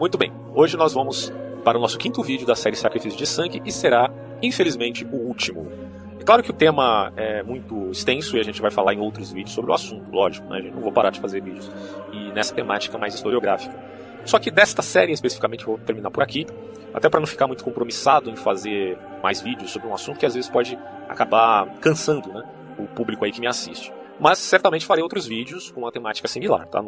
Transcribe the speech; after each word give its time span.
Muito 0.00 0.16
bem, 0.16 0.32
hoje 0.54 0.78
nós 0.78 0.94
vamos 0.94 1.30
para 1.62 1.76
o 1.76 1.80
nosso 1.80 1.98
quinto 1.98 2.22
vídeo 2.22 2.46
da 2.46 2.56
série 2.56 2.74
Sacrifício 2.74 3.18
de 3.18 3.26
Sangue 3.26 3.60
e 3.66 3.70
será, 3.70 4.10
infelizmente, 4.40 5.04
o 5.04 5.16
último. 5.16 5.70
É 6.18 6.24
claro 6.24 6.42
que 6.42 6.50
o 6.50 6.54
tema 6.54 7.12
é 7.18 7.42
muito 7.42 7.90
extenso 7.90 8.34
e 8.34 8.40
a 8.40 8.42
gente 8.42 8.62
vai 8.62 8.70
falar 8.70 8.94
em 8.94 8.98
outros 8.98 9.30
vídeos 9.30 9.54
sobre 9.54 9.70
o 9.70 9.74
assunto, 9.74 10.10
lógico, 10.10 10.48
né? 10.48 10.60
Eu 10.66 10.72
não 10.72 10.80
vou 10.80 10.90
parar 10.90 11.10
de 11.10 11.20
fazer 11.20 11.42
vídeos 11.42 11.70
e 12.14 12.32
nessa 12.32 12.54
temática 12.54 12.96
mais 12.96 13.14
historiográfica. 13.14 13.78
Só 14.24 14.38
que 14.38 14.50
desta 14.50 14.80
série 14.80 15.12
especificamente 15.12 15.66
vou 15.66 15.76
terminar 15.76 16.10
por 16.10 16.22
aqui, 16.22 16.46
até 16.94 17.10
para 17.10 17.20
não 17.20 17.26
ficar 17.26 17.46
muito 17.46 17.62
compromissado 17.62 18.30
em 18.30 18.36
fazer 18.36 18.96
mais 19.22 19.42
vídeos 19.42 19.70
sobre 19.70 19.86
um 19.86 19.92
assunto 19.92 20.18
que 20.18 20.24
às 20.24 20.34
vezes 20.34 20.48
pode 20.48 20.78
acabar 21.10 21.66
cansando 21.78 22.32
né, 22.32 22.42
o 22.78 22.86
público 22.86 23.22
aí 23.22 23.32
que 23.32 23.40
me 23.42 23.46
assiste. 23.46 23.92
Mas 24.20 24.38
certamente 24.38 24.84
farei 24.84 25.02
outros 25.02 25.26
vídeos 25.26 25.70
com 25.70 25.80
uma 25.80 25.90
temática 25.90 26.28
similar, 26.28 26.68
tá? 26.68 26.82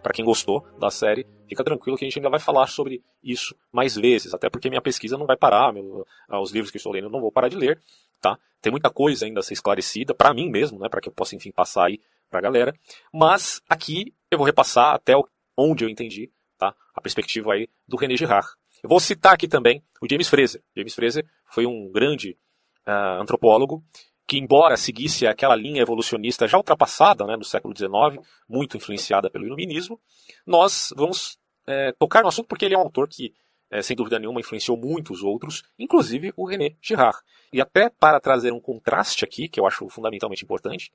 Para 0.00 0.12
quem 0.12 0.24
gostou 0.24 0.64
da 0.78 0.88
série, 0.88 1.26
fica 1.48 1.64
tranquilo 1.64 1.98
que 1.98 2.04
a 2.04 2.08
gente 2.08 2.20
ainda 2.20 2.30
vai 2.30 2.38
falar 2.38 2.68
sobre 2.68 3.02
isso 3.20 3.56
mais 3.72 3.96
vezes, 3.96 4.32
até 4.32 4.48
porque 4.48 4.68
minha 4.68 4.80
pesquisa 4.80 5.18
não 5.18 5.26
vai 5.26 5.36
parar, 5.36 5.72
meu, 5.72 6.06
ah, 6.28 6.40
os 6.40 6.52
livros 6.52 6.70
que 6.70 6.76
estou 6.76 6.92
lendo 6.92 7.06
eu 7.06 7.10
não 7.10 7.20
vou 7.20 7.32
parar 7.32 7.48
de 7.48 7.56
ler, 7.56 7.82
tá? 8.20 8.38
Tem 8.62 8.70
muita 8.70 8.88
coisa 8.88 9.26
ainda 9.26 9.40
a 9.40 9.42
ser 9.42 9.54
esclarecida, 9.54 10.14
para 10.14 10.32
mim 10.32 10.48
mesmo, 10.48 10.78
né? 10.78 10.88
Para 10.88 11.00
que 11.00 11.08
eu 11.08 11.12
possa, 11.12 11.34
enfim, 11.34 11.50
passar 11.50 11.86
aí 11.86 12.00
para 12.30 12.38
a 12.38 12.42
galera. 12.42 12.72
Mas 13.12 13.60
aqui 13.68 14.14
eu 14.30 14.38
vou 14.38 14.46
repassar 14.46 14.94
até 14.94 15.12
onde 15.56 15.84
eu 15.84 15.88
entendi, 15.88 16.30
tá? 16.56 16.72
A 16.94 17.00
perspectiva 17.00 17.52
aí 17.52 17.68
do 17.88 17.96
René 17.96 18.16
Girard. 18.16 18.46
Eu 18.80 18.88
vou 18.88 19.00
citar 19.00 19.32
aqui 19.34 19.48
também 19.48 19.82
o 20.00 20.06
James 20.08 20.28
Fraser. 20.28 20.62
James 20.76 20.94
Fraser 20.94 21.26
foi 21.46 21.66
um 21.66 21.90
grande 21.90 22.38
uh, 22.86 23.20
antropólogo 23.20 23.82
que, 24.26 24.38
embora 24.38 24.76
seguisse 24.76 25.26
aquela 25.26 25.54
linha 25.54 25.82
evolucionista 25.82 26.48
já 26.48 26.56
ultrapassada 26.56 27.24
né, 27.24 27.36
no 27.36 27.44
século 27.44 27.74
XIX, 27.76 28.26
muito 28.48 28.76
influenciada 28.76 29.30
pelo 29.30 29.46
iluminismo, 29.46 30.00
nós 30.44 30.92
vamos 30.96 31.38
é, 31.66 31.92
tocar 31.92 32.22
no 32.22 32.28
assunto 32.28 32.48
porque 32.48 32.64
ele 32.64 32.74
é 32.74 32.78
um 32.78 32.82
autor 32.82 33.08
que, 33.08 33.32
é, 33.70 33.80
sem 33.82 33.96
dúvida 33.96 34.18
nenhuma, 34.18 34.40
influenciou 34.40 34.76
muitos 34.76 35.22
outros, 35.22 35.62
inclusive 35.78 36.32
o 36.36 36.44
René 36.44 36.74
Girard. 36.80 37.18
E 37.52 37.60
até 37.60 37.88
para 37.88 38.18
trazer 38.18 38.52
um 38.52 38.60
contraste 38.60 39.24
aqui, 39.24 39.48
que 39.48 39.60
eu 39.60 39.66
acho 39.66 39.88
fundamentalmente 39.88 40.44
importante, 40.44 40.90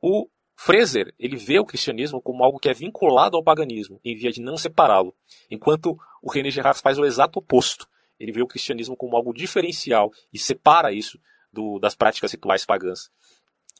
o 0.00 0.28
Fraser 0.56 1.14
ele 1.18 1.36
vê 1.36 1.60
o 1.60 1.64
cristianismo 1.64 2.20
como 2.20 2.42
algo 2.42 2.58
que 2.58 2.68
é 2.68 2.74
vinculado 2.74 3.36
ao 3.36 3.44
paganismo, 3.44 4.00
em 4.04 4.16
via 4.16 4.32
de 4.32 4.40
não 4.40 4.56
separá-lo, 4.56 5.14
enquanto 5.48 5.96
o 6.20 6.30
René 6.30 6.50
Girard 6.50 6.80
faz 6.80 6.98
o 6.98 7.04
exato 7.04 7.38
oposto. 7.38 7.86
Ele 8.18 8.32
vê 8.32 8.42
o 8.42 8.46
cristianismo 8.46 8.96
como 8.96 9.16
algo 9.16 9.32
diferencial 9.32 10.10
e 10.32 10.38
separa 10.38 10.92
isso 10.92 11.18
do, 11.52 11.78
das 11.78 11.94
práticas 11.94 12.32
rituais 12.32 12.64
pagãs 12.64 13.10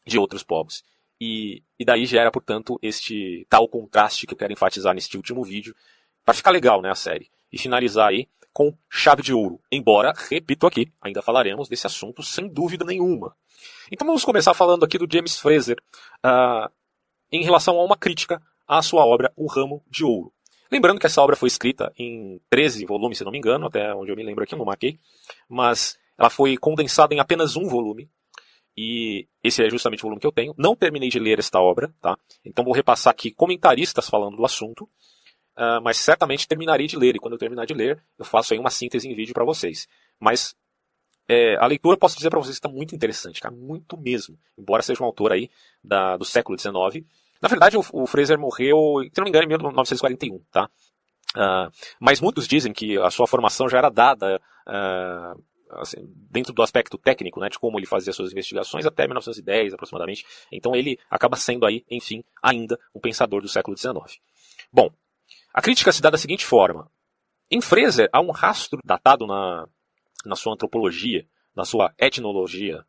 de 0.07 0.19
outros 0.19 0.43
povos. 0.43 0.85
E, 1.21 1.63
e 1.79 1.85
daí 1.85 2.05
gera, 2.05 2.31
portanto, 2.31 2.79
este 2.83 3.47
tal 3.49 3.69
contraste 3.69 4.27
que 4.27 4.35
eu 4.35 4.39
quero 4.39 4.53
enfatizar 4.53 4.95
neste 4.95 5.17
último 5.17 5.45
vídeo, 5.45 5.75
para 6.25 6.35
ficar 6.35 6.51
legal, 6.51 6.83
né, 6.83 6.91
a 6.91 6.95
série. 6.95 7.31
E 7.53 7.59
finalizar 7.59 8.09
aí 8.09 8.29
com 8.53 8.77
chave 8.91 9.23
de 9.23 9.33
ouro. 9.33 9.61
Embora, 9.71 10.13
repito 10.29 10.67
aqui, 10.67 10.93
ainda 11.01 11.23
falaremos 11.23 11.69
desse 11.69 11.87
assunto 11.87 12.23
sem 12.23 12.49
dúvida 12.49 12.85
nenhuma. 12.85 13.37
Então 13.91 14.07
vamos 14.07 14.25
começar 14.25 14.55
falando 14.55 14.85
aqui 14.85 14.99
do 14.99 15.07
James 15.11 15.39
Fraser 15.39 15.77
uh, 16.25 16.71
em 17.31 17.43
relação 17.43 17.79
a 17.79 17.85
uma 17.85 17.97
crítica 17.97 18.43
à 18.67 18.83
sua 18.83 19.05
obra 19.05 19.33
O 19.37 19.47
Ramo 19.47 19.83
de 19.89 20.05
Ouro. 20.05 20.33
Lembrando 20.71 20.99
que 20.99 21.07
essa 21.07 21.21
obra 21.21 21.37
foi 21.37 21.49
escrita 21.49 21.93
em 21.99 22.41
13 22.49 22.87
volumes, 22.87 23.19
se 23.19 23.25
não 23.25 23.31
me 23.31 23.39
engano, 23.39 23.67
até 23.67 23.95
onde 23.95 24.11
eu 24.11 24.17
me 24.17 24.23
lembro 24.23 24.43
aqui, 24.43 24.57
não 24.57 24.65
marquei, 24.65 24.99
mas 25.49 25.99
ela 26.23 26.31
foi 26.31 26.57
condensada 26.57 27.13
em 27.15 27.19
apenas 27.19 27.57
um 27.57 27.69
volume. 27.69 28.09
E 28.77 29.27
esse 29.43 29.63
é 29.63 29.69
justamente 29.69 30.01
o 30.01 30.05
volume 30.05 30.21
que 30.21 30.27
eu 30.27 30.33
tenho. 30.33 30.55
Não 30.57 30.77
terminei 30.77 31.09
de 31.09 31.19
ler 31.19 31.39
esta 31.39 31.61
obra, 31.61 31.93
tá? 32.01 32.17
Então 32.45 32.65
vou 32.65 32.73
repassar 32.73 33.11
aqui 33.11 33.31
comentaristas 33.31 34.09
falando 34.09 34.37
do 34.37 34.45
assunto, 34.45 34.85
uh, 34.85 35.83
mas 35.83 35.99
certamente 35.99 36.47
terminarei 36.47 36.87
de 36.87 36.97
ler. 36.97 37.17
E 37.17 37.19
quando 37.19 37.35
eu 37.35 37.39
terminar 37.39 37.67
de 37.67 37.75
ler, 37.75 38.03
eu 38.19 38.25
faço 38.25 38.55
aí 38.55 38.59
uma 38.59 38.71
síntese 38.71 39.09
em 39.09 39.15
vídeo 39.15 39.35
para 39.35 39.45
vocês. 39.45 39.89
Mas 40.19 40.55
é, 41.29 41.57
a 41.57 41.67
leitura, 41.67 41.97
posso 41.97 42.17
dizer 42.17 42.31
para 42.31 42.39
vocês, 42.39 42.55
está 42.55 42.69
muito 42.69 42.95
interessante, 42.95 43.41
cara, 43.41 43.55
muito 43.55 43.97
mesmo. 43.99 44.39
Embora 44.57 44.83
seja 44.83 45.03
um 45.03 45.07
autor 45.07 45.33
aí 45.33 45.51
da, 45.83 46.17
do 46.17 46.25
século 46.25 46.59
XIX. 46.59 47.05
Na 47.43 47.49
verdade, 47.49 47.77
o, 47.77 47.85
o 47.93 48.07
Fraser 48.07 48.39
morreu, 48.39 49.03
se 49.13 49.19
não 49.19 49.25
me 49.25 49.31
engano, 49.31 49.45
em 49.45 49.49
1941, 49.49 50.39
tá? 50.53 50.71
Uh, 51.37 51.73
mas 51.99 52.21
muitos 52.21 52.47
dizem 52.47 52.73
que 52.73 52.97
a 52.99 53.11
sua 53.11 53.27
formação 53.27 53.69
já 53.69 53.79
era 53.79 53.91
dada 53.91 54.41
uh, 54.69 55.43
assim, 55.75 55.99
dentro 56.31 56.53
do 56.53 56.63
aspecto 56.63 56.99
técnico, 56.99 57.41
né, 57.41 57.49
de 57.49 57.59
como 57.59 57.79
ele 57.79 57.87
fazia 57.87 58.13
suas 58.13 58.33
investigações 58.33 58.87
até 58.87 59.07
1910 59.07 59.75
aproximadamente. 59.75 60.25
Então 60.51 60.75
ele 60.75 60.99
acaba 61.11 61.37
sendo 61.37 61.67
aí, 61.67 61.85
enfim, 61.91 62.25
ainda 62.43 62.79
um 62.95 63.01
pensador 63.01 63.41
do 63.41 63.49
século 63.49 63.77
XIX. 63.77 64.21
Bom, 64.73 64.91
a 65.53 65.61
crítica 65.61 65.93
se 65.93 66.03
dá 66.03 66.11
da 66.11 66.19
seguinte 66.19 66.45
forma: 66.45 66.91
em 67.51 67.61
Fraser 67.61 68.09
há 68.13 68.21
um 68.21 68.31
rastro 68.31 68.79
datado 68.85 69.27
na, 69.27 69.69
na 70.25 70.37
sua 70.37 70.55
antropologia, 70.55 71.27
na 71.55 71.65
sua 71.65 71.93
etnologia, 71.99 72.85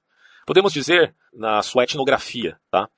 podemos 0.46 0.72
dizer 0.72 1.16
na 1.34 1.62
sua 1.62 1.84
etnografia, 1.84 2.60
tá? 2.70 2.90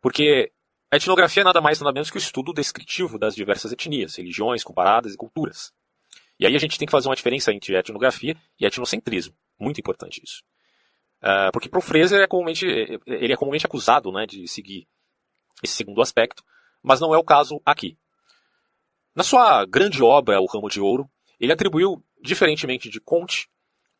Porque 0.00 0.52
a 0.90 0.96
etnografia 0.96 1.42
é 1.42 1.44
nada 1.44 1.60
mais 1.60 1.80
nada 1.80 1.92
menos 1.92 2.10
que 2.10 2.16
o 2.16 2.18
estudo 2.18 2.52
descritivo 2.52 3.18
das 3.18 3.34
diversas 3.34 3.72
etnias, 3.72 4.16
religiões 4.16 4.64
comparadas 4.64 5.14
e 5.14 5.16
culturas. 5.16 5.72
E 6.42 6.46
aí 6.46 6.56
a 6.56 6.58
gente 6.58 6.76
tem 6.76 6.86
que 6.86 6.90
fazer 6.90 7.08
uma 7.08 7.14
diferença 7.14 7.52
entre 7.52 7.76
etnografia 7.76 8.36
e 8.58 8.66
etnocentrismo. 8.66 9.32
Muito 9.60 9.78
importante 9.78 10.20
isso. 10.24 10.42
Uh, 11.22 11.52
porque 11.52 11.68
para 11.68 11.78
o 11.78 11.80
Fraser 11.80 12.20
é 12.20 12.26
comumente, 12.26 12.66
ele 13.06 13.32
é 13.32 13.36
comumente 13.36 13.64
acusado 13.64 14.10
né, 14.10 14.26
de 14.26 14.48
seguir 14.48 14.88
esse 15.62 15.74
segundo 15.74 16.02
aspecto, 16.02 16.42
mas 16.82 16.98
não 16.98 17.14
é 17.14 17.16
o 17.16 17.22
caso 17.22 17.62
aqui. 17.64 17.96
Na 19.14 19.22
sua 19.22 19.64
grande 19.64 20.02
obra, 20.02 20.40
O 20.40 20.46
Ramo 20.46 20.68
de 20.68 20.80
Ouro, 20.80 21.08
ele 21.38 21.52
atribuiu, 21.52 22.02
diferentemente 22.20 22.88
de 22.88 23.00
Comte, 23.00 23.48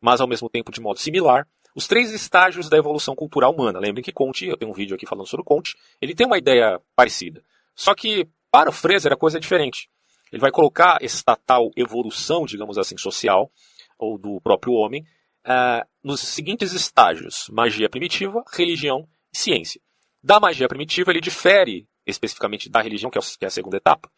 mas 0.01 0.19
ao 0.19 0.27
mesmo 0.27 0.49
tempo 0.49 0.69
de 0.69 0.81
modo 0.81 0.99
similar, 0.99 1.47
os 1.73 1.87
três 1.87 2.11
estágios 2.11 2.67
da 2.67 2.75
evolução 2.75 3.15
cultural 3.15 3.53
humana. 3.53 3.79
Lembrem 3.79 4.03
que 4.03 4.11
Comte, 4.11 4.47
eu 4.47 4.57
tenho 4.57 4.69
um 4.69 4.75
vídeo 4.75 4.95
aqui 4.95 5.05
falando 5.05 5.27
sobre 5.27 5.45
Comte, 5.45 5.77
ele 6.01 6.13
tem 6.13 6.27
uma 6.27 6.37
ideia 6.37 6.81
parecida. 6.93 7.41
Só 7.73 7.95
que 7.95 8.27
para 8.51 8.69
o 8.69 8.73
Fraser 8.73 9.13
a 9.13 9.15
coisa 9.15 9.37
é 9.37 9.39
diferente. 9.39 9.89
Ele 10.33 10.41
vai 10.41 10.49
colocar 10.49 10.97
esta 10.99 11.35
tal 11.35 11.69
evolução, 11.77 12.43
digamos 12.43 12.79
assim, 12.79 12.97
social, 12.97 13.51
ou 13.99 14.17
do 14.17 14.41
próprio 14.41 14.73
homem, 14.73 15.05
uh, 15.45 15.87
nos 16.03 16.21
seguintes 16.21 16.73
estágios: 16.73 17.45
magia 17.51 17.87
primitiva, 17.87 18.43
religião 18.51 19.07
e 19.31 19.37
ciência. 19.37 19.79
Da 20.23 20.39
magia 20.39 20.67
primitiva, 20.67 21.11
ele 21.11 21.21
difere 21.21 21.87
especificamente 22.03 22.67
da 22.67 22.81
religião, 22.81 23.11
que 23.11 23.19
é, 23.19 23.21
é 23.41 23.45
a 23.45 23.49
segunda 23.51 23.77
etapa, 23.77 24.09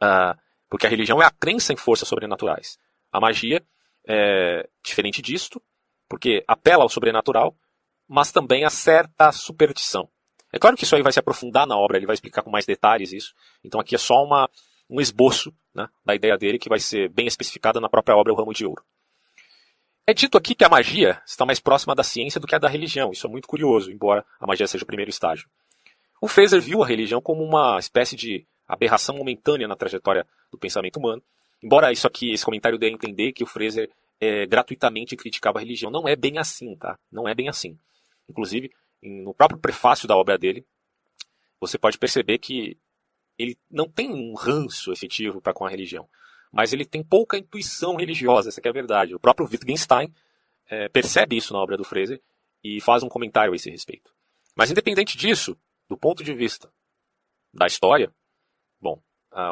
uh, 0.00 0.38
porque 0.70 0.86
a 0.86 0.90
religião 0.90 1.20
é 1.20 1.26
a 1.26 1.30
crença 1.30 1.72
em 1.72 1.76
forças 1.76 2.06
sobrenaturais. 2.06 2.78
A 3.10 3.18
magia 3.20 3.66
é 4.06 4.68
diferente 4.84 5.20
disto, 5.20 5.60
porque 6.08 6.44
apela 6.46 6.84
ao 6.84 6.88
sobrenatural, 6.88 7.56
mas 8.08 8.30
também 8.30 8.64
a 8.64 8.70
certa 8.70 9.32
superstição. 9.32 10.08
É 10.52 10.58
claro 10.60 10.76
que 10.76 10.84
isso 10.84 10.94
aí 10.94 11.02
vai 11.02 11.12
se 11.12 11.18
aprofundar 11.18 11.66
na 11.66 11.76
obra, 11.76 11.96
ele 11.96 12.06
vai 12.06 12.14
explicar 12.14 12.42
com 12.42 12.50
mais 12.50 12.64
detalhes 12.64 13.12
isso. 13.12 13.34
Então 13.64 13.80
aqui 13.80 13.96
é 13.96 13.98
só 13.98 14.22
uma, 14.22 14.48
um 14.88 15.00
esboço 15.00 15.52
né, 15.74 15.88
da 16.04 16.14
ideia 16.14 16.36
dele 16.36 16.58
que 16.58 16.68
vai 16.68 16.78
ser 16.78 17.08
bem 17.08 17.26
especificada 17.26 17.80
na 17.80 17.88
própria 17.88 18.16
obra 18.16 18.32
O 18.32 18.36
Ramo 18.36 18.52
de 18.52 18.66
Ouro. 18.66 18.84
É 20.06 20.12
dito 20.12 20.36
aqui 20.36 20.54
que 20.54 20.64
a 20.64 20.68
magia 20.68 21.22
está 21.26 21.46
mais 21.46 21.58
próxima 21.58 21.94
da 21.94 22.02
ciência 22.02 22.38
do 22.38 22.46
que 22.46 22.54
a 22.54 22.58
da 22.58 22.68
religião. 22.68 23.10
Isso 23.10 23.26
é 23.26 23.30
muito 23.30 23.48
curioso, 23.48 23.90
embora 23.90 24.24
a 24.38 24.46
magia 24.46 24.66
seja 24.66 24.84
o 24.84 24.86
primeiro 24.86 25.10
estágio. 25.10 25.48
O 26.20 26.28
Fraser 26.28 26.60
viu 26.60 26.82
a 26.82 26.86
religião 26.86 27.22
como 27.22 27.42
uma 27.42 27.78
espécie 27.78 28.14
de 28.14 28.46
aberração 28.68 29.16
momentânea 29.16 29.66
na 29.66 29.76
trajetória 29.76 30.26
do 30.50 30.58
pensamento 30.58 30.98
humano. 30.98 31.22
Embora 31.62 31.90
isso 31.90 32.06
aqui, 32.06 32.32
esse 32.32 32.44
comentário 32.44 32.78
dê 32.78 32.86
a 32.86 32.90
entender 32.90 33.32
que 33.32 33.42
o 33.42 33.46
Fraser 33.46 33.90
é, 34.20 34.46
gratuitamente 34.46 35.16
criticava 35.16 35.58
a 35.58 35.62
religião. 35.62 35.90
Não 35.90 36.06
é 36.06 36.14
bem 36.14 36.38
assim, 36.38 36.76
tá? 36.76 36.98
Não 37.10 37.26
é 37.26 37.34
bem 37.34 37.48
assim. 37.48 37.78
Inclusive, 38.28 38.70
no 39.02 39.34
próprio 39.34 39.58
prefácio 39.58 40.06
da 40.06 40.16
obra 40.16 40.36
dele, 40.36 40.64
você 41.60 41.78
pode 41.78 41.98
perceber 41.98 42.38
que 42.38 42.76
ele 43.38 43.58
não 43.70 43.88
tem 43.88 44.10
um 44.12 44.34
ranço 44.34 44.92
efetivo 44.92 45.40
para 45.40 45.52
com 45.52 45.64
a 45.64 45.70
religião, 45.70 46.08
mas 46.52 46.72
ele 46.72 46.84
tem 46.84 47.02
pouca 47.02 47.36
intuição 47.36 47.96
religiosa, 47.96 48.48
essa 48.48 48.60
é 48.62 48.68
a 48.68 48.72
verdade. 48.72 49.14
O 49.14 49.20
próprio 49.20 49.46
Wittgenstein 49.46 50.12
é, 50.68 50.88
percebe 50.88 51.36
isso 51.36 51.52
na 51.52 51.58
obra 51.58 51.76
do 51.76 51.84
Fraser 51.84 52.22
e 52.62 52.80
faz 52.80 53.02
um 53.02 53.08
comentário 53.08 53.52
a 53.52 53.56
esse 53.56 53.70
respeito. 53.70 54.12
Mas 54.56 54.70
independente 54.70 55.18
disso, 55.18 55.56
do 55.88 55.96
ponto 55.96 56.22
de 56.22 56.32
vista 56.32 56.72
da 57.52 57.66
história, 57.66 58.14
bom, 58.80 59.02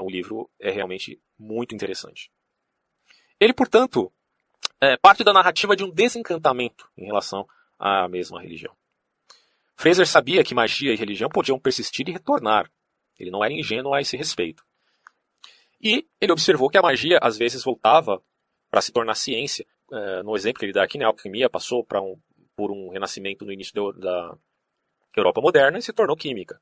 o 0.03 0.09
livro 0.09 0.49
é 0.61 0.71
realmente 0.71 1.21
muito 1.37 1.75
interessante. 1.75 2.31
Ele, 3.41 3.53
portanto, 3.53 4.13
é 4.81 4.97
parte 4.97 5.25
da 5.25 5.33
narrativa 5.33 5.75
de 5.75 5.83
um 5.83 5.91
desencantamento 5.91 6.89
em 6.97 7.07
relação 7.07 7.49
à 7.79 8.09
mesma 8.09 8.41
religião. 8.41 8.77
Fraser 9.77 10.07
sabia 10.07 10.45
que 10.45 10.55
magia 10.55 10.93
e 10.93 10.97
religião 10.97 11.29
podiam 11.29 11.59
persistir 11.59 12.09
e 12.09 12.13
retornar, 12.13 12.71
ele 13.19 13.31
não 13.31 13.45
era 13.45 13.53
ingênuo 13.53 13.95
a 13.95 14.01
esse 14.01 14.17
respeito. 14.17 14.65
E 15.81 16.07
ele 16.21 16.33
observou 16.33 16.71
que 16.71 16.79
a 16.79 16.83
magia 16.83 17.19
às 17.21 17.37
vezes 17.37 17.65
voltava 17.65 18.23
para 18.71 18.81
se 18.81 18.93
tornar 18.93 19.15
ciência. 19.15 19.67
É, 19.93 20.23
no 20.23 20.37
exemplo 20.37 20.61
que 20.61 20.65
ele 20.65 20.73
dá 20.73 20.85
aqui, 20.85 20.97
né, 20.97 21.05
a 21.05 21.09
alquimia 21.09 21.51
passou 21.51 21.87
um, 21.95 22.19
por 22.57 22.71
um 22.71 22.91
renascimento 22.91 23.45
no 23.45 23.53
início 23.53 23.93
da 23.93 24.37
Europa 25.17 25.41
moderna 25.41 25.79
e 25.79 25.83
se 25.83 25.93
tornou 25.93 26.17
química. 26.17 26.61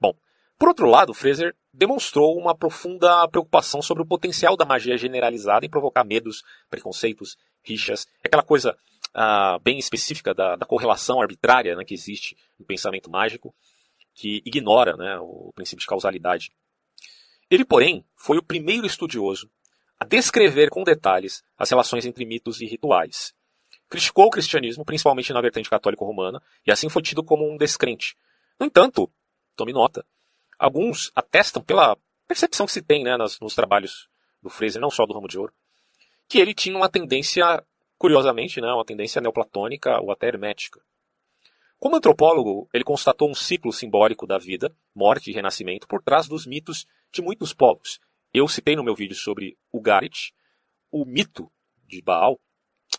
Bom, 0.00 0.14
por 0.58 0.68
outro 0.68 0.88
lado, 0.88 1.12
Fraser 1.12 1.54
demonstrou 1.72 2.36
uma 2.38 2.56
profunda 2.56 3.28
preocupação 3.28 3.82
sobre 3.82 4.02
o 4.02 4.06
potencial 4.06 4.56
da 4.56 4.64
magia 4.64 4.96
generalizada 4.96 5.66
em 5.66 5.70
provocar 5.70 6.04
medos, 6.04 6.42
preconceitos, 6.70 7.36
rixas, 7.62 8.06
aquela 8.22 8.42
coisa 8.42 8.76
uh, 9.14 9.58
bem 9.62 9.78
específica 9.78 10.34
da, 10.34 10.56
da 10.56 10.66
correlação 10.66 11.20
arbitrária 11.20 11.74
né, 11.74 11.84
que 11.84 11.94
existe 11.94 12.36
no 12.58 12.64
pensamento 12.64 13.10
mágico, 13.10 13.54
que 14.14 14.42
ignora 14.44 14.96
né, 14.96 15.18
o 15.20 15.52
princípio 15.54 15.80
de 15.80 15.86
causalidade. 15.86 16.52
Ele, 17.50 17.64
porém, 17.64 18.04
foi 18.16 18.38
o 18.38 18.42
primeiro 18.42 18.86
estudioso 18.86 19.50
a 19.98 20.04
descrever 20.04 20.70
com 20.70 20.82
detalhes 20.82 21.42
as 21.56 21.70
relações 21.70 22.06
entre 22.06 22.24
mitos 22.24 22.60
e 22.60 22.66
rituais. 22.66 23.34
Criticou 23.88 24.26
o 24.26 24.30
cristianismo, 24.30 24.84
principalmente 24.84 25.32
na 25.32 25.40
vertente 25.40 25.70
católico-romana, 25.70 26.42
e 26.66 26.72
assim 26.72 26.88
foi 26.88 27.02
tido 27.02 27.22
como 27.22 27.48
um 27.48 27.56
descrente. 27.56 28.16
No 28.58 28.66
entanto, 28.66 29.10
tome 29.56 29.72
nota, 29.72 30.04
alguns 30.58 31.10
atestam 31.14 31.62
pela 31.62 31.96
percepção 32.26 32.66
que 32.66 32.72
se 32.72 32.82
tem 32.82 33.04
né, 33.04 33.16
nos, 33.16 33.38
nos 33.40 33.54
trabalhos 33.54 34.08
do 34.42 34.50
Fraser, 34.50 34.80
não 34.80 34.90
só 34.90 35.06
do 35.06 35.14
Ramo 35.14 35.28
de 35.28 35.38
Ouro, 35.38 35.52
que 36.28 36.38
ele 36.38 36.54
tinha 36.54 36.76
uma 36.76 36.88
tendência, 36.88 37.64
curiosamente, 37.98 38.60
né, 38.60 38.72
uma 38.72 38.84
tendência 38.84 39.20
neoplatônica 39.20 40.00
ou 40.00 40.10
até 40.10 40.28
hermética. 40.28 40.80
Como 41.84 41.96
antropólogo, 41.96 42.66
ele 42.72 42.82
constatou 42.82 43.30
um 43.30 43.34
ciclo 43.34 43.70
simbólico 43.70 44.26
da 44.26 44.38
vida, 44.38 44.74
morte 44.94 45.30
e 45.30 45.34
renascimento 45.34 45.86
por 45.86 46.02
trás 46.02 46.26
dos 46.26 46.46
mitos 46.46 46.86
de 47.12 47.20
muitos 47.20 47.52
povos. 47.52 48.00
Eu 48.32 48.48
citei 48.48 48.74
no 48.74 48.82
meu 48.82 48.94
vídeo 48.94 49.14
sobre 49.14 49.58
o 49.70 49.82
Garit, 49.82 50.32
o 50.90 51.04
mito 51.04 51.52
de 51.86 52.00
Baal, 52.00 52.40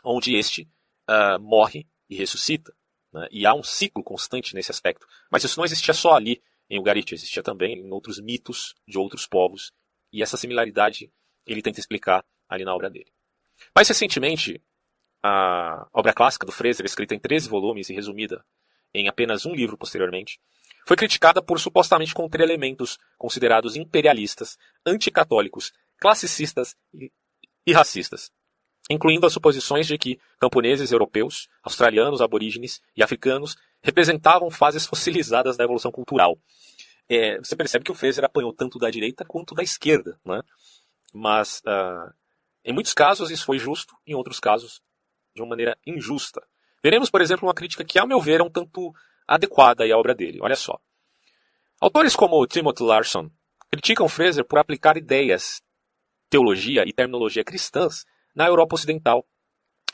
onde 0.03 0.37
este 0.37 0.69
uh, 1.09 1.41
morre 1.41 1.87
e 2.07 2.15
ressuscita. 2.15 2.75
Né? 3.11 3.27
E 3.31 3.43
há 3.47 3.55
um 3.55 3.63
ciclo 3.63 4.03
constante 4.03 4.53
nesse 4.53 4.69
aspecto. 4.69 5.07
Mas 5.31 5.43
isso 5.43 5.59
não 5.59 5.65
existia 5.65 5.95
só 5.95 6.13
ali 6.13 6.39
em 6.69 6.77
Ugarit, 6.77 7.11
existia 7.11 7.41
também 7.41 7.79
em 7.79 7.91
outros 7.91 8.19
mitos 8.21 8.75
de 8.87 8.99
outros 8.99 9.25
povos. 9.25 9.73
E 10.13 10.21
essa 10.21 10.37
similaridade 10.37 11.11
ele 11.43 11.63
tenta 11.63 11.79
explicar 11.79 12.23
ali 12.47 12.63
na 12.63 12.75
obra 12.75 12.91
dele. 12.91 13.11
Mais 13.75 13.87
recentemente, 13.87 14.61
a 15.23 15.87
obra 15.91 16.13
clássica 16.13 16.45
do 16.45 16.51
Fraser, 16.51 16.85
escrita 16.85 17.15
em 17.15 17.19
13 17.19 17.49
volumes 17.49 17.89
e 17.89 17.95
resumida 17.95 18.45
em 18.95 19.07
apenas 19.07 19.45
um 19.45 19.53
livro 19.53 19.77
posteriormente, 19.77 20.39
foi 20.87 20.95
criticada 20.95 21.41
por 21.41 21.59
supostamente 21.59 22.13
conter 22.13 22.41
elementos 22.41 22.97
considerados 23.17 23.75
imperialistas, 23.75 24.57
anticatólicos, 24.85 25.73
classicistas 25.99 26.75
e, 27.65 27.73
racistas 27.73 28.31
incluindo 28.89 29.25
as 29.25 29.33
suposições 29.33 29.87
de 29.87 29.97
que 29.97 30.19
camponeses 30.39 30.91
europeus, 30.91 31.49
australianos, 31.63 32.21
aborígenes 32.21 32.81
e 32.95 33.03
africanos 33.03 33.55
representavam 33.81 34.49
fases 34.49 34.85
fossilizadas 34.85 35.57
da 35.57 35.63
evolução 35.63 35.91
cultural. 35.91 36.37
É, 37.09 37.37
você 37.37 37.55
percebe 37.55 37.85
que 37.85 37.91
o 37.91 37.95
Fraser 37.95 38.23
apanhou 38.25 38.53
tanto 38.53 38.79
da 38.79 38.89
direita 38.89 39.25
quanto 39.25 39.53
da 39.53 39.63
esquerda, 39.63 40.19
né? 40.25 40.41
mas 41.13 41.61
uh, 41.65 42.13
em 42.63 42.73
muitos 42.73 42.93
casos 42.93 43.29
isso 43.29 43.45
foi 43.45 43.59
justo, 43.59 43.95
em 44.05 44.15
outros 44.15 44.39
casos 44.39 44.81
de 45.35 45.41
uma 45.41 45.49
maneira 45.49 45.77
injusta. 45.85 46.41
Veremos, 46.85 47.09
por 47.09 47.19
exemplo, 47.19 47.47
uma 47.47 47.53
crítica 47.55 47.83
que, 47.83 47.97
ao 47.97 48.05
meu 48.05 48.21
ver, 48.21 48.41
é 48.41 48.43
um 48.43 48.49
tanto 48.49 48.93
adequada 49.27 49.83
à 49.83 49.97
obra 49.97 50.13
dele. 50.13 50.37
Olha 50.39 50.55
só. 50.55 50.79
Autores 51.81 52.15
como 52.15 52.45
Timothy 52.45 52.83
Larson 52.83 53.31
criticam 53.71 54.07
Fraser 54.07 54.45
por 54.45 54.59
aplicar 54.59 54.95
ideias, 54.95 55.63
teologia 56.29 56.83
e 56.85 56.93
terminologia 56.93 57.43
cristãs 57.43 58.05
na 58.35 58.45
Europa 58.45 58.75
Ocidental 58.75 59.25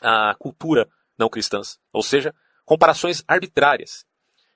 a 0.02 0.34
cultura 0.38 0.86
não 1.18 1.30
cristãs, 1.30 1.78
ou 1.94 2.02
seja, 2.02 2.34
comparações 2.62 3.24
arbitrárias. 3.26 4.04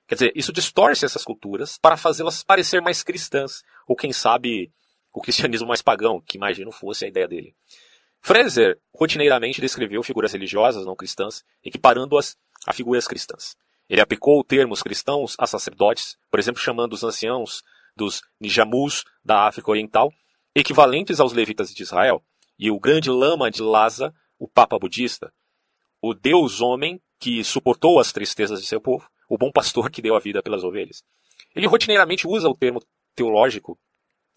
Quer 0.07 0.13
dizer, 0.13 0.31
isso 0.35 0.53
distorce 0.53 1.05
essas 1.05 1.23
culturas 1.23 1.79
para 1.79 1.97
fazê-las 1.97 2.43
parecer 2.43 2.83
mais 2.83 3.01
cristãs, 3.01 3.63
ou 3.87 3.95
quem 3.95 4.13
sabe 4.13 4.71
o 5.11 5.21
cristianismo 5.21 5.67
mais 5.67 5.81
pagão, 5.81 6.21
que 6.21 6.37
imagino 6.37 6.71
fosse 6.71 7.03
a 7.03 7.07
ideia 7.07 7.27
dele. 7.27 7.55
Fraser 8.21 8.79
rotineiramente 8.93 9.61
descreveu 9.61 10.03
figuras 10.03 10.33
religiosas 10.33 10.85
não 10.85 10.95
cristãs, 10.95 11.43
equiparando-as 11.63 12.37
a 12.65 12.73
figuras 12.73 13.07
cristãs. 13.07 13.55
Ele 13.89 14.01
aplicou 14.01 14.43
termos 14.43 14.83
cristãos 14.83 15.35
a 15.39 15.47
sacerdotes, 15.47 16.17
por 16.29 16.39
exemplo, 16.39 16.61
chamando 16.61 16.93
os 16.93 17.03
anciãos 17.03 17.63
dos 17.95 18.21
Nijamus 18.39 19.03
da 19.23 19.47
África 19.47 19.71
Oriental, 19.71 20.11
equivalentes 20.53 21.19
aos 21.19 21.33
levitas 21.33 21.73
de 21.73 21.83
Israel, 21.83 22.21
e 22.59 22.69
o 22.69 22.79
grande 22.79 23.09
lama 23.09 23.49
de 23.49 23.61
Lhasa, 23.61 24.13
o 24.37 24.47
Papa 24.47 24.77
budista, 24.77 25.31
o 26.01 26.13
Deus 26.13 26.61
homem 26.61 27.01
que 27.19 27.43
suportou 27.43 27.99
as 27.99 28.11
tristezas 28.11 28.61
de 28.61 28.67
seu 28.67 28.81
povo, 28.81 29.09
o 29.29 29.37
bom 29.37 29.51
pastor 29.51 29.89
que 29.89 30.01
deu 30.01 30.15
a 30.15 30.19
vida 30.19 30.41
pelas 30.41 30.63
ovelhas. 30.63 31.03
Ele 31.55 31.67
rotineiramente 31.67 32.27
usa 32.27 32.47
o 32.47 32.55
termo 32.55 32.81
teológico, 33.15 33.77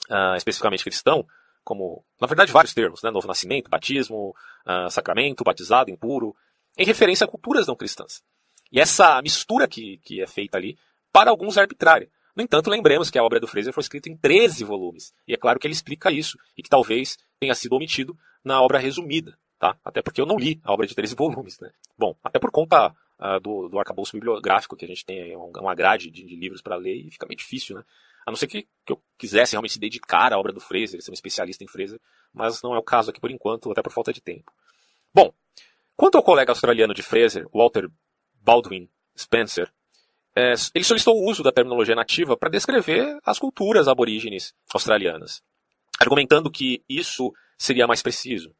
uh, 0.08 0.36
especificamente 0.36 0.84
cristão, 0.84 1.26
como, 1.64 2.04
na 2.20 2.26
verdade, 2.26 2.52
vários 2.52 2.74
termos, 2.74 3.02
né? 3.02 3.10
Novo 3.10 3.28
nascimento, 3.28 3.70
batismo, 3.70 4.34
uh, 4.66 4.90
sacramento, 4.90 5.44
batizado, 5.44 5.90
impuro, 5.90 6.34
em 6.76 6.84
referência 6.84 7.24
a 7.24 7.28
culturas 7.28 7.66
não 7.66 7.76
cristãs. 7.76 8.22
E 8.72 8.80
essa 8.80 9.20
mistura 9.22 9.66
que, 9.66 9.98
que 9.98 10.22
é 10.22 10.26
feita 10.26 10.56
ali, 10.56 10.78
para 11.12 11.30
alguns 11.30 11.56
é 11.56 11.60
arbitrária. 11.60 12.08
No 12.34 12.42
entanto, 12.42 12.70
lembremos 12.70 13.10
que 13.10 13.18
a 13.18 13.24
obra 13.24 13.40
do 13.40 13.46
Fraser 13.46 13.72
foi 13.72 13.82
escrita 13.82 14.08
em 14.08 14.16
13 14.16 14.64
volumes. 14.64 15.12
E 15.26 15.34
é 15.34 15.36
claro 15.36 15.58
que 15.58 15.66
ele 15.66 15.74
explica 15.74 16.10
isso, 16.10 16.38
e 16.56 16.62
que 16.62 16.70
talvez 16.70 17.18
tenha 17.38 17.54
sido 17.54 17.74
omitido 17.74 18.16
na 18.44 18.62
obra 18.62 18.78
resumida. 18.78 19.36
Tá? 19.58 19.76
Até 19.84 20.00
porque 20.00 20.20
eu 20.20 20.26
não 20.26 20.38
li 20.38 20.60
a 20.64 20.72
obra 20.72 20.86
de 20.86 20.94
13 20.94 21.14
volumes. 21.14 21.58
Né? 21.60 21.70
Bom, 21.98 22.16
até 22.24 22.38
por 22.38 22.50
conta 22.50 22.88
uh, 22.88 23.40
do, 23.42 23.68
do 23.68 23.78
arcabouço 23.78 24.12
bibliográfico 24.12 24.76
que 24.76 24.84
a 24.84 24.88
gente 24.88 25.04
tem, 25.04 25.36
uma 25.36 25.74
grade 25.74 26.10
de, 26.10 26.24
de 26.24 26.36
livros 26.36 26.62
para 26.62 26.76
ler, 26.76 26.94
e 26.94 27.10
fica 27.10 27.26
meio 27.26 27.36
difícil. 27.36 27.76
Né? 27.76 27.84
A 28.26 28.30
não 28.30 28.36
ser 28.36 28.46
que, 28.46 28.68
que 28.84 28.92
eu 28.92 29.02
quisesse 29.18 29.52
realmente 29.52 29.74
se 29.74 29.80
dedicar 29.80 30.32
à 30.32 30.38
obra 30.38 30.52
do 30.52 30.60
Fraser, 30.60 31.02
ser 31.02 31.10
um 31.10 31.14
especialista 31.14 31.64
em 31.64 31.68
Fraser, 31.68 32.00
mas 32.32 32.62
não 32.62 32.74
é 32.74 32.78
o 32.78 32.82
caso 32.82 33.10
aqui 33.10 33.20
por 33.20 33.30
enquanto, 33.30 33.70
até 33.70 33.82
por 33.82 33.92
falta 33.92 34.12
de 34.12 34.20
tempo. 34.20 34.52
Bom, 35.12 35.32
quanto 35.96 36.16
ao 36.16 36.22
colega 36.22 36.52
australiano 36.52 36.94
de 36.94 37.02
Fraser, 37.02 37.46
Walter 37.52 37.88
Baldwin 38.34 38.88
Spencer, 39.16 39.72
é, 40.34 40.54
ele 40.74 40.84
solicitou 40.84 41.16
o 41.16 41.28
uso 41.28 41.42
da 41.42 41.50
terminologia 41.50 41.94
nativa 41.94 42.36
para 42.36 42.50
descrever 42.50 43.18
as 43.24 43.38
culturas 43.38 43.88
aborígenes 43.88 44.54
australianas, 44.72 45.42
argumentando 45.98 46.50
que 46.50 46.84
isso 46.88 47.32
seria 47.58 47.86
mais 47.86 48.02
preciso, 48.02 48.54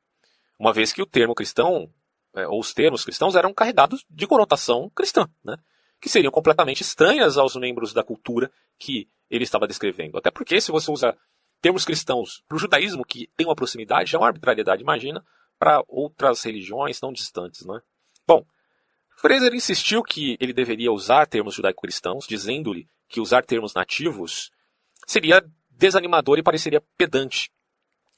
uma 0.59 0.73
vez 0.73 0.93
que 0.93 1.01
o 1.01 1.07
termo 1.07 1.35
cristão, 1.35 1.89
é, 2.35 2.47
ou 2.47 2.61
os 2.61 2.75
termos 2.75 3.05
cristãos, 3.05 3.35
eram 3.35 3.55
carregados 3.55 4.05
de 4.11 4.27
conotação 4.27 4.91
cristã, 4.91 5.27
né, 5.45 5.57
que 6.01 6.09
seriam 6.09 6.31
completamente 6.31 6.81
estranhas 6.81 7.37
aos 7.37 7.55
membros 7.57 7.93
da 7.93 8.03
cultura 8.03 8.51
que 8.79 9.09
ele 9.31 9.45
estava 9.45 9.67
descrevendo. 9.67 10.17
Até 10.17 10.31
porque, 10.31 10.61
se 10.61 10.73
você 10.73 10.91
usa 10.91 11.17
termos 11.61 11.85
cristãos 11.85 12.43
para 12.49 12.57
o 12.57 12.59
judaísmo, 12.59 13.05
que 13.05 13.29
tem 13.37 13.47
uma 13.47 13.55
proximidade, 13.55 14.11
já 14.11 14.19
é 14.19 14.21
uma 14.21 14.29
arbitrariedade, 14.29 14.83
imagina, 14.83 15.25
para 15.59 15.85
outras 15.87 16.43
religiões 16.43 16.99
tão 16.99 17.13
distantes. 17.13 17.67
Né? 17.67 17.81
Bom, 18.27 18.45
Fraser 19.17 19.55
insistiu 19.55 20.03
que 20.03 20.39
ele 20.41 20.55
deveria 20.55 20.91
usar 20.91 21.27
termos 21.27 21.55
judaico-cristãos, 21.55 22.27
dizendo-lhe 22.27 22.89
que 23.09 23.21
usar 23.21 23.45
termos 23.45 23.75
nativos 23.75 24.51
seria 25.07 25.45
desanimador 25.69 26.39
e 26.39 26.43
pareceria 26.43 26.83
pedante. 26.97 27.51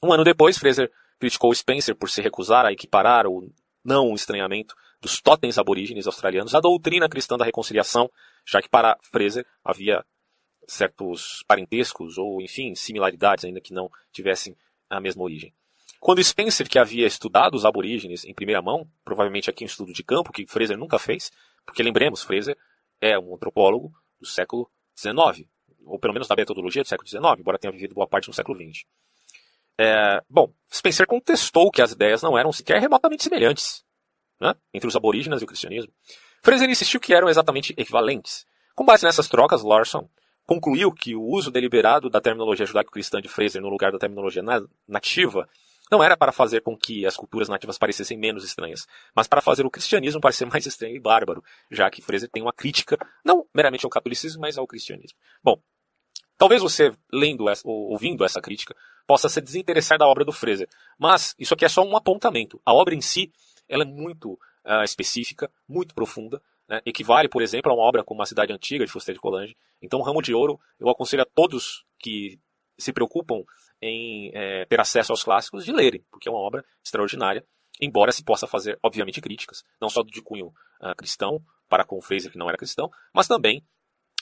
Um 0.01 0.13
ano 0.13 0.23
depois, 0.23 0.57
Fraser 0.57 0.89
criticou 1.19 1.53
Spencer 1.53 1.95
por 1.95 2.09
se 2.09 2.21
recusar 2.21 2.65
a 2.65 2.71
equiparar 2.71 3.27
o 3.27 3.51
não 3.83 4.13
estranhamento 4.13 4.75
dos 5.03 5.21
totens 5.21 5.57
aborígenes 5.57 6.07
australianos 6.07 6.55
à 6.55 6.61
doutrina 6.61 7.09
cristã 7.09 7.37
da 7.37 7.43
reconciliação, 7.43 8.09
já 8.47 8.61
que 8.61 8.69
para 8.69 8.97
Fraser 9.11 9.45
havia 9.61 10.03
certos 10.65 11.43
parentescos 11.45 12.17
ou, 12.17 12.41
enfim, 12.41 12.73
similaridades, 12.73 13.43
ainda 13.43 13.59
que 13.59 13.73
não 13.73 13.91
tivessem 14.13 14.55
a 14.89 15.01
mesma 15.01 15.21
origem. 15.21 15.53
Quando 15.99 16.23
Spencer, 16.23 16.69
que 16.69 16.79
havia 16.79 17.05
estudado 17.05 17.55
os 17.55 17.65
aborígenes 17.65 18.23
em 18.23 18.33
primeira 18.33 18.61
mão, 18.61 18.89
provavelmente 19.03 19.49
aqui 19.49 19.65
um 19.65 19.67
estudo 19.67 19.91
de 19.91 20.03
campo, 20.03 20.31
que 20.31 20.47
Fraser 20.47 20.77
nunca 20.77 20.97
fez, 20.97 21.31
porque 21.65 21.83
lembremos, 21.83 22.23
Fraser 22.23 22.57
é 23.01 23.19
um 23.19 23.35
antropólogo 23.35 23.91
do 24.21 24.25
século 24.25 24.71
XIX, 24.97 25.45
ou 25.85 25.99
pelo 25.99 26.13
menos 26.13 26.29
da 26.29 26.35
metodologia 26.35 26.81
do 26.81 26.87
século 26.87 27.07
XIX, 27.07 27.23
embora 27.39 27.59
tenha 27.59 27.73
vivido 27.73 27.93
boa 27.93 28.07
parte 28.07 28.29
no 28.29 28.33
século 28.33 28.57
XX. 28.57 28.85
É, 29.77 30.21
bom, 30.29 30.53
Spencer 30.71 31.05
contestou 31.05 31.69
que 31.71 31.81
as 31.81 31.91
ideias 31.91 32.21
não 32.21 32.37
eram 32.37 32.53
sequer 32.53 32.79
remotamente 32.79 33.23
semelhantes 33.23 33.83
né, 34.39 34.55
entre 34.73 34.87
os 34.87 34.95
aborígenes 34.95 35.41
e 35.41 35.43
o 35.43 35.47
cristianismo. 35.47 35.91
Fraser 36.41 36.69
insistiu 36.69 36.99
que 36.99 37.13
eram 37.13 37.29
exatamente 37.29 37.73
equivalentes. 37.77 38.45
Com 38.75 38.85
base 38.85 39.05
nessas 39.05 39.27
trocas, 39.27 39.63
Larson 39.63 40.09
concluiu 40.45 40.91
que 40.91 41.15
o 41.15 41.23
uso 41.23 41.49
deliberado 41.49 42.09
da 42.09 42.19
terminologia 42.19 42.65
judaico-cristã 42.65 43.21
de 43.21 43.29
Fraser 43.29 43.61
no 43.61 43.69
lugar 43.69 43.91
da 43.91 43.97
terminologia 43.97 44.43
nativa 44.87 45.47
não 45.91 46.03
era 46.03 46.17
para 46.17 46.31
fazer 46.31 46.61
com 46.61 46.75
que 46.75 47.05
as 47.05 47.15
culturas 47.15 47.47
nativas 47.47 47.77
parecessem 47.77 48.17
menos 48.17 48.43
estranhas, 48.43 48.87
mas 49.15 49.27
para 49.27 49.41
fazer 49.41 49.65
o 49.65 49.69
cristianismo 49.69 50.19
parecer 50.19 50.45
mais 50.45 50.65
estranho 50.65 50.95
e 50.95 50.99
bárbaro, 50.99 51.43
já 51.69 51.89
que 51.89 52.01
Fraser 52.01 52.29
tem 52.29 52.41
uma 52.41 52.53
crítica, 52.53 52.97
não 53.23 53.45
meramente 53.53 53.85
ao 53.85 53.89
catolicismo, 53.89 54.41
mas 54.41 54.57
ao 54.57 54.67
cristianismo. 54.67 55.17
Bom, 55.43 55.61
talvez 56.37 56.61
você, 56.61 56.91
lendo 57.11 57.45
ou 57.63 57.91
ouvindo 57.91 58.25
essa 58.25 58.41
crítica, 58.41 58.75
possa 59.05 59.29
se 59.29 59.39
desinteressar 59.39 59.97
da 59.97 60.07
obra 60.07 60.25
do 60.25 60.31
Fraser, 60.31 60.67
mas 60.97 61.35
isso 61.37 61.53
aqui 61.53 61.65
é 61.65 61.69
só 61.69 61.83
um 61.83 61.95
apontamento. 61.95 62.59
A 62.65 62.73
obra 62.73 62.95
em 62.95 63.01
si, 63.01 63.31
ela 63.67 63.83
é 63.83 63.85
muito 63.85 64.33
uh, 64.33 64.83
específica, 64.83 65.51
muito 65.67 65.93
profunda, 65.93 66.41
né? 66.67 66.81
equivale, 66.85 67.27
por 67.27 67.41
exemplo, 67.41 67.71
a 67.71 67.75
uma 67.75 67.83
obra 67.83 68.03
como 68.03 68.21
A 68.21 68.25
Cidade 68.25 68.53
Antiga, 68.53 68.85
de 68.85 68.91
Foster 68.91 69.13
de 69.13 69.19
Colange. 69.19 69.55
Então, 69.81 69.99
o 69.99 70.03
Ramo 70.03 70.21
de 70.21 70.33
Ouro, 70.33 70.59
eu 70.79 70.89
aconselho 70.89 71.23
a 71.23 71.25
todos 71.25 71.85
que 71.99 72.39
se 72.77 72.91
preocupam 72.91 73.43
em 73.81 74.31
é, 74.33 74.65
ter 74.65 74.79
acesso 74.79 75.11
aos 75.11 75.23
clássicos 75.23 75.65
de 75.65 75.71
lerem, 75.71 76.03
porque 76.09 76.29
é 76.29 76.31
uma 76.31 76.39
obra 76.39 76.63
extraordinária, 76.83 77.45
embora 77.81 78.11
se 78.11 78.23
possa 78.23 78.47
fazer, 78.47 78.79
obviamente, 78.81 79.21
críticas, 79.21 79.63
não 79.79 79.89
só 79.89 80.03
de 80.03 80.21
cunho 80.21 80.47
uh, 80.47 80.95
cristão, 80.95 81.43
para 81.67 81.83
com 81.83 82.01
Fraser, 82.01 82.31
que 82.31 82.37
não 82.37 82.47
era 82.47 82.57
cristão, 82.57 82.91
mas 83.13 83.27
também 83.27 83.63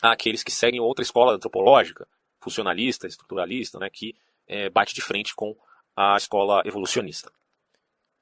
àqueles 0.01 0.43
que 0.43 0.51
seguem 0.51 0.79
outra 0.79 1.03
escola 1.03 1.33
antropológica, 1.33 2.07
funcionalista, 2.39 3.07
estruturalista, 3.07 3.77
né, 3.77 3.89
que 3.89 4.15
é, 4.47 4.69
bate 4.69 4.95
de 4.95 5.01
frente 5.01 5.35
com 5.35 5.55
a 5.95 6.15
escola 6.17 6.61
evolucionista. 6.65 7.31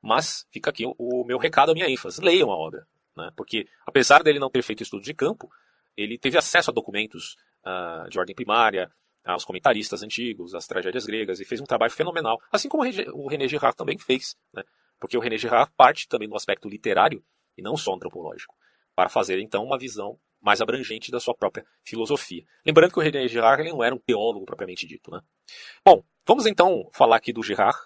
Mas 0.01 0.45
fica 0.51 0.69
aqui 0.69 0.85
o, 0.85 0.95
o 0.97 1.25
meu 1.25 1.37
recado, 1.37 1.71
a 1.71 1.73
minha 1.73 1.89
ênfase. 1.89 2.21
Leiam 2.21 2.51
a 2.51 2.55
obra. 2.55 2.87
Né, 3.15 3.31
porque, 3.35 3.67
apesar 3.85 4.23
dele 4.23 4.39
não 4.39 4.49
ter 4.49 4.61
feito 4.61 4.83
estudo 4.83 5.03
de 5.03 5.13
campo, 5.13 5.49
ele 5.97 6.17
teve 6.17 6.37
acesso 6.37 6.71
a 6.71 6.73
documentos 6.73 7.35
uh, 7.65 8.09
de 8.09 8.17
ordem 8.17 8.35
primária, 8.35 8.89
aos 9.25 9.45
comentaristas 9.45 10.01
antigos, 10.01 10.55
às 10.55 10.65
tragédias 10.65 11.05
gregas, 11.05 11.39
e 11.39 11.45
fez 11.45 11.61
um 11.61 11.65
trabalho 11.65 11.91
fenomenal, 11.91 12.41
assim 12.51 12.69
como 12.69 12.83
o 13.13 13.27
René 13.27 13.47
Girard 13.47 13.75
também 13.75 13.97
fez, 13.97 14.35
né? 14.53 14.63
porque 14.99 15.17
o 15.17 15.19
René 15.19 15.37
Girard 15.37 15.71
parte 15.75 16.07
também 16.07 16.27
do 16.27 16.35
aspecto 16.35 16.67
literário 16.67 17.23
e 17.57 17.61
não 17.61 17.75
só 17.75 17.93
antropológico, 17.93 18.55
para 18.95 19.09
fazer 19.09 19.39
então 19.39 19.63
uma 19.63 19.77
visão 19.77 20.19
mais 20.41 20.61
abrangente 20.61 21.11
da 21.11 21.19
sua 21.19 21.35
própria 21.35 21.65
filosofia. 21.83 22.43
Lembrando 22.65 22.93
que 22.93 22.99
o 22.99 23.01
René 23.01 23.27
Girard 23.27 23.61
ele 23.61 23.71
não 23.71 23.83
era 23.83 23.93
um 23.93 23.99
teólogo 23.99 24.45
propriamente 24.45 24.87
dito. 24.87 25.11
Né? 25.11 25.19
Bom, 25.83 26.01
vamos 26.25 26.45
então 26.45 26.89
falar 26.93 27.17
aqui 27.17 27.33
do 27.33 27.43
Girard, 27.43 27.77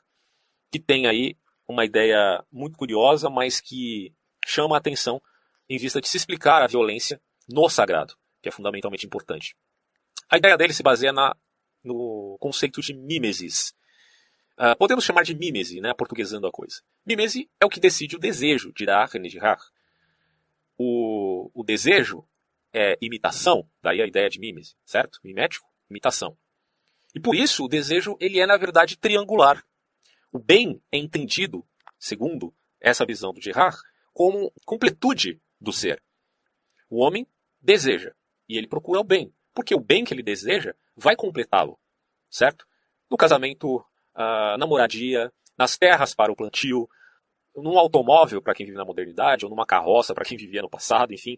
que 0.72 0.79
tem 0.79 1.08
aí 1.08 1.36
uma 1.67 1.86
ideia 1.86 2.43
muito 2.51 2.77
curiosa, 2.77 3.29
mas 3.29 3.62
que 3.62 4.13
chama 4.46 4.75
a 4.75 4.79
atenção 4.79 5.22
em 5.70 5.77
vista 5.77 6.01
de 6.01 6.08
se 6.08 6.17
explicar 6.17 6.62
a 6.62 6.67
violência 6.67 7.22
no 7.50 7.70
sagrado, 7.70 8.15
que 8.41 8.50
é 8.50 8.51
fundamentalmente 8.51 9.05
importante. 9.05 9.55
A 10.29 10.38
ideia 10.38 10.58
dele 10.58 10.74
se 10.74 10.84
baseia 10.84 11.13
na, 11.13 11.36
no 11.84 12.38
conceito 12.39 12.82
de 12.82 12.93
mimesis. 12.93 13.74
Uh, 14.58 14.75
podemos 14.77 15.03
chamar 15.03 15.24
de 15.24 15.34
mimese, 15.34 15.82
né, 15.82 15.93
portuguesando 15.93 16.48
a 16.48 16.51
coisa. 16.51 16.82
Mimese 17.05 17.50
é 17.60 17.65
o 17.65 17.70
que 17.70 17.79
decide 17.79 18.15
o 18.15 18.20
desejo, 18.20 18.72
dirá 18.74 19.05
René 19.05 19.29
Girard. 19.29 19.63
O, 20.77 21.50
o 21.53 21.63
desejo 21.63 22.27
é 22.72 22.98
imitação, 23.01 23.67
daí 23.82 24.01
a 24.01 24.08
ideia 24.08 24.29
de 24.29 24.39
mimese, 24.39 24.75
certo? 24.86 25.20
Mimético, 25.24 25.67
imitação. 25.89 26.38
E 27.15 27.20
por 27.20 27.36
isso 27.36 27.65
o 27.65 27.67
desejo 27.67 28.17
ele 28.20 28.39
é 28.39 28.46
na 28.46 28.58
verdade 28.58 28.98
triangular. 28.98 29.63
O 30.33 30.39
bem 30.39 30.81
é 30.91 30.97
entendido, 30.97 31.63
segundo 31.99 32.51
essa 32.81 33.05
visão 33.05 33.31
do 33.31 33.39
Girard, 33.39 33.77
como 34.11 34.51
completude 34.65 35.39
do 35.61 35.71
ser. 35.71 36.01
O 36.89 37.03
homem 37.03 37.27
deseja 37.61 38.15
e 38.49 38.57
ele 38.57 38.67
procura 38.67 38.99
o 38.99 39.03
bem, 39.03 39.31
porque 39.53 39.75
o 39.75 39.79
bem 39.79 40.03
que 40.03 40.11
ele 40.11 40.23
deseja 40.23 40.73
vai 40.95 41.15
completá-lo, 41.15 41.79
certo? 42.31 42.65
No 43.11 43.15
casamento, 43.15 43.77
uh, 43.77 44.57
na 44.57 44.65
moradia, 44.65 45.31
nas 45.55 45.77
terras 45.77 46.15
para 46.15 46.31
o 46.31 46.35
plantio, 46.35 46.89
num 47.55 47.77
automóvel 47.77 48.41
para 48.41 48.55
quem 48.55 48.65
vive 48.65 48.77
na 48.77 48.85
modernidade, 48.85 49.45
ou 49.45 49.51
numa 49.51 49.67
carroça 49.67 50.15
para 50.15 50.25
quem 50.25 50.35
vivia 50.35 50.63
no 50.63 50.69
passado, 50.69 51.13
enfim, 51.13 51.37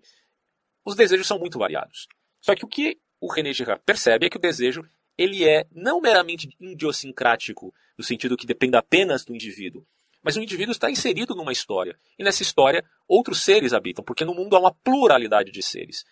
os 0.86 0.96
desejos 0.96 1.28
são 1.28 1.38
muito 1.38 1.60
variados. 1.60 2.08
Só 2.40 2.56
que 2.56 2.64
o 2.64 2.68
que 2.68 2.98
o 3.20 3.30
René 3.30 3.52
Girard 3.52 3.84
percebe 3.86 4.28
é 4.28 4.30
que 4.30 4.38
o 4.38 4.42
desejo 4.42 4.88
ele 5.18 5.48
é 5.48 5.66
não 5.72 6.02
meramente 6.02 6.50
idiosincrático, 6.60 7.74
no 7.98 8.04
sentido 8.04 8.38
que 8.38 8.46
depende 8.46 8.76
apenas 8.76 9.24
do 9.24 9.34
indivíduo, 9.34 9.86
mas 10.26 10.36
o 10.36 10.42
indivíduo 10.42 10.72
está 10.72 10.90
inserido 10.90 11.36
numa 11.36 11.52
história. 11.52 12.00
E 12.18 12.24
nessa 12.24 12.42
história, 12.42 12.84
outros 13.08 13.44
seres 13.44 13.74
habitam, 13.74 14.04
porque 14.04 14.26
no 14.26 14.34
mundo 14.34 14.56
há 14.56 14.60
uma 14.60 14.74
pluralidade 14.74 15.52
de 15.52 15.62
seres. 15.62 16.04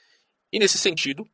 E 0.51 0.59
nesse 0.59 0.77
sentido, 0.77 1.27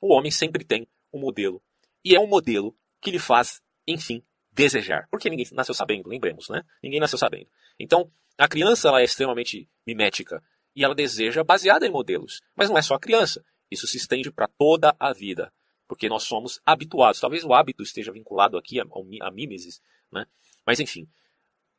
o 0.00 0.14
homem 0.14 0.30
sempre 0.30 0.64
tem 0.64 0.86
um 1.12 1.18
modelo. 1.18 1.60
E 2.04 2.14
é 2.14 2.20
um 2.20 2.28
modelo 2.28 2.76
que 3.00 3.10
lhe 3.10 3.18
faz, 3.18 3.60
enfim, 3.88 4.22
desejar. 4.52 5.08
Porque 5.10 5.28
ninguém 5.28 5.46
nasceu 5.52 5.74
sabendo, 5.74 6.08
lembremos, 6.08 6.48
né? 6.48 6.62
Ninguém 6.80 7.00
nasceu 7.00 7.18
sabendo. 7.18 7.48
Então, 7.76 8.08
a 8.38 8.46
criança 8.46 8.88
ela 8.88 9.00
é 9.00 9.04
extremamente 9.04 9.68
mimética 9.84 10.40
e 10.76 10.84
ela 10.84 10.94
deseja 10.94 11.42
baseada 11.42 11.84
em 11.86 11.90
modelos. 11.90 12.40
Mas 12.54 12.70
não 12.70 12.78
é 12.78 12.82
só 12.82 12.94
a 12.94 13.00
criança. 13.00 13.44
Isso 13.68 13.88
se 13.88 13.96
estende 13.96 14.30
para 14.30 14.46
toda 14.46 14.94
a 14.98 15.12
vida. 15.12 15.52
Porque 15.86 16.08
nós 16.08 16.24
somos 16.24 16.60
habituados. 16.64 17.20
Talvez 17.20 17.44
o 17.44 17.52
hábito 17.52 17.82
esteja 17.82 18.12
vinculado 18.12 18.56
aqui 18.56 18.80
à, 18.80 19.30
mimesis. 19.30 19.82
Né? 20.10 20.26
Mas, 20.66 20.80
enfim, 20.80 21.08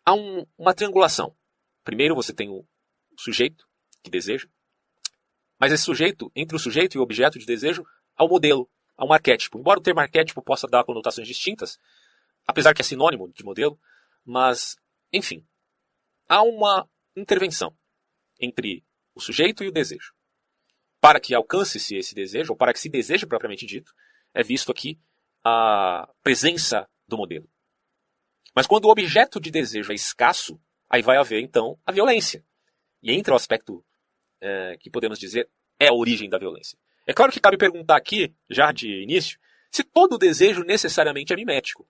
há 0.06 0.14
um, 0.14 0.46
uma 0.58 0.74
triangulação. 0.74 1.36
Primeiro 1.84 2.16
você 2.16 2.34
tem 2.34 2.50
o 2.50 2.66
sujeito 3.18 3.68
que 4.04 4.10
deseja. 4.10 4.48
Mas 5.60 5.72
esse 5.72 5.84
sujeito, 5.84 6.32
entre 6.36 6.56
o 6.56 6.60
sujeito 6.60 6.96
e 6.96 7.00
o 7.00 7.02
objeto 7.02 7.40
de 7.40 7.46
desejo, 7.46 7.86
há 8.16 8.26
um 8.26 8.30
modelo, 8.30 8.70
há 8.98 9.06
um 9.06 9.14
arquétipo. 9.14 9.58
Embora 9.58 9.80
o 9.80 9.84
termo 9.84 10.00
arquétipo 10.00 10.42
possa 10.42 10.68
dar 10.68 10.84
conotações 10.84 11.28
distintas, 11.28 11.80
apesar 12.46 12.74
que 12.74 12.82
é 12.82 12.86
sinônimo 12.86 13.32
de 13.32 13.44
modelo, 13.44 13.80
mas, 14.26 14.76
enfim, 15.12 15.46
há 16.28 16.42
uma 16.42 16.90
intervenção 17.16 17.76
entre 18.40 18.84
o 19.16 19.22
sujeito 19.22 19.64
e 19.64 19.68
o 19.68 19.72
desejo. 19.72 20.14
Para 21.04 21.20
que 21.20 21.36
alcance-se 21.36 21.98
esse 21.98 22.16
desejo, 22.16 22.54
ou 22.54 22.58
para 22.58 22.72
que 22.72 22.80
se 22.80 22.88
deseje 22.88 23.26
propriamente 23.26 23.66
dito, 23.66 23.94
é 24.34 24.42
visto 24.42 24.72
aqui 24.72 24.98
a 25.44 26.08
presença 26.24 26.88
do 27.06 27.18
modelo. 27.18 27.46
Mas 28.56 28.66
quando 28.66 28.86
o 28.86 28.90
objeto 28.90 29.38
de 29.38 29.52
desejo 29.52 29.92
é 29.92 29.96
escasso, 29.96 30.58
aí 30.90 31.02
vai 31.02 31.18
haver 31.18 31.42
então 31.42 31.78
a 31.86 31.92
violência. 31.92 32.42
E 33.02 33.12
entra 33.12 33.34
o 33.34 33.36
aspecto 33.36 33.84
é, 34.40 34.78
que 34.80 34.90
podemos 34.90 35.20
dizer 35.20 35.50
é 35.78 35.90
a 35.90 35.94
origem 35.94 36.30
da 36.30 36.38
violência. 36.38 36.80
É 37.06 37.12
claro 37.12 37.34
que 37.34 37.42
cabe 37.42 37.58
perguntar 37.58 37.98
aqui, 37.98 38.34
já 38.50 38.72
de 38.72 39.04
início, 39.04 39.38
se 39.70 39.84
todo 39.84 40.18
desejo 40.18 40.64
necessariamente 40.64 41.34
é 41.34 41.36
mimético. 41.36 41.86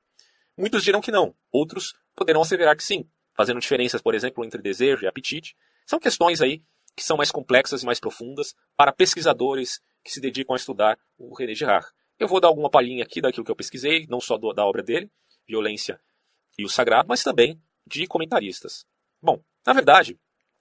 Muitos 0.58 0.82
dirão 0.82 1.02
que 1.02 1.12
não, 1.12 1.36
outros 1.52 1.94
poderão 2.16 2.42
asseverar 2.42 2.76
que 2.76 2.84
sim, 2.84 3.08
fazendo 3.38 3.60
diferenças, 3.60 4.02
por 4.02 4.16
exemplo, 4.16 4.44
entre 4.44 4.60
desejo 4.60 5.06
e 5.06 5.08
apetite, 5.08 5.56
são 5.86 6.00
questões 6.00 6.42
aí 6.42 6.64
que 6.96 7.04
são 7.04 7.18
mais 7.18 7.32
complexas 7.32 7.82
e 7.82 7.86
mais 7.86 8.00
profundas 8.00 8.56
para 8.76 8.92
pesquisadores 8.92 9.82
que 10.04 10.12
se 10.12 10.22
dedicam 10.22 10.54
a 10.54 10.58
estudar 10.58 10.98
o 11.18 11.34
René 11.34 11.54
Girard. 11.54 11.88
Eu 12.20 12.28
vou 12.28 12.40
dar 12.40 12.48
alguma 12.48 12.70
palhinha 12.70 13.04
aqui 13.04 13.22
daquilo 13.22 13.44
que 13.44 13.52
eu 13.52 13.56
pesquisei, 13.56 14.06
não 14.08 14.20
só 14.20 14.38
do, 14.38 14.54
da 14.54 14.66
obra 14.66 14.84
dele, 14.84 15.12
Violência 15.48 16.00
e 16.58 16.64
o 16.64 16.70
Sagrado, 16.70 17.08
mas 17.10 17.24
também 17.24 17.62
de 17.86 18.06
comentaristas. 18.08 18.86
Bom, 19.22 19.44
na 19.66 19.74
verdade, 19.74 20.20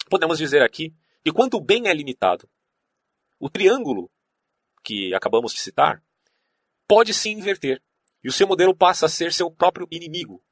podemos 0.09 0.39
dizer 0.39 0.63
aqui 0.63 0.95
que 1.23 1.33
quando 1.33 1.55
o 1.55 1.61
bem 1.61 1.89
é 1.89 1.95
limitado, 1.95 2.49
o 3.39 3.49
triângulo 3.49 4.11
que 4.83 5.15
acabamos 5.15 5.53
de 5.53 5.61
citar 5.61 6.03
pode 6.89 7.15
se 7.15 7.31
inverter 7.31 7.81
e 8.25 8.29
o 8.29 8.33
seu 8.33 8.47
modelo 8.47 8.75
passa 8.75 9.07
a 9.07 9.09
ser 9.09 9.33
seu 9.33 9.51
próprio 9.51 9.87
inimigo. 9.91 10.43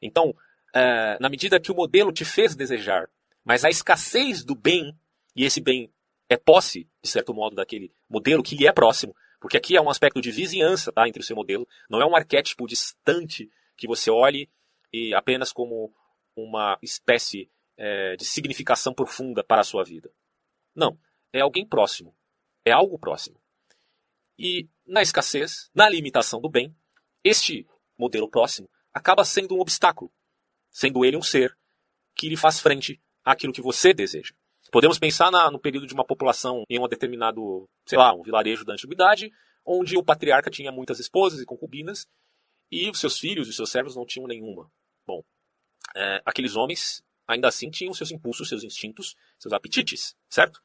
Então, 0.00 0.34
é, 0.74 1.18
na 1.18 1.28
medida 1.28 1.58
que 1.58 1.72
o 1.72 1.74
modelo 1.74 2.12
te 2.12 2.24
fez 2.24 2.54
desejar 2.54 3.08
mas 3.46 3.64
a 3.64 3.70
escassez 3.70 4.44
do 4.44 4.56
bem, 4.56 4.92
e 5.36 5.44
esse 5.44 5.60
bem 5.60 5.92
é 6.28 6.36
posse, 6.36 6.88
de 7.02 7.10
certo 7.10 7.34
modo, 7.34 7.54
daquele 7.54 7.92
modelo 8.08 8.42
que 8.42 8.56
lhe 8.56 8.66
é 8.66 8.72
próximo, 8.72 9.14
porque 9.38 9.56
aqui 9.56 9.76
é 9.76 9.80
um 9.80 9.90
aspecto 9.90 10.20
de 10.20 10.30
vizinhança 10.30 10.90
tá, 10.90 11.06
entre 11.06 11.20
o 11.20 11.24
seu 11.24 11.36
modelo, 11.36 11.68
não 11.88 12.00
é 12.00 12.06
um 12.06 12.16
arquétipo 12.16 12.66
distante 12.66 13.50
que 13.76 13.86
você 13.86 14.10
olhe 14.10 14.50
e 14.92 15.14
apenas 15.14 15.52
como 15.52 15.94
uma 16.34 16.78
espécie 16.82 17.50
é, 17.76 18.16
de 18.16 18.24
significação 18.24 18.94
profunda 18.94 19.44
para 19.44 19.60
a 19.60 19.64
sua 19.64 19.84
vida. 19.84 20.10
Não, 20.74 20.98
é 21.32 21.40
alguém 21.40 21.66
próximo, 21.66 22.16
é 22.64 22.72
algo 22.72 22.98
próximo. 22.98 23.38
E 24.38 24.68
na 24.86 25.02
escassez, 25.02 25.70
na 25.74 25.88
limitação 25.88 26.40
do 26.40 26.48
bem, 26.48 26.74
este 27.22 27.66
modelo 27.98 28.28
próximo 28.28 28.68
acaba 28.92 29.24
sendo 29.24 29.54
um 29.54 29.60
obstáculo, 29.60 30.10
sendo 30.70 31.04
ele 31.04 31.16
um 31.16 31.22
ser 31.22 31.56
que 32.14 32.28
lhe 32.28 32.36
faz 32.36 32.58
frente 32.58 33.00
aquilo 33.22 33.52
que 33.52 33.62
você 33.62 33.92
deseja. 33.92 34.34
Podemos 34.76 34.98
pensar 34.98 35.30
na, 35.30 35.50
no 35.50 35.58
período 35.58 35.86
de 35.86 35.94
uma 35.94 36.04
população 36.04 36.62
em 36.68 36.78
um 36.78 36.86
determinado, 36.86 37.66
sei 37.86 37.96
lá, 37.96 38.12
um 38.12 38.20
vilarejo 38.20 38.62
da 38.62 38.74
antiguidade, 38.74 39.32
onde 39.64 39.96
o 39.96 40.04
patriarca 40.04 40.50
tinha 40.50 40.70
muitas 40.70 41.00
esposas 41.00 41.40
e 41.40 41.46
concubinas, 41.46 42.06
e 42.70 42.90
os 42.90 43.00
seus 43.00 43.18
filhos 43.18 43.46
e 43.46 43.50
os 43.52 43.56
seus 43.56 43.70
servos 43.70 43.96
não 43.96 44.04
tinham 44.04 44.26
nenhuma. 44.28 44.70
Bom, 45.06 45.24
é, 45.96 46.20
aqueles 46.26 46.56
homens 46.56 47.02
ainda 47.26 47.48
assim 47.48 47.70
tinham 47.70 47.94
seus 47.94 48.10
impulsos, 48.10 48.50
seus 48.50 48.62
instintos, 48.64 49.16
seus 49.38 49.54
apetites, 49.54 50.14
certo? 50.28 50.60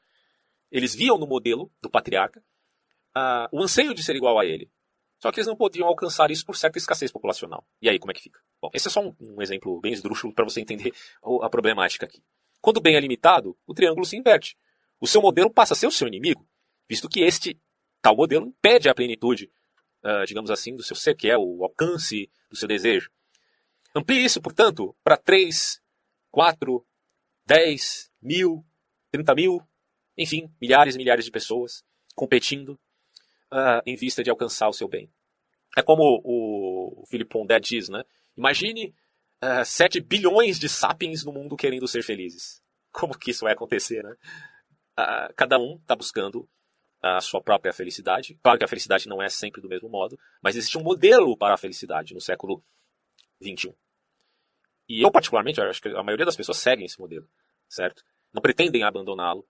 Eles 0.70 0.94
viam 0.94 1.16
no 1.16 1.26
modelo 1.26 1.72
do 1.80 1.88
patriarca 1.88 2.44
uh, 3.16 3.48
o 3.50 3.62
anseio 3.62 3.94
de 3.94 4.02
ser 4.02 4.14
igual 4.14 4.38
a 4.38 4.44
ele. 4.44 4.70
Só 5.22 5.32
que 5.32 5.40
eles 5.40 5.46
não 5.46 5.56
podiam 5.56 5.88
alcançar 5.88 6.30
isso 6.30 6.44
por 6.44 6.54
certa 6.54 6.76
escassez 6.76 7.10
populacional. 7.10 7.66
E 7.80 7.88
aí, 7.88 7.98
como 7.98 8.10
é 8.10 8.14
que 8.14 8.20
fica? 8.20 8.40
Bom, 8.60 8.68
esse 8.74 8.88
é 8.88 8.90
só 8.90 9.00
um, 9.00 9.16
um 9.18 9.40
exemplo 9.40 9.80
bem 9.80 9.94
esdrúxulo 9.94 10.34
para 10.34 10.44
você 10.44 10.60
entender 10.60 10.92
a 11.22 11.48
problemática 11.48 12.04
aqui. 12.04 12.22
Quando 12.62 12.78
o 12.78 12.80
bem 12.80 12.96
é 12.96 13.00
limitado, 13.00 13.58
o 13.66 13.74
triângulo 13.74 14.06
se 14.06 14.16
inverte. 14.16 14.56
O 15.00 15.06
seu 15.06 15.20
modelo 15.20 15.52
passa 15.52 15.74
a 15.74 15.76
ser 15.76 15.88
o 15.88 15.90
seu 15.90 16.06
inimigo, 16.06 16.48
visto 16.88 17.08
que 17.08 17.20
este 17.20 17.60
tal 18.00 18.16
modelo 18.16 18.46
impede 18.46 18.88
a 18.88 18.94
plenitude, 18.94 19.50
uh, 20.04 20.24
digamos 20.24 20.50
assim, 20.50 20.74
do 20.76 20.82
seu 20.82 20.96
ser, 20.96 21.16
que 21.16 21.28
é 21.28 21.36
o 21.36 21.64
alcance 21.64 22.30
do 22.48 22.56
seu 22.56 22.68
desejo. 22.68 23.10
Amplie 23.94 24.24
isso, 24.24 24.40
portanto, 24.40 24.96
para 25.02 25.16
3, 25.16 25.82
4, 26.30 26.86
10, 27.44 28.10
mil, 28.22 28.64
30 29.10 29.34
mil, 29.34 29.60
enfim, 30.16 30.48
milhares 30.60 30.94
e 30.94 30.98
milhares 30.98 31.24
de 31.24 31.30
pessoas 31.30 31.84
competindo 32.14 32.78
uh, 33.50 33.82
em 33.84 33.96
vista 33.96 34.22
de 34.22 34.30
alcançar 34.30 34.68
o 34.68 34.72
seu 34.72 34.88
bem. 34.88 35.12
É 35.76 35.82
como 35.82 36.20
o, 36.24 37.04
Philip 37.08 37.28
Pondé 37.28 37.58
diz, 37.58 37.88
né? 37.88 38.04
Imagine 38.36 38.94
uh, 39.42 39.60
eh, 39.60 39.64
7 39.64 40.00
bilhões 40.00 40.58
de 40.58 40.68
sapiens 40.68 41.24
no 41.24 41.32
mundo 41.32 41.56
querendo 41.56 41.88
ser 41.88 42.02
felizes. 42.02 42.62
Como 42.92 43.18
que 43.18 43.30
isso 43.30 43.44
vai 43.44 43.52
acontecer, 43.52 44.02
né? 44.02 44.14
Uh, 44.98 45.34
cada 45.36 45.58
um 45.58 45.76
está 45.76 45.96
buscando 45.96 46.48
a 47.02 47.20
sua 47.20 47.42
própria 47.42 47.72
felicidade. 47.72 48.38
Claro 48.42 48.58
que 48.58 48.64
a 48.64 48.68
felicidade 48.68 49.08
não 49.08 49.20
é 49.20 49.28
sempre 49.28 49.60
do 49.60 49.68
mesmo 49.68 49.88
modo, 49.88 50.18
mas 50.40 50.54
existe 50.54 50.78
um 50.78 50.82
modelo 50.82 51.36
para 51.36 51.54
a 51.54 51.58
felicidade 51.58 52.14
no 52.14 52.20
século 52.20 52.64
XXI. 53.42 53.74
E 54.88 55.02
eu, 55.02 55.10
particularmente, 55.10 55.60
acho 55.60 55.82
que 55.82 55.88
a 55.88 56.02
maioria 56.02 56.26
das 56.26 56.36
pessoas 56.36 56.58
seguem 56.58 56.84
esse 56.84 57.00
modelo, 57.00 57.28
certo? 57.68 58.04
Não 58.32 58.40
pretendem 58.40 58.84
abandoná-lo, 58.84 59.46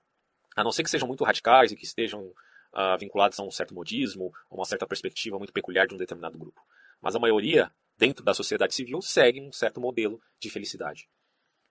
a 0.57 0.65
não 0.65 0.73
ser 0.73 0.83
que 0.83 0.91
sejam 0.91 1.07
muito 1.07 1.25
radicais 1.25 1.73
e 1.73 1.77
que 1.77 1.85
estejam 1.85 2.23
uh, 2.23 2.99
vinculados 2.99 3.39
a 3.39 3.43
um 3.43 3.51
certo 3.51 3.75
modismo, 3.75 4.33
a 4.51 4.55
uma 4.55 4.65
certa 4.65 4.87
perspectiva 4.87 5.39
muito 5.39 5.53
peculiar 5.53 5.87
de 5.87 5.95
um 5.95 5.99
determinado 5.99 6.39
grupo. 6.39 6.61
Mas 7.01 7.15
a 7.15 7.19
maioria, 7.19 7.71
dentro 7.97 8.25
da 8.25 8.35
sociedade 8.35 8.75
civil, 8.75 9.01
segue 9.01 9.41
um 9.41 9.53
certo 9.53 9.81
modelo 9.81 10.21
de 10.39 10.51
felicidade. 10.51 11.09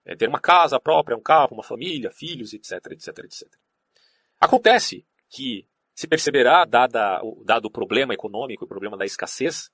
É 0.04 0.16
ter 0.16 0.28
uma 0.28 0.40
casa 0.40 0.80
própria, 0.80 1.16
um 1.16 1.22
carro, 1.22 1.54
uma 1.54 1.62
família, 1.62 2.10
filhos, 2.10 2.52
etc, 2.52 2.72
etc, 2.90 3.18
etc. 3.18 3.48
Acontece 4.40 5.06
que 5.28 5.68
se 5.94 6.08
perceberá, 6.08 6.64
dada, 6.64 7.20
dado 7.44 7.66
o 7.66 7.70
problema 7.70 8.14
econômico, 8.14 8.64
o 8.64 8.68
problema 8.68 8.96
da 8.96 9.04
escassez, 9.04 9.70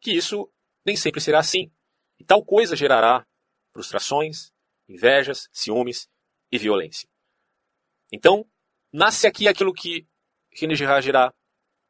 que 0.00 0.12
isso 0.12 0.50
nem 0.84 0.96
sempre 0.96 1.20
será 1.20 1.40
assim. 1.40 1.70
E 2.18 2.24
tal 2.24 2.44
coisa 2.44 2.76
gerará 2.76 3.26
frustrações, 3.72 4.52
invejas, 4.88 5.48
ciúmes 5.52 6.08
e 6.50 6.58
violência. 6.58 7.08
Então, 8.12 8.46
nasce 8.92 9.26
aqui 9.26 9.48
aquilo 9.48 9.72
que 9.72 10.06
René 10.52 10.74
Girard 10.74 11.04
dirá 11.04 11.34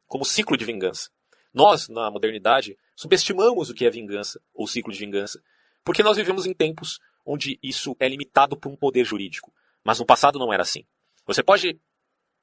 como 0.07 0.25
ciclo 0.25 0.57
de 0.57 0.65
vingança. 0.65 1.09
Nós, 1.53 1.89
na 1.89 2.09
modernidade, 2.09 2.77
subestimamos 2.95 3.69
o 3.69 3.73
que 3.73 3.85
é 3.85 3.89
vingança 3.89 4.41
ou 4.53 4.67
ciclo 4.67 4.91
de 4.91 4.99
vingança, 4.99 5.41
porque 5.83 6.03
nós 6.03 6.17
vivemos 6.17 6.45
em 6.45 6.53
tempos 6.53 6.99
onde 7.25 7.59
isso 7.61 7.95
é 7.99 8.07
limitado 8.07 8.57
por 8.57 8.71
um 8.71 8.75
poder 8.75 9.05
jurídico. 9.05 9.53
Mas 9.83 9.99
no 9.99 10.05
passado 10.05 10.39
não 10.39 10.53
era 10.53 10.63
assim. 10.63 10.85
Você 11.25 11.43
pode 11.43 11.79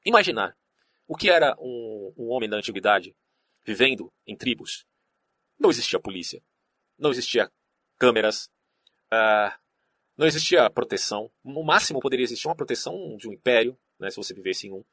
imaginar 0.04 0.56
o 1.06 1.16
que 1.16 1.30
era 1.30 1.56
um, 1.58 2.14
um 2.16 2.28
homem 2.30 2.48
da 2.48 2.56
antiguidade 2.56 3.16
vivendo 3.64 4.12
em 4.26 4.36
tribos. 4.36 4.86
Não 5.58 5.70
existia 5.70 6.00
polícia, 6.00 6.42
não 6.98 7.10
existia 7.10 7.50
câmeras, 7.98 8.50
uh, 9.12 9.52
não 10.16 10.26
existia 10.26 10.70
proteção. 10.70 11.30
No 11.44 11.62
máximo 11.62 12.00
poderia 12.00 12.24
existir 12.24 12.46
uma 12.48 12.56
proteção 12.56 13.16
de 13.16 13.28
um 13.28 13.32
império, 13.32 13.78
né, 13.98 14.10
se 14.10 14.16
você 14.16 14.32
vivesse 14.32 14.66
em 14.66 14.72
um. 14.72 14.84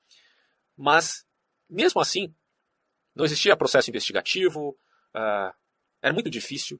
Mas, 0.76 1.26
mesmo 1.70 2.02
assim, 2.02 2.34
não 3.16 3.26
existia 3.26 3.56
processo 3.56 3.90
investigativo, 3.90 4.78
uh, 5.18 5.54
era 6.02 6.14
muito 6.14 6.30
difícil 6.30 6.80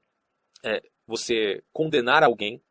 é, 0.64 0.82
você 1.06 1.64
condenar 1.74 2.24
alguém 2.24 2.62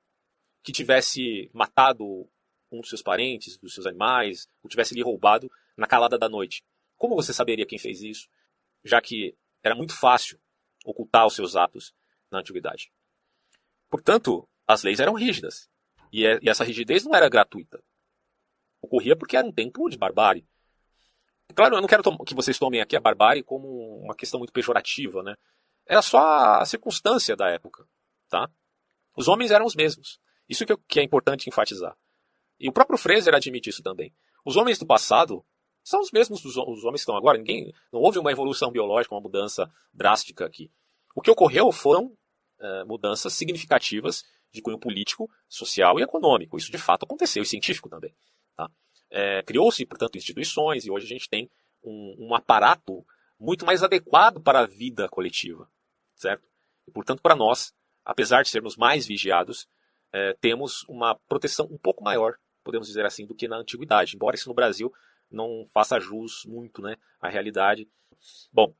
que 0.63 0.73
tivesse 0.73 1.51
matado 1.53 2.29
um 2.71 2.81
dos 2.81 2.89
seus 2.89 3.03
parentes, 3.03 3.57
dos 3.59 3.75
seus 3.75 3.87
animais, 3.87 4.49
ou 4.63 4.69
tivesse 4.69 4.95
lhe 4.95 5.03
roubado 5.03 5.51
na 5.77 5.87
calada 5.87 6.19
da 6.19 6.29
noite. 6.29 6.65
Como 6.97 7.15
você 7.15 7.33
saberia 7.33 7.67
quem 7.67 7.79
fez 7.79 8.03
isso, 8.03 8.29
já 8.85 9.01
que 9.01 9.37
era 9.63 9.75
muito 9.75 9.97
fácil 9.97 10.41
ocultar 10.85 11.27
os 11.27 11.35
seus 11.35 11.57
atos 11.57 11.95
na 12.31 12.41
antiguidade? 12.41 12.93
Portanto, 13.89 14.49
as 14.67 14.83
leis 14.83 14.99
eram 15.01 15.15
rígidas. 15.15 15.69
E, 16.13 16.27
é, 16.27 16.39
essa 16.45 16.65
rigidez 16.65 17.05
não 17.05 17.15
era 17.15 17.29
gratuita. 17.29 17.83
Ocorria 18.81 19.17
porque 19.17 19.37
era 19.37 19.47
um 19.47 19.53
tempo 19.53 19.89
de 19.89 19.97
barbárie. 19.97 20.47
Claro, 21.55 21.77
eu 21.77 21.81
não 21.81 21.89
quero 21.89 22.03
que 22.25 22.35
vocês 22.35 22.59
tomem 22.59 22.81
aqui 22.81 22.97
a 22.97 23.01
barbárie 23.01 23.43
como 23.43 24.01
uma 24.01 24.15
questão 24.15 24.39
muito 24.39 24.53
pejorativa, 24.53 25.23
né? 25.23 25.37
Era 25.87 26.03
só 26.03 26.19
a 26.61 26.65
circunstância 26.65 27.37
da 27.37 27.49
época, 27.49 27.87
tá? 28.29 28.51
Os 29.17 29.29
homens 29.29 29.51
eram 29.51 29.67
os 29.67 29.75
mesmos. 29.75 30.19
Isso 30.49 30.65
que 30.89 31.01
é 31.01 31.03
importante 31.03 31.49
enfatizar. 31.49 31.97
E 32.59 32.69
o 32.69 32.73
próprio 32.73 32.99
Fraser 32.99 33.35
admite 33.35 33.71
isso 33.71 33.83
também. 33.83 34.15
Os 34.45 34.57
homens 34.57 34.79
do 34.79 34.87
passado 34.87 35.45
são 35.83 36.01
os 36.01 36.11
mesmos 36.11 36.41
dos 36.41 36.57
os 36.57 36.85
homens 36.85 37.01
que 37.01 37.03
estão 37.03 37.17
agora. 37.17 37.39
Ninguém, 37.39 37.73
não 37.93 38.01
houve 38.01 38.19
uma 38.19 38.33
evolução 38.33 38.71
biológica, 38.71 39.15
uma 39.15 39.21
mudança 39.21 39.71
drástica 39.93 40.45
aqui. 40.45 40.71
O 41.15 41.21
que 41.21 41.31
ocorreu 41.31 41.71
foram 41.71 42.17
é, 42.59 42.85
mudanças 42.85 43.33
significativas 43.33 44.25
de 44.53 44.63
cunho 44.63 44.79
político, 44.79 45.31
social 45.49 45.99
e 45.99 46.03
econômico. 46.03 46.57
Isso 46.57 46.71
de 46.71 46.79
fato 46.79 47.05
aconteceu, 47.05 47.43
e 47.43 47.47
científico 47.47 47.89
também. 47.89 48.15
Tá? 48.57 48.69
É, 49.11 49.43
Criou-se, 49.43 49.85
portanto, 49.87 50.17
instituições 50.17 50.85
e 50.85 50.91
hoje 50.91 51.07
a 51.07 51.09
gente 51.09 51.29
tem 51.29 51.51
um, 51.83 52.17
um, 52.19 52.35
aparato 52.35 53.05
muito 53.39 53.65
mais 53.65 53.83
adequado 53.83 54.41
para 54.41 54.61
a 54.61 54.67
vida 54.67 55.09
coletiva, 55.09 55.71
certo? 56.17 56.47
E, 56.89 56.91
portanto, 56.91 57.23
para 57.23 57.37
nós, 57.37 57.73
apesar 58.05 58.43
de 58.43 58.49
sermos 58.49 58.77
mais 58.77 59.07
vigiados, 59.07 59.69
é, 60.13 60.35
temos 60.41 60.85
uma 60.89 61.15
proteção 61.29 61.67
um 61.71 61.79
pouco 61.79 62.03
maior, 62.03 62.37
podemos 62.65 62.89
dizer 62.89 63.05
assim, 63.05 63.27
do 63.27 63.35
que 63.35 63.47
na 63.47 63.59
antiguidade. 63.59 64.17
Embora 64.17 64.35
isso 64.35 64.49
no 64.49 64.55
Brasil 64.55 64.93
não 65.31 65.69
faça 65.73 66.01
jus 66.01 66.45
muito 66.47 66.83
né, 66.83 66.97
à 67.21 67.29
realidade. 67.29 67.89
Bom, 68.53 68.75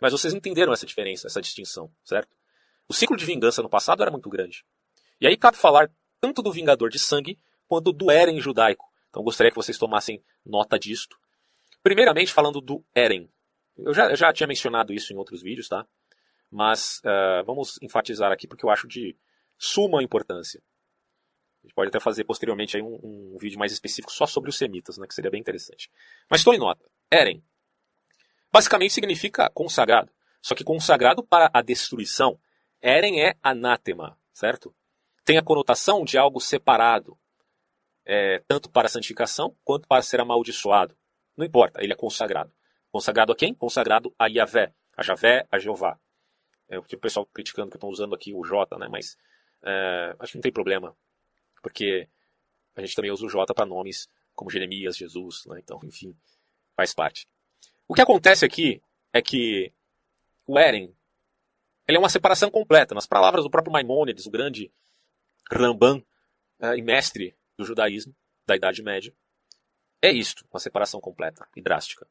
mas 0.00 0.12
vocês 0.12 0.34
entenderam 0.34 0.72
essa 0.72 0.86
diferença, 0.86 1.26
essa 1.26 1.40
distinção, 1.40 1.90
certo? 2.04 2.34
O 2.88 2.94
ciclo 2.94 3.16
de 3.16 3.24
vingança 3.24 3.62
no 3.62 3.68
passado 3.68 4.02
era 4.02 4.10
muito 4.10 4.28
grande. 4.28 4.64
E 5.20 5.26
aí 5.26 5.36
cabe 5.36 5.56
falar 5.56 5.90
tanto 6.20 6.42
do 6.42 6.52
Vingador 6.52 6.88
de 6.88 6.98
Sangue 6.98 7.38
quanto 7.66 7.92
do 7.92 8.10
Eren 8.10 8.38
judaico. 8.40 8.86
Então 9.10 9.22
gostaria 9.22 9.50
que 9.50 9.56
vocês 9.56 9.78
tomassem 9.78 10.22
nota 10.44 10.78
disto. 10.78 11.16
Primeiramente 11.82 12.32
falando 12.32 12.60
do 12.60 12.84
Eren. 12.94 13.28
Eu 13.76 13.92
já, 13.92 14.10
eu 14.10 14.16
já 14.16 14.32
tinha 14.32 14.46
mencionado 14.46 14.92
isso 14.92 15.12
em 15.12 15.16
outros 15.16 15.42
vídeos, 15.42 15.68
tá? 15.68 15.86
Mas 16.50 16.98
uh, 16.98 17.44
vamos 17.44 17.78
enfatizar 17.82 18.32
aqui 18.32 18.46
porque 18.46 18.64
eu 18.64 18.70
acho 18.70 18.86
de 18.86 19.16
suma 19.58 20.02
importância. 20.02 20.62
A 21.62 21.66
gente 21.66 21.74
pode 21.74 21.88
até 21.88 21.98
fazer 21.98 22.24
posteriormente 22.24 22.80
um, 22.80 23.34
um 23.34 23.36
vídeo 23.40 23.58
mais 23.58 23.72
específico 23.72 24.12
só 24.12 24.26
sobre 24.26 24.50
os 24.50 24.56
semitas, 24.56 24.98
né, 24.98 25.06
que 25.06 25.14
seria 25.14 25.30
bem 25.30 25.40
interessante. 25.40 25.90
Mas 26.30 26.40
estou 26.40 26.54
em 26.54 26.58
nota. 26.58 26.88
Eren. 27.10 27.42
Basicamente 28.52 28.94
significa 28.94 29.50
consagrado. 29.50 30.12
Só 30.40 30.54
que 30.54 30.62
consagrado 30.62 31.24
para 31.24 31.50
a 31.52 31.60
destruição. 31.60 32.38
Eren 32.80 33.20
é 33.20 33.34
anátema, 33.42 34.16
certo? 34.32 34.74
Tem 35.24 35.38
a 35.38 35.42
conotação 35.42 36.04
de 36.04 36.16
algo 36.16 36.40
separado, 36.40 37.18
é, 38.04 38.38
tanto 38.46 38.70
para 38.70 38.88
santificação 38.88 39.56
quanto 39.64 39.88
para 39.88 40.02
ser 40.02 40.20
amaldiçoado. 40.20 40.96
Não 41.36 41.44
importa, 41.44 41.82
ele 41.82 41.92
é 41.92 41.96
consagrado. 41.96 42.52
Consagrado 42.92 43.32
a 43.32 43.36
quem? 43.36 43.52
Consagrado 43.52 44.14
a 44.16 44.26
Yahvé, 44.28 44.72
a 44.96 45.02
Javé, 45.02 45.46
a 45.50 45.58
Jeová. 45.58 45.98
É, 46.68 46.78
o 46.78 46.82
pessoal 46.82 47.26
criticando 47.26 47.70
que 47.70 47.76
estão 47.76 47.88
usando 47.88 48.14
aqui 48.14 48.32
o 48.32 48.44
J, 48.44 48.78
né? 48.78 48.88
Mas 48.88 49.16
é, 49.64 50.16
acho 50.18 50.32
que 50.32 50.38
não 50.38 50.42
tem 50.42 50.52
problema 50.52 50.96
porque 51.62 52.08
a 52.74 52.80
gente 52.80 52.94
também 52.94 53.10
usa 53.10 53.24
o 53.24 53.28
J 53.28 53.52
para 53.54 53.66
nomes 53.66 54.08
como 54.34 54.50
Jeremias, 54.50 54.96
Jesus, 54.96 55.44
né? 55.46 55.58
então, 55.58 55.80
enfim, 55.84 56.16
faz 56.76 56.94
parte. 56.94 57.26
O 57.88 57.94
que 57.94 58.02
acontece 58.02 58.44
aqui 58.44 58.82
é 59.12 59.22
que 59.22 59.72
o 60.46 60.58
Eren 60.58 60.94
ele 61.86 61.96
é 61.96 62.00
uma 62.00 62.08
separação 62.08 62.50
completa. 62.50 62.94
Nas 62.94 63.06
palavras 63.06 63.44
do 63.44 63.50
próprio 63.50 63.72
Maimônides, 63.72 64.26
o 64.26 64.30
grande 64.30 64.72
Ramban 65.50 66.02
é, 66.60 66.76
e 66.76 66.82
mestre 66.82 67.36
do 67.56 67.64
judaísmo 67.64 68.14
da 68.46 68.56
Idade 68.56 68.82
Média, 68.82 69.14
é 70.02 70.10
isto, 70.10 70.44
uma 70.52 70.60
separação 70.60 71.00
completa 71.00 71.48
e 71.56 71.62
drástica. 71.62 72.06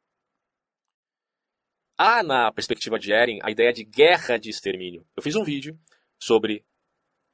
Há 1.97 2.21
na 2.23 2.51
perspectiva 2.51 2.99
de 2.99 3.13
Eren 3.13 3.39
a 3.41 3.49
ideia 3.49 3.71
de 3.71 3.83
guerra 3.83 4.37
de 4.37 4.49
extermínio. 4.49 5.05
Eu 5.15 5.23
fiz 5.23 5.35
um 5.35 5.43
vídeo 5.43 5.79
sobre 6.19 6.65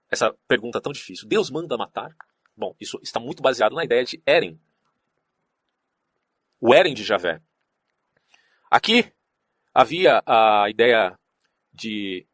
essa 0.10 0.34
pergunta 0.48 0.80
tão 0.80 0.92
difícil. 0.92 1.28
Deus 1.28 1.50
manda 1.50 1.78
matar? 1.78 2.16
Bom, 2.56 2.76
isso 2.80 3.00
está 3.02 3.20
muito 3.20 3.42
baseado 3.42 3.74
na 3.74 3.84
ideia 3.84 4.04
de 4.04 4.22
Eren. 4.26 4.60
O 6.60 6.74
Eren 6.76 6.94
de 6.94 7.04
Javé. 7.04 7.42
Aqui 8.70 9.12
havia 9.74 10.22
a 10.26 10.70
ideia 10.70 11.18
de 11.74 12.26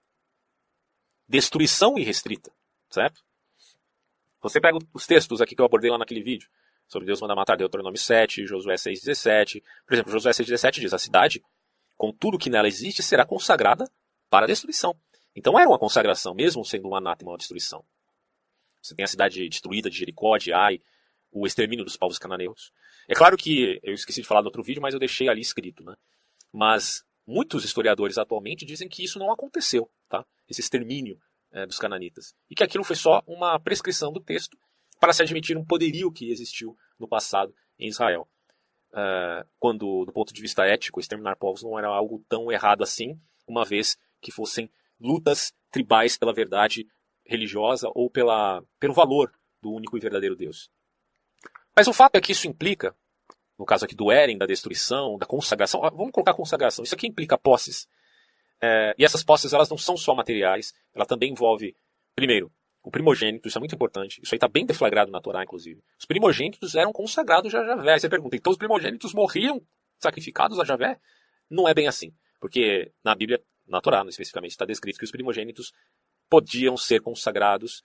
destruição 1.28 1.98
irrestrita, 1.98 2.52
certo? 2.90 3.24
Você 4.42 4.60
pega 4.60 4.78
os 4.94 5.06
textos 5.06 5.42
aqui 5.42 5.56
que 5.56 5.62
eu 5.62 5.66
abordei 5.66 5.90
lá 5.90 5.98
naquele 5.98 6.22
vídeo, 6.22 6.50
sobre 6.88 7.06
Deus 7.06 7.22
manda 7.22 7.36
matar, 7.36 7.58
Deuteronômio 7.58 8.00
7, 8.00 8.46
Josué 8.46 8.76
6,17. 8.76 9.62
Por 9.86 9.94
exemplo, 9.94 10.12
Josué 10.12 10.32
6,17 10.32 10.80
diz, 10.80 10.94
a 10.94 10.98
cidade, 10.98 11.44
com 11.98 12.14
tudo 12.14 12.38
que 12.38 12.50
nela 12.50 12.68
existe, 12.68 13.02
será 13.02 13.26
consagrada 13.26 13.90
para 14.30 14.46
a 14.46 14.48
destruição. 14.48 14.96
Então 15.36 15.60
era 15.60 15.68
uma 15.68 15.80
consagração, 15.80 16.34
mesmo 16.34 16.64
sendo 16.64 16.88
um 16.88 16.96
anátema, 16.96 17.32
uma 17.32 17.38
destruição. 17.38 17.84
Você 18.82 18.96
tem 18.96 19.04
a 19.04 19.08
cidade 19.08 19.48
destruída 19.50 19.90
de 19.90 19.98
Jericó, 19.98 20.38
de 20.38 20.54
Ai, 20.54 20.80
o 21.32 21.46
extermínio 21.46 21.84
dos 21.84 21.98
povos 21.98 22.18
cananeus. 22.18 22.72
É 23.08 23.14
claro 23.14 23.38
que 23.38 23.80
eu 23.84 23.94
esqueci 23.94 24.22
de 24.22 24.28
falar 24.28 24.42
no 24.42 24.48
outro 24.48 24.64
vídeo, 24.64 24.82
mas 24.82 24.94
eu 24.94 25.00
deixei 25.00 25.30
ali 25.30 25.42
escrito, 25.42 25.84
né? 25.84 25.96
Mas 26.54 27.04
muitos 27.26 27.66
historiadores 27.66 28.18
atualmente 28.18 28.66
dizem 28.66 28.88
que 28.88 29.04
isso 29.04 29.20
não 29.20 29.32
aconteceu, 29.32 29.90
tá? 30.08 30.26
Esse 30.48 30.62
extermínio 30.62 31.20
é, 31.52 31.66
dos 31.66 31.78
cananitas. 31.78 32.34
E 32.50 32.56
que 32.56 32.64
aquilo 32.64 32.84
foi 32.84 32.96
só 32.96 33.22
uma 33.28 33.60
prescrição 33.60 34.12
do 34.12 34.22
texto 34.22 34.58
para 35.00 35.14
se 35.14 35.22
admitir 35.22 35.58
um 35.58 35.66
poderio 35.66 36.12
que 36.12 36.30
existiu 36.32 36.78
no 37.00 37.08
passado 37.08 37.54
em 37.78 37.88
Israel. 37.88 38.28
Uh, 38.98 39.46
quando, 39.60 40.06
do 40.06 40.12
ponto 40.12 40.34
de 40.34 40.42
vista 40.42 40.66
ético, 40.66 41.00
exterminar 41.00 41.36
povos 41.36 41.62
não 41.62 41.78
era 41.78 41.88
algo 41.88 42.26
tão 42.28 42.52
errado 42.52 42.82
assim, 42.82 43.20
uma 43.48 43.64
vez 43.64 43.96
que 44.20 44.32
fossem 44.32 44.72
lutas 45.00 45.54
tribais 45.70 46.18
pela 46.18 46.34
verdade 46.34 46.88
religiosa 47.24 47.92
ou 47.94 48.10
pela, 48.10 48.64
pelo 48.80 48.96
valor 48.96 49.32
do 49.62 49.72
único 49.72 49.96
e 49.96 50.00
verdadeiro 50.00 50.36
Deus. 50.36 50.72
Mas 51.76 51.88
o 51.88 51.94
fato 51.94 52.16
é 52.16 52.22
que 52.22 52.32
isso 52.32 52.48
implica, 52.48 52.96
no 53.56 53.66
caso 53.66 53.86
aqui 53.86 53.94
do 53.94 54.12
Eren, 54.12 54.36
da 54.36 54.48
destruição, 54.48 55.16
da 55.16 55.28
consagração, 55.28 55.80
vamos 55.82 56.12
colocar 56.12 56.34
consagração, 56.34 56.84
isso 56.84 56.96
aqui 56.96 57.06
implica 57.06 57.38
posses. 57.38 57.88
É, 58.60 58.96
e 58.98 59.06
essas 59.06 59.24
posses 59.24 59.54
elas 59.54 59.70
não 59.70 59.78
são 59.78 59.96
só 59.96 60.16
materiais, 60.16 60.74
ela 60.92 61.06
também 61.06 61.34
envolve, 61.34 61.76
primeiro, 62.16 62.52
o 62.88 62.90
primogênito, 62.90 63.50
isso 63.50 63.58
é 63.58 63.60
muito 63.60 63.76
importante, 63.76 64.22
isso 64.24 64.34
aí 64.34 64.38
está 64.38 64.48
bem 64.48 64.66
deflagrado 64.66 65.12
na 65.12 65.20
Torá, 65.20 65.44
inclusive. 65.44 65.84
Os 66.00 66.06
primogênitos 66.06 66.74
eram 66.74 66.94
consagrados 66.94 67.54
a 67.54 67.62
Javé. 67.62 67.92
Aí 67.92 68.00
você 68.00 68.08
pergunta, 68.08 68.38
então 68.38 68.50
os 68.50 68.58
primogênitos 68.58 69.14
morriam 69.14 69.62
sacrificados 70.00 70.58
a 70.58 70.64
Javé? 70.64 70.98
Não 71.50 71.68
é 71.68 71.74
bem 71.74 71.90
assim, 71.90 72.14
porque 72.40 72.94
na 73.04 73.14
Bíblia, 73.14 73.44
na 73.68 73.82
Torá 73.82 74.06
especificamente, 74.08 74.52
está 74.52 74.64
descrito 74.64 75.00
que 75.00 75.04
os 75.04 75.12
primogênitos 75.12 75.74
podiam 76.30 76.78
ser 76.78 77.02
consagrados, 77.02 77.84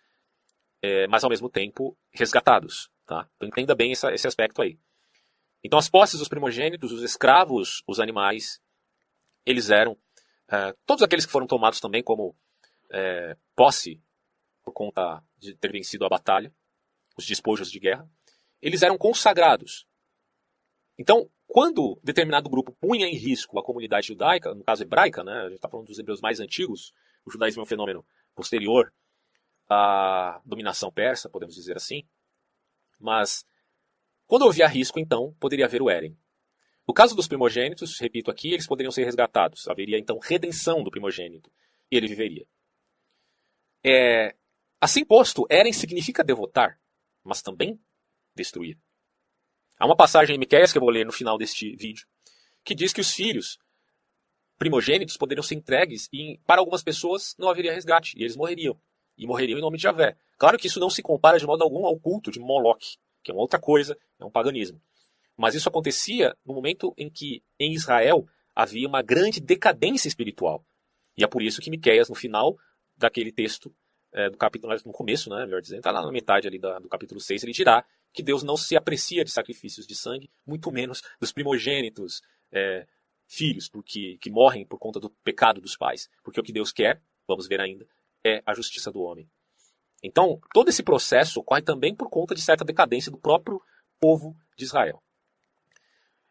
é, 0.81 1.09
mas 1.09 1.25
ao 1.25 1.31
mesmo 1.31 1.51
tempo 1.51 1.99
resgatados. 2.13 2.89
Tá? 3.05 3.29
Então 3.35 3.49
entenda 3.49 3.75
bem 3.75 3.91
essa, 3.91 4.13
esse 4.13 4.29
aspecto 4.29 4.63
aí. 4.63 4.79
Então 5.65 5.81
as 5.81 5.91
posses 5.91 6.21
dos 6.21 6.29
primogênitos, 6.29 6.93
os 6.93 7.03
escravos, 7.03 7.83
os 7.89 7.99
animais, 7.99 8.61
eles 9.45 9.69
eram 9.69 9.97
é, 10.49 10.73
todos 10.87 11.03
aqueles 11.03 11.27
que 11.27 11.33
foram 11.33 11.49
tomados 11.49 11.81
também 11.81 12.05
como 12.05 12.37
é, 12.93 13.37
posse 13.57 14.01
por 14.73 14.87
conta 14.87 15.23
de 15.37 15.55
ter 15.55 15.71
vencido 15.71 16.05
a 16.07 16.09
batalha, 16.09 16.53
os 17.17 17.27
despojos 17.27 17.71
de 17.71 17.79
guerra, 17.79 18.09
eles 18.61 18.83
eram 18.83 18.97
consagrados. 18.97 19.87
Então, 20.99 21.31
quando 21.47 22.01
determinado 22.03 22.49
grupo 22.49 22.73
punha 22.81 23.07
em 23.07 23.15
risco 23.15 23.59
a 23.59 23.63
comunidade 23.63 24.09
judaica, 24.09 24.55
no 24.55 24.65
caso 24.65 24.83
hebraica, 24.83 25.23
né, 25.23 25.33
a 25.33 25.45
gente 25.45 25.57
está 25.57 25.69
falando 25.69 25.87
dos 25.87 25.99
hebreus 25.99 26.21
mais 26.21 26.41
antigos, 26.41 26.93
o 27.25 27.31
judaísmo 27.31 27.61
é 27.61 27.65
um 27.65 27.67
fenômeno 27.69 28.05
posterior 28.35 28.93
à 29.69 30.41
dominação 30.45 30.91
persa, 30.91 31.29
podemos 31.29 31.55
dizer 31.55 31.77
assim, 31.77 32.05
mas 32.99 33.45
quando 34.27 34.49
havia 34.49 34.67
risco, 34.67 34.99
então, 34.99 35.35
poderia 35.39 35.67
haver 35.67 35.83
o 35.83 35.91
Eren. 35.91 36.17
No 36.89 36.95
caso 36.95 37.15
dos 37.15 37.29
primogênitos, 37.29 37.99
repito 38.01 38.31
aqui, 38.31 38.53
eles 38.53 38.67
poderiam 38.67 38.91
ser 38.91 39.05
resgatados. 39.05 39.69
Haveria 39.69 39.99
então 39.99 40.19
redenção 40.19 40.83
do 40.83 40.91
primogênito 40.91 41.51
e 41.91 41.97
ele 41.97 42.09
viveria. 42.09 42.47
É, 43.85 44.35
assim 44.83 45.05
posto, 45.05 45.47
Eren 45.49 45.73
significa 45.73 46.25
devotar, 46.25 46.77
mas 47.23 47.41
também 47.41 47.81
destruir. 48.35 48.77
Há 49.79 49.87
uma 49.87 49.97
passagem 49.97 50.35
em 50.35 50.39
Miqueias 50.41 50.73
que 50.73 50.79
eu 50.79 50.83
vou 50.83 50.91
ler 50.91 51.07
no 51.07 51.13
final 51.13 51.39
deste 51.39 51.77
vídeo, 51.77 52.05
que 52.65 52.75
diz 52.75 52.93
que 52.93 53.01
os 53.01 53.13
filhos 53.13 53.59
primogênitos 54.59 55.17
poderiam 55.17 55.43
ser 55.43 55.55
entregues 55.55 56.09
e 56.13 56.41
para 56.47 56.61
algumas 56.61 56.83
pessoas 56.83 57.37
não 57.39 57.49
haveria 57.49 57.73
resgate 57.73 58.19
e 58.19 58.23
eles 58.23 58.37
morreriam. 58.37 58.77
E 59.17 59.25
morreriam 59.25 59.59
em 59.59 59.63
nome 59.63 59.77
de 59.77 59.85
Javé. 59.85 60.17
Claro 60.37 60.59
que 60.59 60.67
isso 60.67 60.81
não 60.81 60.91
se 60.91 61.01
compara 61.01 61.39
de 61.39 61.47
modo 61.47 61.63
algum 61.63 61.87
ao 61.87 61.99
culto 61.99 62.31
de 62.31 62.41
Moloch, 62.41 62.97
que 63.23 63.31
é 63.31 63.35
uma 63.35 63.43
outra 63.43 63.61
coisa, 63.61 63.97
é 64.19 64.25
um 64.25 64.31
paganismo. 64.31 64.81
Mas 65.37 65.55
isso 65.55 65.69
acontecia 65.69 66.37
no 66.45 66.55
momento 66.55 66.93
em 66.97 67.09
que 67.09 67.43
em 67.59 67.73
Israel 67.73 68.27
havia 68.55 68.89
uma 68.89 69.03
grande 69.03 69.41
decadência 69.41 70.09
espiritual. 70.09 70.65
E 71.17 71.23
é 71.23 71.27
por 71.27 71.43
isso 71.43 71.61
que 71.61 71.71
Miqueias, 71.71 72.09
no 72.09 72.15
final 72.15 72.57
daquele 72.97 73.31
texto, 73.31 73.75
é, 74.13 74.31
do 74.31 74.37
capítulo, 74.37 74.75
no 74.85 74.93
começo, 74.93 75.31
né, 75.31 75.45
melhor 75.45 75.61
dizendo, 75.61 75.79
está 75.79 75.91
lá 75.91 76.03
na 76.03 76.13
metade 76.13 76.47
ali 76.47 76.59
da, 76.59 76.79
do 76.79 76.89
capítulo 76.89 77.21
6, 77.21 77.43
ele 77.43 77.53
dirá 77.53 77.85
que 78.13 78.23
Deus 78.23 78.43
não 78.43 78.57
se 78.57 78.77
aprecia 78.77 79.25
de 79.25 79.31
sacrifícios 79.31 79.87
de 79.87 79.95
sangue, 79.95 80.31
muito 80.47 80.71
menos 80.71 81.03
dos 81.19 81.33
primogênitos 81.33 82.21
é, 82.53 82.87
filhos, 83.27 83.69
porque 83.69 84.19
que 84.21 84.31
morrem 84.31 84.67
por 84.67 84.79
conta 84.79 85.01
do 85.01 85.09
pecado 85.25 85.61
dos 85.61 85.77
pais. 85.77 86.11
Porque 86.23 86.39
o 86.39 86.43
que 86.43 86.53
Deus 86.53 86.71
quer, 86.71 87.01
vamos 87.27 87.49
ver 87.49 87.61
ainda, 87.61 87.87
é 88.25 88.43
a 88.45 88.53
justiça 88.55 88.93
do 88.93 89.01
homem. 89.01 89.29
Então, 90.03 90.41
todo 90.53 90.69
esse 90.69 90.83
processo 90.83 91.41
ocorre 91.41 91.63
também 91.63 91.95
por 91.95 92.11
conta 92.11 92.35
de 92.35 92.43
certa 92.43 92.65
decadência 92.65 93.11
do 93.11 93.19
próprio 93.19 93.63
povo 93.99 94.37
de 94.57 94.65
Israel. 94.65 95.03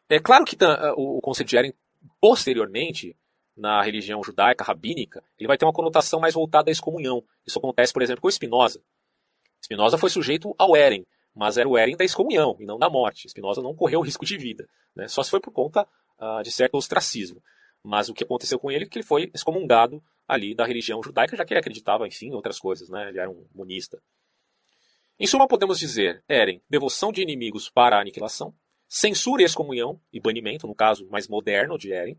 É 0.09 0.19
claro 0.19 0.45
que 0.45 0.57
o 0.97 1.21
conceito 1.21 1.49
de 1.49 1.57
Eren, 1.57 1.73
posteriormente, 2.19 3.15
na 3.55 3.81
religião 3.81 4.23
judaica, 4.23 4.63
rabínica, 4.63 5.23
ele 5.37 5.47
vai 5.47 5.57
ter 5.57 5.65
uma 5.65 5.73
conotação 5.73 6.19
mais 6.19 6.33
voltada 6.33 6.69
à 6.69 6.71
excomunhão. 6.71 7.23
Isso 7.45 7.59
acontece, 7.59 7.93
por 7.93 8.01
exemplo, 8.01 8.21
com 8.21 8.31
Spinoza. 8.31 8.81
Spinoza 9.63 9.97
foi 9.97 10.09
sujeito 10.09 10.55
ao 10.57 10.75
Eren, 10.75 11.05
mas 11.35 11.57
era 11.57 11.67
o 11.67 11.77
Eren 11.77 11.95
da 11.95 12.03
excomunhão 12.03 12.55
e 12.59 12.65
não 12.65 12.79
da 12.79 12.89
morte. 12.89 13.29
Spinoza 13.29 13.61
não 13.61 13.75
correu 13.75 14.01
risco 14.01 14.25
de 14.25 14.37
vida, 14.37 14.67
né? 14.95 15.07
só 15.07 15.21
se 15.21 15.29
foi 15.29 15.39
por 15.39 15.51
conta 15.51 15.87
uh, 16.19 16.41
de 16.43 16.51
certo 16.51 16.75
ostracismo. 16.75 17.41
Mas 17.83 18.09
o 18.09 18.13
que 18.13 18.23
aconteceu 18.23 18.59
com 18.59 18.71
ele 18.71 18.85
é 18.85 18.87
que 18.87 18.99
ele 18.99 19.05
foi 19.05 19.31
excomungado 19.33 20.03
ali 20.27 20.55
da 20.55 20.65
religião 20.65 21.01
judaica, 21.03 21.35
já 21.35 21.43
que 21.43 21.53
ele 21.53 21.59
acreditava, 21.59 22.07
enfim, 22.07 22.27
em 22.27 22.33
outras 22.33 22.59
coisas, 22.59 22.89
né? 22.89 23.09
ele 23.09 23.19
era 23.19 23.29
um 23.29 23.45
monista. 23.53 24.01
Em 25.19 25.27
suma, 25.27 25.47
podemos 25.47 25.77
dizer, 25.77 26.23
Eren, 26.27 26.61
devoção 26.69 27.11
de 27.11 27.21
inimigos 27.21 27.69
para 27.69 27.97
a 27.97 28.01
aniquilação, 28.01 28.53
censura 28.87 29.41
e 29.41 29.45
excomunhão 29.45 30.01
e 30.11 30.19
banimento, 30.19 30.67
no 30.67 30.75
caso 30.75 31.07
mais 31.09 31.27
moderno 31.27 31.77
de 31.77 31.91
Eren, 31.91 32.17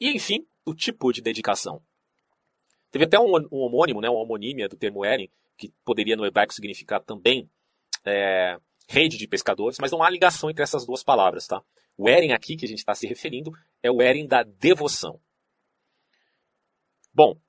e, 0.00 0.10
enfim, 0.10 0.46
o 0.64 0.74
tipo 0.74 1.12
de 1.12 1.20
dedicação. 1.20 1.82
Teve 2.90 3.04
até 3.04 3.18
um, 3.18 3.30
um 3.52 3.58
homônimo, 3.58 4.00
né, 4.00 4.08
uma 4.08 4.20
homonímia 4.20 4.68
do 4.68 4.76
termo 4.76 5.04
Eren, 5.04 5.30
que 5.56 5.72
poderia 5.84 6.16
no 6.16 6.26
hebraico 6.26 6.54
significar 6.54 7.02
também 7.02 7.50
é, 8.04 8.58
rede 8.88 9.16
de 9.16 9.26
pescadores, 9.26 9.78
mas 9.80 9.90
não 9.90 10.02
há 10.02 10.10
ligação 10.10 10.50
entre 10.50 10.62
essas 10.62 10.86
duas 10.86 11.02
palavras. 11.02 11.46
Tá? 11.46 11.62
O 11.96 12.08
Eren 12.08 12.32
aqui 12.32 12.56
que 12.56 12.64
a 12.64 12.68
gente 12.68 12.78
está 12.78 12.94
se 12.94 13.06
referindo 13.06 13.52
é 13.82 13.90
o 13.90 14.00
Eren 14.00 14.26
da 14.26 14.42
devoção. 14.42 15.20
Bom, 17.12 17.40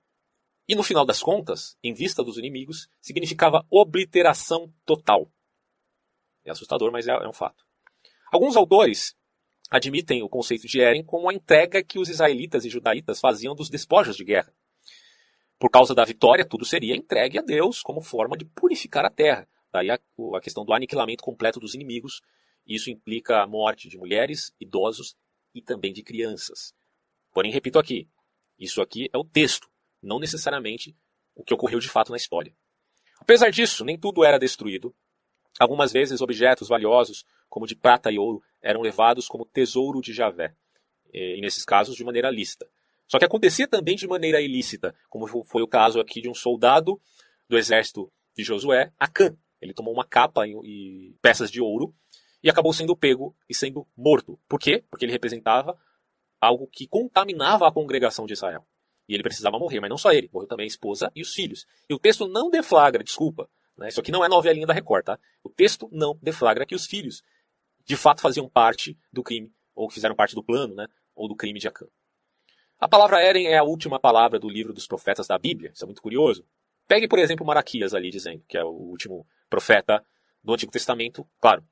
e 0.68 0.76
no 0.76 0.84
final 0.84 1.06
das 1.06 1.22
contas, 1.22 1.78
em 1.84 1.94
vista 1.94 2.24
dos 2.24 2.38
inimigos, 2.38 2.90
significava 3.02 3.66
obliteração 3.70 4.74
total. 4.86 5.32
É 6.44 6.52
assustador, 6.52 6.92
mas 6.92 7.08
é, 7.08 7.12
é 7.12 7.28
um 7.28 7.34
fato. 7.34 7.66
Alguns 8.32 8.56
autores 8.56 9.16
admitem 9.70 10.24
o 10.24 10.30
conceito 10.30 10.68
de 10.68 10.82
Eren 10.82 11.04
como 11.04 11.30
a 11.30 11.34
entrega 11.34 11.84
que 11.84 12.00
os 12.00 12.10
israelitas 12.10 12.66
e 12.66 12.70
judaítas 12.70 13.20
faziam 13.20 13.56
dos 13.56 13.70
despojos 13.70 14.16
de 14.16 14.24
guerra. 14.24 14.54
Por 15.60 15.70
causa 15.70 15.96
da 15.96 16.06
vitória, 16.06 16.46
tudo 16.46 16.66
seria 16.66 16.96
entregue 16.96 17.40
a 17.40 17.42
Deus 17.42 17.82
como 17.82 18.02
forma 18.02 18.38
de 18.38 18.46
purificar 18.46 19.06
a 19.06 19.10
terra. 19.10 19.48
Daí 19.72 19.90
a, 19.90 20.00
a 20.36 20.42
questão 20.42 20.64
do 20.64 20.74
aniquilamento 20.74 21.24
completo 21.24 21.60
dos 21.60 21.74
inimigos. 21.74 22.22
Isso 22.66 22.92
implica 22.92 23.42
a 23.42 23.48
morte 23.48 23.90
de 23.90 23.98
mulheres, 23.98 24.54
idosos 24.60 25.16
e 25.54 25.62
também 25.62 25.94
de 25.94 26.04
crianças. 26.04 26.74
Porém, 27.32 27.52
repito 27.52 27.80
aqui, 27.80 28.08
isso 28.60 28.82
aqui 28.82 29.10
é 29.14 29.18
o 29.18 29.24
texto, 29.24 29.70
não 30.02 30.20
necessariamente 30.20 30.96
o 31.36 31.44
que 31.44 31.54
ocorreu 31.54 31.80
de 31.80 31.90
fato 31.90 32.12
na 32.12 32.18
história. 32.18 32.54
Apesar 33.20 33.50
disso, 33.50 33.84
nem 33.84 33.98
tudo 33.98 34.24
era 34.24 34.38
destruído. 34.38 34.96
Algumas 35.60 35.92
vezes 35.92 36.22
objetos 36.22 36.68
valiosos, 36.68 37.26
como 37.50 37.68
de 37.68 37.76
prata 37.76 38.12
e 38.12 38.18
ouro, 38.18 38.42
eram 38.62 38.82
levados 38.82 39.28
como 39.28 39.46
tesouro 39.46 40.02
de 40.02 40.14
Javé, 40.14 40.56
e 41.14 41.42
nesses 41.42 41.64
casos 41.64 41.96
de 41.96 42.04
maneira 42.04 42.30
lícita. 42.30 42.68
Só 43.08 43.18
que 43.18 43.26
acontecia 43.26 43.68
também 43.68 43.96
de 43.96 44.08
maneira 44.08 44.42
ilícita, 44.42 44.94
como 45.10 45.28
foi 45.46 45.62
o 45.62 45.68
caso 45.68 46.00
aqui 46.00 46.22
de 46.22 46.30
um 46.30 46.34
soldado 46.34 47.00
do 47.48 47.58
exército 47.58 48.12
de 48.36 48.44
Josué, 48.44 48.92
Acã. 49.00 49.36
Ele 49.62 49.74
tomou 49.74 49.94
uma 49.94 50.06
capa 50.06 50.46
e, 50.46 51.16
peças 51.22 51.50
de 51.50 51.62
ouro 51.62 51.96
e 52.44 52.50
acabou 52.50 52.74
sendo 52.74 52.96
pego 52.96 53.36
e 53.50 53.56
sendo 53.56 53.88
morto. 53.96 54.38
Por 54.48 54.60
quê? 54.60 54.84
Porque 54.90 55.06
ele 55.06 55.12
representava 55.12 55.80
algo 56.40 56.68
que 56.68 56.86
contaminava 56.86 57.68
a 57.68 57.72
congregação 57.72 58.26
de 58.26 58.34
Israel. 58.34 58.68
E 59.08 59.14
ele 59.14 59.24
precisava 59.24 59.58
morrer, 59.58 59.80
mas 59.80 59.90
não 59.90 59.98
só 59.98 60.12
ele, 60.12 60.30
morreu 60.32 60.48
também 60.48 60.66
a 60.66 60.68
esposa 60.68 61.10
e 61.16 61.22
os 61.22 61.34
filhos. 61.34 61.66
E 61.90 61.94
o 61.94 62.00
texto 62.00 62.28
não 62.28 62.50
deflagra, 62.50 63.04
desculpa, 63.04 63.50
né? 63.78 63.88
isso 63.88 64.02
aqui 64.02 64.12
não 64.12 64.24
é 64.24 64.28
novelinha 64.28 64.68
da 64.68 64.74
Record, 64.74 65.06
tá? 65.06 65.20
O 65.42 65.50
texto 65.50 65.88
não 65.94 66.20
deflagra 66.22 66.66
que 66.66 66.76
os 66.76 66.86
filhos 66.86 67.24
de 67.88 67.96
fato 67.96 68.22
faziam 68.22 68.50
parte 68.50 68.98
do 69.12 69.24
crime, 69.24 69.52
ou 69.74 69.90
fizeram 69.90 70.16
parte 70.16 70.36
do 70.36 70.44
plano, 70.44 70.76
né, 70.76 70.88
ou 71.16 71.28
do 71.28 71.36
crime 71.36 71.60
de 71.60 71.68
Acã. 71.68 71.88
A 72.80 72.88
palavra 72.88 73.24
Eren 73.24 73.48
é 73.48 73.58
a 73.58 73.64
última 73.64 74.00
palavra 74.00 74.38
do 74.38 74.50
livro 74.50 74.74
dos 74.74 74.86
profetas 74.86 75.26
da 75.26 75.38
Bíblia, 75.40 75.72
isso 75.74 75.84
é 75.84 75.88
muito 75.88 76.02
curioso. 76.02 76.46
Pegue, 76.88 77.08
por 77.08 77.18
exemplo, 77.18 77.46
Maraquias 77.46 77.94
ali 77.94 78.12
dizendo, 78.12 78.44
que 78.48 78.58
é 78.58 78.64
o 78.64 78.70
último 78.70 79.26
profeta 79.50 80.06
do 80.44 80.54
Antigo 80.54 80.72
Testamento, 80.72 81.28
claro, 81.40 81.64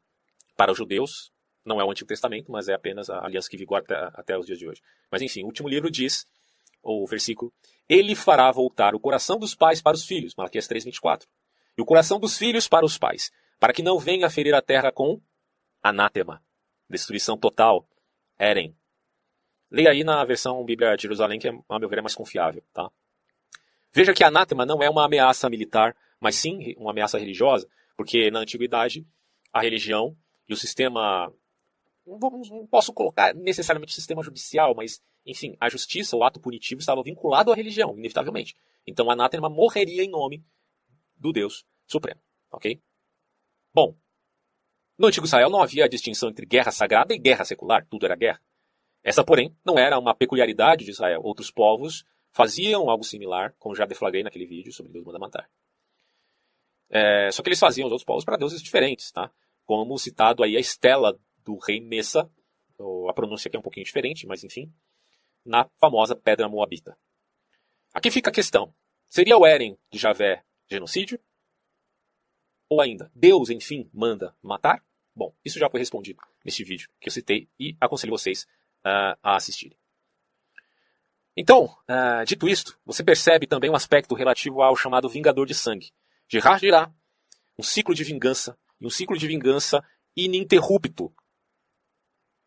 para 0.56 0.72
os 0.72 0.78
judeus, 0.78 1.32
não 1.66 1.82
é 1.82 1.84
o 1.84 1.92
Antigo 1.92 2.08
Testamento, 2.08 2.52
mas 2.52 2.70
é 2.70 2.74
apenas 2.74 3.10
a 3.10 3.24
aliança 3.24 3.50
que 3.50 3.58
vigora 3.58 3.84
até, 3.84 3.96
até 4.20 4.38
os 4.38 4.46
dias 4.46 4.58
de 4.58 4.68
hoje. 4.68 4.82
Mas 5.12 5.22
enfim, 5.22 5.44
o 5.44 5.48
último 5.48 5.68
livro 5.68 5.92
diz, 5.92 6.26
ou 6.82 7.04
o 7.04 7.08
versículo, 7.08 7.52
ele 7.90 8.16
fará 8.16 8.50
voltar 8.52 8.96
o 8.96 9.00
coração 9.00 9.38
dos 9.38 9.54
pais 9.54 9.82
para 9.82 9.96
os 9.96 10.06
filhos, 10.06 10.34
Malaquias 10.36 10.68
3:24, 10.68 11.28
e 11.78 11.82
o 11.82 11.86
coração 11.86 12.20
dos 12.20 12.38
filhos 12.38 12.68
para 12.68 12.86
os 12.86 12.98
pais, 12.98 13.32
para 13.60 13.74
que 13.74 13.84
não 13.84 14.00
venha 14.00 14.30
ferir 14.30 14.54
a 14.54 14.62
terra 14.62 14.92
com 14.92 15.20
anátema, 15.90 16.44
destruição 16.90 17.38
total, 17.38 17.88
Eren. 18.40 18.76
Leia 19.70 19.92
aí 19.92 20.04
na 20.04 20.26
versão 20.26 20.64
Bíblia 20.66 20.96
de 20.96 21.04
Jerusalém, 21.04 21.40
que, 21.40 21.48
a 21.48 21.80
meu 21.80 21.88
ver, 21.88 22.00
é 22.00 22.02
mais 22.02 22.16
confiável. 22.16 22.64
Tá? 22.74 22.90
Veja 23.94 24.14
que 24.14 24.24
anátema 24.24 24.66
não 24.66 24.82
é 24.82 24.90
uma 24.90 25.06
ameaça 25.06 25.48
militar, 25.48 25.96
mas 26.20 26.36
sim 26.36 26.74
uma 26.78 26.90
ameaça 26.90 27.20
religiosa, 27.20 27.70
porque 27.96 28.32
na 28.32 28.40
antiguidade 28.40 29.06
a 29.54 29.62
religião 29.62 30.18
e 30.50 30.54
o 30.54 30.58
sistema 30.58 31.32
não, 32.06 32.18
não 32.20 32.68
posso 32.68 32.92
colocar 32.92 33.36
necessariamente 33.36 33.92
o 33.92 33.96
sistema 33.96 34.24
judicial, 34.24 34.74
mas, 34.76 35.02
enfim, 35.24 35.56
a 35.60 35.70
justiça, 35.70 36.18
o 36.18 36.24
ato 36.24 36.40
punitivo 36.40 36.80
estava 36.80 37.04
vinculado 37.04 37.52
à 37.52 37.56
religião, 37.56 37.96
inevitavelmente. 37.98 38.56
Então, 38.88 39.10
anátema 39.12 39.50
morreria 39.50 40.04
em 40.04 40.10
nome 40.10 40.44
do 41.16 41.32
Deus 41.32 41.64
Supremo, 41.86 42.22
ok? 42.52 42.82
Bom, 43.74 43.96
no 44.98 45.08
antigo 45.08 45.26
Israel 45.26 45.50
não 45.50 45.62
havia 45.62 45.90
distinção 45.90 46.30
entre 46.30 46.46
guerra 46.46 46.72
sagrada 46.72 47.14
e 47.14 47.18
guerra 47.18 47.46
secular, 47.46 47.86
tudo 47.90 48.06
era 48.06 48.16
guerra. 48.16 48.42
Essa, 49.04 49.24
porém, 49.24 49.56
não 49.64 49.78
era 49.78 50.00
uma 50.00 50.16
peculiaridade 50.16 50.84
de 50.84 50.92
Israel. 50.92 51.22
Outros 51.24 51.52
povos 51.52 52.04
faziam 52.32 52.90
algo 52.90 53.04
similar, 53.04 53.54
como 53.60 53.76
já 53.76 53.86
deflagrei 53.86 54.24
naquele 54.24 54.46
vídeo 54.46 54.74
sobre 54.74 54.92
Deus 54.92 55.06
manda 55.06 55.20
matar. 55.20 55.50
É, 56.90 57.30
só 57.32 57.44
que 57.44 57.50
eles 57.50 57.60
faziam 57.60 57.86
os 57.86 57.92
outros 57.92 58.06
povos 58.06 58.26
para 58.26 58.38
deuses 58.38 58.62
diferentes, 58.62 59.12
tá? 59.12 59.32
Como 59.66 59.98
citado 59.98 60.44
aí 60.44 60.58
a 60.58 60.60
estela 60.60 61.18
do 61.44 61.58
rei 61.58 61.80
Messa, 61.80 62.30
a 63.10 63.14
pronúncia 63.14 63.48
aqui 63.48 63.56
é 63.56 63.60
um 63.60 63.64
pouquinho 63.64 63.86
diferente, 63.86 64.28
mas 64.28 64.44
enfim, 64.44 64.72
na 65.46 65.70
famosa 65.80 66.16
pedra 66.16 66.50
moabita. 66.50 66.98
Aqui 67.94 68.12
fica 68.12 68.30
a 68.30 68.34
questão: 68.34 68.74
seria 69.08 69.38
o 69.38 69.46
Eren 69.46 69.78
de 69.92 69.98
Javé 69.98 70.44
genocídio? 70.70 71.20
Ou 72.70 72.82
ainda, 72.82 73.12
Deus, 73.14 73.50
enfim, 73.50 73.90
manda 73.94 74.36
matar? 74.42 74.84
Bom, 75.16 75.34
isso 75.46 75.60
já 75.60 75.70
foi 75.70 75.80
respondido 75.80 76.22
neste 76.44 76.64
vídeo 76.64 76.90
que 77.00 77.08
eu 77.08 77.14
citei 77.14 77.48
e 77.60 77.76
aconselho 77.80 78.12
vocês 78.12 78.44
uh, 78.86 79.18
a 79.22 79.36
assistirem. 79.36 79.78
Então, 81.38 81.66
uh, 81.66 82.26
dito 82.26 82.48
isto, 82.48 82.80
você 82.86 83.04
percebe 83.04 83.46
também 83.46 83.70
um 83.70 83.76
aspecto 83.76 84.16
relativo 84.16 84.62
ao 84.62 84.76
chamado 84.76 85.10
Vingador 85.10 85.46
de 85.46 85.54
Sangue. 85.54 85.92
Gerard 86.28 86.60
dirá 86.60 86.92
um 87.58 87.64
ciclo 87.64 87.94
de 87.94 88.04
vingança, 88.04 88.58
e 88.80 88.86
um 88.86 88.90
ciclo 88.90 89.18
de 89.18 89.28
vingança 89.28 89.84
ininterrupto, 90.16 91.14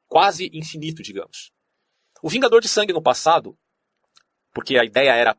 quase 0.06 0.50
infinito, 0.52 1.02
digamos. 1.02 1.52
O 2.22 2.28
Vingador 2.28 2.60
de 2.60 2.68
Sangue 2.68 2.92
no 2.92 3.02
passado, 3.02 3.58
porque 4.52 4.78
a 4.78 4.84
ideia 4.84 5.12
era 5.14 5.36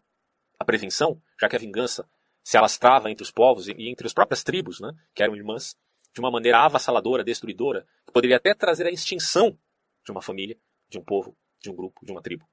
a 0.57 0.65
prevenção, 0.65 1.21
já 1.39 1.49
que 1.49 1.55
a 1.55 1.59
vingança 1.59 2.09
se 2.49 2.57
alastrava 2.57 3.11
entre 3.11 3.21
os 3.21 3.29
povos 3.29 3.67
e 3.67 3.75
entre 3.77 4.07
as 4.07 4.11
próprias 4.11 4.43
tribos, 4.43 4.79
né, 4.79 4.91
que 5.13 5.21
eram 5.21 5.35
irmãs, 5.35 5.77
de 6.11 6.19
uma 6.19 6.31
maneira 6.31 6.57
avassaladora, 6.65 7.23
destruidora, 7.23 7.85
que 8.07 8.11
poderia 8.11 8.37
até 8.37 8.55
trazer 8.55 8.87
a 8.87 8.89
extinção 8.89 9.55
de 10.03 10.11
uma 10.11 10.19
família, 10.19 10.57
de 10.89 10.97
um 10.97 11.03
povo, 11.03 11.37
de 11.61 11.69
um 11.69 11.75
grupo, 11.75 12.03
de 12.03 12.11
uma 12.11 12.23
tribo. 12.23 12.49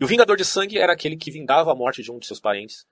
E 0.00 0.04
o 0.04 0.06
Vingador 0.06 0.38
de 0.38 0.44
Sangue 0.46 0.78
era 0.78 0.94
aquele 0.94 1.18
que 1.18 1.30
vingava 1.30 1.70
a 1.70 1.74
morte 1.74 2.02
de 2.02 2.10
um 2.10 2.18
de 2.18 2.26
seus 2.26 2.40
parentes 2.40 2.86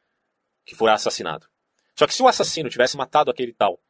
que 0.67 0.75
foi 0.75 0.91
assassinado. 0.91 1.49
Só 1.97 2.07
que 2.07 2.13
se 2.13 2.23
o 2.23 2.29
assassino 2.29 2.69
tivesse 2.69 2.99
matado 2.99 3.31
aquele 3.31 3.55
tal 3.55 3.81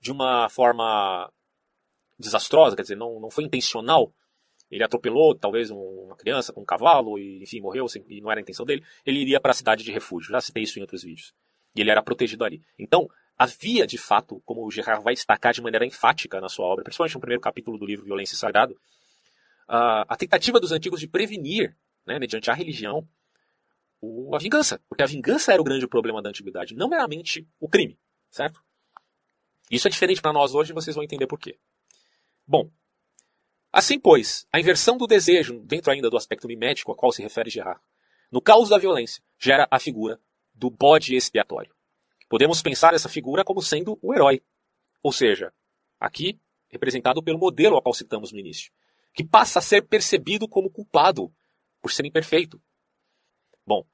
de 0.00 0.10
uma 0.10 0.48
forma 0.48 1.30
desastrosa, 2.18 2.74
quer 2.74 2.82
dizer, 2.82 2.96
não, 2.96 3.20
não 3.20 3.30
foi 3.30 3.44
intencional, 3.44 4.14
ele 4.70 4.84
atropelou 4.84 5.34
talvez 5.34 5.70
uma 5.70 6.16
criança 6.16 6.52
com 6.52 6.60
um 6.60 6.64
cavalo 6.64 7.18
e 7.18 7.42
enfim 7.42 7.60
morreu 7.60 7.86
e 8.08 8.20
não 8.20 8.30
era 8.30 8.40
a 8.40 8.42
intenção 8.42 8.66
dele, 8.66 8.84
ele 9.04 9.20
iria 9.20 9.40
para 9.40 9.50
a 9.50 9.54
cidade 9.54 9.82
de 9.82 9.90
refúgio. 9.90 10.30
Já 10.30 10.40
citei 10.40 10.62
isso 10.62 10.78
em 10.78 10.82
outros 10.82 11.02
vídeos. 11.02 11.34
E 11.74 11.80
ele 11.80 11.90
era 11.90 12.02
protegido 12.02 12.44
ali. 12.44 12.62
Então, 12.78 13.08
havia 13.36 13.86
de 13.86 13.96
fato, 13.96 14.42
como 14.44 14.66
o 14.66 14.70
Gerard 14.70 15.02
vai 15.02 15.14
destacar 15.14 15.52
de 15.52 15.62
maneira 15.62 15.86
enfática 15.86 16.40
na 16.40 16.48
sua 16.48 16.66
obra, 16.66 16.84
principalmente 16.84 17.14
no 17.14 17.20
primeiro 17.20 17.40
capítulo 17.40 17.78
do 17.78 17.86
livro 17.86 18.04
Violência 18.04 18.34
e 18.34 18.38
Sagrado, 18.38 18.76
a 19.68 20.16
tentativa 20.16 20.58
dos 20.58 20.72
antigos 20.72 20.98
de 20.98 21.06
prevenir, 21.06 21.76
né, 22.06 22.18
mediante 22.18 22.50
a 22.50 22.54
religião, 22.54 23.06
a 24.32 24.38
vingança. 24.38 24.80
Porque 24.88 25.02
a 25.02 25.06
vingança 25.06 25.52
era 25.52 25.60
o 25.60 25.64
grande 25.64 25.86
problema 25.86 26.22
da 26.22 26.30
antiguidade, 26.30 26.74
não 26.74 26.88
meramente 26.88 27.46
o 27.60 27.68
crime, 27.68 27.98
certo? 28.30 28.62
Isso 29.70 29.86
é 29.86 29.90
diferente 29.90 30.22
para 30.22 30.32
nós 30.32 30.54
hoje 30.54 30.72
e 30.72 30.74
vocês 30.74 30.96
vão 30.96 31.04
entender 31.04 31.26
por 31.26 31.38
quê. 31.38 31.58
Bom, 32.46 32.70
assim 33.72 33.98
pois, 33.98 34.46
a 34.52 34.60
inversão 34.60 34.96
do 34.96 35.06
desejo, 35.06 35.60
dentro 35.60 35.90
ainda 35.90 36.10
do 36.10 36.16
aspecto 36.16 36.48
mimético 36.48 36.92
a 36.92 36.96
qual 36.96 37.12
se 37.12 37.22
refere 37.22 37.50
Gerard, 37.50 37.80
no 38.30 38.40
caos 38.40 38.68
da 38.68 38.78
violência, 38.78 39.22
gera 39.38 39.66
a 39.70 39.78
figura 39.78 40.20
do 40.54 40.70
bode 40.70 41.14
expiatório. 41.14 41.74
Podemos 42.28 42.60
pensar 42.60 42.92
essa 42.92 43.08
figura 43.08 43.44
como 43.44 43.62
sendo 43.62 43.98
o 44.02 44.12
herói. 44.12 44.42
Ou 45.02 45.12
seja, 45.12 45.52
aqui 45.98 46.38
representado 46.68 47.22
pelo 47.22 47.38
modelo 47.38 47.76
a 47.76 47.82
qual 47.82 47.94
citamos 47.94 48.32
no 48.32 48.38
início, 48.38 48.70
que 49.14 49.24
passa 49.24 49.58
a 49.58 49.62
ser 49.62 49.86
percebido 49.86 50.46
como 50.46 50.70
culpado 50.70 51.32
por 51.80 51.90
ser 51.90 52.04
imperfeito. 52.04 52.60
Bom, 53.66 53.86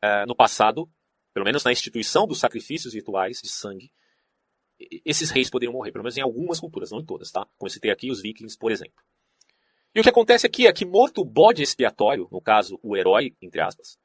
é, 0.00 0.24
no 0.26 0.36
passado, 0.36 0.88
pelo 1.34 1.44
menos 1.44 1.64
na 1.64 1.72
instituição 1.72 2.26
dos 2.26 2.38
sacrifícios 2.38 2.94
rituais 2.94 3.40
de 3.42 3.48
sangue, 3.48 3.92
esses 5.04 5.30
reis 5.30 5.50
poderiam 5.50 5.72
morrer, 5.72 5.92
pelo 5.92 6.04
menos 6.04 6.16
em 6.16 6.22
algumas 6.22 6.58
culturas, 6.58 6.90
não 6.90 7.00
em 7.00 7.04
todas, 7.04 7.30
tá? 7.30 7.46
Como 7.56 7.68
eu 7.68 7.72
citei 7.72 7.90
aqui, 7.90 8.10
os 8.10 8.20
vikings, 8.20 8.56
por 8.58 8.72
exemplo. 8.72 9.02
E 9.94 10.00
o 10.00 10.02
que 10.02 10.08
acontece 10.08 10.46
aqui 10.46 10.66
é 10.66 10.72
que 10.72 10.84
morto 10.84 11.20
o 11.20 11.24
bode 11.24 11.62
expiatório, 11.62 12.28
no 12.30 12.40
caso, 12.40 12.78
o 12.82 12.96
herói, 12.96 13.36
entre 13.42 13.60
aspas, 13.60 13.98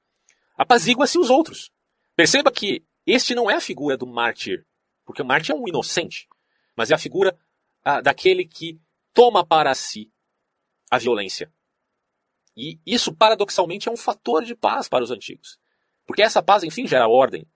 apazigua-se 0.57 1.17
os 1.17 1.29
outros. 1.29 1.71
Perceba 2.15 2.51
que 2.51 2.85
este 3.05 3.33
não 3.33 3.49
é 3.49 3.55
a 3.55 3.61
figura 3.61 3.95
do 3.95 4.05
mártir, 4.05 4.65
porque 5.05 5.21
o 5.21 5.25
mártir 5.25 5.55
é 5.55 5.57
um 5.57 5.67
inocente, 5.67 6.27
mas 6.75 6.91
é 6.91 6.95
a 6.95 6.97
figura 6.97 7.37
ah, 7.83 8.01
daquele 8.01 8.45
que 8.45 8.79
toma 9.13 9.45
para 9.45 9.73
si 9.73 10.11
a 10.91 10.97
violência. 10.97 11.51
E 12.55 12.79
isso, 12.85 13.15
paradoxalmente, 13.15 13.87
é 13.87 13.91
um 13.91 13.97
fator 13.97 14.43
de 14.43 14.55
paz 14.55 14.89
para 14.89 15.03
os 15.03 15.11
antigos. 15.11 15.59
Porque 16.05 16.23
essa 16.23 16.41
paz, 16.41 16.63
enfim, 16.63 16.87
gera 16.87 17.07
ordem. 17.07 17.47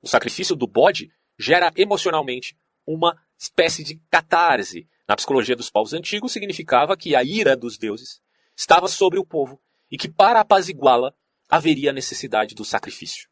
O 0.00 0.08
sacrifício 0.08 0.54
do 0.54 0.66
bode 0.66 1.12
gera 1.38 1.72
emocionalmente 1.76 2.56
uma 2.86 3.20
espécie 3.36 3.82
de 3.82 4.00
catarse. 4.08 4.88
Na 5.08 5.16
psicologia 5.16 5.56
dos 5.56 5.70
povos 5.70 5.94
antigos, 5.94 6.32
significava 6.32 6.96
que 6.96 7.16
a 7.16 7.24
ira 7.24 7.56
dos 7.56 7.78
deuses 7.78 8.20
estava 8.54 8.86
sobre 8.88 9.18
o 9.18 9.24
povo 9.24 9.60
e 9.90 9.96
que, 9.96 10.08
para 10.08 10.40
apaziguá-la, 10.40 11.14
haveria 11.48 11.92
necessidade 11.92 12.54
do 12.54 12.64
sacrifício. 12.64 13.28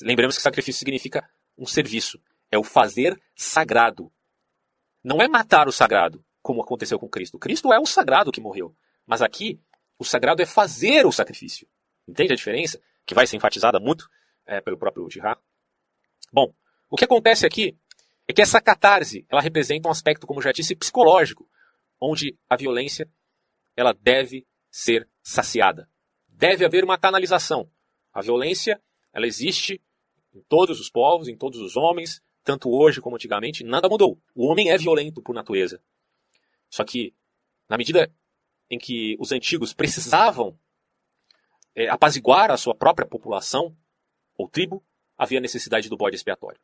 Lembremos 0.00 0.36
que 0.36 0.42
sacrifício 0.42 0.78
significa 0.78 1.28
um 1.56 1.66
serviço, 1.66 2.22
é 2.52 2.56
o 2.56 2.62
fazer 2.62 3.20
sagrado. 3.34 4.12
Não 5.02 5.20
é 5.20 5.26
matar 5.26 5.66
o 5.66 5.72
sagrado, 5.72 6.24
como 6.40 6.62
aconteceu 6.62 7.00
com 7.00 7.08
Cristo. 7.08 7.38
Cristo 7.38 7.72
é 7.72 7.80
o 7.80 7.86
sagrado 7.86 8.30
que 8.30 8.40
morreu. 8.40 8.76
Mas 9.04 9.22
aqui, 9.22 9.60
o 9.98 10.04
sagrado 10.04 10.40
é 10.40 10.46
fazer 10.46 11.04
o 11.04 11.10
sacrifício. 11.10 11.66
Entende 12.06 12.32
a 12.32 12.36
diferença? 12.36 12.80
Que 13.04 13.14
vai 13.14 13.26
ser 13.26 13.36
enfatizada 13.36 13.80
muito 13.80 14.08
é, 14.46 14.60
pelo 14.60 14.78
próprio 14.78 15.10
Girard. 15.10 15.40
Bom, 16.32 16.54
o 16.88 16.96
que 16.96 17.04
acontece 17.04 17.44
aqui 17.44 17.76
é 18.28 18.32
que 18.34 18.42
essa 18.42 18.60
catarse, 18.60 19.24
ela 19.30 19.40
representa 19.40 19.88
um 19.88 19.90
aspecto, 19.90 20.26
como 20.26 20.42
já 20.42 20.52
disse, 20.52 20.76
psicológico, 20.76 21.48
onde 21.98 22.38
a 22.48 22.56
violência, 22.56 23.10
ela 23.74 23.94
deve 23.94 24.46
ser 24.70 25.08
saciada. 25.22 25.88
Deve 26.28 26.64
haver 26.64 26.84
uma 26.84 26.98
canalização. 26.98 27.70
A 28.12 28.20
violência, 28.20 28.80
ela 29.14 29.26
existe 29.26 29.82
em 30.34 30.42
todos 30.42 30.78
os 30.78 30.90
povos, 30.90 31.26
em 31.26 31.36
todos 31.36 31.58
os 31.60 31.74
homens, 31.74 32.20
tanto 32.44 32.70
hoje 32.70 33.00
como 33.00 33.16
antigamente, 33.16 33.64
nada 33.64 33.88
mudou. 33.88 34.20
O 34.34 34.46
homem 34.46 34.70
é 34.70 34.76
violento 34.76 35.22
por 35.22 35.34
natureza. 35.34 35.82
Só 36.70 36.84
que, 36.84 37.14
na 37.68 37.78
medida 37.78 38.12
em 38.70 38.78
que 38.78 39.16
os 39.18 39.32
antigos 39.32 39.72
precisavam 39.72 40.58
é, 41.74 41.88
apaziguar 41.88 42.50
a 42.50 42.58
sua 42.58 42.74
própria 42.74 43.08
população 43.08 43.74
ou 44.36 44.48
tribo, 44.48 44.84
havia 45.16 45.40
necessidade 45.40 45.88
do 45.88 45.96
bode 45.96 46.14
expiatório. 46.14 46.60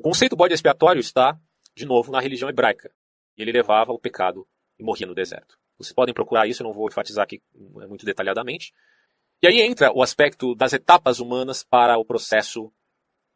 O 0.00 0.02
conceito 0.02 0.34
bode 0.34 0.54
expiatório 0.54 0.98
está, 0.98 1.38
de 1.76 1.84
novo, 1.84 2.10
na 2.10 2.20
religião 2.20 2.48
hebraica. 2.48 2.90
Ele 3.36 3.52
levava 3.52 3.92
o 3.92 3.98
pecado 3.98 4.48
e 4.78 4.82
morria 4.82 5.06
no 5.06 5.14
deserto. 5.14 5.58
Vocês 5.76 5.92
podem 5.92 6.14
procurar 6.14 6.46
isso, 6.46 6.62
eu 6.62 6.64
não 6.64 6.72
vou 6.72 6.88
enfatizar 6.88 7.22
aqui 7.22 7.42
muito 7.54 8.06
detalhadamente. 8.06 8.72
E 9.42 9.46
aí 9.46 9.60
entra 9.60 9.92
o 9.92 10.02
aspecto 10.02 10.54
das 10.54 10.72
etapas 10.72 11.20
humanas 11.20 11.62
para 11.62 11.98
o 11.98 12.04
processo 12.06 12.72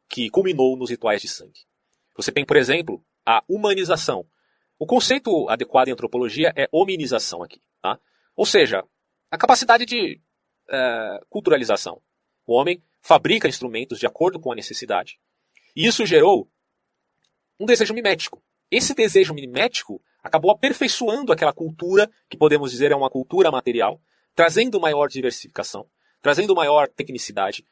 que 0.09 0.31
culminou 0.31 0.75
nos 0.75 0.89
rituais 0.89 1.21
de 1.21 1.29
sangue. 1.29 1.67
Você 2.17 2.33
tem, 2.33 2.47
por 2.47 2.57
exemplo, 2.57 3.05
a 3.27 3.45
humanização. 3.47 4.27
O 4.79 4.87
conceito 4.87 5.47
adequado 5.51 5.89
em 5.89 5.93
antropologia 5.93 6.51
é 6.57 6.67
hominização 6.73 7.43
aqui. 7.43 7.61
Tá? 7.83 8.01
Ou 8.35 8.47
seja, 8.47 8.83
a 9.31 9.37
capacidade 9.37 9.85
de 9.85 10.19
é, 10.71 11.21
culturalização. 11.29 12.01
O 12.47 12.55
homem 12.55 12.83
fabrica 13.03 13.47
instrumentos 13.47 13.99
de 13.99 14.07
acordo 14.07 14.41
com 14.41 14.51
a 14.51 14.57
necessidade. 14.57 15.21
E 15.77 15.87
isso 15.87 16.07
gerou 16.07 16.49
um 17.59 17.67
desejo 17.67 17.95
mimético. 17.95 18.43
Esse 18.71 18.95
desejo 18.95 19.35
mimético 19.35 20.03
acabou 20.23 20.51
aperfeiçoando 20.51 21.33
aquela 21.33 21.53
cultura, 21.53 22.11
que 22.29 22.37
podemos 22.37 22.71
dizer 22.71 22.91
é 22.91 22.97
uma 22.97 23.11
cultura 23.11 23.51
material, 23.51 24.01
trazendo 24.35 24.81
maior 24.81 25.09
diversificação, 25.09 25.87
trazendo 26.21 26.55
maior 26.55 26.89
tecnicidade. 26.89 27.65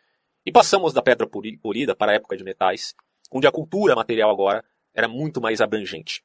E 0.45 0.53
passamos 0.53 0.93
da 0.93 1.03
pedra 1.03 1.27
polida 1.27 1.97
para 1.97 2.13
a 2.13 2.15
época 2.15 2.37
de 2.37 2.45
metais, 2.45 2.95
onde 3.31 3.47
a 3.47 3.53
cultura 3.53 3.95
material 3.95 4.31
agora 4.31 4.65
era 4.95 5.09
muito 5.09 5.41
mais 5.41 5.61
abrangente. 5.61 6.23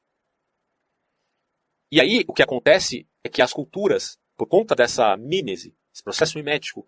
E 1.90 2.00
aí 2.00 2.24
o 2.28 2.34
que 2.34 2.42
acontece 2.42 3.08
é 3.24 3.28
que 3.28 3.40
as 3.40 3.52
culturas, 3.52 4.18
por 4.36 4.46
conta 4.46 4.74
dessa 4.74 5.16
mímese, 5.16 5.74
esse 5.92 6.02
processo 6.02 6.36
mimético, 6.36 6.86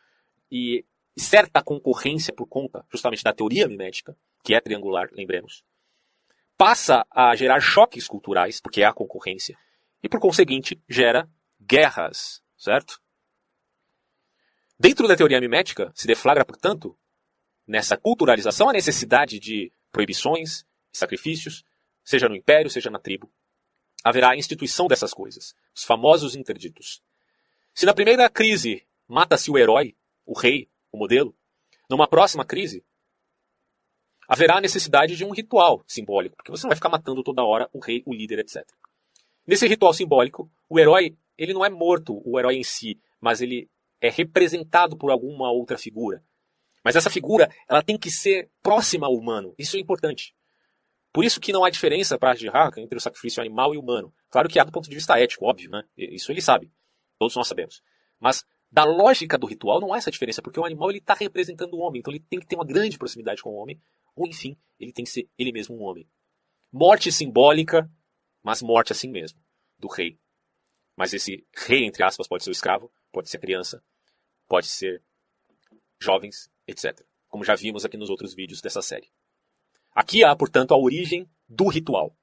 e 0.53 0.85
certa 1.17 1.63
concorrência 1.63 2.35
por 2.35 2.47
conta 2.47 2.85
justamente 2.91 3.23
da 3.23 3.33
teoria 3.33 3.67
mimética, 3.67 4.17
que 4.45 4.55
é 4.55 4.61
triangular, 4.61 5.09
lembremos, 5.13 5.65
passa 6.61 7.07
a 7.11 7.35
gerar 7.35 7.59
choques 7.59 8.07
culturais, 8.07 8.61
porque 8.61 8.83
é 8.83 8.85
a 8.85 8.93
concorrência, 8.93 9.57
e, 10.03 10.11
por 10.11 10.21
conseguinte, 10.21 10.79
gera 10.87 11.27
guerras, 11.59 12.43
certo? 12.55 13.01
Dentro 14.79 15.09
da 15.09 15.17
teoria 15.17 15.41
mimética, 15.41 15.91
se 15.95 16.07
deflagra, 16.07 16.45
portanto, 16.45 16.99
nessa 17.67 17.97
culturalização 17.97 18.69
a 18.69 18.75
necessidade 18.75 19.39
de 19.39 19.73
proibições 19.91 20.67
sacrifícios, 20.93 21.65
seja 22.05 22.29
no 22.29 22.37
império, 22.37 22.69
seja 22.69 22.91
na 22.91 22.99
tribo. 22.99 23.33
Haverá 24.05 24.33
a 24.33 24.37
instituição 24.37 24.87
dessas 24.87 25.15
coisas, 25.15 25.55
os 25.75 25.83
famosos 25.83 26.37
interditos. 26.37 27.03
Se 27.73 27.87
na 27.87 27.95
primeira 27.95 28.29
crise 28.29 28.87
mata-se 29.09 29.51
o 29.51 29.57
herói, 29.57 29.97
o 30.27 30.39
rei, 30.39 30.71
o 30.93 30.99
modelo, 30.99 31.35
numa 31.89 32.07
próxima 32.07 32.45
crise 32.45 32.85
haverá 34.31 34.61
necessidade 34.61 35.17
de 35.17 35.25
um 35.25 35.33
ritual 35.33 35.83
simbólico, 35.89 36.37
porque 36.37 36.53
você 36.53 36.65
não 36.65 36.69
vai 36.69 36.77
ficar 36.77 36.89
matando 36.89 37.21
toda 37.21 37.43
hora 37.43 37.69
o 37.73 37.81
rei, 37.81 38.01
o 38.07 38.15
líder, 38.15 38.39
etc. 38.39 38.65
Nesse 39.45 39.67
ritual 39.67 39.93
simbólico, 39.93 40.49
o 40.69 40.79
herói, 40.79 41.17
ele 41.37 41.53
não 41.53 41.65
é 41.65 41.69
morto, 41.69 42.23
o 42.25 42.39
herói 42.39 42.55
em 42.55 42.63
si, 42.63 42.97
mas 43.21 43.41
ele 43.41 43.69
é 44.01 44.09
representado 44.09 44.97
por 44.97 45.11
alguma 45.11 45.51
outra 45.51 45.77
figura. 45.77 46.23
Mas 46.85 46.95
essa 46.95 47.11
figura, 47.11 47.53
ela 47.69 47.83
tem 47.83 47.99
que 47.99 48.09
ser 48.09 48.49
próxima 48.63 49.09
ao 49.09 49.15
humano. 49.15 49.53
Isso 49.59 49.77
é 49.77 49.81
importante. 49.81 50.33
Por 51.13 51.25
isso 51.25 51.41
que 51.41 51.53
não 51.53 51.65
há 51.65 51.71
diferença 51.71 52.17
para 52.17 52.35
de 52.35 52.49
Haka 52.49 52.81
entre 52.81 52.97
o 52.97 53.01
sacrifício 53.01 53.41
animal 53.41 53.75
e 53.75 53.79
humano. 53.79 54.15
Claro 54.31 54.49
que 54.49 54.61
há 54.61 54.65
do 54.65 54.71
ponto 54.71 54.89
de 54.89 54.95
vista 54.95 55.19
ético, 55.19 55.45
óbvio, 55.45 55.71
né? 55.71 55.83
Isso 55.97 56.31
ele 56.31 56.41
sabe. 56.41 56.71
Todos 57.19 57.35
nós 57.35 57.49
sabemos. 57.49 57.83
Mas 58.21 58.45
da 58.71 58.85
lógica 58.85 59.37
do 59.37 59.47
ritual 59.47 59.81
não 59.81 59.93
há 59.93 59.99
essa 59.99 60.11
diferença, 60.11 60.41
porque 60.41 60.61
o 60.61 60.65
animal 60.65 60.91
ele 60.91 60.99
está 60.99 61.15
representando 61.15 61.75
o 61.75 61.81
homem, 61.81 62.01
então 62.01 62.13
ele 62.13 62.21
tem 62.21 62.39
que 62.39 62.47
ter 62.47 62.55
uma 62.55 62.65
grande 62.65 62.97
proximidade 62.97 63.43
com 63.43 63.51
o 63.51 63.57
homem, 63.57 63.81
ou 64.15 64.27
enfim, 64.27 64.57
ele 64.79 64.93
tem 64.93 65.05
que 65.05 65.11
ser 65.11 65.29
ele 65.37 65.53
mesmo 65.53 65.77
um 65.77 65.83
homem. 65.83 66.09
Morte 66.73 67.11
simbólica, 67.11 67.91
mas 68.43 68.63
morte 68.63 68.93
assim 68.93 69.09
mesmo, 69.09 69.41
do 69.77 69.89
rei. 69.89 70.21
Mas 70.97 71.13
esse 71.13 71.47
rei, 71.67 71.85
entre 71.85 72.05
aspas, 72.05 72.29
pode 72.29 72.45
ser 72.45 72.51
o 72.51 72.53
escravo, 72.53 72.93
pode 73.11 73.29
ser 73.29 73.39
criança, 73.39 73.83
pode 74.47 74.69
ser 74.69 75.03
jovens, 76.01 76.51
etc. 76.67 77.05
Como 77.29 77.45
já 77.45 77.55
vimos 77.55 77.85
aqui 77.85 77.97
nos 77.97 78.11
outros 78.11 78.35
vídeos 78.35 78.61
dessa 78.61 78.83
série. 78.83 79.11
Aqui 79.93 80.23
há, 80.23 80.35
portanto, 80.37 80.73
a 80.73 80.79
origem 80.79 81.29
do 81.49 81.69
ritual. 81.69 82.17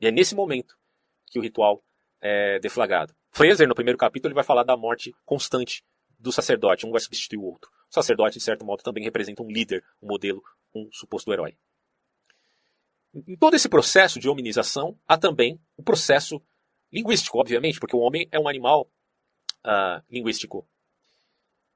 E 0.00 0.06
é 0.06 0.10
nesse 0.10 0.34
momento 0.34 0.78
que 1.26 1.38
o 1.38 1.42
ritual 1.42 1.84
é 2.20 2.58
deflagrado. 2.60 3.14
Fraser, 3.34 3.66
no 3.66 3.74
primeiro 3.74 3.98
capítulo, 3.98 4.28
ele 4.28 4.36
vai 4.36 4.44
falar 4.44 4.62
da 4.62 4.76
morte 4.76 5.12
constante 5.24 5.84
do 6.16 6.30
sacerdote. 6.30 6.86
Um 6.86 6.92
vai 6.92 7.00
substituir 7.00 7.38
o 7.38 7.42
outro. 7.42 7.68
O 7.90 7.94
sacerdote, 7.94 8.38
de 8.38 8.44
certo 8.44 8.64
modo, 8.64 8.84
também 8.84 9.02
representa 9.02 9.42
um 9.42 9.50
líder, 9.50 9.84
um 10.00 10.06
modelo, 10.06 10.40
um 10.72 10.88
suposto 10.92 11.32
herói. 11.32 11.58
Em 13.12 13.36
todo 13.36 13.54
esse 13.54 13.68
processo 13.68 14.20
de 14.20 14.28
hominização, 14.28 14.96
há 15.04 15.18
também 15.18 15.60
o 15.76 15.82
processo 15.82 16.40
linguístico, 16.92 17.40
obviamente, 17.40 17.80
porque 17.80 17.96
o 17.96 17.98
homem 17.98 18.28
é 18.30 18.38
um 18.38 18.46
animal 18.46 18.88
uh, 19.66 20.00
linguístico. 20.08 20.64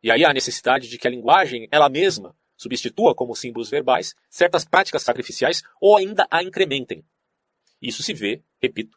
E 0.00 0.12
aí 0.12 0.24
há 0.24 0.30
a 0.30 0.34
necessidade 0.34 0.88
de 0.88 0.96
que 0.96 1.08
a 1.08 1.10
linguagem, 1.10 1.66
ela 1.72 1.88
mesma, 1.88 2.36
substitua 2.56 3.16
como 3.16 3.34
símbolos 3.34 3.68
verbais 3.68 4.14
certas 4.30 4.64
práticas 4.64 5.02
sacrificiais 5.02 5.64
ou 5.80 5.96
ainda 5.96 6.24
a 6.30 6.40
incrementem. 6.40 7.04
Isso 7.82 8.00
se 8.04 8.14
vê, 8.14 8.44
repito, 8.62 8.96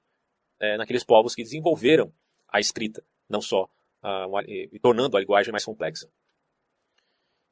é, 0.60 0.78
naqueles 0.78 1.04
povos 1.04 1.34
que 1.34 1.41
desenvolveram 1.41 2.13
a 2.52 2.60
escrita, 2.60 3.04
não 3.30 3.42
só 3.42 3.64
uh, 4.04 4.28
uma, 4.28 4.44
e, 4.44 4.80
tornando 4.82 5.16
a 5.16 5.20
linguagem 5.20 5.52
mais 5.52 5.66
complexa. 5.66 6.12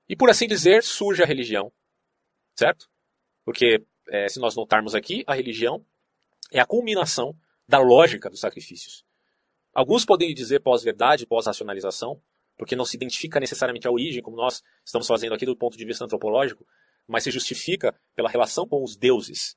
E 0.08 0.16
por 0.16 0.30
assim 0.30 0.48
dizer, 0.48 0.84
surge 0.84 1.24
a 1.24 1.26
religião, 1.26 1.72
certo? 2.56 2.90
Porque, 3.46 3.86
é, 4.10 4.28
se 4.28 4.40
nós 4.40 4.56
notarmos 4.56 4.96
aqui, 4.96 5.24
a 5.26 5.34
religião 5.34 5.86
é 6.52 6.60
a 6.60 6.66
culminação 6.66 7.36
da 7.68 7.80
lógica 7.80 8.30
dos 8.30 8.40
sacrifícios. 8.40 9.06
Alguns 9.74 10.04
podem 10.04 10.34
dizer 10.34 10.60
pós-verdade, 10.62 11.28
pós-racionalização, 11.28 12.22
porque 12.58 12.76
não 12.76 12.86
se 12.86 12.98
identifica 12.98 13.40
necessariamente 13.40 13.88
a 13.88 13.92
origem, 13.92 14.22
como 14.22 14.36
nós 14.36 14.64
estamos 14.84 15.08
fazendo 15.08 15.34
aqui 15.34 15.46
do 15.46 15.56
ponto 15.56 15.78
de 15.78 15.86
vista 15.86 16.04
antropológico, 16.04 16.66
mas 17.08 17.24
se 17.24 17.32
justifica 17.32 17.98
pela 18.16 18.30
relação 18.30 18.68
com 18.68 18.84
os 18.84 18.98
deuses. 18.98 19.56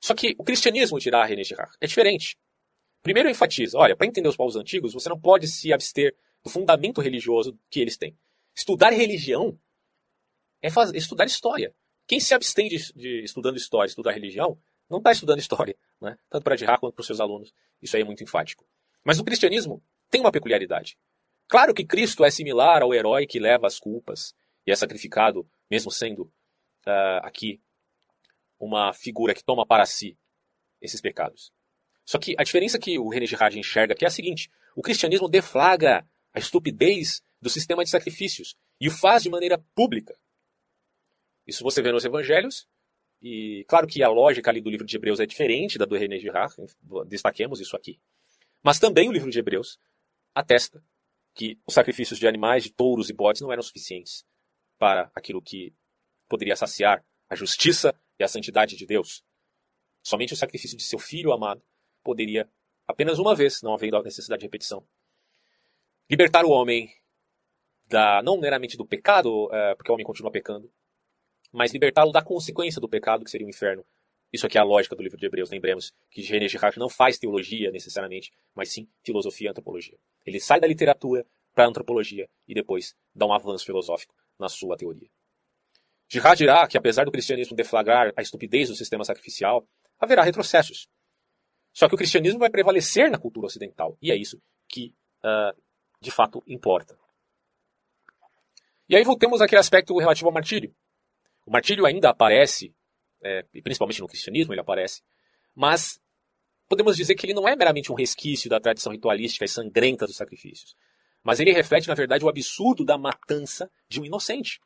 Só 0.00 0.14
que 0.14 0.34
o 0.38 0.44
cristianismo 0.44 0.98
dirá 0.98 1.24
René 1.24 1.44
Girard 1.44 1.76
é 1.80 1.86
diferente. 1.86 2.36
Primeiro 3.06 3.30
enfatiza, 3.30 3.78
olha, 3.78 3.94
para 3.94 4.04
entender 4.08 4.28
os 4.28 4.36
povos 4.36 4.56
antigos, 4.56 4.92
você 4.92 5.08
não 5.08 5.16
pode 5.16 5.46
se 5.46 5.72
abster 5.72 6.12
do 6.42 6.50
fundamento 6.50 7.00
religioso 7.00 7.56
que 7.70 7.78
eles 7.78 7.96
têm. 7.96 8.18
Estudar 8.52 8.90
religião 8.90 9.56
é 10.60 10.68
fazer, 10.68 10.96
estudar 10.96 11.24
história. 11.24 11.72
Quem 12.04 12.18
se 12.18 12.34
abstém 12.34 12.68
de, 12.68 12.78
de 12.94 13.22
estudando 13.22 13.56
história, 13.56 13.86
estudar 13.86 14.10
religião, 14.10 14.58
não 14.90 14.98
está 14.98 15.12
estudando 15.12 15.38
história, 15.38 15.76
né? 16.00 16.18
tanto 16.28 16.42
para 16.42 16.56
Dirá 16.56 16.76
quanto 16.78 16.94
para 16.94 17.00
os 17.00 17.06
seus 17.06 17.20
alunos. 17.20 17.54
Isso 17.80 17.94
aí 17.94 18.02
é 18.02 18.04
muito 18.04 18.24
enfático. 18.24 18.66
Mas 19.04 19.20
o 19.20 19.24
cristianismo 19.24 19.80
tem 20.10 20.20
uma 20.20 20.32
peculiaridade. 20.32 20.98
Claro 21.46 21.72
que 21.72 21.84
Cristo 21.84 22.24
é 22.24 22.30
similar 22.32 22.82
ao 22.82 22.92
herói 22.92 23.24
que 23.24 23.38
leva 23.38 23.68
as 23.68 23.78
culpas 23.78 24.34
e 24.66 24.72
é 24.72 24.74
sacrificado, 24.74 25.48
mesmo 25.70 25.92
sendo 25.92 26.22
uh, 26.22 27.22
aqui 27.22 27.62
uma 28.58 28.92
figura 28.92 29.32
que 29.32 29.44
toma 29.44 29.64
para 29.64 29.86
si 29.86 30.18
esses 30.80 31.00
pecados. 31.00 31.52
Só 32.06 32.18
que 32.18 32.36
a 32.38 32.44
diferença 32.44 32.78
que 32.78 32.98
o 32.98 33.08
René 33.08 33.26
Girard 33.26 33.58
enxerga 33.58 33.92
aqui 33.92 34.04
é 34.04 34.08
a 34.08 34.10
seguinte: 34.10 34.48
o 34.76 34.80
cristianismo 34.80 35.28
deflagra 35.28 36.08
a 36.32 36.38
estupidez 36.38 37.20
do 37.42 37.50
sistema 37.50 37.82
de 37.82 37.90
sacrifícios 37.90 38.56
e 38.80 38.86
o 38.86 38.92
faz 38.92 39.24
de 39.24 39.28
maneira 39.28 39.58
pública. 39.74 40.16
Isso 41.44 41.64
você 41.64 41.82
vê 41.82 41.90
nos 41.90 42.04
evangelhos, 42.04 42.68
e 43.20 43.64
claro 43.68 43.86
que 43.86 44.02
a 44.02 44.08
lógica 44.08 44.50
ali 44.50 44.60
do 44.60 44.70
livro 44.70 44.86
de 44.86 44.96
Hebreus 44.96 45.18
é 45.18 45.26
diferente 45.26 45.78
da 45.78 45.84
do 45.84 45.96
René 45.96 46.18
Girard, 46.18 46.54
destaquemos 47.06 47.60
isso 47.60 47.76
aqui. 47.76 48.00
Mas 48.62 48.78
também 48.78 49.08
o 49.08 49.12
livro 49.12 49.30
de 49.30 49.38
Hebreus 49.38 49.78
atesta 50.34 50.82
que 51.34 51.58
os 51.66 51.74
sacrifícios 51.74 52.18
de 52.18 52.26
animais, 52.26 52.64
de 52.64 52.72
touros 52.72 53.10
e 53.10 53.12
bodes 53.12 53.42
não 53.42 53.52
eram 53.52 53.62
suficientes 53.62 54.24
para 54.78 55.10
aquilo 55.14 55.42
que 55.42 55.74
poderia 56.28 56.56
saciar 56.56 57.04
a 57.28 57.34
justiça 57.34 57.94
e 58.18 58.24
a 58.24 58.28
santidade 58.28 58.76
de 58.76 58.86
Deus. 58.86 59.24
Somente 60.02 60.32
o 60.32 60.36
sacrifício 60.36 60.76
de 60.76 60.84
seu 60.84 60.98
filho 60.98 61.32
amado 61.32 61.62
poderia, 62.06 62.48
apenas 62.86 63.18
uma 63.18 63.34
vez, 63.34 63.60
não 63.62 63.74
havendo 63.74 63.96
a 63.96 64.02
necessidade 64.02 64.40
de 64.40 64.46
repetição, 64.46 64.86
libertar 66.08 66.44
o 66.44 66.50
homem 66.50 66.88
da 67.88 68.22
não 68.22 68.38
meramente 68.38 68.76
do 68.76 68.86
pecado, 68.86 69.52
é, 69.52 69.74
porque 69.74 69.90
o 69.90 69.94
homem 69.94 70.06
continua 70.06 70.30
pecando, 70.30 70.72
mas 71.52 71.72
libertá-lo 71.72 72.12
da 72.12 72.22
consequência 72.22 72.80
do 72.80 72.88
pecado, 72.88 73.24
que 73.24 73.30
seria 73.30 73.46
o 73.46 73.50
inferno. 73.50 73.84
Isso 74.32 74.46
aqui 74.46 74.58
é 74.58 74.60
a 74.60 74.64
lógica 74.64 74.94
do 74.94 75.02
livro 75.02 75.18
de 75.18 75.26
Hebreus. 75.26 75.50
Lembremos 75.50 75.92
que 76.10 76.22
René 76.22 76.48
Girard 76.48 76.78
não 76.78 76.88
faz 76.88 77.18
teologia 77.18 77.70
necessariamente, 77.70 78.32
mas 78.54 78.72
sim 78.72 78.88
filosofia 79.02 79.48
e 79.48 79.50
antropologia. 79.50 79.96
Ele 80.24 80.40
sai 80.40 80.60
da 80.60 80.66
literatura 80.66 81.24
para 81.54 81.64
a 81.64 81.68
antropologia 81.68 82.28
e 82.46 82.54
depois 82.54 82.94
dá 83.14 83.24
um 83.26 83.32
avanço 83.32 83.64
filosófico 83.64 84.14
na 84.38 84.48
sua 84.48 84.76
teoria. 84.76 85.08
Girard 86.08 86.38
dirá 86.38 86.66
que, 86.68 86.76
apesar 86.76 87.04
do 87.04 87.12
cristianismo 87.12 87.56
deflagrar 87.56 88.12
a 88.16 88.22
estupidez 88.22 88.68
do 88.68 88.76
sistema 88.76 89.04
sacrificial, 89.04 89.66
haverá 89.98 90.22
retrocessos. 90.22 90.88
Só 91.76 91.90
que 91.90 91.94
o 91.94 91.98
cristianismo 91.98 92.38
vai 92.38 92.48
prevalecer 92.48 93.10
na 93.10 93.18
cultura 93.18 93.48
ocidental. 93.48 93.98
E 94.00 94.10
é 94.10 94.16
isso 94.16 94.40
que, 94.66 94.94
uh, 95.22 95.54
de 96.00 96.10
fato, 96.10 96.42
importa. 96.46 96.98
E 98.88 98.96
aí 98.96 99.04
voltemos 99.04 99.42
àquele 99.42 99.60
aspecto 99.60 99.94
relativo 99.98 100.26
ao 100.26 100.32
martírio. 100.32 100.74
O 101.44 101.50
martírio 101.50 101.84
ainda 101.84 102.08
aparece, 102.08 102.74
é, 103.22 103.42
principalmente 103.62 104.00
no 104.00 104.08
cristianismo 104.08 104.54
ele 104.54 104.60
aparece, 104.62 105.02
mas 105.54 106.00
podemos 106.66 106.96
dizer 106.96 107.14
que 107.14 107.26
ele 107.26 107.34
não 107.34 107.46
é 107.46 107.54
meramente 107.54 107.92
um 107.92 107.94
resquício 107.94 108.48
da 108.48 108.58
tradição 108.58 108.92
ritualística 108.92 109.44
e 109.44 109.48
sangrenta 109.48 110.06
dos 110.06 110.16
sacrifícios. 110.16 110.74
Mas 111.22 111.40
ele 111.40 111.52
reflete, 111.52 111.88
na 111.88 111.94
verdade, 111.94 112.24
o 112.24 112.28
absurdo 112.30 112.86
da 112.86 112.96
matança 112.96 113.70
de 113.86 114.00
um 114.00 114.04
inocente. 114.06 114.62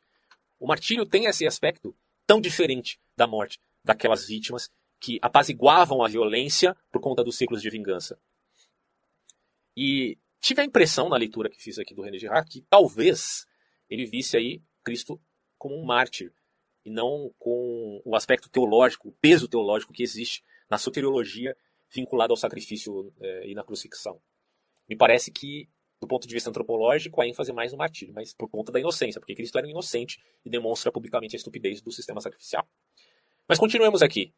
O 0.57 0.65
martírio 0.65 1.05
tem 1.05 1.25
esse 1.25 1.45
aspecto 1.45 1.93
tão 2.25 2.39
diferente 2.39 3.01
da 3.17 3.27
morte 3.27 3.59
daquelas 3.83 4.25
vítimas 4.25 4.71
que 5.01 5.17
apaziguavam 5.19 6.03
a 6.03 6.07
violência 6.07 6.77
por 6.91 7.01
conta 7.01 7.23
dos 7.23 7.35
ciclos 7.35 7.61
de 7.61 7.69
vingança. 7.71 8.19
E 9.75 10.17
tive 10.39 10.61
a 10.61 10.65
impressão 10.65 11.09
na 11.09 11.17
leitura 11.17 11.49
que 11.49 11.61
fiz 11.61 11.79
aqui 11.79 11.95
do 11.95 12.03
René 12.03 12.19
Girard 12.19 12.47
que 12.47 12.61
talvez 12.69 13.47
ele 13.89 14.05
visse 14.05 14.37
aí 14.37 14.61
Cristo 14.83 15.19
como 15.57 15.75
um 15.75 15.83
mártir 15.83 16.31
e 16.85 16.91
não 16.91 17.33
com 17.39 18.01
o 18.05 18.15
aspecto 18.15 18.49
teológico, 18.49 19.09
o 19.09 19.11
peso 19.13 19.47
teológico 19.47 19.91
que 19.91 20.03
existe 20.03 20.43
na 20.69 20.77
soteriologia 20.77 21.57
vinculada 21.93 22.31
ao 22.31 22.37
sacrifício 22.37 23.11
é, 23.19 23.49
e 23.49 23.55
na 23.55 23.63
crucifixão. 23.63 24.21
Me 24.87 24.95
parece 24.95 25.31
que, 25.31 25.67
do 25.99 26.07
ponto 26.07 26.27
de 26.27 26.33
vista 26.33 26.49
antropológico, 26.49 27.21
a 27.21 27.27
ênfase 27.27 27.51
é 27.51 27.53
mais 27.53 27.71
no 27.71 27.77
martírio, 27.77 28.13
mas 28.13 28.33
por 28.33 28.49
conta 28.49 28.71
da 28.71 28.79
inocência, 28.79 29.19
porque 29.19 29.35
Cristo 29.35 29.57
era 29.57 29.67
um 29.67 29.69
inocente 29.69 30.21
e 30.45 30.49
demonstra 30.49 30.91
publicamente 30.91 31.35
a 31.35 31.37
estupidez 31.37 31.81
do 31.81 31.91
sistema 31.91 32.21
sacrificial. 32.21 32.67
Mas 33.47 33.59
continuemos 33.59 34.01
aqui. 34.01 34.33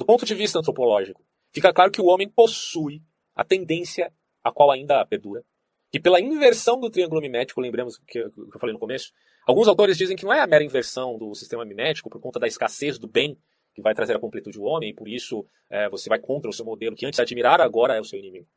Do 0.00 0.06
ponto 0.06 0.24
de 0.24 0.34
vista 0.34 0.58
antropológico, 0.58 1.22
fica 1.52 1.74
claro 1.74 1.90
que 1.90 2.00
o 2.00 2.06
homem 2.06 2.26
possui 2.26 3.02
a 3.34 3.44
tendência 3.44 4.10
a 4.42 4.50
qual 4.50 4.70
ainda 4.70 5.04
perdura. 5.04 5.44
E 5.92 6.00
pela 6.00 6.18
inversão 6.18 6.80
do 6.80 6.88
triângulo 6.88 7.20
mimético, 7.20 7.60
lembramos 7.60 7.98
que 8.08 8.18
eu 8.18 8.32
falei 8.58 8.72
no 8.72 8.78
começo, 8.78 9.12
alguns 9.46 9.68
autores 9.68 9.98
dizem 9.98 10.16
que 10.16 10.24
não 10.24 10.32
é 10.32 10.40
a 10.40 10.46
mera 10.46 10.64
inversão 10.64 11.18
do 11.18 11.34
sistema 11.34 11.66
mimético 11.66 12.08
por 12.08 12.18
conta 12.18 12.40
da 12.40 12.46
escassez 12.46 12.98
do 12.98 13.06
bem, 13.06 13.36
que 13.74 13.82
vai 13.82 13.94
trazer 13.94 14.16
a 14.16 14.18
completude 14.18 14.56
do 14.56 14.64
homem, 14.64 14.88
e 14.88 14.94
por 14.94 15.06
isso 15.06 15.44
é, 15.68 15.86
você 15.90 16.08
vai 16.08 16.18
contra 16.18 16.48
o 16.48 16.52
seu 16.52 16.64
modelo 16.64 16.96
que 16.96 17.04
antes 17.04 17.20
admirara, 17.20 17.62
agora 17.62 17.94
é 17.94 18.00
o 18.00 18.04
seu 18.04 18.18
inimigo. 18.18 18.48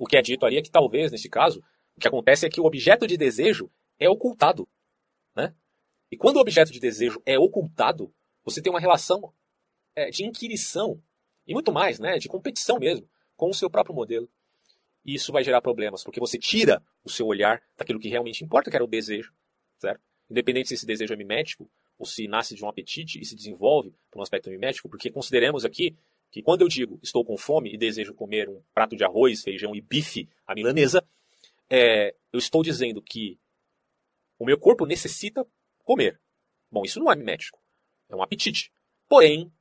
O 0.00 0.04
que 0.04 0.16
é 0.16 0.22
dito 0.22 0.44
ali 0.44 0.56
é 0.56 0.62
que 0.62 0.70
talvez, 0.70 1.12
nesse 1.12 1.28
caso, 1.28 1.62
o 1.96 2.00
que 2.00 2.08
acontece 2.08 2.44
é 2.44 2.50
que 2.50 2.60
o 2.60 2.64
objeto 2.64 3.06
de 3.06 3.16
desejo 3.16 3.70
é 4.00 4.10
ocultado. 4.10 4.68
Né? 5.36 5.54
E 6.10 6.16
quando 6.16 6.38
o 6.38 6.40
objeto 6.40 6.72
de 6.72 6.80
desejo 6.80 7.22
é 7.24 7.38
ocultado, 7.38 8.12
você 8.44 8.60
tem 8.60 8.72
uma 8.72 8.80
relação 8.80 9.32
é, 9.94 10.10
de 10.10 10.24
inquirição, 10.24 11.02
e 11.46 11.52
muito 11.52 11.72
mais, 11.72 11.98
né, 11.98 12.18
de 12.18 12.28
competição 12.28 12.78
mesmo, 12.78 13.08
com 13.36 13.50
o 13.50 13.54
seu 13.54 13.70
próprio 13.70 13.94
modelo. 13.94 14.28
E 15.04 15.14
isso 15.14 15.32
vai 15.32 15.42
gerar 15.42 15.60
problemas, 15.60 16.04
porque 16.04 16.20
você 16.20 16.38
tira 16.38 16.82
o 17.02 17.10
seu 17.10 17.26
olhar 17.26 17.62
daquilo 17.76 17.98
que 17.98 18.08
realmente 18.08 18.44
importa, 18.44 18.70
que 18.70 18.76
era 18.76 18.84
o 18.84 18.88
desejo, 18.88 19.32
certo? 19.78 20.00
Independente 20.28 20.68
se 20.68 20.74
esse 20.74 20.86
desejo 20.86 21.14
é 21.14 21.16
mimético, 21.16 21.70
ou 21.98 22.06
se 22.06 22.26
nasce 22.26 22.54
de 22.54 22.64
um 22.64 22.68
apetite 22.68 23.20
e 23.20 23.24
se 23.24 23.34
desenvolve 23.34 23.92
por 24.10 24.20
um 24.20 24.22
aspecto 24.22 24.48
mimético, 24.48 24.88
porque 24.88 25.10
consideremos 25.10 25.64
aqui 25.64 25.96
que 26.30 26.42
quando 26.42 26.62
eu 26.62 26.68
digo 26.68 26.98
estou 27.02 27.24
com 27.24 27.36
fome 27.36 27.74
e 27.74 27.76
desejo 27.76 28.14
comer 28.14 28.48
um 28.48 28.62
prato 28.72 28.96
de 28.96 29.04
arroz, 29.04 29.42
feijão 29.42 29.74
e 29.74 29.80
bife 29.80 30.28
à 30.46 30.54
milanesa, 30.54 31.06
é, 31.68 32.14
eu 32.32 32.38
estou 32.38 32.62
dizendo 32.62 33.02
que 33.02 33.38
o 34.38 34.46
meu 34.46 34.58
corpo 34.58 34.86
necessita 34.86 35.46
comer. 35.84 36.18
Bom, 36.70 36.84
isso 36.84 37.00
não 37.00 37.12
é 37.12 37.16
mimético, 37.16 37.60
é 38.08 38.16
um 38.16 38.22
apetite. 38.22 38.72
Porém, 39.08 39.52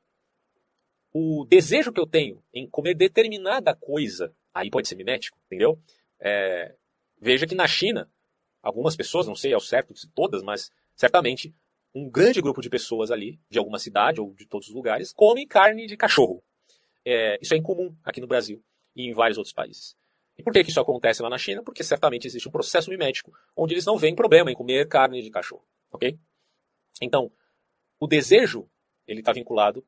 o 1.13 1.45
desejo 1.45 1.91
que 1.91 1.99
eu 1.99 2.07
tenho 2.07 2.43
em 2.53 2.67
comer 2.69 2.95
determinada 2.95 3.75
coisa, 3.75 4.33
aí 4.53 4.69
pode 4.69 4.87
ser 4.87 4.95
mimético, 4.95 5.37
entendeu? 5.45 5.79
É, 6.19 6.75
veja 7.19 7.47
que 7.47 7.55
na 7.55 7.67
China, 7.67 8.09
algumas 8.61 8.95
pessoas, 8.95 9.27
não 9.27 9.35
sei 9.35 9.53
ao 9.53 9.59
certo 9.59 9.95
se 9.95 10.07
todas, 10.09 10.43
mas 10.43 10.71
certamente 10.95 11.53
um 11.93 12.09
grande 12.09 12.41
grupo 12.41 12.61
de 12.61 12.69
pessoas 12.69 13.09
ali, 13.09 13.39
de 13.49 13.57
alguma 13.57 13.79
cidade 13.79 14.21
ou 14.21 14.33
de 14.33 14.45
todos 14.45 14.67
os 14.67 14.75
lugares, 14.75 15.11
comem 15.11 15.47
carne 15.47 15.87
de 15.87 15.97
cachorro. 15.97 16.43
É, 17.03 17.39
isso 17.41 17.53
é 17.53 17.57
incomum 17.57 17.95
aqui 18.03 18.21
no 18.21 18.27
Brasil 18.27 18.63
e 18.95 19.07
em 19.07 19.13
vários 19.13 19.37
outros 19.37 19.53
países. 19.53 19.97
E 20.37 20.43
por 20.43 20.53
que, 20.53 20.63
que 20.63 20.69
isso 20.69 20.79
acontece 20.79 21.21
lá 21.21 21.29
na 21.29 21.37
China? 21.37 21.63
Porque 21.63 21.83
certamente 21.83 22.27
existe 22.27 22.47
um 22.47 22.51
processo 22.51 22.89
mimético 22.89 23.33
onde 23.55 23.73
eles 23.73 23.85
não 23.85 23.97
veem 23.97 24.15
problema 24.15 24.51
em 24.51 24.55
comer 24.55 24.87
carne 24.87 25.21
de 25.21 25.29
cachorro. 25.29 25.65
Ok? 25.91 26.17
Então, 27.01 27.31
o 27.99 28.07
desejo 28.07 28.69
ele 29.07 29.19
está 29.19 29.33
vinculado 29.33 29.85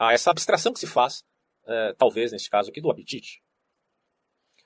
a 0.00 0.14
essa 0.14 0.30
abstração 0.30 0.72
que 0.72 0.80
se 0.80 0.86
faz, 0.86 1.22
é, 1.66 1.92
talvez 1.92 2.32
neste 2.32 2.48
caso 2.48 2.70
aqui, 2.70 2.80
do 2.80 2.90
apetite. 2.90 3.42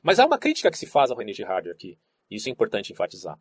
Mas 0.01 0.21
há 0.21 0.27
uma 0.27 0.39
crítica 0.39 0.71
que 0.71 0.79
se 0.79 0.87
faz 0.87 1.11
ao 1.11 1.17
René 1.17 1.33
Girard 1.33 1.69
aqui, 1.69 1.99
e 2.31 2.37
isso 2.37 2.49
é 2.49 2.53
importante 2.53 2.93
enfatizar. 2.93 3.37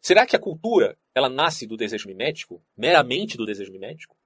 Será 0.00 0.24
que 0.24 0.34
a 0.34 0.38
cultura 0.38 0.98
ela 1.14 1.28
nasce 1.28 1.66
do 1.66 1.76
desejo 1.76 2.08
mimético, 2.08 2.64
meramente 2.74 3.36
do 3.36 3.44
desejo 3.44 3.70
mimético? 3.70 4.16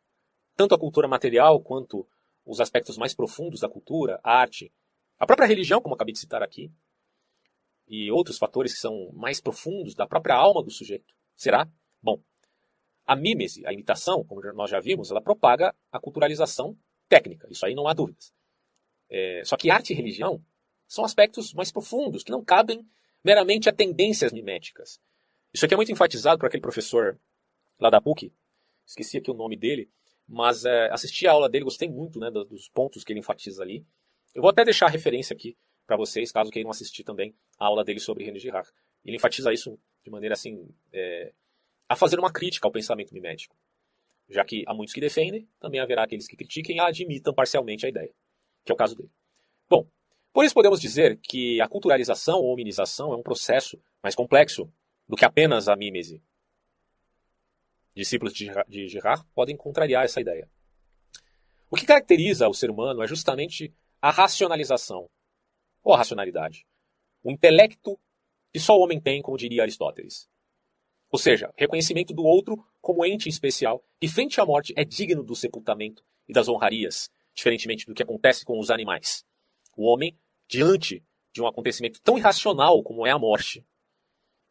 Tanto 0.55 0.73
a 0.73 0.79
cultura 0.79 1.09
material 1.09 1.61
quanto 1.61 2.07
os 2.47 2.61
aspectos 2.61 2.97
mais 2.97 3.13
profundos 3.13 3.59
da 3.59 3.69
cultura, 3.69 4.21
a 4.23 4.39
arte, 4.39 4.73
a 5.19 5.27
própria 5.27 5.49
religião, 5.49 5.81
como 5.81 5.97
acabei 5.97 6.13
de 6.13 6.21
citar 6.21 6.45
aqui, 6.45 6.71
e 7.89 8.09
outros 8.13 8.39
fatores 8.39 8.73
que 8.73 8.79
são 8.79 9.11
mais 9.15 9.41
profundos 9.41 9.97
da 9.97 10.07
própria 10.07 10.37
alma 10.37 10.63
do 10.63 10.71
sujeito. 10.71 11.13
Será? 11.35 11.69
Bom, 12.01 12.23
a 13.07 13.17
mímese, 13.17 13.67
a 13.67 13.73
imitação, 13.73 14.25
como 14.25 14.41
nós 14.53 14.71
já 14.71 14.81
vimos, 14.81 15.11
ela 15.11 15.21
propaga 15.21 15.75
a 15.91 15.99
culturalização 15.99 16.77
técnica. 17.09 17.49
Isso 17.51 17.67
aí 17.67 17.75
não 17.75 17.89
há 17.89 17.93
dúvidas. 17.93 18.33
É, 19.09 19.43
só 19.45 19.57
que 19.57 19.71
arte 19.71 19.93
e 19.93 19.97
religião 19.97 20.43
são 20.87 21.05
aspectos 21.05 21.53
mais 21.53 21.73
profundos, 21.73 22.23
que 22.23 22.31
não 22.31 22.45
cabem 22.45 22.87
meramente 23.25 23.69
a 23.69 23.73
tendências 23.73 24.33
miméticas. 24.33 25.01
Isso 25.53 25.65
aqui 25.65 25.75
é 25.75 25.77
muito 25.77 25.93
enfatizado 25.93 26.39
por 26.39 26.47
aquele 26.47 26.63
professor 26.63 27.19
lá 27.79 27.91
da 27.91 28.01
PUC, 28.01 28.33
esqueci 28.87 29.19
aqui 29.19 29.31
o 29.31 29.35
nome 29.35 29.57
dele, 29.57 29.91
mas 30.29 30.65
é, 30.65 30.89
assisti 30.91 31.27
a 31.27 31.33
aula 31.33 31.49
dele, 31.49 31.65
gostei 31.65 31.89
muito 31.89 32.19
né, 32.19 32.31
dos 32.31 32.69
pontos 32.69 33.03
que 33.03 33.13
ele 33.13 33.21
enfatiza 33.21 33.63
ali. 33.63 33.85
Eu 34.35 34.43
vou 34.43 34.51
até 34.51 34.65
deixar 34.65 34.87
a 34.87 34.91
referência 34.91 35.35
aqui 35.35 35.57
para 35.87 35.97
vocês, 35.97 36.31
caso 36.31 36.51
queiram 36.51 36.71
assistir 36.71 37.03
também 37.03 37.35
a 37.59 37.67
aula 37.67 37.85
dele 37.85 37.99
sobre 37.99 38.25
René 38.25 38.39
Girard. 38.39 38.71
Ele 39.05 39.17
enfatiza 39.17 39.53
isso 39.53 39.77
de 40.05 40.11
maneira 40.11 40.35
assim, 40.35 40.69
é, 40.93 41.33
a 41.91 41.97
fazer 41.97 42.21
uma 42.21 42.33
crítica 42.33 42.69
ao 42.69 42.71
pensamento 42.71 43.13
mimético. 43.13 43.57
Já 44.29 44.45
que 44.45 44.63
há 44.65 44.73
muitos 44.73 44.95
que 44.95 45.01
defendem, 45.01 45.49
também 45.59 45.81
haverá 45.81 46.05
aqueles 46.05 46.29
que 46.29 46.37
critiquem 46.37 46.77
e 46.77 46.81
admitam 46.81 47.35
parcialmente 47.35 47.85
a 47.85 47.89
ideia, 47.89 48.15
que 48.65 48.71
é 48.71 48.75
o 48.75 48.79
caso 48.79 48.95
dele. 48.95 49.11
Bom, 49.69 49.85
por 50.33 50.45
isso 50.45 50.55
podemos 50.55 50.81
dizer 50.81 51.19
que 51.21 51.61
a 51.61 51.67
culturalização 51.67 52.39
ou 52.39 52.53
hominização 52.53 53.13
é 53.13 53.17
um 53.17 53.25
processo 53.25 53.77
mais 54.01 54.15
complexo 54.15 54.73
do 55.09 55.17
que 55.17 55.25
apenas 55.25 55.69
a 55.69 55.75
mímese. 55.75 56.23
Discípulos 57.93 58.33
de 58.35 58.89
Girard 58.89 59.27
podem 59.35 59.57
contrariar 59.57 60.05
essa 60.05 60.21
ideia. 60.21 60.49
O 61.69 61.75
que 61.75 61.85
caracteriza 61.85 62.49
o 62.49 62.55
ser 62.55 62.71
humano 62.71 63.03
é 63.03 63.09
justamente 63.09 63.75
a 64.01 64.13
racionalização, 64.13 65.11
ou 65.83 65.93
a 65.93 65.99
racionalidade. 65.99 66.65
O 67.21 67.33
intelecto 67.33 67.99
que 68.53 68.61
só 68.61 68.79
o 68.79 68.81
homem 68.81 69.01
tem, 69.01 69.21
como 69.21 69.37
diria 69.37 69.63
Aristóteles. 69.63 70.31
Ou 71.11 71.19
seja, 71.19 71.53
reconhecimento 71.57 72.15
do 72.15 72.23
outro 72.23 72.65
como 72.81 73.05
ente 73.05 73.29
especial, 73.29 73.85
que 74.01 74.09
frente 74.09 74.41
à 74.41 74.47
morte 74.47 74.73
é 74.77 74.85
digno 74.85 75.23
do 75.23 75.35
sepultamento 75.35 76.05
e 76.29 76.33
das 76.33 76.49
honrarias, 76.49 77.11
diferentemente 77.35 77.85
do 77.85 77.95
que 77.95 78.03
acontece 78.03 78.45
com 78.45 78.59
os 78.59 78.71
animais. 78.71 79.25
O 79.77 79.87
homem, 79.87 80.17
diante 80.49 81.05
de 81.33 81.43
um 81.43 81.47
acontecimento 81.47 82.01
tão 82.01 82.17
irracional 82.17 82.83
como 82.83 83.07
é 83.07 83.11
a 83.11 83.19
morte, 83.19 83.67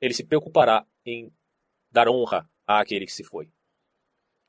ele 0.01 0.14
se 0.14 0.26
preocupará 0.26 0.86
em 1.05 1.32
dar 1.91 2.10
honra 2.10 2.49
àquele 2.66 3.05
que 3.05 3.12
se 3.12 3.24
foi. 3.24 3.51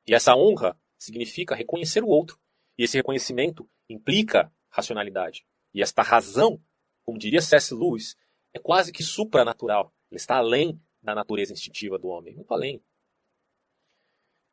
E 0.06 0.14
essa 0.14 0.34
honra 0.34 0.78
significa 0.98 1.54
reconhecer 1.54 2.02
o 2.02 2.08
outro. 2.08 2.38
E 2.76 2.84
esse 2.84 2.96
reconhecimento 2.96 3.68
implica 3.88 4.52
racionalidade. 4.68 5.46
E 5.72 5.82
esta 5.82 6.02
razão, 6.02 6.60
como 7.04 7.18
diria 7.18 7.40
C.S. 7.40 7.74
Lewis, 7.74 8.16
é 8.52 8.58
quase 8.58 8.92
que 8.92 9.02
supranatural. 9.02 9.92
Ele 10.10 10.18
está 10.18 10.36
além 10.36 10.80
da 11.02 11.14
natureza 11.14 11.52
instintiva 11.52 11.98
do 11.98 12.08
homem, 12.08 12.34
muito 12.34 12.52
além. 12.52 12.82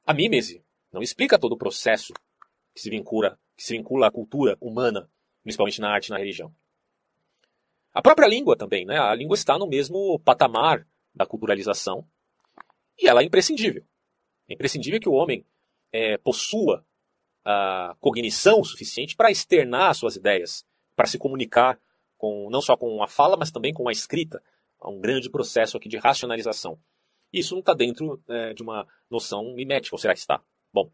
A 0.05 0.13
mímese 0.13 0.63
não 0.91 1.01
explica 1.01 1.37
todo 1.37 1.53
o 1.53 1.57
processo 1.57 2.13
que 2.73 2.81
se 2.81 2.89
vincula, 2.89 3.39
que 3.55 3.63
se 3.63 3.75
vincula 3.75 4.07
à 4.07 4.11
cultura 4.11 4.57
humana, 4.61 5.09
principalmente 5.43 5.81
na 5.81 5.91
arte 5.91 6.07
e 6.07 6.11
na 6.11 6.17
religião. 6.17 6.53
A 7.93 8.01
própria 8.01 8.27
língua 8.27 8.55
também, 8.55 8.85
né? 8.85 8.99
A 8.99 9.13
língua 9.15 9.35
está 9.35 9.57
no 9.57 9.67
mesmo 9.67 10.19
patamar 10.19 10.87
da 11.13 11.25
culturalização 11.25 12.07
e 12.97 13.07
ela 13.07 13.21
é 13.21 13.25
imprescindível. 13.25 13.83
É 14.47 14.53
imprescindível 14.53 14.99
que 14.99 15.09
o 15.09 15.13
homem 15.13 15.45
é, 15.91 16.17
possua 16.17 16.85
a 17.43 17.95
cognição 17.99 18.63
suficiente 18.63 19.15
para 19.15 19.31
externar 19.31 19.95
suas 19.95 20.15
ideias, 20.15 20.65
para 20.95 21.07
se 21.07 21.17
comunicar 21.17 21.79
com 22.17 22.49
não 22.49 22.61
só 22.61 22.75
com 22.75 23.01
a 23.01 23.07
fala, 23.07 23.37
mas 23.37 23.51
também 23.51 23.73
com 23.73 23.87
a 23.87 23.91
escrita, 23.91 24.43
a 24.79 24.89
um 24.89 24.99
grande 24.99 25.29
processo 25.29 25.77
aqui 25.77 25.89
de 25.89 25.97
racionalização. 25.97 26.79
Isso 27.31 27.53
não 27.53 27.59
está 27.59 27.73
dentro 27.73 28.21
é, 28.27 28.53
de 28.53 28.63
uma 28.63 28.87
noção 29.09 29.53
mimética, 29.53 29.95
ou 29.95 29.99
será 29.99 30.13
que 30.13 30.19
está? 30.19 30.41
Bom, 30.73 30.91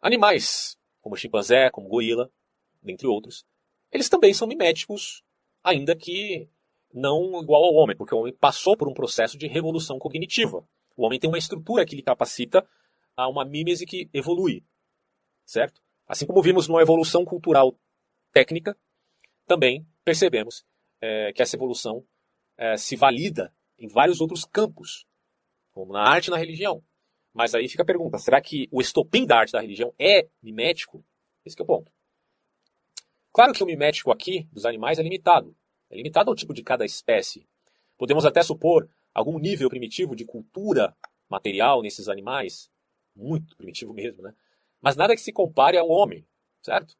animais, 0.00 0.76
como 1.00 1.16
chimpanzé, 1.16 1.70
como 1.70 1.88
gorila, 1.88 2.30
dentre 2.82 3.06
outros, 3.06 3.46
eles 3.90 4.08
também 4.08 4.34
são 4.34 4.48
miméticos, 4.48 5.22
ainda 5.62 5.94
que 5.96 6.48
não 6.92 7.40
igual 7.42 7.64
ao 7.64 7.74
homem, 7.74 7.96
porque 7.96 8.14
o 8.14 8.18
homem 8.18 8.34
passou 8.34 8.76
por 8.76 8.88
um 8.88 8.94
processo 8.94 9.38
de 9.38 9.46
revolução 9.46 9.98
cognitiva. 9.98 10.66
O 10.96 11.04
homem 11.04 11.18
tem 11.18 11.28
uma 11.28 11.38
estrutura 11.38 11.86
que 11.86 11.94
lhe 11.94 12.02
capacita 12.02 12.66
a 13.16 13.28
uma 13.28 13.44
mímese 13.44 13.86
que 13.86 14.08
evolui, 14.12 14.64
certo? 15.44 15.80
Assim 16.06 16.26
como 16.26 16.42
vimos 16.42 16.66
numa 16.66 16.82
evolução 16.82 17.24
cultural 17.24 17.78
técnica, 18.32 18.76
também 19.46 19.86
percebemos 20.04 20.64
é, 21.00 21.32
que 21.32 21.42
essa 21.42 21.56
evolução 21.56 22.04
é, 22.58 22.76
se 22.76 22.96
valida 22.96 23.54
em 23.78 23.86
vários 23.86 24.20
outros 24.20 24.44
campos, 24.44 25.06
como 25.72 25.92
na 25.92 26.02
arte 26.02 26.26
e 26.26 26.30
na 26.30 26.36
religião. 26.36 26.82
Mas 27.32 27.54
aí 27.54 27.68
fica 27.68 27.84
a 27.84 27.86
pergunta: 27.86 28.18
será 28.18 28.40
que 28.40 28.68
o 28.72 28.80
estopim 28.80 29.24
da 29.24 29.38
arte 29.38 29.52
da 29.52 29.60
religião 29.60 29.94
é 29.98 30.28
mimético? 30.42 31.04
Esse 31.44 31.58
é 31.58 31.62
o 31.62 31.66
ponto. 31.66 31.92
Claro 33.32 33.52
que 33.52 33.62
o 33.62 33.66
mimético 33.66 34.10
aqui 34.10 34.48
dos 34.52 34.66
animais 34.66 34.98
é 34.98 35.02
limitado. 35.02 35.56
É 35.88 35.96
limitado 35.96 36.30
ao 36.30 36.36
tipo 36.36 36.52
de 36.52 36.62
cada 36.62 36.84
espécie. 36.84 37.48
Podemos 37.96 38.26
até 38.26 38.42
supor 38.42 38.90
algum 39.14 39.38
nível 39.38 39.68
primitivo 39.68 40.16
de 40.16 40.24
cultura 40.24 40.96
material 41.28 41.80
nesses 41.80 42.08
animais, 42.08 42.70
muito 43.14 43.56
primitivo 43.56 43.94
mesmo, 43.94 44.22
né? 44.22 44.34
Mas 44.80 44.96
nada 44.96 45.14
que 45.14 45.20
se 45.20 45.32
compare 45.32 45.76
ao 45.76 45.88
homem, 45.88 46.26
certo? 46.62 46.96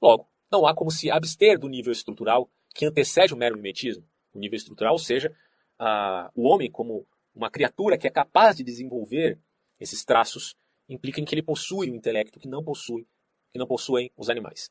Logo, 0.00 0.28
não 0.50 0.66
há 0.66 0.74
como 0.74 0.90
se 0.90 1.10
abster 1.10 1.58
do 1.58 1.68
nível 1.68 1.92
estrutural 1.92 2.50
que 2.74 2.86
antecede 2.86 3.34
o 3.34 3.36
mero 3.36 3.56
mimetismo 3.56 4.06
o 4.32 4.38
nível 4.38 4.56
estrutural, 4.56 4.92
ou 4.92 4.98
seja, 4.98 5.34
a, 5.78 6.30
o 6.34 6.48
homem 6.48 6.70
como 6.70 7.06
uma 7.34 7.50
criatura 7.50 7.98
que 7.98 8.06
é 8.06 8.10
capaz 8.10 8.56
de 8.56 8.64
desenvolver 8.64 9.38
esses 9.80 10.04
traços 10.04 10.54
implica 10.88 11.20
em 11.20 11.24
que 11.24 11.34
ele 11.34 11.42
possui 11.42 11.90
um 11.90 11.94
intelecto 11.94 12.38
que 12.38 12.48
não 12.48 12.62
possui, 12.62 13.06
que 13.52 13.58
não 13.58 13.66
possuem 13.66 14.10
os 14.16 14.28
animais. 14.28 14.70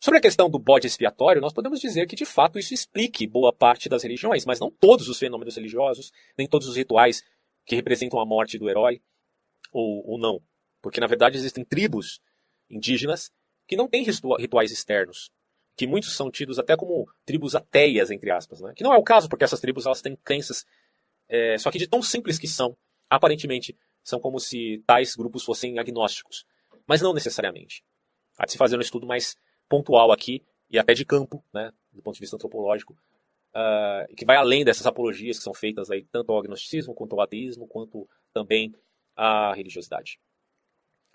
Sobre 0.00 0.18
a 0.18 0.22
questão 0.22 0.50
do 0.50 0.58
bode 0.58 0.86
expiatório, 0.86 1.40
nós 1.40 1.52
podemos 1.52 1.80
dizer 1.80 2.06
que 2.06 2.14
de 2.14 2.26
fato 2.26 2.58
isso 2.58 2.74
explique 2.74 3.26
boa 3.26 3.52
parte 3.52 3.88
das 3.88 4.02
religiões, 4.02 4.44
mas 4.44 4.60
não 4.60 4.70
todos 4.70 5.08
os 5.08 5.18
fenômenos 5.18 5.56
religiosos, 5.56 6.12
nem 6.36 6.46
todos 6.46 6.68
os 6.68 6.76
rituais 6.76 7.22
que 7.64 7.74
representam 7.74 8.20
a 8.20 8.26
morte 8.26 8.58
do 8.58 8.68
herói, 8.68 9.00
ou, 9.72 10.06
ou 10.06 10.18
não. 10.18 10.42
Porque, 10.82 11.00
na 11.00 11.06
verdade, 11.06 11.38
existem 11.38 11.64
tribos 11.64 12.20
indígenas 12.68 13.32
que 13.66 13.76
não 13.76 13.88
têm 13.88 14.04
rituais 14.04 14.70
externos, 14.70 15.30
que 15.76 15.86
muitos 15.86 16.16
são 16.16 16.30
tidos 16.30 16.58
até 16.58 16.76
como 16.76 17.08
tribos 17.24 17.54
ateias, 17.54 18.10
entre 18.10 18.30
aspas. 18.30 18.60
Né? 18.60 18.72
Que 18.74 18.84
não 18.84 18.92
é 18.92 18.96
o 18.96 19.02
caso, 19.02 19.28
porque 19.28 19.44
essas 19.44 19.60
tribos 19.60 19.86
elas 19.86 20.00
têm 20.00 20.16
crenças, 20.16 20.64
é, 21.28 21.58
só 21.58 21.70
que 21.70 21.78
de 21.78 21.88
tão 21.88 22.02
simples 22.02 22.38
que 22.38 22.46
são, 22.46 22.76
aparentemente, 23.08 23.76
são 24.02 24.20
como 24.20 24.38
se 24.38 24.82
tais 24.86 25.14
grupos 25.16 25.44
fossem 25.44 25.78
agnósticos. 25.78 26.44
Mas 26.86 27.00
não 27.00 27.12
necessariamente. 27.12 27.82
Há 28.38 28.44
de 28.44 28.52
se 28.52 28.58
fazer 28.58 28.76
um 28.76 28.80
estudo 28.80 29.06
mais 29.06 29.36
pontual 29.68 30.12
aqui, 30.12 30.44
e 30.70 30.78
até 30.78 30.92
de 30.92 31.04
campo, 31.04 31.44
né, 31.52 31.72
do 31.92 32.02
ponto 32.02 32.14
de 32.14 32.20
vista 32.20 32.36
antropológico, 32.36 32.94
uh, 33.54 34.14
que 34.14 34.24
vai 34.24 34.36
além 34.36 34.64
dessas 34.64 34.86
apologias 34.86 35.38
que 35.38 35.44
são 35.44 35.54
feitas 35.54 35.90
aí, 35.90 36.04
tanto 36.04 36.32
ao 36.32 36.38
agnosticismo, 36.38 36.94
quanto 36.94 37.14
ao 37.14 37.22
ateísmo, 37.22 37.66
quanto 37.66 38.08
também 38.32 38.74
à 39.16 39.54
religiosidade. 39.54 40.18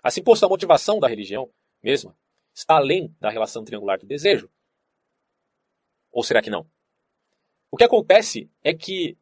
Assim, 0.02 0.22
posto 0.22 0.44
a 0.46 0.48
motivação 0.48 0.98
da 0.98 1.06
religião 1.06 1.50
mesma 1.82 2.16
está 2.54 2.76
além 2.76 3.14
da 3.20 3.30
relação 3.30 3.64
triangular 3.64 3.98
do 3.98 4.06
desejo. 4.06 4.50
Ou 6.12 6.22
será 6.22 6.42
que 6.42 6.50
não? 6.50 6.66
O 7.70 7.76
que 7.76 7.84
acontece 7.84 8.50
é 8.64 8.74
que 8.74 9.16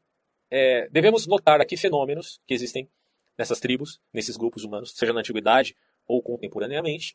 é, 0.50 0.88
devemos 0.88 1.26
notar 1.26 1.60
aqui 1.60 1.76
fenômenos 1.76 2.40
que 2.46 2.54
existem 2.54 2.88
nessas 3.36 3.60
tribos, 3.60 4.00
nesses 4.12 4.36
grupos 4.36 4.64
humanos, 4.64 4.92
seja 4.92 5.12
na 5.12 5.20
antiguidade 5.20 5.76
ou 6.06 6.22
contemporaneamente, 6.22 7.14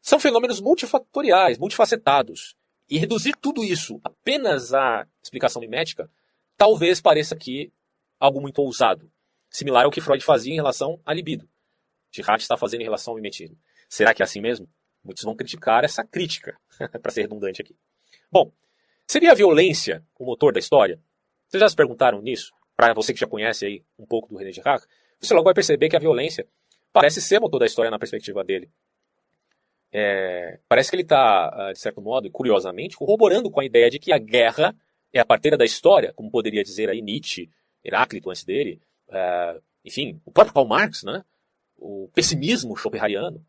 são 0.00 0.18
fenômenos 0.18 0.60
multifatoriais, 0.60 1.58
multifacetados. 1.58 2.56
E 2.88 2.98
reduzir 2.98 3.34
tudo 3.40 3.64
isso 3.64 4.00
apenas 4.04 4.74
à 4.74 5.06
explicação 5.22 5.60
mimética 5.60 6.10
talvez 6.56 7.00
pareça 7.00 7.34
aqui 7.34 7.72
algo 8.18 8.40
muito 8.40 8.60
ousado, 8.60 9.10
similar 9.48 9.84
ao 9.84 9.90
que 9.90 10.00
Freud 10.00 10.22
fazia 10.24 10.52
em 10.52 10.56
relação 10.56 11.00
à 11.04 11.12
libido. 11.12 11.48
Girard 12.10 12.42
está 12.42 12.56
fazendo 12.56 12.82
em 12.82 12.84
relação 12.84 13.12
ao 13.12 13.16
mimetismo. 13.16 13.58
Será 13.88 14.14
que 14.14 14.22
é 14.22 14.24
assim 14.24 14.40
mesmo? 14.40 14.68
Muitos 15.04 15.24
vão 15.24 15.36
criticar 15.36 15.84
essa 15.84 16.04
crítica, 16.04 16.56
para 17.02 17.10
ser 17.10 17.22
redundante 17.22 17.60
aqui. 17.60 17.76
Bom, 18.30 18.50
seria 19.06 19.32
a 19.32 19.34
violência 19.34 20.02
o 20.18 20.24
motor 20.24 20.52
da 20.52 20.58
história? 20.58 20.98
Vocês 21.46 21.60
já 21.60 21.68
se 21.68 21.76
perguntaram 21.76 22.22
nisso? 22.22 22.52
Para 22.76 22.94
você 22.94 23.12
que 23.12 23.20
já 23.20 23.26
conhece 23.26 23.66
aí 23.66 23.82
um 23.98 24.06
pouco 24.06 24.28
do 24.28 24.36
René 24.36 24.52
Girard, 24.52 24.84
você 25.20 25.32
logo 25.34 25.44
vai 25.44 25.54
perceber 25.54 25.88
que 25.88 25.96
a 25.96 26.00
violência 26.00 26.46
parece 26.92 27.20
ser 27.20 27.40
motor 27.40 27.60
da 27.60 27.66
história 27.66 27.90
na 27.90 27.98
perspectiva 27.98 28.42
dele. 28.42 28.70
É, 29.92 30.58
parece 30.68 30.90
que 30.90 30.96
ele 30.96 31.02
está, 31.02 31.68
ah, 31.68 31.72
de 31.72 31.78
certo 31.78 32.00
modo, 32.00 32.28
curiosamente, 32.30 32.96
corroborando 32.96 33.50
com 33.50 33.60
a 33.60 33.64
ideia 33.64 33.88
de 33.88 33.98
que 33.98 34.12
a 34.12 34.18
guerra 34.18 34.74
é 35.12 35.20
a 35.20 35.24
parteira 35.24 35.56
da 35.56 35.64
história, 35.64 36.12
como 36.14 36.30
poderia 36.30 36.64
dizer 36.64 36.90
aí 36.90 37.00
Nietzsche, 37.00 37.48
Heráclito 37.84 38.30
antes 38.30 38.44
dele, 38.44 38.80
é, 39.08 39.60
enfim, 39.84 40.20
o 40.24 40.32
próprio 40.32 40.54
Karl 40.54 40.66
Marx, 40.66 41.04
né? 41.04 41.22
o 41.76 42.08
pessimismo 42.14 42.76
schopenhaueriano. 42.76 43.44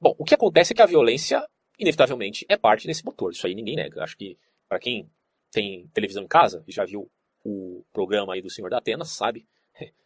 Bom, 0.00 0.14
o 0.18 0.24
que 0.24 0.34
acontece 0.34 0.72
é 0.72 0.76
que 0.76 0.82
a 0.82 0.86
violência, 0.86 1.46
inevitavelmente, 1.78 2.44
é 2.48 2.56
parte 2.56 2.86
desse 2.86 3.04
motor. 3.04 3.32
Isso 3.32 3.46
aí 3.46 3.54
ninguém 3.54 3.76
nega. 3.76 4.02
Acho 4.02 4.16
que, 4.16 4.38
para 4.68 4.78
quem 4.78 5.10
tem 5.50 5.88
televisão 5.94 6.24
em 6.24 6.28
casa 6.28 6.64
e 6.66 6.72
já 6.72 6.84
viu 6.84 7.10
o 7.44 7.84
programa 7.92 8.34
aí 8.34 8.42
do 8.42 8.50
Senhor 8.50 8.70
da 8.70 8.78
Atenas, 8.78 9.10
sabe 9.10 9.46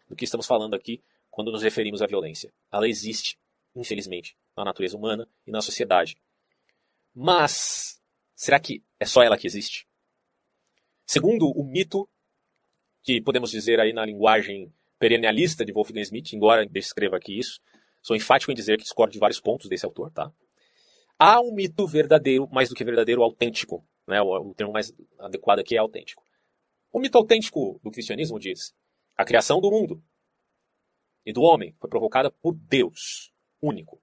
do 0.09 0.16
que 0.16 0.24
estamos 0.24 0.47
falando 0.47 0.74
aqui 0.74 1.03
quando 1.30 1.53
nos 1.53 1.62
referimos 1.62 2.03
à 2.03 2.07
violência. 2.07 2.53
Ela 2.72 2.89
existe, 2.89 3.39
infelizmente, 3.76 4.36
na 4.57 4.64
natureza 4.64 4.97
humana 4.97 5.28
e 5.47 5.51
na 5.51 5.61
sociedade. 5.61 6.16
Mas 7.14 8.01
será 8.34 8.59
que 8.59 8.82
é 8.99 9.05
só 9.05 9.22
ela 9.22 9.36
que 9.36 9.47
existe? 9.47 9.86
Segundo 11.07 11.49
o 11.51 11.64
mito, 11.64 12.09
que 13.03 13.20
podemos 13.20 13.51
dizer 13.51 13.80
aí 13.80 13.93
na 13.93 14.05
linguagem 14.05 14.72
perennialista 14.99 15.64
de 15.64 15.72
Wolfgang 15.72 16.03
Smith, 16.03 16.32
embora 16.32 16.66
descreva 16.66 17.16
aqui 17.16 17.39
isso, 17.39 17.61
sou 18.03 18.16
enfático 18.16 18.51
em 18.53 18.55
dizer 18.55 18.76
que 18.76 18.84
discordo 18.84 19.12
de 19.12 19.18
vários 19.18 19.40
pontos 19.40 19.68
desse 19.68 19.84
autor, 19.84 20.11
tá? 20.11 20.32
Há 21.18 21.40
um 21.40 21.53
mito 21.53 21.86
verdadeiro, 21.86 22.49
mais 22.51 22.68
do 22.68 22.74
que 22.74 22.84
verdadeiro, 22.84 23.22
autêntico. 23.22 23.84
Né? 24.07 24.22
O, 24.22 24.51
o 24.51 24.55
termo 24.55 24.72
mais 24.72 24.92
adequado 25.18 25.59
aqui 25.59 25.74
é 25.74 25.78
autêntico. 25.78 26.22
O 26.92 27.01
mito 27.01 27.18
autêntico 27.18 27.80
do 27.82 27.90
cristianismo 27.90 28.38
diz: 28.38 28.72
a 29.16 29.24
criação 29.24 29.61
do 29.61 29.70
mundo 29.70 30.03
e 31.26 31.32
do 31.32 31.42
homem 31.42 31.74
foi 31.78 31.90
provocada 31.90 32.30
por 32.30 32.55
Deus, 32.55 33.32
único. 33.61 34.01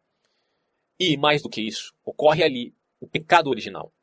E, 1.00 1.18
mais 1.18 1.42
do 1.42 1.50
que 1.50 1.62
isso, 1.62 1.94
ocorre 2.04 2.44
ali 2.44 2.76
o 3.00 3.08
pecado 3.08 3.50
original. 3.50 3.94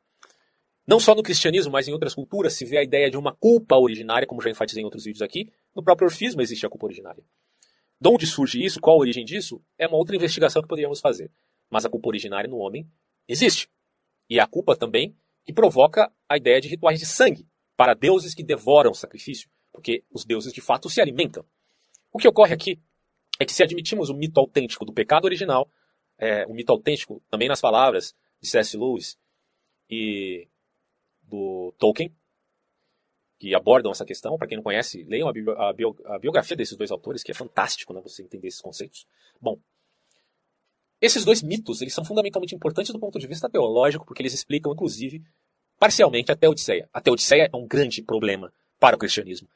Não 0.85 0.99
só 0.99 1.15
no 1.15 1.23
cristianismo, 1.23 1.71
mas 1.71 1.87
em 1.87 1.93
outras 1.93 2.13
culturas 2.13 2.53
se 2.53 2.65
vê 2.65 2.77
a 2.77 2.83
ideia 2.83 3.09
de 3.09 3.17
uma 3.17 3.33
culpa 3.33 3.77
originária, 3.77 4.27
como 4.27 4.41
já 4.41 4.49
enfatizei 4.49 4.81
em 4.81 4.85
outros 4.85 5.05
vídeos 5.05 5.21
aqui. 5.21 5.49
No 5.73 5.81
próprio 5.81 6.07
orfismo 6.07 6.41
existe 6.41 6.65
a 6.65 6.69
culpa 6.69 6.85
originária. 6.85 7.23
De 8.03 8.09
onde 8.09 8.27
surge 8.27 8.61
isso? 8.61 8.81
Qual 8.81 8.97
a 8.97 8.99
origem 8.99 9.23
disso? 9.23 9.63
É 9.77 9.87
uma 9.87 9.95
outra 9.95 10.13
investigação 10.13 10.61
que 10.61 10.67
poderíamos 10.67 10.99
fazer. 10.99 11.31
Mas 11.69 11.85
a 11.85 11.89
culpa 11.89 12.09
originária 12.09 12.49
no 12.49 12.57
homem 12.57 12.85
existe. 13.29 13.69
E 14.29 14.41
a 14.41 14.45
culpa 14.45 14.75
também 14.75 15.15
que 15.45 15.53
provoca 15.53 16.11
a 16.27 16.35
ideia 16.35 16.59
de 16.59 16.67
rituais 16.67 16.99
de 16.99 17.05
sangue 17.05 17.47
para 17.77 17.93
deuses 17.93 18.35
que 18.35 18.43
devoram 18.43 18.93
sacrifício, 18.93 19.49
porque 19.71 20.03
os 20.11 20.25
deuses 20.25 20.51
de 20.51 20.59
fato 20.59 20.89
se 20.89 20.99
alimentam. 20.99 21.45
O 22.11 22.17
que 22.17 22.27
ocorre 22.27 22.53
aqui 22.53 22.77
é 23.39 23.45
que 23.45 23.53
se 23.53 23.63
admitimos 23.63 24.09
o 24.09 24.13
mito 24.13 24.37
autêntico 24.37 24.83
do 24.83 24.91
pecado 24.91 25.23
original, 25.23 25.71
é, 26.17 26.45
o 26.45 26.53
mito 26.53 26.73
autêntico 26.73 27.23
também 27.29 27.47
nas 27.47 27.61
palavras 27.61 28.13
de 28.41 28.49
C.S. 28.49 28.75
Lewis 28.75 29.17
e 29.89 30.49
do 31.21 31.73
Tolkien, 31.79 32.13
que 33.39 33.53
abordam 33.55 33.91
essa 33.91 34.05
questão. 34.05 34.37
Para 34.37 34.47
quem 34.47 34.57
não 34.57 34.63
conhece, 34.63 35.03
leiam 35.03 35.27
a, 35.27 35.33
bio, 35.33 35.51
a, 35.51 35.73
bio, 35.73 35.95
a, 36.05 36.19
biografia 36.19 36.55
desses 36.55 36.77
dois 36.77 36.91
autores, 36.91 37.23
que 37.23 37.31
é 37.31 37.35
fantástico 37.35 37.93
né, 37.93 38.01
você 38.01 38.23
entender 38.23 38.47
esses 38.47 38.61
conceitos. 38.61 39.05
Bom, 39.41 39.59
esses 41.01 41.25
dois 41.25 41.41
mitos 41.41 41.81
eles 41.81 41.93
são 41.93 42.05
fundamentalmente 42.05 42.55
importantes 42.55 42.93
do 42.93 42.99
ponto 42.99 43.19
de 43.19 43.27
vista 43.27 43.49
teológico, 43.49 44.05
porque 44.05 44.21
eles 44.21 44.33
explicam, 44.33 44.71
inclusive, 44.71 45.21
parcialmente 45.77 46.31
a 46.31 46.35
Teodiceia. 46.35 46.89
A 46.93 47.01
Teodiceia 47.01 47.49
é 47.51 47.57
um 47.57 47.67
grande 47.67 48.01
problema 48.01 48.53
para 48.79 48.95
o 48.95 48.99
cristianismo. 48.99 49.49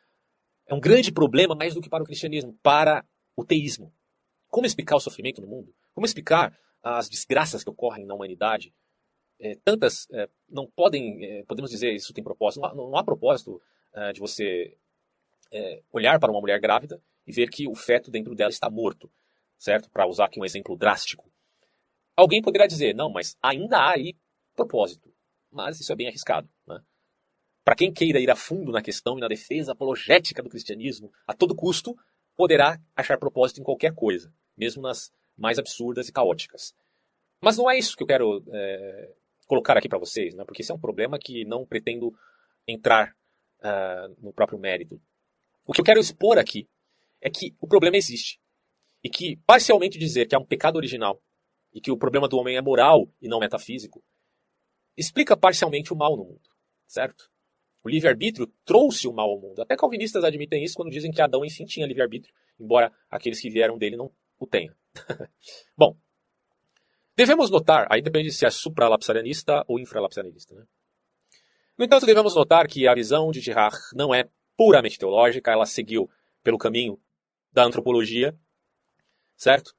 É 0.65 0.73
um 0.73 0.79
grande 0.79 1.11
problema 1.11 1.55
mais 1.55 1.73
do 1.73 1.81
que 1.81 1.89
para 1.89 2.03
o 2.03 2.05
cristianismo, 2.05 2.57
para 2.61 3.05
o 3.35 3.45
teísmo. 3.45 3.93
Como 4.49 4.65
explicar 4.65 4.97
o 4.97 4.99
sofrimento 4.99 5.41
no 5.41 5.47
mundo? 5.47 5.73
Como 5.93 6.05
explicar 6.05 6.57
as 6.83 7.07
desgraças 7.09 7.63
que 7.63 7.69
ocorrem 7.69 8.05
na 8.05 8.13
humanidade? 8.13 8.73
É, 9.39 9.55
tantas 9.63 10.07
é, 10.11 10.27
não 10.49 10.67
podem, 10.67 11.23
é, 11.23 11.43
podemos 11.43 11.69
dizer, 11.69 11.93
isso 11.93 12.13
tem 12.13 12.23
propósito. 12.23 12.61
Não 12.61 12.69
há, 12.69 12.75
não 12.75 12.97
há 12.97 13.03
propósito 13.03 13.61
é, 13.93 14.13
de 14.13 14.19
você 14.19 14.75
é, 15.51 15.81
olhar 15.91 16.19
para 16.19 16.31
uma 16.31 16.41
mulher 16.41 16.59
grávida 16.59 17.01
e 17.25 17.31
ver 17.31 17.49
que 17.49 17.67
o 17.67 17.75
feto 17.75 18.09
dentro 18.09 18.33
dela 18.33 18.49
está 18.49 18.69
morto, 18.69 19.11
certo? 19.57 19.89
Para 19.89 20.07
usar 20.07 20.25
aqui 20.25 20.39
um 20.39 20.45
exemplo 20.45 20.75
drástico. 20.75 21.29
Alguém 22.15 22.41
poderá 22.41 22.65
dizer, 22.65 22.95
não, 22.95 23.09
mas 23.09 23.37
ainda 23.41 23.77
há 23.77 23.93
aí 23.93 24.15
propósito. 24.55 25.13
Mas 25.51 25.79
isso 25.79 25.91
é 25.91 25.95
bem 25.95 26.07
arriscado. 26.07 26.49
Né? 26.65 26.81
Para 27.63 27.75
quem 27.75 27.93
queira 27.93 28.19
ir 28.19 28.31
a 28.31 28.35
fundo 28.35 28.71
na 28.71 28.81
questão 28.81 29.17
e 29.17 29.21
na 29.21 29.27
defesa 29.27 29.73
apologética 29.73 30.41
do 30.41 30.49
cristianismo, 30.49 31.11
a 31.27 31.33
todo 31.33 31.55
custo, 31.55 31.95
poderá 32.35 32.79
achar 32.95 33.17
propósito 33.17 33.59
em 33.59 33.63
qualquer 33.63 33.93
coisa, 33.93 34.33
mesmo 34.55 34.81
nas 34.81 35.11
mais 35.37 35.59
absurdas 35.59 36.07
e 36.07 36.11
caóticas. 36.11 36.73
Mas 37.41 37.57
não 37.57 37.69
é 37.69 37.77
isso 37.77 37.95
que 37.95 38.03
eu 38.03 38.07
quero 38.07 38.43
é, 38.51 39.13
colocar 39.47 39.77
aqui 39.77 39.89
para 39.89 39.97
vocês, 39.97 40.35
né? 40.35 40.43
porque 40.45 40.61
esse 40.61 40.71
é 40.71 40.75
um 40.75 40.79
problema 40.79 41.17
que 41.17 41.45
não 41.45 41.65
pretendo 41.65 42.13
entrar 42.67 43.15
uh, 43.59 44.15
no 44.21 44.33
próprio 44.33 44.59
mérito. 44.59 45.01
O 45.65 45.73
que 45.73 45.81
eu 45.81 45.85
quero 45.85 45.99
expor 45.99 46.37
aqui 46.37 46.67
é 47.21 47.29
que 47.29 47.55
o 47.59 47.67
problema 47.67 47.97
existe. 47.97 48.39
E 49.03 49.09
que 49.09 49.37
parcialmente 49.45 49.97
dizer 49.97 50.27
que 50.27 50.35
há 50.35 50.39
um 50.39 50.45
pecado 50.45 50.75
original 50.75 51.21
e 51.73 51.79
que 51.79 51.91
o 51.91 51.97
problema 51.97 52.27
do 52.27 52.37
homem 52.37 52.57
é 52.57 52.61
moral 52.61 53.07
e 53.21 53.27
não 53.27 53.39
metafísico 53.39 54.03
explica 54.97 55.37
parcialmente 55.37 55.93
o 55.93 55.95
mal 55.95 56.17
no 56.17 56.25
mundo, 56.25 56.49
certo? 56.87 57.29
O 57.83 57.89
livre-arbítrio 57.89 58.51
trouxe 58.65 59.07
o 59.07 59.13
mal 59.13 59.29
ao 59.29 59.39
mundo. 59.39 59.61
Até 59.61 59.77
calvinistas 59.77 60.23
admitem 60.23 60.63
isso 60.63 60.75
quando 60.75 60.89
dizem 60.89 61.11
que 61.11 61.21
Adão, 61.21 61.45
enfim, 61.45 61.65
tinha 61.65 61.85
livre-arbítrio, 61.85 62.33
embora 62.59 62.91
aqueles 63.09 63.39
que 63.39 63.49
vieram 63.49 63.77
dele 63.77 63.95
não 63.95 64.11
o 64.39 64.47
tenham. 64.47 64.75
Bom, 65.77 65.95
devemos 67.17 67.49
notar, 67.49 67.87
aí 67.89 68.01
depende 68.01 68.31
se 68.31 68.45
é 68.45 68.49
supralapsarianista 68.51 69.65
ou 69.67 69.79
infralapsarianista. 69.79 70.53
Né? 70.53 70.63
No 71.75 71.83
entanto, 71.83 72.05
devemos 72.05 72.35
notar 72.35 72.67
que 72.67 72.87
a 72.87 72.93
visão 72.93 73.31
de 73.31 73.41
Girard 73.41 73.75
não 73.93 74.13
é 74.13 74.29
puramente 74.55 74.99
teológica, 74.99 75.51
ela 75.51 75.65
seguiu 75.65 76.09
pelo 76.43 76.59
caminho 76.59 76.99
da 77.51 77.63
antropologia, 77.63 78.37
certo? 79.35 79.75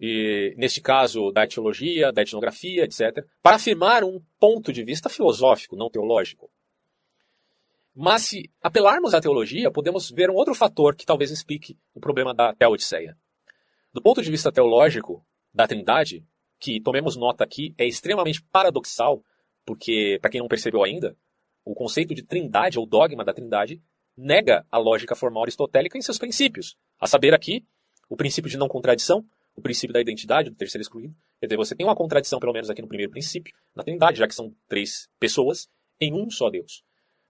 E, 0.00 0.54
neste 0.56 0.80
caso, 0.80 1.32
da 1.32 1.44
etiologia, 1.44 2.12
da 2.12 2.22
etnografia, 2.22 2.84
etc., 2.84 3.26
para 3.42 3.56
afirmar 3.56 4.04
um 4.04 4.22
ponto 4.38 4.72
de 4.72 4.84
vista 4.84 5.08
filosófico, 5.08 5.74
não 5.74 5.90
teológico. 5.90 6.50
Mas 7.94 8.22
se 8.22 8.50
apelarmos 8.62 9.12
à 9.12 9.20
teologia, 9.20 9.72
podemos 9.72 10.08
ver 10.10 10.30
um 10.30 10.34
outro 10.34 10.54
fator 10.54 10.94
que 10.94 11.04
talvez 11.04 11.30
explique 11.32 11.76
o 11.92 11.98
problema 11.98 12.32
da 12.32 12.54
Teodiceia. 12.54 13.18
Do 13.92 14.00
ponto 14.00 14.22
de 14.22 14.30
vista 14.30 14.52
teológico 14.52 15.26
da 15.52 15.66
Trindade, 15.66 16.24
que 16.58 16.80
tomemos 16.80 17.16
nota 17.16 17.44
aqui, 17.44 17.74
é 17.78 17.86
extremamente 17.86 18.42
paradoxal, 18.42 19.22
porque, 19.64 20.18
para 20.20 20.30
quem 20.30 20.40
não 20.40 20.48
percebeu 20.48 20.82
ainda, 20.82 21.16
o 21.64 21.74
conceito 21.74 22.14
de 22.14 22.22
trindade 22.22 22.78
ou 22.78 22.86
dogma 22.86 23.24
da 23.24 23.34
trindade 23.34 23.82
nega 24.16 24.66
a 24.70 24.78
lógica 24.78 25.14
formal 25.14 25.44
aristotélica 25.44 25.96
em 25.96 26.02
seus 26.02 26.18
princípios, 26.18 26.76
a 26.98 27.06
saber 27.06 27.34
aqui 27.34 27.64
o 28.08 28.16
princípio 28.16 28.50
de 28.50 28.56
não 28.56 28.66
contradição, 28.66 29.24
o 29.54 29.60
princípio 29.60 29.92
da 29.92 30.00
identidade 30.00 30.50
do 30.50 30.56
terceiro 30.56 30.82
excluído. 30.82 31.14
Quer 31.38 31.46
dizer, 31.46 31.56
você 31.56 31.74
tem 31.74 31.86
uma 31.86 31.94
contradição, 31.94 32.40
pelo 32.40 32.52
menos 32.52 32.70
aqui 32.70 32.82
no 32.82 32.88
primeiro 32.88 33.12
princípio, 33.12 33.54
na 33.74 33.84
Trindade, 33.84 34.18
já 34.18 34.26
que 34.26 34.34
são 34.34 34.54
três 34.66 35.08
pessoas 35.20 35.68
em 36.00 36.12
um 36.12 36.30
só 36.30 36.48
Deus. 36.48 36.82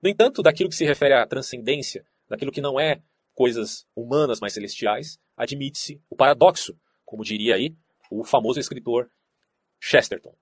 No 0.02 0.08
entanto, 0.08 0.42
daquilo 0.42 0.68
que 0.68 0.76
se 0.76 0.84
refere 0.84 1.14
à 1.14 1.26
transcendência, 1.26 2.04
daquilo 2.28 2.52
que 2.52 2.60
não 2.60 2.78
é 2.78 3.02
coisas 3.34 3.86
humanas, 3.94 4.40
mas 4.40 4.52
celestiais, 4.52 5.18
admite-se 5.36 6.00
o 6.08 6.16
paradoxo, 6.16 6.76
como 7.04 7.24
diria 7.24 7.54
aí 7.54 7.74
o 8.10 8.24
famoso 8.24 8.58
escritor 8.60 9.10
Chesterton. 9.80 10.36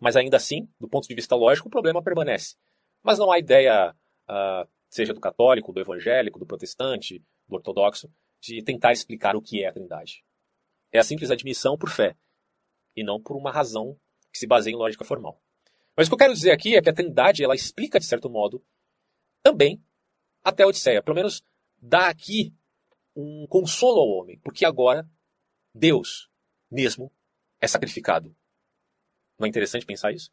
Mas 0.00 0.16
ainda 0.16 0.36
assim, 0.36 0.68
do 0.80 0.88
ponto 0.88 1.06
de 1.06 1.14
vista 1.14 1.36
lógico, 1.36 1.68
o 1.68 1.70
problema 1.70 2.02
permanece. 2.02 2.56
Mas 3.02 3.18
não 3.18 3.30
há 3.30 3.38
ideia, 3.38 3.94
uh, 4.28 4.68
seja 4.88 5.14
do 5.14 5.20
católico, 5.20 5.72
do 5.72 5.80
evangélico, 5.80 6.38
do 6.38 6.46
protestante, 6.46 7.24
do 7.48 7.56
ortodoxo, 7.56 8.12
de 8.40 8.62
tentar 8.62 8.92
explicar 8.92 9.36
o 9.36 9.42
que 9.42 9.62
é 9.62 9.68
a 9.68 9.72
Trindade. 9.72 10.24
É 10.90 10.98
a 10.98 11.04
simples 11.04 11.30
admissão 11.30 11.78
por 11.78 11.90
fé, 11.90 12.16
e 12.96 13.02
não 13.02 13.20
por 13.20 13.36
uma 13.36 13.50
razão 13.50 13.98
que 14.32 14.38
se 14.38 14.46
baseia 14.46 14.74
em 14.74 14.76
lógica 14.76 15.04
formal. 15.04 15.40
Mas 15.96 16.06
o 16.06 16.10
que 16.10 16.14
eu 16.14 16.18
quero 16.18 16.34
dizer 16.34 16.50
aqui 16.50 16.74
é 16.74 16.82
que 16.82 16.90
a 16.90 16.92
Trindade 16.92 17.44
ela 17.44 17.54
explica, 17.54 17.98
de 17.98 18.06
certo 18.06 18.28
modo, 18.30 18.64
também 19.42 19.82
a 20.42 20.52
Teodiceia. 20.52 21.02
Pelo 21.02 21.16
menos 21.16 21.42
dá 21.80 22.08
aqui 22.08 22.54
um 23.14 23.46
consolo 23.48 24.00
ao 24.00 24.08
homem, 24.08 24.38
porque 24.40 24.64
agora 24.64 25.08
Deus 25.74 26.28
mesmo 26.70 27.12
é 27.60 27.66
sacrificado. 27.66 28.34
Não 29.38 29.46
é 29.46 29.48
interessante 29.48 29.86
pensar 29.86 30.12
isso? 30.12 30.30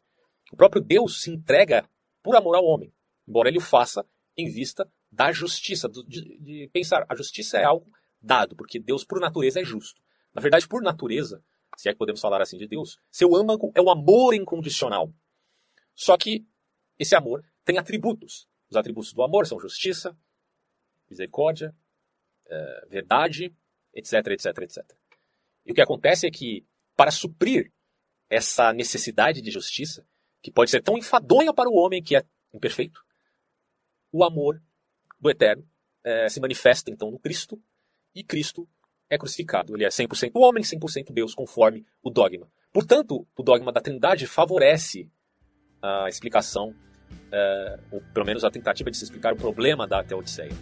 O 0.52 0.56
próprio 0.56 0.82
Deus 0.82 1.22
se 1.22 1.30
entrega 1.30 1.88
por 2.22 2.36
amor 2.36 2.56
ao 2.56 2.64
homem, 2.64 2.92
embora 3.26 3.48
ele 3.48 3.58
o 3.58 3.62
faça 3.62 4.04
em 4.36 4.48
vista 4.48 4.90
da 5.10 5.32
justiça, 5.32 5.88
de, 5.88 6.38
de 6.38 6.70
pensar 6.72 7.04
a 7.08 7.14
justiça 7.14 7.58
é 7.58 7.64
algo 7.64 7.90
dado, 8.20 8.54
porque 8.54 8.78
Deus 8.78 9.04
por 9.04 9.20
natureza 9.20 9.60
é 9.60 9.64
justo. 9.64 10.00
Na 10.34 10.40
verdade, 10.40 10.68
por 10.68 10.82
natureza, 10.82 11.42
se 11.76 11.88
é 11.88 11.92
que 11.92 11.98
podemos 11.98 12.20
falar 12.20 12.40
assim 12.40 12.56
de 12.56 12.66
Deus, 12.66 12.98
seu 13.10 13.34
âmago 13.34 13.72
é 13.74 13.80
o 13.80 13.90
amor 13.90 14.34
incondicional. 14.34 15.12
Só 15.94 16.16
que 16.16 16.46
esse 16.98 17.14
amor 17.14 17.44
tem 17.64 17.78
atributos. 17.78 18.48
Os 18.68 18.76
atributos 18.76 19.12
do 19.12 19.22
amor 19.22 19.46
são 19.46 19.58
justiça, 19.58 20.16
misericórdia, 21.08 21.74
é, 22.46 22.86
verdade, 22.88 23.54
etc, 23.92 24.26
etc, 24.28 24.58
etc. 24.58 24.96
E 25.64 25.72
o 25.72 25.74
que 25.74 25.80
acontece 25.80 26.26
é 26.26 26.30
que, 26.30 26.64
para 26.96 27.10
suprir 27.10 27.72
essa 28.30 28.72
necessidade 28.72 29.42
de 29.42 29.50
justiça, 29.50 30.06
que 30.40 30.50
pode 30.50 30.70
ser 30.70 30.82
tão 30.82 30.96
enfadonha 30.96 31.52
para 31.52 31.68
o 31.68 31.74
homem 31.74 32.02
que 32.02 32.16
é 32.16 32.24
imperfeito, 32.54 33.04
o 34.12 34.24
amor 34.24 34.62
do 35.18 35.28
Eterno 35.28 35.68
é, 36.04 36.28
se 36.28 36.40
manifesta 36.40 36.90
então 36.90 37.10
no 37.10 37.18
Cristo, 37.18 37.60
e 38.14 38.24
Cristo 38.24 38.68
é 39.08 39.18
crucificado. 39.18 39.76
Ele 39.76 39.84
é 39.84 39.88
100% 39.88 40.32
homem, 40.34 40.62
100% 40.62 41.12
Deus, 41.12 41.34
conforme 41.34 41.84
o 42.02 42.10
dogma. 42.10 42.50
Portanto, 42.72 43.26
o 43.36 43.42
dogma 43.42 43.72
da 43.72 43.80
Trindade 43.80 44.26
favorece 44.26 45.10
a 45.82 46.08
explicação, 46.08 46.74
é, 47.32 47.78
ou 47.90 48.00
pelo 48.14 48.26
menos 48.26 48.44
a 48.44 48.50
tentativa 48.50 48.90
de 48.90 48.96
se 48.96 49.04
explicar 49.04 49.32
o 49.32 49.36
problema 49.36 49.86
da 49.86 50.02
Teodiceia. 50.04 50.52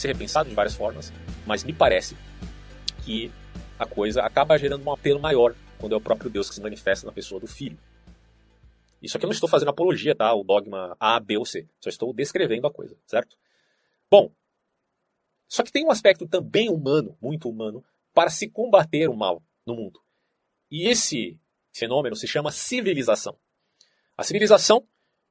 Pode 0.00 0.02
ser 0.02 0.08
repensado 0.08 0.48
de 0.48 0.54
várias 0.54 0.74
formas, 0.74 1.12
mas 1.46 1.62
me 1.62 1.72
parece 1.72 2.16
que 3.04 3.30
a 3.78 3.86
coisa 3.86 4.22
acaba 4.22 4.58
gerando 4.58 4.84
um 4.84 4.92
apelo 4.92 5.20
maior 5.20 5.54
quando 5.78 5.94
é 5.94 5.96
o 5.96 6.00
próprio 6.00 6.30
Deus 6.30 6.48
que 6.48 6.54
se 6.54 6.60
manifesta 6.60 7.06
na 7.06 7.12
pessoa 7.12 7.40
do 7.40 7.46
filho. 7.46 7.78
Isso 9.02 9.16
aqui 9.16 9.24
eu 9.24 9.28
não 9.28 9.34
estou 9.34 9.48
fazendo 9.48 9.68
apologia, 9.68 10.14
tá? 10.14 10.34
O 10.34 10.44
dogma 10.44 10.96
A, 10.98 11.18
B 11.18 11.38
ou 11.38 11.44
C. 11.46 11.66
Só 11.80 11.88
estou 11.88 12.12
descrevendo 12.12 12.66
a 12.66 12.72
coisa, 12.72 12.96
certo? 13.06 13.36
Bom, 14.10 14.30
só 15.48 15.62
que 15.62 15.72
tem 15.72 15.84
um 15.84 15.90
aspecto 15.90 16.26
também 16.26 16.68
humano, 16.68 17.16
muito 17.20 17.48
humano, 17.48 17.84
para 18.14 18.30
se 18.30 18.48
combater 18.48 19.08
o 19.08 19.16
mal 19.16 19.42
no 19.66 19.74
mundo. 19.74 20.00
E 20.70 20.88
esse 20.88 21.38
fenômeno 21.74 22.16
se 22.16 22.26
chama 22.26 22.50
civilização. 22.50 23.38
A 24.16 24.22
civilização, 24.22 24.86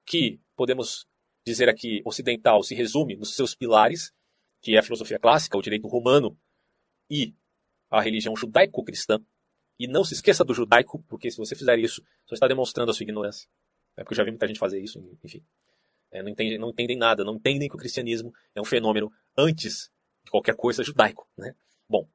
que 0.05 0.39
podemos 0.55 1.07
dizer 1.45 1.69
aqui 1.69 2.01
ocidental, 2.05 2.63
se 2.63 2.73
resume 2.73 3.15
nos 3.15 3.35
seus 3.35 3.53
pilares, 3.55 4.11
que 4.61 4.75
é 4.75 4.79
a 4.79 4.83
filosofia 4.83 5.19
clássica, 5.19 5.57
o 5.57 5.61
direito 5.61 5.87
romano 5.87 6.37
e 7.09 7.33
a 7.89 8.01
religião 8.01 8.35
judaico-cristã. 8.35 9.19
E 9.79 9.87
não 9.87 10.03
se 10.03 10.13
esqueça 10.13 10.43
do 10.43 10.53
judaico, 10.53 11.03
porque 11.07 11.31
se 11.31 11.37
você 11.37 11.55
fizer 11.55 11.79
isso, 11.79 12.03
você 12.25 12.35
está 12.35 12.47
demonstrando 12.47 12.91
a 12.91 12.93
sua 12.93 13.03
ignorância. 13.03 13.47
É 13.95 14.03
porque 14.03 14.13
eu 14.13 14.17
já 14.17 14.23
vi 14.23 14.31
muita 14.31 14.47
gente 14.47 14.59
fazer 14.59 14.79
isso, 14.79 14.99
enfim. 15.23 15.43
É, 16.11 16.21
não, 16.21 16.29
entendem, 16.29 16.57
não 16.57 16.69
entendem 16.69 16.97
nada, 16.97 17.23
não 17.23 17.35
entendem 17.35 17.69
que 17.69 17.75
o 17.75 17.79
cristianismo 17.79 18.33
é 18.53 18.61
um 18.61 18.65
fenômeno 18.65 19.11
antes 19.37 19.89
de 20.23 20.31
qualquer 20.31 20.55
coisa 20.55 20.83
judaico. 20.83 21.27
Né? 21.37 21.55
Bom, 21.87 22.07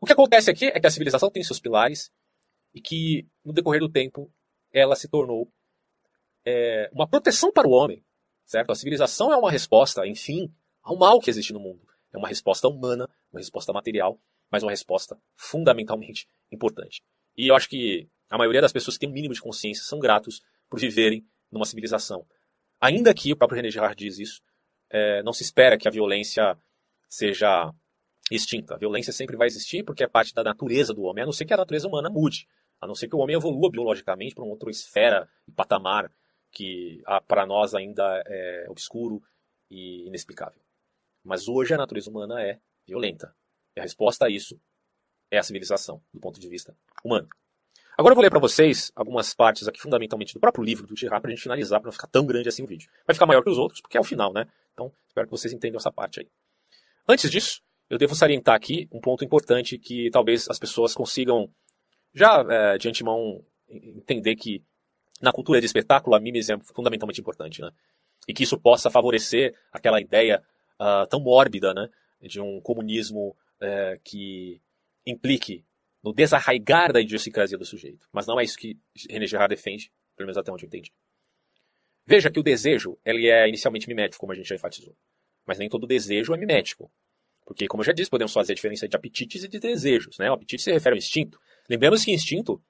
o 0.00 0.06
que 0.06 0.12
acontece 0.12 0.50
aqui 0.50 0.66
é 0.66 0.80
que 0.80 0.86
a 0.86 0.90
civilização 0.90 1.30
tem 1.30 1.42
seus 1.42 1.60
pilares 1.60 2.10
e 2.72 2.80
que, 2.80 3.26
no 3.44 3.52
decorrer 3.52 3.80
do 3.80 3.90
tempo, 3.90 4.32
ela 4.72 4.96
se 4.96 5.08
tornou 5.08 5.50
é, 6.44 6.88
uma 6.92 7.08
proteção 7.08 7.52
para 7.52 7.68
o 7.68 7.72
homem. 7.72 8.04
Certo? 8.44 8.70
A 8.70 8.74
civilização 8.76 9.32
é 9.32 9.36
uma 9.36 9.50
resposta, 9.50 10.06
enfim, 10.06 10.54
ao 10.86 10.96
mal 10.96 11.18
que 11.20 11.28
existe 11.28 11.52
no 11.52 11.58
mundo. 11.58 11.80
É 12.14 12.16
uma 12.16 12.28
resposta 12.28 12.68
humana, 12.68 13.10
uma 13.32 13.40
resposta 13.40 13.72
material, 13.72 14.18
mas 14.50 14.62
uma 14.62 14.70
resposta 14.70 15.18
fundamentalmente 15.34 16.28
importante. 16.50 17.02
E 17.36 17.48
eu 17.48 17.56
acho 17.56 17.68
que 17.68 18.08
a 18.30 18.38
maioria 18.38 18.60
das 18.60 18.72
pessoas 18.72 18.96
que 18.96 19.00
têm 19.00 19.10
um 19.10 19.12
mínimo 19.12 19.34
de 19.34 19.42
consciência 19.42 19.84
são 19.84 19.98
gratos 19.98 20.40
por 20.70 20.78
viverem 20.78 21.26
numa 21.50 21.64
civilização. 21.64 22.24
Ainda 22.80 23.12
que, 23.12 23.32
o 23.32 23.36
próprio 23.36 23.56
René 23.56 23.70
Girard 23.70 23.96
diz 23.96 24.18
isso, 24.20 24.40
é, 24.88 25.22
não 25.24 25.32
se 25.32 25.42
espera 25.42 25.76
que 25.76 25.88
a 25.88 25.90
violência 25.90 26.56
seja 27.08 27.72
extinta. 28.30 28.74
A 28.74 28.78
violência 28.78 29.12
sempre 29.12 29.36
vai 29.36 29.48
existir 29.48 29.82
porque 29.82 30.04
é 30.04 30.08
parte 30.08 30.32
da 30.32 30.44
natureza 30.44 30.94
do 30.94 31.02
homem, 31.02 31.24
a 31.24 31.26
não 31.26 31.32
ser 31.32 31.46
que 31.46 31.54
a 31.54 31.56
natureza 31.56 31.88
humana 31.88 32.08
mude. 32.08 32.46
A 32.80 32.86
não 32.86 32.94
ser 32.94 33.08
que 33.08 33.16
o 33.16 33.18
homem 33.18 33.34
evolua 33.34 33.70
biologicamente 33.70 34.34
para 34.36 34.44
uma 34.44 34.52
outra 34.52 34.70
esfera 34.70 35.28
e 35.48 35.52
patamar 35.52 36.12
que 36.52 37.02
para 37.26 37.44
nós 37.44 37.74
ainda 37.74 38.22
é 38.24 38.66
obscuro 38.68 39.20
e 39.68 40.06
inexplicável. 40.06 40.65
Mas 41.26 41.48
hoje 41.48 41.74
a 41.74 41.76
natureza 41.76 42.08
humana 42.08 42.40
é 42.40 42.58
violenta. 42.86 43.34
E 43.76 43.80
a 43.80 43.82
resposta 43.82 44.26
a 44.26 44.30
isso 44.30 44.58
é 45.30 45.38
a 45.38 45.42
civilização, 45.42 46.00
do 46.14 46.20
ponto 46.20 46.40
de 46.40 46.48
vista 46.48 46.76
humano. 47.04 47.28
Agora 47.98 48.12
eu 48.12 48.16
vou 48.16 48.22
ler 48.22 48.30
para 48.30 48.38
vocês 48.38 48.92
algumas 48.94 49.34
partes 49.34 49.66
aqui, 49.66 49.80
fundamentalmente, 49.80 50.34
do 50.34 50.40
próprio 50.40 50.62
livro 50.62 50.86
do 50.86 50.96
Girard, 50.96 51.22
para 51.22 51.30
a 51.30 51.34
gente 51.34 51.42
finalizar, 51.42 51.80
para 51.80 51.88
não 51.88 51.92
ficar 51.92 52.06
tão 52.06 52.26
grande 52.26 52.48
assim 52.48 52.62
o 52.62 52.66
vídeo. 52.66 52.90
Vai 53.06 53.14
ficar 53.14 53.26
maior 53.26 53.42
que 53.42 53.50
os 53.50 53.58
outros, 53.58 53.80
porque 53.80 53.96
é 53.96 54.00
o 54.00 54.04
final, 54.04 54.32
né? 54.32 54.46
Então, 54.72 54.92
espero 55.08 55.26
que 55.26 55.30
vocês 55.30 55.52
entendam 55.52 55.78
essa 55.78 55.90
parte 55.90 56.20
aí. 56.20 56.28
Antes 57.08 57.30
disso, 57.30 57.62
eu 57.88 57.96
devo 57.98 58.14
salientar 58.14 58.54
aqui 58.54 58.88
um 58.92 59.00
ponto 59.00 59.24
importante 59.24 59.78
que 59.78 60.10
talvez 60.10 60.48
as 60.50 60.58
pessoas 60.58 60.94
consigam 60.94 61.50
já 62.14 62.44
é, 62.48 62.78
de 62.78 62.88
antemão 62.88 63.42
entender 63.68 64.36
que 64.36 64.62
na 65.20 65.32
cultura 65.32 65.60
de 65.60 65.66
espetáculo 65.66 66.14
a 66.14 66.20
mimes 66.20 66.50
é 66.50 66.58
fundamentalmente 66.58 67.20
importante, 67.20 67.62
né? 67.62 67.70
E 68.28 68.34
que 68.34 68.42
isso 68.42 68.58
possa 68.58 68.90
favorecer 68.90 69.54
aquela 69.72 70.00
ideia 70.00 70.42
uh, 70.80 71.06
tão 71.08 71.20
mórbida, 71.20 71.72
né, 71.74 71.88
de 72.22 72.40
um 72.40 72.60
comunismo 72.60 73.36
uh, 73.60 74.00
que 74.04 74.60
implique 75.04 75.64
no 76.02 76.12
desarraigar 76.12 76.92
da 76.92 77.00
idiosincrasia 77.00 77.58
do 77.58 77.64
sujeito. 77.64 78.06
Mas 78.12 78.26
não 78.26 78.38
é 78.38 78.44
isso 78.44 78.56
que 78.56 78.78
René 79.10 79.26
Girard 79.26 79.54
defende, 79.54 79.90
pelo 80.16 80.26
menos 80.26 80.38
até 80.38 80.52
onde 80.52 80.64
eu 80.64 80.68
entendi. 80.68 80.92
Veja 82.06 82.30
que 82.30 82.38
o 82.38 82.42
desejo 82.42 82.96
ele 83.04 83.28
é 83.28 83.48
inicialmente 83.48 83.88
mimético, 83.88 84.20
como 84.20 84.32
a 84.32 84.36
gente 84.36 84.48
já 84.48 84.54
enfatizou. 84.54 84.96
Mas 85.44 85.58
nem 85.58 85.68
todo 85.68 85.86
desejo 85.86 86.32
é 86.32 86.36
mimético. 86.36 86.90
Porque, 87.44 87.66
como 87.66 87.82
eu 87.82 87.86
já 87.86 87.92
disse, 87.92 88.10
podemos 88.10 88.32
fazer 88.32 88.52
a 88.52 88.54
diferença 88.54 88.88
de 88.88 88.96
apetites 88.96 89.44
e 89.44 89.48
de 89.48 89.58
desejos. 89.58 90.18
Né? 90.18 90.28
O 90.30 90.34
apetite 90.34 90.62
se 90.62 90.72
refere 90.72 90.94
ao 90.94 90.98
instinto. 90.98 91.40
Lembremos 91.68 92.04
que 92.04 92.12
instinto 92.12 92.62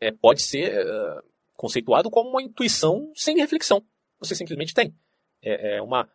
é, 0.00 0.10
pode 0.10 0.42
ser 0.42 0.86
uh, 0.86 1.22
conceituado 1.56 2.10
como 2.10 2.30
uma 2.30 2.42
intuição 2.42 3.10
sem 3.14 3.36
reflexão. 3.36 3.84
Você 4.18 4.34
simplesmente 4.34 4.74
tem. 4.74 4.94
É, 5.42 5.76
é 5.76 5.82
uma 5.82 6.08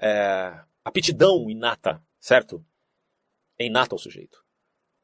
é, 0.00 0.60
aptidão 0.84 1.50
inata, 1.50 2.02
certo? 2.18 2.64
É 3.58 3.66
inata 3.66 3.94
ao 3.94 3.98
sujeito. 3.98 4.42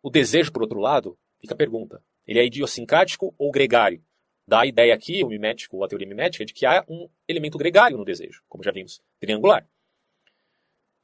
O 0.03 0.11
desejo, 0.11 0.53
por 0.53 0.63
outro 0.63 0.81
lado, 0.81 1.19
fica 1.41 1.55
a 1.55 1.57
pergunta: 1.57 2.03
ele 2.27 2.39
é 2.39 2.47
idiosincrático 2.47 3.35
ou 3.39 3.51
gregário? 3.51 4.03
Dá 4.49 4.61
a 4.61 4.67
ideia 4.67 4.95
aqui, 4.95 5.25
o 5.25 5.29
mimético, 5.29 5.83
a 5.83 5.89
teoria 5.89 6.07
mimética, 6.07 6.45
de 6.45 6.55
que 6.55 6.65
há 6.65 6.85
um 6.89 7.09
elemento 7.27 7.59
gregário 7.59 7.99
no 7.99 8.05
desejo, 8.05 8.43
como 8.49 8.63
já 8.63 8.71
vimos, 8.71 9.03
triangular. 9.19 9.69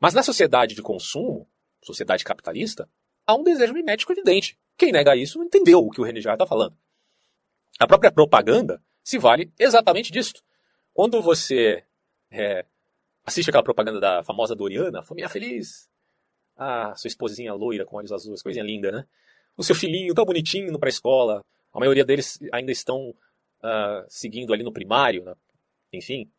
Mas 0.01 0.15
na 0.15 0.23
sociedade 0.23 0.75
de 0.75 0.83
consumo, 0.83 1.49
sociedade 1.83 2.25
capitalista, 2.25 2.89
há 3.27 3.35
um 3.35 3.43
desejo 3.43 3.75
mimético 3.75 4.13
evidente. 4.13 4.59
Quem 4.77 4.93
nega 4.93 5.17
isso 5.17 5.39
não 5.39 5.47
entendeu 5.47 5.81
o 5.81 5.91
que 5.91 6.01
o 6.01 6.05
René 6.05 6.21
está 6.21 6.47
falando. 6.47 6.77
A 7.79 7.87
própria 7.87 8.13
propaganda 8.13 8.83
se 9.03 9.19
vale 9.19 9.53
exatamente 9.59 10.13
disto. 10.13 10.43
Quando 10.93 11.21
você 11.21 11.85
é, 12.31 12.65
assiste 13.25 13.49
aquela 13.49 13.63
propaganda 13.63 14.01
da 14.01 14.23
famosa 14.23 14.55
Doriana, 14.55 15.03
família 15.03 15.29
feliz. 15.29 15.89
Ah, 16.57 16.95
sua 16.97 17.09
esposinha 17.09 17.55
loira 17.55 17.85
com 17.85 17.97
olhos 17.97 18.13
azuis, 18.13 18.43
coisinha 18.43 18.65
linda, 18.65 18.93
né? 18.93 19.05
O 19.57 19.63
seu 19.63 19.75
filhinho 19.75 20.15
tão 20.15 20.25
bonitinho 20.25 20.69
indo 20.69 20.79
para 20.79 20.89
a 20.89 20.91
escola. 20.91 21.45
A 21.73 21.81
maioria 21.81 22.05
deles 22.05 22.39
ainda 22.53 22.71
estão 22.71 23.11
uh, 23.11 24.05
seguindo 24.09 24.53
ali 24.53 24.63
no 24.63 24.73
primário, 24.73 25.25
né? 25.25 25.35
enfim. 25.93 26.31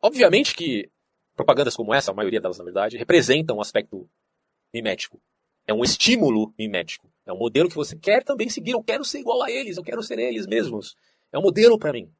Obviamente 0.00 0.54
que 0.54 0.90
propagandas 1.34 1.76
como 1.76 1.92
essa, 1.92 2.12
a 2.12 2.14
maioria 2.14 2.40
delas 2.40 2.58
na 2.58 2.64
verdade, 2.64 2.96
representam 2.96 3.56
um 3.56 3.60
aspecto 3.60 4.08
mimético. 4.72 5.20
É 5.66 5.72
um 5.72 5.82
estímulo 5.82 6.52
mimético. 6.58 7.10
É 7.26 7.32
um 7.32 7.38
modelo 7.38 7.68
que 7.68 7.74
você 7.74 7.96
quer 7.96 8.22
também 8.22 8.48
seguir. 8.48 8.72
Eu 8.72 8.82
quero 8.82 9.04
ser 9.04 9.20
igual 9.20 9.42
a 9.42 9.50
eles, 9.50 9.76
eu 9.76 9.82
quero 9.82 10.02
ser 10.02 10.18
eles 10.18 10.46
mesmos. 10.46 10.94
É 11.32 11.38
um 11.38 11.42
modelo 11.42 11.78
para 11.78 11.92
mim. 11.92 12.12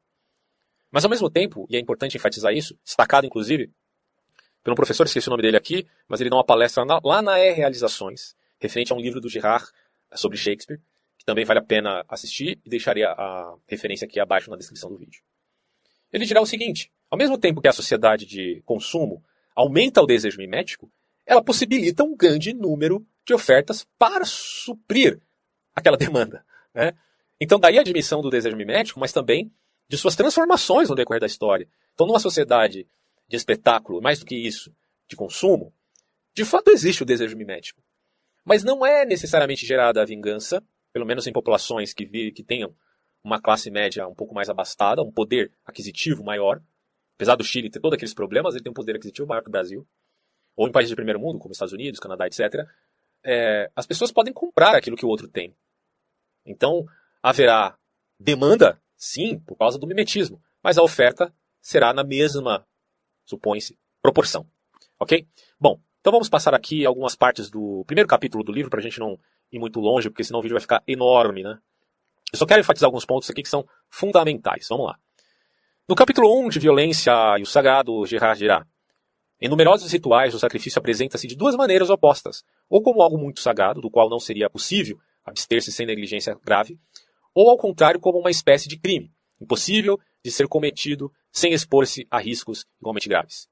Mas 0.95 1.03
ao 1.03 1.09
mesmo 1.09 1.29
tempo, 1.29 1.67
e 1.69 1.75
é 1.75 1.79
importante 1.81 2.15
enfatizar 2.15 2.53
isso, 2.53 2.79
destacado 2.81 3.27
inclusive 3.27 3.69
pelo 4.63 4.77
professor, 4.77 5.05
esqueci 5.05 5.27
o 5.27 5.29
nome 5.29 5.43
dele 5.43 5.57
aqui, 5.57 5.85
mas 6.07 6.21
ele 6.21 6.29
dá 6.29 6.37
uma 6.37 6.45
palestra 6.45 6.85
lá 7.03 7.21
na 7.21 7.37
E 7.37 7.51
Realizações, 7.51 8.33
referente 8.61 8.93
a 8.93 8.95
um 8.95 9.01
livro 9.01 9.19
do 9.19 9.27
Girard 9.27 9.67
sobre 10.13 10.37
Shakespeare, 10.37 10.79
que 11.17 11.25
também 11.25 11.43
vale 11.43 11.59
a 11.59 11.61
pena 11.61 12.05
assistir 12.07 12.61
e 12.65 12.69
deixaria 12.69 13.09
a 13.09 13.55
referência 13.67 14.05
aqui 14.05 14.21
abaixo 14.21 14.49
na 14.49 14.55
descrição 14.55 14.89
do 14.89 14.97
vídeo. 14.97 15.21
Ele 16.13 16.23
dirá 16.23 16.39
o 16.39 16.45
seguinte: 16.45 16.89
ao 17.11 17.17
mesmo 17.17 17.37
tempo 17.37 17.59
que 17.59 17.67
a 17.67 17.73
sociedade 17.73 18.25
de 18.25 18.61
consumo 18.65 19.21
aumenta 19.53 20.01
o 20.01 20.05
desejo 20.05 20.37
mimético, 20.37 20.89
ela 21.25 21.43
possibilita 21.43 22.05
um 22.05 22.15
grande 22.15 22.53
número 22.53 23.05
de 23.25 23.33
ofertas 23.33 23.85
para 23.99 24.23
suprir 24.23 25.19
aquela 25.75 25.97
demanda. 25.97 26.45
Né? 26.73 26.93
Então, 27.37 27.59
daí 27.59 27.77
a 27.77 27.81
admissão 27.81 28.21
do 28.21 28.29
desejo 28.29 28.55
mimético, 28.55 28.97
mas 28.97 29.11
também 29.11 29.51
de 29.87 29.97
suas 29.97 30.15
transformações 30.15 30.89
no 30.89 30.95
decorrer 30.95 31.21
da 31.21 31.27
história. 31.27 31.67
Então, 31.93 32.07
numa 32.07 32.19
sociedade 32.19 32.87
de 33.27 33.35
espetáculo, 33.35 34.01
mais 34.01 34.19
do 34.19 34.25
que 34.25 34.35
isso, 34.35 34.73
de 35.07 35.15
consumo, 35.15 35.73
de 36.33 36.43
fato 36.43 36.69
existe 36.69 37.03
o 37.03 37.05
desejo 37.05 37.37
mimético. 37.37 37.81
Mas 38.43 38.63
não 38.63 38.85
é 38.85 39.05
necessariamente 39.05 39.65
gerada 39.65 40.01
a 40.01 40.05
vingança, 40.05 40.63
pelo 40.93 41.05
menos 41.05 41.25
em 41.25 41.33
populações 41.33 41.93
que, 41.93 42.05
vi, 42.05 42.31
que 42.31 42.43
tenham 42.43 42.75
uma 43.23 43.41
classe 43.41 43.71
média 43.71 44.07
um 44.07 44.13
pouco 44.13 44.35
mais 44.35 44.49
abastada, 44.49 45.01
um 45.01 45.11
poder 45.11 45.51
aquisitivo 45.65 46.23
maior. 46.23 46.61
Apesar 47.15 47.35
do 47.35 47.43
Chile 47.43 47.69
ter 47.69 47.79
todos 47.79 47.95
aqueles 47.95 48.13
problemas, 48.13 48.53
ele 48.53 48.63
tem 48.63 48.71
um 48.71 48.75
poder 48.75 48.95
aquisitivo 48.95 49.27
maior 49.27 49.41
que 49.41 49.49
o 49.49 49.51
Brasil. 49.51 49.87
Ou 50.55 50.67
em 50.67 50.71
países 50.71 50.89
de 50.89 50.95
primeiro 50.95 51.19
mundo, 51.19 51.39
como 51.39 51.51
Estados 51.51 51.73
Unidos, 51.73 51.99
Canadá, 51.99 52.27
etc. 52.27 52.67
É, 53.23 53.71
as 53.75 53.87
pessoas 53.87 54.11
podem 54.11 54.31
comprar 54.31 54.75
aquilo 54.75 54.95
que 54.95 55.05
o 55.05 55.09
outro 55.09 55.27
tem. 55.27 55.55
Então, 56.45 56.85
haverá 57.21 57.75
demanda, 58.19 58.79
sim, 58.97 59.39
por 59.39 59.57
causa 59.57 59.77
do 59.77 59.87
mimetismo, 59.87 60.41
mas 60.63 60.77
a 60.77 60.83
oferta 60.83 61.33
será 61.61 61.93
na 61.93 62.03
mesma 62.03 62.65
supõe-se, 63.25 63.77
proporção. 64.01 64.45
Ok? 64.99 65.27
Bom, 65.59 65.79
então 65.99 66.11
vamos 66.11 66.29
passar 66.29 66.53
aqui 66.53 66.85
algumas 66.85 67.15
partes 67.15 67.49
do 67.49 67.83
primeiro 67.85 68.07
capítulo 68.07 68.43
do 68.43 68.51
livro 68.51 68.69
para 68.69 68.79
a 68.79 68.83
gente 68.83 68.99
não 68.99 69.17
ir 69.51 69.59
muito 69.59 69.79
longe, 69.79 70.09
porque 70.09 70.23
senão 70.23 70.39
o 70.39 70.43
vídeo 70.43 70.53
vai 70.53 70.61
ficar 70.61 70.83
enorme, 70.87 71.43
né? 71.43 71.57
Eu 72.31 72.37
só 72.37 72.45
quero 72.45 72.59
enfatizar 72.59 72.87
alguns 72.87 73.05
pontos 73.05 73.29
aqui 73.29 73.41
que 73.41 73.49
são 73.49 73.65
fundamentais. 73.89 74.67
Vamos 74.69 74.87
lá. 74.87 74.99
No 75.87 75.95
capítulo 75.95 76.39
1 76.45 76.49
de 76.49 76.59
Violência 76.59 77.13
e 77.37 77.43
o 77.43 77.45
Sagrado, 77.45 78.05
Gerard 78.05 78.37
dirá: 78.37 78.65
Em 79.39 79.47
numerosos 79.47 79.91
rituais, 79.91 80.33
o 80.33 80.39
sacrifício 80.39 80.79
apresenta-se 80.79 81.27
de 81.27 81.35
duas 81.35 81.55
maneiras 81.55 81.89
opostas, 81.89 82.43
ou 82.69 82.81
como 82.81 83.01
algo 83.01 83.17
muito 83.17 83.39
sagrado, 83.39 83.81
do 83.81 83.89
qual 83.89 84.09
não 84.09 84.19
seria 84.19 84.49
possível 84.49 84.99
abster-se 85.23 85.71
sem 85.71 85.85
negligência 85.85 86.37
grave, 86.43 86.79
ou 87.35 87.49
ao 87.49 87.57
contrário, 87.57 87.99
como 87.99 88.17
uma 88.17 88.31
espécie 88.31 88.69
de 88.69 88.79
crime, 88.79 89.11
impossível 89.39 89.99
de 90.23 90.31
ser 90.31 90.47
cometido 90.47 91.11
sem 91.31 91.53
expor-se 91.53 92.07
a 92.09 92.17
riscos 92.17 92.65
igualmente 92.79 93.09
graves. 93.09 93.47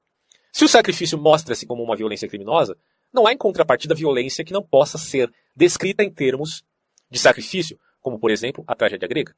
Se 0.50 0.64
o 0.64 0.68
sacrifício 0.68 1.18
mostra-se 1.18 1.66
como 1.66 1.82
uma 1.82 1.94
violência 1.94 2.26
criminosa, 2.26 2.76
não 3.12 3.26
há 3.26 3.32
em 3.32 3.36
contrapartida 3.36 3.94
violência 3.94 4.44
que 4.44 4.52
não 4.52 4.62
possa 4.62 4.96
ser 4.96 5.30
descrita 5.54 6.02
em 6.02 6.10
termos 6.10 6.64
de 7.10 7.18
sacrifício, 7.18 7.78
como 8.00 8.18
por 8.18 8.30
exemplo 8.30 8.64
a 8.66 8.74
tragédia 8.74 9.06
grega, 9.06 9.36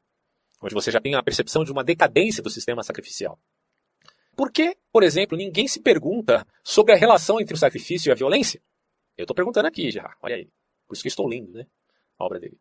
onde 0.63 0.75
você 0.75 0.91
já 0.91 1.01
tem 1.01 1.15
a 1.15 1.23
percepção 1.23 1.65
de 1.65 1.73
uma 1.73 1.83
decadência 1.83 2.43
do 2.43 2.49
sistema 2.49 2.83
sacrificial. 2.83 3.39
Por 4.37 4.53
que, 4.53 4.77
por 4.93 5.03
exemplo, 5.03 5.37
ninguém 5.37 5.67
se 5.67 5.81
pergunta 5.81 6.47
sobre 6.63 6.93
a 6.93 6.97
relação 6.97 7.41
entre 7.41 7.55
o 7.55 7.59
sacrifício 7.59 8.11
e 8.11 8.13
a 8.13 8.15
violência? 8.15 8.63
Eu 9.17 9.25
estou 9.25 9.35
perguntando 9.35 9.67
aqui 9.67 9.91
já, 9.91 10.15
olha 10.23 10.37
aí. 10.37 10.49
Por 10.87 10.95
isso 10.95 11.03
que 11.03 11.09
estou 11.09 11.27
lendo 11.27 11.53
né, 11.53 11.67
a 12.19 12.25
obra 12.25 12.39
dele. 12.39 12.59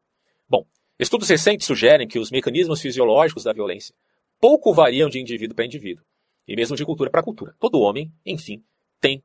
Bom, 0.47 0.65
estudos 0.99 1.29
recentes 1.29 1.67
sugerem 1.67 2.07
que 2.07 2.19
os 2.19 2.31
mecanismos 2.31 2.81
fisiológicos 2.81 3.43
da 3.43 3.53
violência 3.53 3.95
pouco 4.39 4.73
variam 4.73 5.09
de 5.09 5.19
indivíduo 5.19 5.55
para 5.55 5.65
indivíduo, 5.65 6.03
e 6.47 6.55
mesmo 6.55 6.75
de 6.75 6.85
cultura 6.85 7.09
para 7.09 7.23
cultura. 7.23 7.55
Todo 7.59 7.79
homem, 7.79 8.11
enfim, 8.25 8.63
tem 8.99 9.23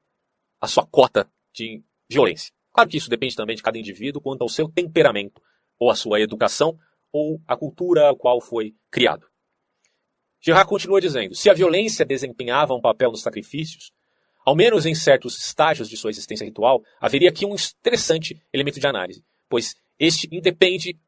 a 0.61 0.67
sua 0.67 0.87
cota 0.87 1.31
de 1.53 1.83
violência. 2.09 2.53
Claro 2.73 2.89
que 2.89 2.97
isso 2.97 3.11
depende 3.11 3.37
também 3.37 3.57
de 3.57 3.63
cada 3.63 3.79
indivíduo 3.79 4.23
quanto 4.23 4.43
ao 4.43 4.49
seu 4.49 4.69
temperamento, 4.69 5.41
ou 5.79 5.91
a 5.91 5.95
sua 5.95 6.21
educação, 6.21 6.79
ou 7.13 7.41
a 7.47 7.57
cultura 7.57 8.11
a 8.11 8.17
qual 8.17 8.41
foi 8.41 8.75
criado. 8.91 9.27
Girard 10.41 10.69
continua 10.69 11.01
dizendo: 11.01 11.35
se 11.35 11.51
a 11.51 11.55
violência 11.55 12.05
desempenhava 12.05 12.75
um 12.75 12.81
papel 12.81 13.11
nos 13.11 13.23
sacrifícios, 13.23 13.93
ao 14.45 14.57
menos 14.57 14.87
em 14.87 14.95
certos 14.95 15.39
estágios 15.39 15.89
de 15.89 15.97
sua 15.97 16.11
existência 16.11 16.45
ritual, 16.45 16.83
haveria 17.01 17.29
aqui 17.29 17.45
um 17.45 17.55
interessante 17.55 18.41
elemento 18.53 18.81
de 18.81 18.87
análise, 18.87 19.25
pois 19.49 19.75
este 19.99 20.29
independe, 20.33 20.99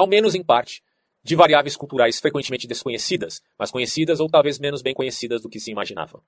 ao 0.00 0.06
menos 0.06 0.34
em 0.34 0.42
parte, 0.42 0.82
de 1.22 1.36
variáveis 1.36 1.76
culturais 1.76 2.18
frequentemente 2.18 2.66
desconhecidas, 2.66 3.42
mas 3.58 3.70
conhecidas 3.70 4.18
ou 4.18 4.28
talvez 4.28 4.58
menos 4.58 4.80
bem 4.80 4.94
conhecidas 4.94 5.42
do 5.42 5.48
que 5.50 5.60
se 5.60 5.70
imaginava. 5.70 6.22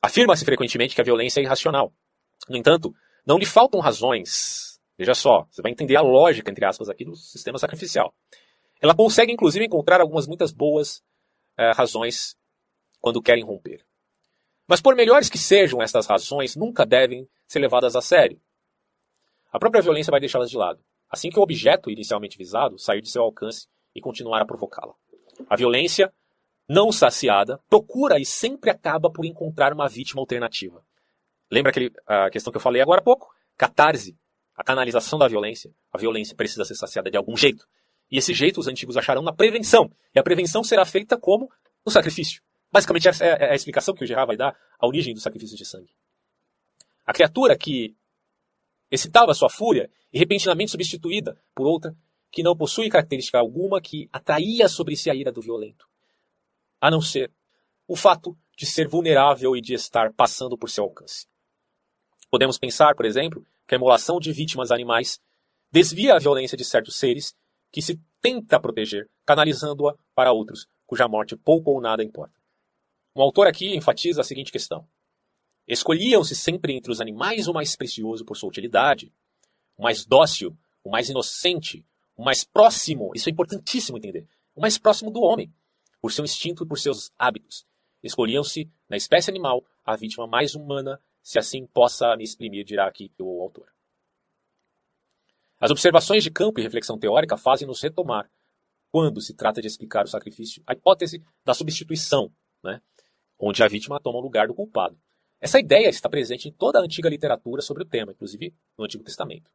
Afirma-se 0.00 0.44
frequentemente 0.44 0.94
que 0.94 1.00
a 1.00 1.04
violência 1.04 1.40
é 1.40 1.44
irracional. 1.44 1.92
No 2.48 2.56
entanto, 2.56 2.94
não 3.26 3.38
lhe 3.38 3.44
faltam 3.44 3.78
razões. 3.78 4.80
Veja 4.96 5.14
só, 5.14 5.46
você 5.50 5.60
vai 5.60 5.70
entender 5.70 5.96
a 5.96 6.00
lógica, 6.00 6.50
entre 6.50 6.64
aspas, 6.64 6.88
aqui 6.88 7.04
do 7.04 7.14
sistema 7.14 7.58
sacrificial. 7.58 8.14
Ela 8.80 8.94
consegue, 8.94 9.32
inclusive, 9.32 9.66
encontrar 9.66 10.00
algumas 10.00 10.26
muitas 10.26 10.50
boas 10.50 11.02
eh, 11.58 11.72
razões 11.72 12.34
quando 13.00 13.22
querem 13.22 13.44
romper. 13.44 13.84
Mas 14.66 14.80
por 14.80 14.96
melhores 14.96 15.28
que 15.28 15.38
sejam 15.38 15.82
estas 15.82 16.06
razões, 16.06 16.56
nunca 16.56 16.86
devem 16.86 17.28
ser 17.46 17.58
levadas 17.58 17.94
a 17.94 18.00
sério. 18.00 18.40
A 19.52 19.58
própria 19.58 19.82
violência 19.82 20.10
vai 20.10 20.18
deixá-las 20.18 20.50
de 20.50 20.56
lado 20.56 20.82
assim 21.12 21.28
que 21.28 21.38
o 21.38 21.42
objeto 21.42 21.90
inicialmente 21.90 22.38
visado 22.38 22.78
sair 22.78 23.02
de 23.02 23.10
seu 23.10 23.22
alcance 23.22 23.68
e 23.94 24.00
continuar 24.00 24.40
a 24.40 24.46
provocá-la. 24.46 24.94
A 25.48 25.56
violência, 25.56 26.12
não 26.66 26.90
saciada, 26.90 27.60
procura 27.68 28.18
e 28.18 28.24
sempre 28.24 28.70
acaba 28.70 29.10
por 29.10 29.26
encontrar 29.26 29.72
uma 29.74 29.88
vítima 29.88 30.22
alternativa. 30.22 30.82
Lembra 31.50 31.70
aquele, 31.70 31.92
a 32.06 32.30
questão 32.30 32.50
que 32.50 32.56
eu 32.56 32.62
falei 32.62 32.80
agora 32.80 33.00
há 33.00 33.04
pouco? 33.04 33.30
Catarse, 33.58 34.16
a 34.56 34.64
canalização 34.64 35.18
da 35.18 35.28
violência. 35.28 35.70
A 35.92 35.98
violência 35.98 36.34
precisa 36.34 36.64
ser 36.64 36.74
saciada 36.74 37.10
de 37.10 37.16
algum 37.16 37.36
jeito. 37.36 37.66
E 38.10 38.16
esse 38.16 38.32
jeito 38.32 38.58
os 38.58 38.68
antigos 38.68 38.96
acharão 38.96 39.22
na 39.22 39.32
prevenção. 39.32 39.90
E 40.14 40.18
a 40.18 40.22
prevenção 40.22 40.64
será 40.64 40.84
feita 40.86 41.18
como? 41.18 41.50
No 41.84 41.92
sacrifício. 41.92 42.42
Basicamente, 42.70 43.06
essa 43.06 43.24
é 43.24 43.50
a 43.50 43.54
explicação 43.54 43.94
que 43.94 44.02
o 44.02 44.06
Gerard 44.06 44.26
vai 44.26 44.36
dar 44.36 44.56
à 44.78 44.86
origem 44.86 45.12
do 45.12 45.20
sacrifício 45.20 45.56
de 45.56 45.64
sangue. 45.66 45.92
A 47.04 47.12
criatura 47.12 47.56
que 47.56 47.94
excitava 48.92 49.32
sua 49.32 49.48
fúria 49.48 49.90
e 50.12 50.18
repentinamente 50.18 50.70
substituída 50.70 51.34
por 51.54 51.66
outra 51.66 51.96
que 52.30 52.42
não 52.42 52.56
possui 52.56 52.90
característica 52.90 53.38
alguma 53.38 53.80
que 53.80 54.08
atraía 54.12 54.68
sobre 54.68 54.94
si 54.96 55.10
a 55.10 55.14
ira 55.14 55.32
do 55.32 55.40
violento, 55.40 55.88
a 56.78 56.90
não 56.90 57.00
ser 57.00 57.32
o 57.88 57.96
fato 57.96 58.36
de 58.56 58.66
ser 58.66 58.86
vulnerável 58.86 59.56
e 59.56 59.60
de 59.62 59.72
estar 59.72 60.12
passando 60.12 60.56
por 60.58 60.68
seu 60.68 60.84
alcance. 60.84 61.26
Podemos 62.30 62.58
pensar, 62.58 62.94
por 62.94 63.06
exemplo, 63.06 63.46
que 63.66 63.74
a 63.74 63.78
emulação 63.78 64.18
de 64.18 64.30
vítimas 64.32 64.70
animais 64.70 65.18
desvia 65.70 66.14
a 66.14 66.18
violência 66.18 66.56
de 66.56 66.64
certos 66.64 66.96
seres 66.96 67.34
que 67.70 67.80
se 67.80 67.98
tenta 68.20 68.60
proteger, 68.60 69.08
canalizando-a 69.24 69.94
para 70.14 70.32
outros, 70.32 70.66
cuja 70.86 71.08
morte 71.08 71.34
pouco 71.34 71.70
ou 71.70 71.80
nada 71.80 72.04
importa. 72.04 72.34
Um 73.16 73.22
autor 73.22 73.46
aqui 73.46 73.74
enfatiza 73.74 74.20
a 74.20 74.24
seguinte 74.24 74.52
questão: 74.52 74.86
Escolhiam-se 75.72 76.36
sempre 76.36 76.74
entre 76.74 76.92
os 76.92 77.00
animais 77.00 77.48
o 77.48 77.54
mais 77.54 77.74
precioso 77.74 78.26
por 78.26 78.36
sua 78.36 78.50
utilidade, 78.50 79.10
o 79.74 79.82
mais 79.82 80.04
dócil, 80.04 80.54
o 80.84 80.90
mais 80.90 81.08
inocente, 81.08 81.82
o 82.14 82.22
mais 82.22 82.44
próximo, 82.44 83.10
isso 83.14 83.30
é 83.30 83.32
importantíssimo 83.32 83.96
entender, 83.96 84.28
o 84.54 84.60
mais 84.60 84.76
próximo 84.76 85.10
do 85.10 85.22
homem, 85.22 85.50
por 85.98 86.12
seu 86.12 86.26
instinto 86.26 86.62
e 86.62 86.68
por 86.68 86.78
seus 86.78 87.10
hábitos. 87.18 87.66
Escolhiam-se, 88.02 88.70
na 88.86 88.98
espécie 88.98 89.30
animal, 89.30 89.64
a 89.82 89.96
vítima 89.96 90.26
mais 90.26 90.54
humana, 90.54 91.00
se 91.22 91.38
assim 91.38 91.66
possa 91.66 92.14
me 92.18 92.24
exprimir, 92.24 92.66
dirá 92.66 92.86
aqui 92.86 93.10
o 93.18 93.40
autor. 93.40 93.72
As 95.58 95.70
observações 95.70 96.22
de 96.22 96.30
campo 96.30 96.60
e 96.60 96.62
reflexão 96.62 96.98
teórica 96.98 97.38
fazem-nos 97.38 97.80
retomar, 97.80 98.30
quando 98.90 99.22
se 99.22 99.32
trata 99.32 99.62
de 99.62 99.68
explicar 99.68 100.04
o 100.04 100.08
sacrifício, 100.08 100.62
a 100.66 100.74
hipótese 100.74 101.24
da 101.42 101.54
substituição, 101.54 102.30
né, 102.62 102.82
onde 103.38 103.62
a 103.62 103.68
vítima 103.68 103.98
toma 103.98 104.18
o 104.18 104.22
lugar 104.22 104.48
do 104.48 104.54
culpado. 104.54 105.00
Essa 105.42 105.58
ideia 105.58 105.88
está 105.88 106.08
presente 106.08 106.48
em 106.48 106.52
toda 106.52 106.78
a 106.78 106.82
antiga 106.82 107.08
literatura 107.08 107.60
sobre 107.60 107.82
o 107.82 107.86
tema, 107.86 108.12
inclusive 108.12 108.54
no 108.78 108.84
Antigo 108.84 109.02
Testamento. 109.02 109.50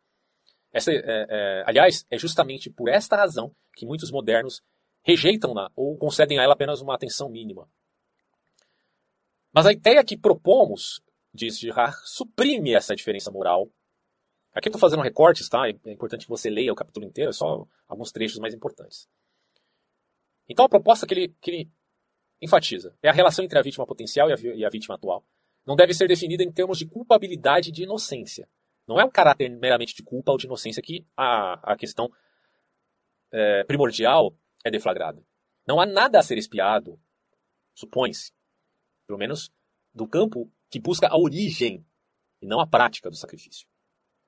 Essa, 0.69 0.91
é, 0.91 1.01
é, 1.01 1.63
aliás, 1.65 2.05
é 2.11 2.17
justamente 2.17 2.69
por 2.69 2.89
esta 2.89 3.15
razão 3.15 3.55
que 3.73 3.85
muitos 3.85 4.11
modernos 4.11 4.61
rejeitam-na 5.01 5.71
ou 5.77 5.97
concedem 5.97 6.39
a 6.39 6.43
ela 6.43 6.55
apenas 6.55 6.81
uma 6.81 6.93
atenção 6.93 7.29
mínima. 7.29 7.69
Mas 9.53 9.65
a 9.65 9.71
ideia 9.71 10.03
que 10.03 10.17
propomos, 10.17 11.01
diz 11.33 11.57
Girard, 11.57 11.95
suprime 12.03 12.75
essa 12.75 12.93
diferença 12.93 13.31
moral. 13.31 13.69
Aqui 14.53 14.67
estou 14.67 14.81
fazendo 14.81 15.01
recortes, 15.01 15.47
tá? 15.47 15.69
É 15.69 15.91
importante 15.93 16.25
que 16.25 16.29
você 16.29 16.49
leia 16.49 16.73
o 16.73 16.75
capítulo 16.75 17.05
inteiro, 17.05 17.29
é 17.29 17.33
só 17.33 17.65
alguns 17.88 18.11
trechos 18.11 18.39
mais 18.39 18.53
importantes. 18.53 19.07
Então 20.49 20.65
a 20.65 20.69
proposta 20.69 21.07
que 21.07 21.13
ele, 21.13 21.35
que 21.39 21.49
ele 21.49 21.71
enfatiza 22.41 22.93
é 23.01 23.07
a 23.07 23.13
relação 23.13 23.45
entre 23.45 23.57
a 23.57 23.61
vítima 23.61 23.88
potencial 23.88 24.29
e 24.29 24.33
a, 24.33 24.38
e 24.53 24.65
a 24.65 24.69
vítima 24.69 24.95
atual. 24.95 25.23
Não 25.68 25.76
deve 25.76 25.93
ser 25.93 26.07
definida 26.07 26.43
em 26.43 26.51
termos 26.51 26.78
de 26.78 26.88
culpabilidade 26.88 27.70
e 27.70 27.72
de 27.74 27.84
inocência. 27.84 28.47
Não 28.88 28.99
é 29.01 29.03
um 29.03 29.11
caráter 29.11 29.49
meramente 29.49 29.93
de 29.93 30.01
culpa 30.01 30.32
ou 30.32 30.38
de 30.38 30.45
inocência 30.45 30.82
que 30.82 31.05
a, 31.15 31.74
a 31.74 31.76
questão 31.76 32.09
é, 33.34 33.65
primordial 33.65 34.34
é 34.63 34.72
deflagrada. 34.72 35.22
Não 35.68 35.82
há 35.82 35.86
nada 35.86 36.20
a 36.20 36.24
ser 36.24 36.38
espiado, 36.38 36.97
supõe-se, 37.76 38.32
pelo 39.05 39.20
menos 39.20 39.51
do 39.93 40.07
campo 40.07 40.49
que 40.70 40.80
busca 40.80 41.07
a 41.09 41.18
origem 41.18 41.86
e 42.41 42.47
não 42.47 42.61
a 42.61 42.68
prática 42.68 43.09
do 43.09 43.18
sacrifício. 43.18 43.68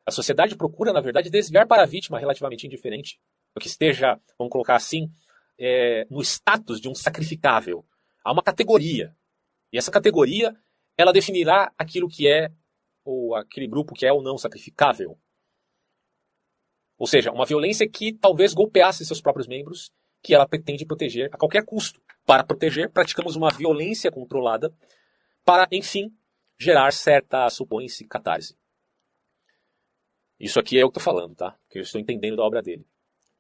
A 0.06 0.12
sociedade 0.12 0.58
procura, 0.58 0.92
na 0.92 1.00
verdade, 1.00 1.30
desviar 1.30 1.66
para 1.68 1.84
a 1.84 1.86
vítima 1.86 2.20
relativamente 2.20 2.66
indiferente, 2.66 3.18
o 3.56 3.60
que 3.62 3.68
esteja, 3.68 4.20
vamos 4.38 4.52
colocar 4.52 4.76
assim, 4.76 5.10
é, 5.58 6.06
no 6.10 6.22
status 6.22 6.82
de 6.82 6.90
um 6.90 6.96
sacrificável. 6.96 7.86
Há 8.24 8.34
uma 8.34 8.44
categoria. 8.44 9.16
E 9.72 9.78
essa 9.78 9.92
categoria, 9.92 10.54
ela 11.00 11.14
definirá 11.14 11.72
aquilo 11.78 12.10
que 12.10 12.28
é, 12.28 12.52
ou 13.06 13.34
aquele 13.34 13.70
grupo 13.70 13.94
que 13.94 14.06
é 14.06 14.12
ou 14.12 14.22
não 14.22 14.38
sacrificável. 14.38 15.18
Ou 16.98 17.08
seja, 17.08 17.32
uma 17.32 17.46
violência 17.46 17.90
que 17.90 18.12
talvez 18.12 18.54
golpeasse 18.54 19.06
seus 19.06 19.22
próprios 19.22 19.48
membros, 19.48 19.94
que 20.22 20.36
ela 20.36 20.46
pretende 20.46 20.86
proteger 20.86 21.30
a 21.32 21.38
qualquer 21.38 21.64
custo. 21.64 22.02
Para 22.26 22.44
proteger, 22.44 22.92
praticamos 22.92 23.38
uma 23.38 23.50
violência 23.50 24.12
controlada 24.12 24.76
para, 25.46 25.70
enfim, 25.72 26.14
gerar 26.60 26.92
certa, 26.92 27.50
supõe-se, 27.50 28.06
catarse. 28.06 28.58
Isso 30.38 30.60
aqui 30.60 30.78
é 30.78 30.84
o 30.84 30.92
que 30.92 31.00
estou 31.00 31.14
falando, 31.14 31.34
tá? 31.34 31.58
Que 31.70 31.80
eu 31.80 31.84
estou 31.84 32.02
entendendo 32.02 32.36
da 32.36 32.44
obra 32.44 32.62
dele. 32.62 32.86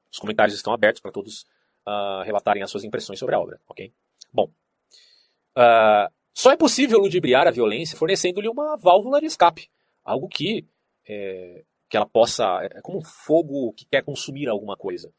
Os 0.10 0.18
comentários 0.18 0.56
estão 0.56 0.72
abertos 0.72 1.02
para 1.02 1.12
todos 1.12 1.42
uh, 1.86 2.24
relatarem 2.24 2.64
as 2.64 2.72
suas 2.72 2.86
impressões 2.86 3.20
sobre 3.20 3.36
a 3.36 3.40
obra, 3.40 3.60
ok? 3.68 3.94
Bom, 4.32 4.50
uh, 5.58 6.19
só 6.34 6.52
é 6.52 6.58
possível 6.58 7.00
ludibriar 7.00 7.48
a 7.48 7.52
violência 7.52 7.98
fornecendo-lhe 7.98 8.48
uma 8.48 8.78
válvula 8.78 9.20
de 9.20 9.26
escape, 9.26 9.70
algo 10.04 10.28
que 10.28 10.68
é, 11.08 11.64
que 11.90 11.98
ela 11.98 12.06
possa. 12.06 12.46
É 12.64 12.82
como 12.82 13.00
um 13.00 13.04
fogo 13.04 13.74
que 13.74 13.86
quer 13.86 14.04
consumir 14.04 14.48
alguma 14.48 14.78
coisa. 14.78 15.12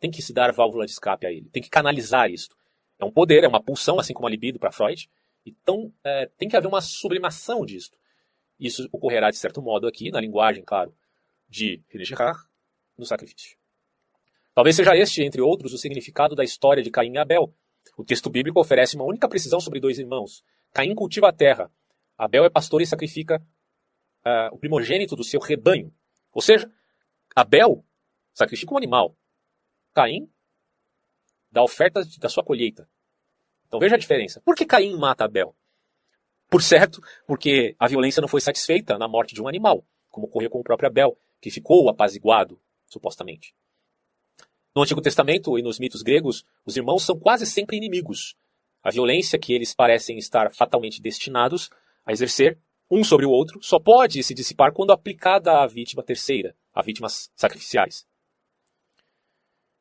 Tem 0.00 0.10
que 0.10 0.20
se 0.20 0.32
dar 0.32 0.52
válvula 0.52 0.84
de 0.84 0.92
escape 0.92 1.26
a 1.26 1.32
ele, 1.32 1.48
tem 1.50 1.62
que 1.62 1.70
canalizar 1.70 2.28
isto. 2.28 2.56
É 2.98 3.04
um 3.04 3.12
poder, 3.12 3.44
é 3.44 3.48
uma 3.48 3.62
pulsão, 3.62 3.98
assim 3.98 4.12
como 4.12 4.26
a 4.26 4.30
libido 4.30 4.58
para 4.58 4.72
Freud. 4.72 5.08
Então, 5.44 5.92
é, 6.04 6.26
tem 6.38 6.48
que 6.48 6.56
haver 6.56 6.68
uma 6.68 6.80
sublimação 6.80 7.64
disto. 7.64 7.96
Isso 8.58 8.88
ocorrerá, 8.92 9.30
de 9.30 9.36
certo 9.36 9.60
modo, 9.60 9.88
aqui, 9.88 10.10
na 10.10 10.20
linguagem, 10.20 10.62
claro, 10.64 10.94
de 11.48 11.82
René 11.88 12.04
Girard, 12.04 12.38
no 12.96 13.04
sacrifício. 13.04 13.56
Talvez 14.54 14.76
seja 14.76 14.96
este, 14.96 15.22
entre 15.22 15.40
outros, 15.40 15.72
o 15.72 15.78
significado 15.78 16.36
da 16.36 16.44
história 16.44 16.82
de 16.82 16.90
Caim 16.90 17.14
e 17.14 17.18
Abel. 17.18 17.52
O 17.96 18.04
texto 18.04 18.30
bíblico 18.30 18.60
oferece 18.60 18.96
uma 18.96 19.04
única 19.04 19.28
precisão 19.28 19.60
sobre 19.60 19.80
dois 19.80 19.98
irmãos. 19.98 20.44
Caim 20.72 20.94
cultiva 20.94 21.28
a 21.28 21.32
terra. 21.32 21.70
Abel 22.16 22.44
é 22.44 22.50
pastor 22.50 22.80
e 22.80 22.86
sacrifica 22.86 23.42
uh, 24.24 24.54
o 24.54 24.58
primogênito 24.58 25.14
do 25.14 25.24
seu 25.24 25.40
rebanho. 25.40 25.92
Ou 26.32 26.40
seja, 26.40 26.70
Abel 27.34 27.84
sacrifica 28.32 28.72
um 28.74 28.78
animal. 28.78 29.16
Caim 29.94 30.30
dá 31.50 31.62
oferta 31.62 32.02
da 32.18 32.28
sua 32.28 32.44
colheita. 32.44 32.88
Então 33.66 33.78
veja 33.78 33.96
a 33.96 33.98
diferença. 33.98 34.40
Por 34.40 34.54
que 34.54 34.64
Caim 34.64 34.96
mata 34.96 35.24
Abel? 35.24 35.54
Por 36.48 36.62
certo, 36.62 37.00
porque 37.26 37.74
a 37.78 37.88
violência 37.88 38.20
não 38.20 38.28
foi 38.28 38.40
satisfeita 38.40 38.98
na 38.98 39.08
morte 39.08 39.34
de 39.34 39.42
um 39.42 39.48
animal, 39.48 39.86
como 40.10 40.26
ocorreu 40.26 40.50
com 40.50 40.60
o 40.60 40.62
próprio 40.62 40.88
Abel, 40.88 41.16
que 41.40 41.50
ficou 41.50 41.88
apaziguado, 41.88 42.60
supostamente. 42.86 43.54
No 44.74 44.82
Antigo 44.82 45.02
Testamento 45.02 45.58
e 45.58 45.62
nos 45.62 45.78
mitos 45.78 46.02
gregos, 46.02 46.44
os 46.64 46.76
irmãos 46.76 47.02
são 47.02 47.18
quase 47.18 47.44
sempre 47.44 47.76
inimigos. 47.76 48.34
A 48.82 48.90
violência 48.90 49.38
que 49.38 49.52
eles 49.52 49.74
parecem 49.74 50.16
estar 50.16 50.50
fatalmente 50.54 51.00
destinados 51.00 51.70
a 52.06 52.12
exercer 52.12 52.58
um 52.90 53.02
sobre 53.02 53.24
o 53.24 53.30
outro, 53.30 53.58
só 53.62 53.80
pode 53.80 54.22
se 54.22 54.34
dissipar 54.34 54.72
quando 54.72 54.92
aplicada 54.92 55.62
à 55.62 55.66
vítima 55.66 56.02
terceira, 56.02 56.54
a 56.74 56.82
vítimas 56.82 57.30
sacrificiais. 57.34 58.06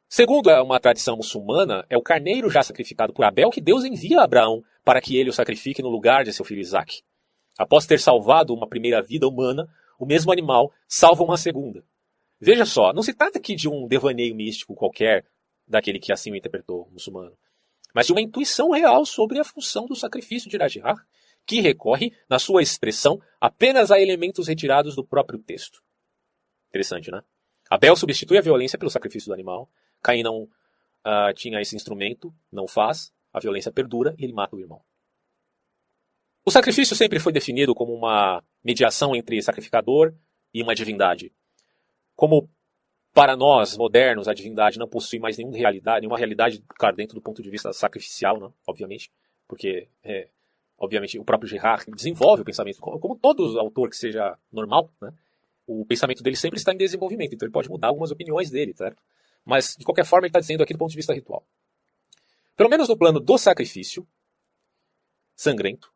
Segundo 0.08 0.50
uma 0.62 0.80
tradição 0.80 1.18
muçulmana, 1.18 1.86
é 1.90 1.98
o 1.98 2.02
carneiro 2.02 2.50
já 2.50 2.64
sacrificado 2.64 3.14
por 3.14 3.26
Abel 3.26 3.50
que 3.50 3.60
Deus 3.60 3.84
envia 3.84 4.20
a 4.20 4.24
Abraão 4.24 4.64
para 4.84 5.02
que 5.02 5.18
ele 5.18 5.30
o 5.30 5.34
sacrifique 5.34 5.82
no 5.82 5.90
lugar 5.90 6.24
de 6.24 6.32
seu 6.32 6.46
filho 6.46 6.62
Isaac. 6.62 7.02
Após 7.58 7.86
ter 7.86 8.00
salvado 8.00 8.54
uma 8.54 8.68
primeira 8.68 9.02
vida 9.02 9.28
humana, 9.28 9.68
o 10.00 10.06
mesmo 10.06 10.32
animal 10.32 10.72
salva 10.88 11.24
uma 11.24 11.38
segunda. 11.38 11.84
Veja 12.42 12.66
só, 12.66 12.92
não 12.92 13.04
se 13.04 13.14
trata 13.14 13.38
aqui 13.38 13.56
de 13.56 13.70
um 13.70 13.88
devaneio 13.88 14.36
místico 14.36 14.74
qualquer, 14.74 15.26
daquele 15.68 16.00
que 16.00 16.12
assim 16.12 16.32
o 16.32 16.36
interpretou 16.36 16.88
o 16.88 16.92
muçulmano, 16.92 17.38
mas 17.94 18.08
de 18.08 18.12
uma 18.12 18.22
intuição 18.22 18.72
real 18.72 19.06
sobre 19.06 19.40
a 19.40 19.44
função 19.44 19.86
do 19.86 19.96
sacrifício 19.96 20.50
de 20.50 20.58
Rajihar 20.58 21.06
que 21.46 21.60
recorre, 21.60 22.14
na 22.30 22.40
sua 22.40 22.62
expressão, 22.62 23.22
apenas 23.40 23.92
a 23.92 24.00
elementos 24.00 24.48
retirados 24.48 24.96
do 24.96 25.04
próprio 25.04 25.40
texto. 25.40 25.82
Interessante, 26.70 27.12
né? 27.12 27.22
Abel 27.70 27.96
substitui 27.96 28.38
a 28.38 28.42
violência 28.42 28.78
pelo 28.78 28.92
sacrifício 28.92 29.28
do 29.28 29.34
animal. 29.34 29.70
Caim 30.02 30.24
não 30.24 30.44
uh, 30.44 31.34
tinha 31.36 31.60
esse 31.62 31.76
instrumento, 31.76 32.34
não 32.52 32.68
faz. 32.68 33.12
A 33.34 33.40
violência 33.40 33.72
perdura 33.72 34.14
e 34.18 34.26
ele 34.26 34.34
mata 34.34 34.56
o 34.56 34.60
irmão. 34.60 34.82
O 36.46 36.52
sacrifício 36.52 36.96
sempre 36.96 37.20
foi 37.20 37.32
definido 37.32 37.74
como 37.74 37.94
uma 37.94 38.44
mediação 38.64 39.16
entre 39.16 39.42
sacrificador 39.42 40.14
e 40.54 40.62
uma 40.62 40.76
divindade. 40.76 41.32
Como 42.22 42.48
para 43.16 43.36
nós, 43.36 43.76
modernos, 43.76 44.28
a 44.28 44.34
divindade 44.36 44.78
não 44.78 44.88
possui 44.88 45.18
mais 45.18 45.40
nenhuma 45.40 45.58
realidade, 45.58 46.02
nenhuma 46.02 46.20
realidade, 46.20 46.64
claro, 46.78 46.96
dentro 46.96 47.16
do 47.16 47.22
ponto 47.22 47.42
de 47.42 47.50
vista 47.50 47.74
sacrificial, 47.74 48.40
né? 48.40 48.54
obviamente, 48.68 49.12
porque 49.48 49.88
é, 50.04 50.28
obviamente, 50.78 51.18
o 51.18 51.26
próprio 51.26 51.50
Gerard 51.50 51.84
desenvolve 51.90 52.44
o 52.44 52.46
pensamento, 52.46 52.80
como 52.80 53.18
todo 53.18 53.60
autor 53.60 53.90
que 53.90 53.98
seja 53.98 54.38
normal, 54.52 54.92
né? 55.02 55.12
o 55.66 55.84
pensamento 55.84 56.22
dele 56.22 56.36
sempre 56.36 56.60
está 56.60 56.72
em 56.72 56.78
desenvolvimento, 56.78 57.34
então 57.34 57.48
ele 57.48 57.52
pode 57.54 57.72
mudar 57.72 57.88
algumas 57.88 58.12
opiniões 58.12 58.52
dele, 58.52 58.76
certo? 58.76 59.02
Mas, 59.44 59.76
de 59.76 59.84
qualquer 59.84 60.06
forma, 60.06 60.28
ele 60.28 60.30
está 60.30 60.40
dizendo 60.40 60.62
aqui 60.62 60.74
do 60.74 60.78
ponto 60.78 60.92
de 60.92 60.98
vista 60.98 61.16
ritual. 61.16 61.44
Pelo 62.56 62.70
menos 62.70 62.88
no 62.88 62.96
plano 62.96 63.20
do 63.20 63.36
sacrifício 63.40 64.08
sangrento, 65.36 65.92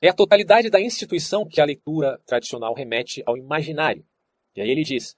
é 0.00 0.08
a 0.08 0.14
totalidade 0.14 0.70
da 0.70 0.80
instituição 0.80 1.44
que 1.44 1.60
a 1.60 1.64
leitura 1.64 2.20
tradicional 2.24 2.74
remete 2.74 3.24
ao 3.26 3.36
imaginário. 3.36 4.06
E 4.54 4.60
aí 4.60 4.70
ele 4.70 4.84
diz: 4.84 5.16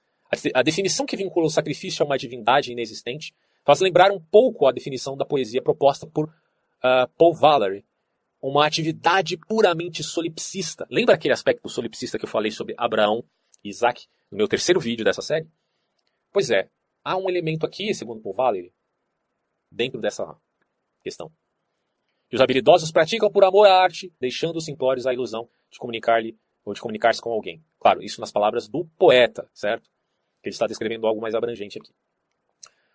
a 0.53 0.61
definição 0.61 1.05
que 1.05 1.15
vincula 1.15 1.47
o 1.47 1.49
sacrifício 1.49 2.03
a 2.03 2.05
uma 2.05 2.17
divindade 2.17 2.71
inexistente 2.71 3.33
faz 3.63 3.79
lembrar 3.79 4.11
um 4.11 4.19
pouco 4.19 4.67
a 4.67 4.71
definição 4.71 5.15
da 5.15 5.25
poesia 5.25 5.61
proposta 5.61 6.05
por 6.07 6.25
uh, 6.27 7.07
Paul 7.17 7.33
Valery 7.33 7.85
uma 8.41 8.65
atividade 8.65 9.37
puramente 9.37 10.03
solipsista. 10.03 10.87
Lembra 10.89 11.15
aquele 11.15 11.33
aspecto 11.33 11.67
solipsista 11.67 12.17
que 12.17 12.25
eu 12.25 12.29
falei 12.29 12.51
sobre 12.51 12.75
Abraão 12.77 13.23
e 13.63 13.69
Isaac 13.69 14.07
no 14.31 14.37
meu 14.37 14.47
terceiro 14.47 14.79
vídeo 14.79 15.03
dessa 15.03 15.21
série? 15.21 15.47
Pois 16.31 16.49
é, 16.49 16.69
há 17.03 17.17
um 17.17 17.29
elemento 17.29 17.65
aqui, 17.65 17.93
segundo 17.93 18.21
Paul 18.21 18.35
Valery, 18.35 18.73
dentro 19.71 19.99
dessa 19.99 20.37
questão. 21.01 21.31
Que 22.29 22.35
os 22.35 22.41
habilidosos 22.41 22.91
praticam 22.91 23.31
por 23.31 23.43
amor 23.43 23.67
à 23.67 23.81
arte, 23.81 24.13
deixando 24.19 24.57
os 24.57 24.65
simplórios 24.65 25.07
a 25.07 25.13
ilusão 25.13 25.49
de 25.69 25.79
comunicar-lhe 25.79 26.37
ou 26.63 26.73
de 26.73 26.81
comunicar-se 26.81 27.21
com 27.21 27.31
alguém. 27.31 27.63
Claro, 27.79 28.03
isso 28.03 28.19
nas 28.19 28.31
palavras 28.31 28.67
do 28.67 28.85
poeta, 28.97 29.49
certo? 29.53 29.89
Ele 30.47 30.53
está 30.53 30.67
descrevendo 30.67 31.07
algo 31.07 31.21
mais 31.21 31.35
abrangente 31.35 31.79
aqui. 31.79 31.91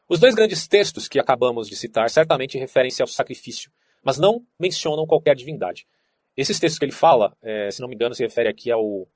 Os 0.09 0.19
dois 0.19 0.35
grandes 0.35 0.67
textos 0.67 1.09
que 1.09 1.19
acabamos 1.19 1.69
de 1.69 1.77
citar 1.77 2.11
certamente 2.11 2.59
referem-se 2.59 3.03
ao 3.03 3.09
sacrifício 3.09 3.71
mas 4.03 4.19
não 4.19 4.45
mencionam 4.59 5.07
qualquer 5.07 5.37
divindade. 5.37 5.87
Esses 6.37 6.59
textos 6.59 6.79
que 6.79 6.85
ele 6.85 6.93
fala, 6.93 7.37
é, 7.41 7.71
se 7.71 7.81
não 7.81 7.89
me 7.89 7.95
engano, 7.95 8.15
se 8.15 8.23
refere 8.23 8.49
aqui 8.49 8.71
ao 8.71 9.07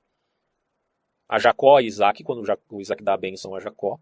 a 1.27 1.37
Jacó 1.37 1.81
e 1.81 1.87
Isaac, 1.87 2.23
quando 2.23 2.41
o 2.69 2.79
Isaac 2.79 3.03
dá 3.03 3.13
a 3.13 3.17
bênção 3.17 3.53
a 3.53 3.59
Jacó, 3.59 3.99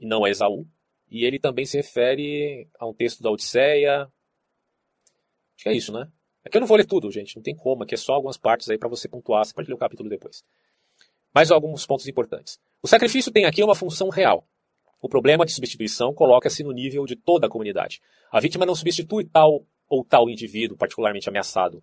e 0.00 0.04
não 0.04 0.24
a 0.24 0.30
Esaú. 0.30 0.66
E 1.08 1.24
ele 1.24 1.38
também 1.38 1.64
se 1.64 1.76
refere 1.76 2.68
a 2.80 2.86
um 2.86 2.92
texto 2.92 3.22
da 3.22 3.30
Odisseia. 3.30 4.02
Acho 4.02 5.62
que 5.62 5.68
é 5.68 5.72
isso, 5.72 5.92
né? 5.92 6.10
Aqui 6.44 6.56
eu 6.56 6.60
não 6.60 6.66
vou 6.66 6.76
ler 6.76 6.84
tudo, 6.84 7.12
gente, 7.12 7.36
não 7.36 7.42
tem 7.42 7.54
como, 7.54 7.84
aqui 7.84 7.94
é 7.94 7.96
só 7.96 8.14
algumas 8.14 8.36
partes 8.36 8.68
aí 8.68 8.76
para 8.76 8.88
você 8.88 9.08
pontuar, 9.08 9.44
você 9.44 9.54
pode 9.54 9.68
ler 9.68 9.74
o 9.74 9.78
capítulo 9.78 10.08
depois. 10.08 10.44
Mais 11.34 11.50
alguns 11.50 11.84
pontos 11.84 12.06
importantes. 12.06 12.60
O 12.82 12.86
sacrifício 12.86 13.32
tem 13.32 13.44
aqui 13.44 13.62
uma 13.62 13.74
função 13.74 14.08
real. 14.08 14.46
O 15.02 15.08
problema 15.08 15.44
de 15.44 15.52
substituição 15.52 16.14
coloca-se 16.14 16.62
no 16.62 16.72
nível 16.72 17.04
de 17.04 17.16
toda 17.16 17.46
a 17.46 17.50
comunidade. 17.50 18.00
A 18.30 18.40
vítima 18.40 18.64
não 18.64 18.74
substitui 18.74 19.24
tal 19.24 19.66
ou 19.88 20.04
tal 20.04 20.30
indivíduo 20.30 20.76
particularmente 20.76 21.28
ameaçado. 21.28 21.82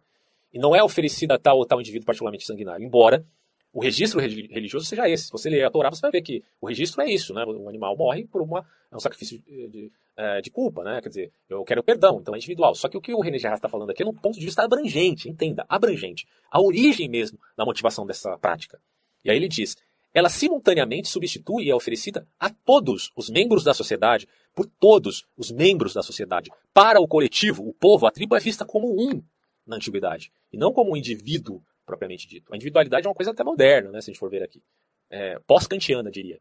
E 0.53 0.57
não 0.57 0.75
é 0.75 0.83
oferecida 0.83 1.35
a 1.35 1.39
tal 1.39 1.57
ou 1.57 1.65
tal 1.65 1.79
indivíduo 1.79 2.05
particularmente 2.05 2.45
sanguinário. 2.45 2.85
Embora 2.85 3.25
o 3.73 3.81
registro 3.81 4.19
religioso 4.19 4.85
seja 4.85 5.07
esse. 5.09 5.25
Se 5.25 5.31
você 5.31 5.49
ler 5.49 5.63
a 5.63 5.71
Torá, 5.71 5.89
você 5.89 6.01
vai 6.01 6.11
ver 6.11 6.21
que 6.21 6.43
o 6.59 6.67
registro 6.67 7.01
é 7.01 7.09
isso, 7.09 7.33
né? 7.33 7.43
O 7.45 7.69
animal 7.69 7.95
morre 7.95 8.25
por 8.25 8.41
uma, 8.41 8.65
é 8.91 8.95
um 8.95 8.99
sacrifício 8.99 9.39
de, 9.39 9.67
de, 9.67 9.91
é, 10.17 10.41
de 10.41 10.49
culpa, 10.49 10.83
né? 10.83 11.01
Quer 11.01 11.09
dizer, 11.09 11.31
eu 11.49 11.63
quero 11.63 11.81
perdão, 11.81 12.19
então 12.19 12.33
é 12.33 12.37
individual. 12.37 12.75
Só 12.75 12.89
que 12.89 12.97
o 12.97 13.01
que 13.01 13.13
o 13.13 13.21
René 13.21 13.37
Gerard 13.37 13.59
está 13.59 13.69
falando 13.69 13.89
aqui 13.89 14.03
é 14.03 14.05
num 14.05 14.13
ponto 14.13 14.37
de 14.37 14.45
vista 14.45 14.63
abrangente, 14.63 15.29
entenda, 15.29 15.65
abrangente. 15.69 16.27
A 16.51 16.61
origem 16.61 17.07
mesmo 17.07 17.39
da 17.55 17.63
motivação 17.63 18.05
dessa 18.05 18.37
prática. 18.37 18.79
E 19.23 19.31
aí 19.31 19.37
ele 19.37 19.47
diz, 19.47 19.75
ela 20.13 20.29
simultaneamente 20.29 21.07
substitui 21.07 21.65
e 21.65 21.69
é 21.69 21.75
oferecida 21.75 22.27
a 22.39 22.49
todos 22.49 23.11
os 23.15 23.29
membros 23.29 23.63
da 23.63 23.73
sociedade, 23.73 24.27
por 24.53 24.65
todos 24.65 25.25
os 25.37 25.51
membros 25.51 25.93
da 25.93 26.03
sociedade. 26.03 26.51
Para 26.73 26.99
o 26.99 27.07
coletivo, 27.07 27.67
o 27.67 27.73
povo, 27.73 28.05
a 28.05 28.11
tribo 28.11 28.35
é 28.35 28.39
vista 28.39 28.65
como 28.65 28.87
um 28.89 29.21
na 29.65 29.77
antiguidade, 29.77 30.31
e 30.51 30.57
não 30.57 30.73
como 30.73 30.91
um 30.91 30.97
indivíduo 30.97 31.61
propriamente 31.85 32.27
dito. 32.27 32.51
A 32.51 32.55
individualidade 32.55 33.05
é 33.05 33.09
uma 33.09 33.15
coisa 33.15 33.31
até 33.31 33.43
moderna, 33.43 33.91
né, 33.91 34.01
se 34.01 34.09
a 34.09 34.13
gente 34.13 34.19
for 34.19 34.29
ver 34.29 34.43
aqui. 34.43 34.61
É, 35.09 35.39
Pós-kantiana, 35.47 36.09
diria. 36.09 36.39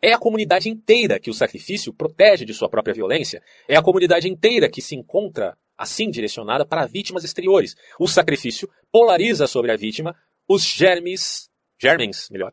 É 0.00 0.12
a 0.12 0.18
comunidade 0.18 0.68
inteira 0.68 1.18
que 1.18 1.30
o 1.30 1.34
sacrifício 1.34 1.92
protege 1.92 2.44
de 2.44 2.52
sua 2.52 2.68
própria 2.68 2.94
violência. 2.94 3.42
É 3.66 3.76
a 3.76 3.82
comunidade 3.82 4.28
inteira 4.28 4.68
que 4.68 4.82
se 4.82 4.94
encontra 4.94 5.56
assim 5.76 6.10
direcionada 6.10 6.64
para 6.66 6.86
vítimas 6.86 7.24
exteriores. 7.24 7.74
O 7.98 8.06
sacrifício 8.06 8.68
polariza 8.92 9.46
sobre 9.46 9.72
a 9.72 9.76
vítima 9.76 10.14
os 10.48 10.62
germes, 10.62 11.50
germens, 11.78 12.28
melhor, 12.30 12.52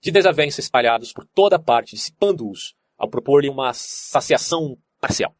de 0.00 0.10
desavença 0.10 0.60
espalhados 0.60 1.12
por 1.12 1.26
toda 1.26 1.58
parte, 1.58 1.94
dissipando-os 1.94 2.74
ao 2.96 3.08
propor-lhe 3.08 3.48
uma 3.48 3.72
saciação 3.72 4.78
parcial. 5.00 5.34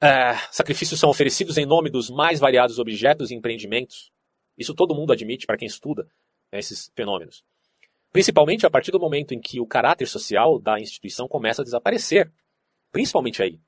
É, 0.00 0.34
sacrifícios 0.50 1.00
são 1.00 1.08
oferecidos 1.08 1.56
em 1.56 1.64
nome 1.64 1.90
dos 1.90 2.10
mais 2.10 2.40
variados 2.40 2.78
objetos 2.78 3.30
e 3.30 3.34
empreendimentos. 3.34 4.12
Isso 4.58 4.74
todo 4.74 4.94
mundo 4.94 5.12
admite 5.12 5.46
para 5.46 5.56
quem 5.56 5.66
estuda 5.66 6.04
né, 6.52 6.58
esses 6.58 6.90
fenômenos. 6.94 7.44
Principalmente 8.12 8.66
a 8.66 8.70
partir 8.70 8.90
do 8.90 9.00
momento 9.00 9.34
em 9.34 9.40
que 9.40 9.60
o 9.60 9.66
caráter 9.66 10.06
social 10.06 10.58
da 10.58 10.78
instituição 10.78 11.26
começa 11.26 11.62
a 11.62 11.64
desaparecer. 11.64 12.32
Principalmente 12.92 13.42
aí. 13.42 13.58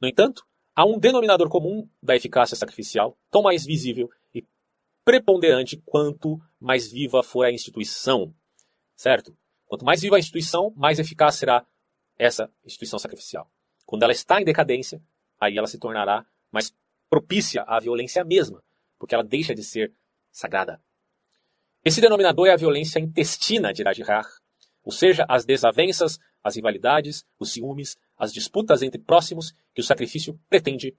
No 0.00 0.08
entanto, 0.08 0.44
há 0.74 0.84
um 0.84 0.98
denominador 0.98 1.48
comum 1.48 1.88
da 2.02 2.16
eficácia 2.16 2.56
sacrificial, 2.56 3.16
tão 3.30 3.42
mais 3.42 3.64
visível 3.64 4.10
preponderante 5.04 5.76
quanto 5.84 6.40
mais 6.60 6.90
viva 6.90 7.22
for 7.22 7.44
a 7.44 7.52
instituição. 7.52 8.34
Certo? 8.94 9.36
Quanto 9.66 9.84
mais 9.84 10.00
viva 10.00 10.16
a 10.16 10.18
instituição, 10.18 10.72
mais 10.76 10.98
eficaz 10.98 11.36
será 11.36 11.66
essa 12.18 12.50
instituição 12.64 12.98
sacrificial. 12.98 13.50
Quando 13.84 14.02
ela 14.02 14.12
está 14.12 14.40
em 14.40 14.44
decadência, 14.44 15.02
aí 15.40 15.56
ela 15.56 15.66
se 15.66 15.78
tornará 15.78 16.24
mais 16.50 16.72
propícia 17.08 17.62
à 17.62 17.80
violência 17.80 18.24
mesma, 18.24 18.62
porque 18.98 19.14
ela 19.14 19.24
deixa 19.24 19.54
de 19.54 19.62
ser 19.62 19.92
sagrada. 20.30 20.80
Esse 21.84 22.00
denominador 22.00 22.46
é 22.46 22.52
a 22.52 22.56
violência 22.56 23.00
intestina 23.00 23.72
de 23.72 23.82
Rajihar, 23.82 24.26
ou 24.84 24.92
seja, 24.92 25.24
as 25.28 25.44
desavenças, 25.44 26.18
as 26.42 26.56
rivalidades, 26.56 27.24
os 27.38 27.52
ciúmes, 27.52 27.96
as 28.16 28.32
disputas 28.32 28.82
entre 28.82 29.00
próximos 29.00 29.52
que 29.74 29.80
o 29.80 29.84
sacrifício 29.84 30.38
pretende 30.48 30.96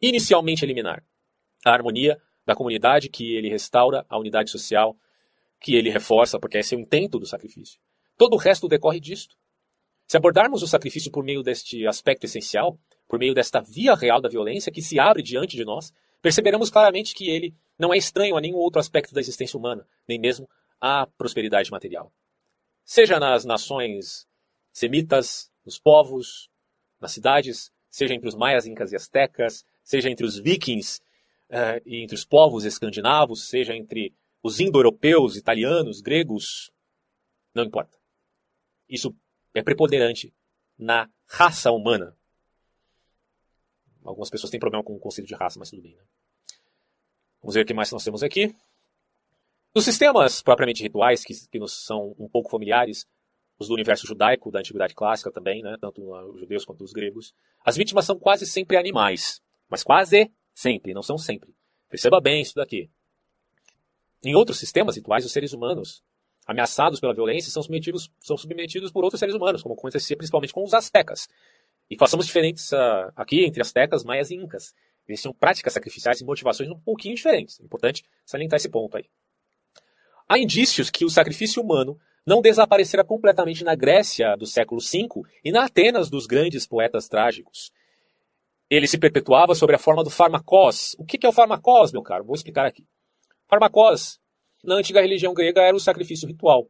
inicialmente 0.00 0.64
eliminar. 0.64 1.04
A 1.64 1.70
harmonia 1.70 2.20
da 2.44 2.54
comunidade 2.54 3.08
que 3.08 3.34
ele 3.34 3.48
restaura, 3.48 4.04
a 4.08 4.18
unidade 4.18 4.50
social 4.50 4.96
que 5.60 5.76
ele 5.76 5.90
reforça, 5.90 6.40
porque 6.40 6.58
esse 6.58 6.74
é 6.74 6.78
o 6.78 6.80
intento 6.80 7.18
do 7.18 7.26
sacrifício. 7.26 7.80
Todo 8.16 8.34
o 8.34 8.38
resto 8.38 8.68
decorre 8.68 8.98
disto. 8.98 9.36
Se 10.08 10.16
abordarmos 10.16 10.62
o 10.62 10.66
sacrifício 10.66 11.10
por 11.10 11.24
meio 11.24 11.42
deste 11.42 11.86
aspecto 11.86 12.24
essencial, 12.24 12.78
por 13.08 13.18
meio 13.18 13.32
desta 13.32 13.60
via 13.60 13.94
real 13.94 14.20
da 14.20 14.28
violência 14.28 14.72
que 14.72 14.82
se 14.82 14.98
abre 14.98 15.22
diante 15.22 15.56
de 15.56 15.64
nós, 15.64 15.92
perceberemos 16.20 16.68
claramente 16.68 17.14
que 17.14 17.30
ele 17.30 17.54
não 17.78 17.94
é 17.94 17.96
estranho 17.96 18.36
a 18.36 18.40
nenhum 18.40 18.56
outro 18.56 18.80
aspecto 18.80 19.14
da 19.14 19.20
existência 19.20 19.58
humana, 19.58 19.86
nem 20.08 20.18
mesmo 20.18 20.48
à 20.80 21.06
prosperidade 21.06 21.70
material. 21.70 22.12
Seja 22.84 23.20
nas 23.20 23.44
nações 23.44 24.26
semitas, 24.72 25.50
nos 25.64 25.78
povos, 25.78 26.50
nas 27.00 27.12
cidades, 27.12 27.70
seja 27.88 28.14
entre 28.14 28.28
os 28.28 28.34
maias, 28.34 28.66
incas 28.66 28.92
e 28.92 28.96
astecas, 28.96 29.64
seja 29.84 30.10
entre 30.10 30.26
os 30.26 30.38
vikings 30.38 31.00
e 31.84 32.02
entre 32.02 32.14
os 32.14 32.24
povos 32.24 32.64
escandinavos, 32.64 33.48
seja 33.48 33.74
entre 33.74 34.14
os 34.42 34.60
indo-europeus, 34.60 35.36
italianos, 35.36 36.00
gregos, 36.00 36.70
não 37.54 37.64
importa. 37.64 37.98
Isso 38.88 39.14
é 39.54 39.62
preponderante 39.62 40.34
na 40.78 41.08
raça 41.26 41.70
humana, 41.70 42.16
Algumas 44.04 44.30
pessoas 44.30 44.50
têm 44.50 44.60
problema 44.60 44.82
com 44.82 44.94
o 44.94 44.98
conceito 44.98 45.28
de 45.28 45.34
raça, 45.34 45.58
mas 45.58 45.70
tudo 45.70 45.82
bem. 45.82 45.94
Né? 45.94 46.02
Vamos 47.40 47.54
ver 47.54 47.62
o 47.62 47.66
que 47.66 47.74
mais 47.74 47.90
nós 47.90 48.04
temos 48.04 48.22
aqui. 48.22 48.54
Dos 49.74 49.84
sistemas 49.84 50.42
propriamente 50.42 50.82
rituais, 50.82 51.24
que, 51.24 51.34
que 51.48 51.58
nos 51.58 51.84
são 51.84 52.14
um 52.18 52.28
pouco 52.28 52.50
familiares, 52.50 53.06
os 53.58 53.68
do 53.68 53.74
universo 53.74 54.06
judaico, 54.06 54.50
da 54.50 54.58
antiguidade 54.58 54.94
clássica 54.94 55.30
também, 55.30 55.62
né? 55.62 55.76
tanto 55.80 56.02
os 56.30 56.40
judeus 56.40 56.64
quanto 56.64 56.82
os 56.82 56.92
gregos, 56.92 57.32
as 57.64 57.76
vítimas 57.76 58.04
são 58.04 58.18
quase 58.18 58.44
sempre 58.44 58.76
animais. 58.76 59.40
Mas 59.68 59.82
quase 59.82 60.30
sempre, 60.54 60.94
não 60.94 61.02
são 61.02 61.18
sempre. 61.18 61.54
Perceba 61.88 62.20
bem 62.20 62.42
isso 62.42 62.54
daqui. 62.54 62.90
Em 64.24 64.34
outros 64.34 64.58
sistemas 64.58 64.96
rituais, 64.96 65.24
os 65.24 65.32
seres 65.32 65.52
humanos, 65.52 66.02
ameaçados 66.46 67.00
pela 67.00 67.14
violência, 67.14 67.50
são 67.50 67.62
submetidos, 67.62 68.10
são 68.20 68.36
submetidos 68.36 68.90
por 68.90 69.04
outros 69.04 69.18
seres 69.18 69.34
humanos, 69.34 69.62
como 69.62 69.74
acontecia 69.74 70.16
principalmente 70.16 70.52
com 70.52 70.62
os 70.62 70.74
astecas, 70.74 71.28
e 71.90 71.96
façamos 71.98 72.26
diferentes 72.26 72.72
uh, 72.72 73.12
aqui 73.16 73.44
entre 73.44 73.60
astecas, 73.60 74.04
maias 74.04 74.30
e 74.30 74.36
incas. 74.36 74.74
Eles 75.06 75.20
tinham 75.20 75.34
práticas 75.34 75.72
sacrificiais 75.72 76.20
e 76.20 76.24
motivações 76.24 76.70
um 76.70 76.78
pouquinho 76.78 77.14
diferentes. 77.14 77.60
Importante 77.60 78.04
salientar 78.24 78.56
esse 78.56 78.68
ponto 78.68 78.96
aí. 78.96 79.04
Há 80.28 80.38
indícios 80.38 80.88
que 80.88 81.04
o 81.04 81.10
sacrifício 81.10 81.62
humano 81.62 81.98
não 82.24 82.40
desaparecera 82.40 83.04
completamente 83.04 83.64
na 83.64 83.74
Grécia 83.74 84.36
do 84.36 84.46
século 84.46 84.80
V 84.80 85.08
e 85.44 85.50
na 85.50 85.64
Atenas 85.64 86.08
dos 86.08 86.26
grandes 86.26 86.66
poetas 86.66 87.08
trágicos. 87.08 87.72
Ele 88.74 88.86
se 88.86 88.96
perpetuava 88.96 89.54
sobre 89.54 89.76
a 89.76 89.78
forma 89.78 90.02
do 90.02 90.08
farmacós. 90.08 90.96
O 90.98 91.04
que 91.04 91.26
é 91.26 91.28
o 91.28 91.32
farmacós, 91.32 91.92
meu 91.92 92.02
caro? 92.02 92.24
Vou 92.24 92.34
explicar 92.34 92.64
aqui. 92.64 92.86
Farmacós, 93.46 94.18
na 94.64 94.76
antiga 94.76 95.02
religião 95.02 95.34
grega, 95.34 95.60
era 95.60 95.76
o 95.76 95.78
sacrifício 95.78 96.26
ritual, 96.26 96.66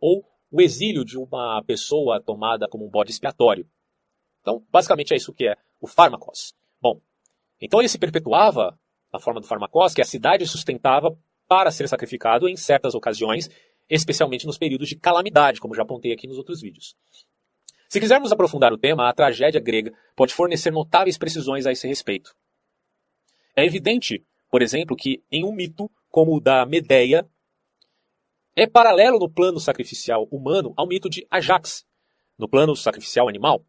ou 0.00 0.24
o 0.50 0.62
exílio 0.62 1.04
de 1.04 1.18
uma 1.18 1.62
pessoa 1.66 2.22
tomada 2.22 2.66
como 2.66 2.86
um 2.86 2.88
bode 2.88 3.10
expiatório. 3.10 3.68
Então, 4.40 4.64
basicamente 4.70 5.12
é 5.12 5.16
isso 5.18 5.34
que 5.34 5.46
é 5.46 5.54
o 5.78 5.86
fármacos. 5.86 6.54
Bom, 6.80 7.02
então 7.60 7.80
ele 7.80 7.88
se 7.90 7.98
perpetuava 7.98 8.74
na 9.12 9.20
forma 9.20 9.38
do 9.38 9.46
fármacos, 9.46 9.92
que 9.92 10.00
a 10.00 10.06
cidade 10.06 10.46
sustentava 10.46 11.14
para 11.46 11.70
ser 11.70 11.86
sacrificado 11.86 12.48
em 12.48 12.56
certas 12.56 12.94
ocasiões, 12.94 13.50
especialmente 13.90 14.46
nos 14.46 14.56
períodos 14.56 14.88
de 14.88 14.96
calamidade, 14.96 15.60
como 15.60 15.74
já 15.74 15.82
apontei 15.82 16.14
aqui 16.14 16.26
nos 16.26 16.38
outros 16.38 16.62
vídeos. 16.62 16.96
Se 17.92 18.00
quisermos 18.00 18.32
aprofundar 18.32 18.72
o 18.72 18.78
tema, 18.78 19.06
a 19.06 19.12
tragédia 19.12 19.60
grega 19.60 19.92
pode 20.16 20.32
fornecer 20.32 20.70
notáveis 20.70 21.18
precisões 21.18 21.66
a 21.66 21.72
esse 21.72 21.86
respeito. 21.86 22.34
É 23.54 23.66
evidente, 23.66 24.24
por 24.50 24.62
exemplo, 24.62 24.96
que 24.96 25.22
em 25.30 25.44
um 25.44 25.52
mito 25.52 25.90
como 26.08 26.34
o 26.34 26.40
da 26.40 26.64
Medeia, 26.64 27.28
é 28.56 28.66
paralelo 28.66 29.18
no 29.18 29.28
plano 29.28 29.60
sacrificial 29.60 30.26
humano 30.30 30.72
ao 30.74 30.88
mito 30.88 31.10
de 31.10 31.26
Ajax, 31.30 31.84
no 32.38 32.48
plano 32.48 32.74
sacrificial 32.74 33.28
animal. 33.28 33.62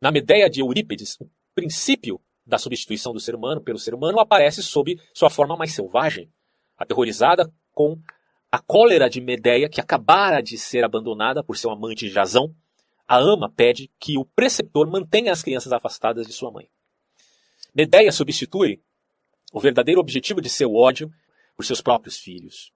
Na 0.00 0.12
Medeia 0.12 0.48
de 0.48 0.60
Eurípides, 0.60 1.16
o 1.20 1.28
princípio 1.56 2.20
da 2.46 2.56
substituição 2.56 3.12
do 3.12 3.18
ser 3.18 3.34
humano 3.34 3.60
pelo 3.60 3.80
ser 3.80 3.96
humano 3.96 4.20
aparece 4.20 4.62
sob 4.62 4.96
sua 5.12 5.28
forma 5.28 5.56
mais 5.56 5.74
selvagem, 5.74 6.30
aterrorizada 6.78 7.52
com 7.72 7.98
a 8.52 8.60
cólera 8.60 9.10
de 9.10 9.20
Medeia, 9.20 9.68
que 9.68 9.80
acabara 9.80 10.40
de 10.40 10.56
ser 10.56 10.84
abandonada 10.84 11.42
por 11.42 11.56
seu 11.56 11.72
amante 11.72 12.08
Jazão. 12.08 12.54
A 13.06 13.18
ama 13.18 13.50
pede 13.50 13.90
que 13.98 14.18
o 14.18 14.24
preceptor 14.24 14.90
mantenha 14.90 15.32
as 15.32 15.42
crianças 15.42 15.72
afastadas 15.72 16.26
de 16.26 16.32
sua 16.32 16.50
mãe. 16.50 16.68
Medeia 17.74 18.10
substitui 18.10 18.80
o 19.52 19.60
verdadeiro 19.60 20.00
objetivo 20.00 20.40
de 20.40 20.48
seu 20.48 20.74
ódio 20.74 21.10
por 21.56 21.64
seus 21.64 21.80
próprios 21.80 22.18
filhos. 22.18 22.72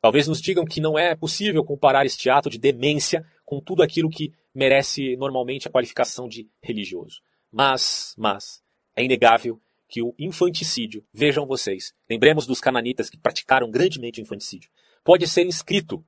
Talvez 0.00 0.28
nos 0.28 0.40
digam 0.40 0.64
que 0.64 0.80
não 0.80 0.98
é 0.98 1.14
possível 1.14 1.64
comparar 1.64 2.06
este 2.06 2.30
ato 2.30 2.48
de 2.48 2.58
demência 2.58 3.24
com 3.44 3.60
tudo 3.60 3.82
aquilo 3.82 4.10
que 4.10 4.32
merece 4.54 5.16
normalmente 5.16 5.68
a 5.68 5.70
qualificação 5.70 6.28
de 6.28 6.48
religioso. 6.62 7.20
Mas, 7.50 8.14
mas, 8.16 8.62
é 8.94 9.04
inegável 9.04 9.60
que 9.88 10.02
o 10.02 10.14
infanticídio, 10.18 11.04
vejam 11.12 11.46
vocês, 11.46 11.94
lembremos 12.08 12.46
dos 12.46 12.60
cananitas 12.60 13.08
que 13.08 13.16
praticaram 13.16 13.70
grandemente 13.70 14.20
o 14.20 14.22
infanticídio, 14.22 14.70
pode 15.02 15.26
ser 15.26 15.46
inscrito 15.46 16.04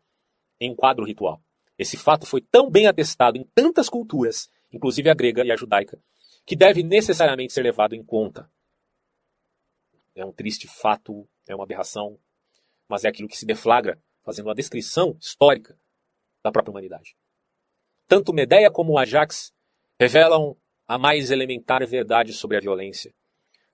em 0.61 0.71
um 0.71 0.77
quadro 0.77 1.05
ritual. 1.05 1.43
Esse 1.81 1.97
fato 1.97 2.27
foi 2.27 2.43
tão 2.43 2.71
bem 2.71 2.87
atestado 2.87 3.39
em 3.39 3.45
tantas 3.55 3.89
culturas, 3.89 4.51
inclusive 4.71 5.09
a 5.09 5.15
grega 5.15 5.43
e 5.43 5.51
a 5.51 5.57
judaica, 5.57 5.99
que 6.45 6.55
deve 6.55 6.83
necessariamente 6.83 7.55
ser 7.55 7.63
levado 7.63 7.95
em 7.95 8.05
conta. 8.05 8.51
É 10.15 10.23
um 10.23 10.31
triste 10.31 10.69
fato, 10.69 11.27
é 11.49 11.55
uma 11.55 11.65
aberração, 11.65 12.19
mas 12.87 13.07
é 13.07 13.09
aquilo 13.09 13.29
que 13.29 13.39
se 13.39 13.47
deflagra, 13.47 13.99
fazendo 14.23 14.49
uma 14.49 14.55
descrição 14.55 15.17
histórica 15.19 15.75
da 16.45 16.53
própria 16.53 16.71
humanidade. 16.71 17.17
Tanto 18.07 18.35
Medeia 18.35 18.71
como 18.71 18.99
Ajax 18.99 19.51
revelam 19.99 20.55
a 20.87 20.99
mais 20.99 21.31
elementar 21.31 21.87
verdade 21.87 22.35
sobre 22.35 22.59
a 22.59 22.61
violência. 22.61 23.15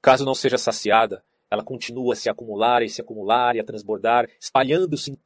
Caso 0.01 0.25
não 0.25 0.35
seja 0.35 0.59
saciada, 0.59 1.25
ela 1.51 1.65
continua 1.65 2.13
a 2.13 2.17
se 2.17 2.31
acumular 2.31 2.85
e 2.85 2.89
se 2.89 3.01
acumular 3.01 3.57
e 3.57 3.59
a 3.59 3.65
transbordar, 3.65 4.31
espalhando-se 4.39 5.11
em 5.11 5.19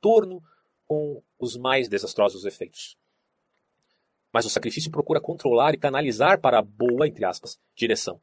torno 0.00 0.42
com 0.86 1.22
os 1.38 1.56
mais 1.56 1.88
desastrosos 1.88 2.44
efeitos. 2.44 2.96
Mas 4.32 4.44
o 4.44 4.50
sacrifício 4.50 4.90
procura 4.90 5.20
controlar 5.20 5.74
e 5.74 5.78
canalizar 5.78 6.40
para 6.40 6.58
a 6.58 6.62
boa, 6.62 7.06
entre 7.06 7.24
aspas, 7.24 7.58
direção. 7.74 8.20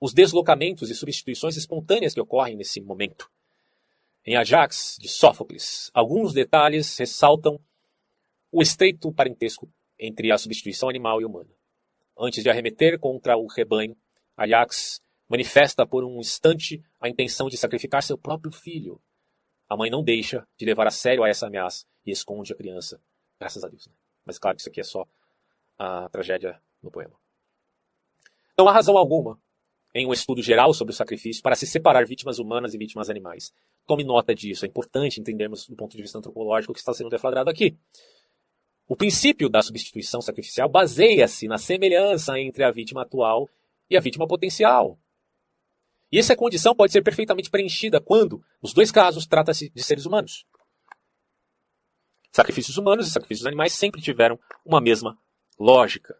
Os 0.00 0.14
deslocamentos 0.14 0.90
e 0.90 0.94
substituições 0.94 1.56
espontâneas 1.56 2.14
que 2.14 2.20
ocorrem 2.20 2.56
nesse 2.56 2.80
momento. 2.80 3.30
Em 4.24 4.36
Ajax, 4.36 4.96
de 5.00 5.08
Sófocles, 5.08 5.90
alguns 5.92 6.32
detalhes 6.32 6.96
ressaltam 6.98 7.60
o 8.50 8.62
estreito 8.62 9.12
parentesco 9.12 9.70
entre 9.98 10.32
a 10.32 10.38
substituição 10.38 10.88
animal 10.88 11.20
e 11.20 11.24
humana. 11.24 11.50
Antes 12.18 12.42
de 12.42 12.50
arremeter 12.50 12.98
contra 12.98 13.36
o 13.36 13.46
rebanho, 13.46 13.96
Ajax 14.36 15.00
manifesta 15.28 15.86
por 15.86 16.04
um 16.04 16.18
instante 16.20 16.82
a 17.00 17.08
intenção 17.08 17.48
de 17.48 17.56
sacrificar 17.56 18.02
seu 18.02 18.16
próprio 18.16 18.50
filho. 18.50 19.00
A 19.68 19.76
mãe 19.76 19.90
não 19.90 20.02
deixa 20.02 20.46
de 20.56 20.64
levar 20.64 20.86
a 20.86 20.90
sério 20.90 21.24
essa 21.24 21.46
ameaça 21.46 21.86
e 22.06 22.10
esconde 22.10 22.52
a 22.52 22.56
criança. 22.56 23.00
Graças 23.38 23.62
a 23.62 23.68
Deus. 23.68 23.86
Né? 23.86 23.92
Mas 24.24 24.38
claro 24.38 24.56
que 24.56 24.62
isso 24.62 24.70
aqui 24.70 24.80
é 24.80 24.84
só 24.84 25.06
a 25.78 26.08
tragédia 26.08 26.60
no 26.82 26.90
poema. 26.90 27.14
Não 28.56 28.68
há 28.68 28.72
razão 28.72 28.96
alguma 28.96 29.38
em 29.94 30.06
um 30.06 30.12
estudo 30.12 30.42
geral 30.42 30.72
sobre 30.72 30.92
o 30.92 30.96
sacrifício 30.96 31.42
para 31.42 31.54
se 31.54 31.66
separar 31.66 32.06
vítimas 32.06 32.38
humanas 32.38 32.74
e 32.74 32.78
vítimas 32.78 33.10
animais. 33.10 33.52
Tome 33.86 34.04
nota 34.04 34.34
disso, 34.34 34.64
é 34.64 34.68
importante 34.68 35.20
entendermos 35.20 35.66
do 35.66 35.76
ponto 35.76 35.96
de 35.96 36.02
vista 36.02 36.18
antropológico 36.18 36.72
o 36.72 36.74
que 36.74 36.80
está 36.80 36.92
sendo 36.92 37.10
deflagrado 37.10 37.50
aqui. 37.50 37.76
O 38.86 38.96
princípio 38.96 39.48
da 39.48 39.62
substituição 39.62 40.20
sacrificial 40.20 40.68
baseia-se 40.68 41.46
na 41.46 41.58
semelhança 41.58 42.38
entre 42.38 42.64
a 42.64 42.70
vítima 42.70 43.02
atual 43.02 43.48
e 43.88 43.96
a 43.96 44.00
vítima 44.00 44.26
potencial. 44.26 44.98
E 46.10 46.18
essa 46.18 46.34
condição 46.34 46.74
pode 46.74 46.92
ser 46.92 47.02
perfeitamente 47.02 47.50
preenchida 47.50 48.00
quando, 48.00 48.42
nos 48.62 48.72
dois 48.72 48.90
casos, 48.90 49.26
trata-se 49.26 49.70
de 49.70 49.82
seres 49.82 50.06
humanos. 50.06 50.46
Sacrifícios 52.32 52.76
humanos 52.76 53.06
e 53.06 53.10
sacrifícios 53.10 53.46
animais 53.46 53.72
sempre 53.72 54.00
tiveram 54.00 54.38
uma 54.64 54.80
mesma 54.80 55.18
lógica. 55.58 56.16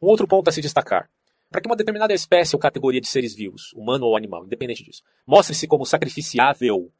Um 0.00 0.08
outro 0.08 0.26
ponto 0.26 0.48
a 0.48 0.52
se 0.52 0.60
destacar. 0.60 1.10
Para 1.48 1.60
que 1.60 1.68
uma 1.68 1.76
determinada 1.76 2.14
espécie 2.14 2.56
ou 2.56 2.60
categoria 2.60 3.00
de 3.00 3.06
seres 3.06 3.34
vivos, 3.34 3.72
humano 3.74 4.06
ou 4.06 4.16
animal, 4.16 4.44
independente 4.44 4.82
disso, 4.82 5.02
mostre-se 5.26 5.68
como 5.68 5.84
sacrificiável, 5.84 6.90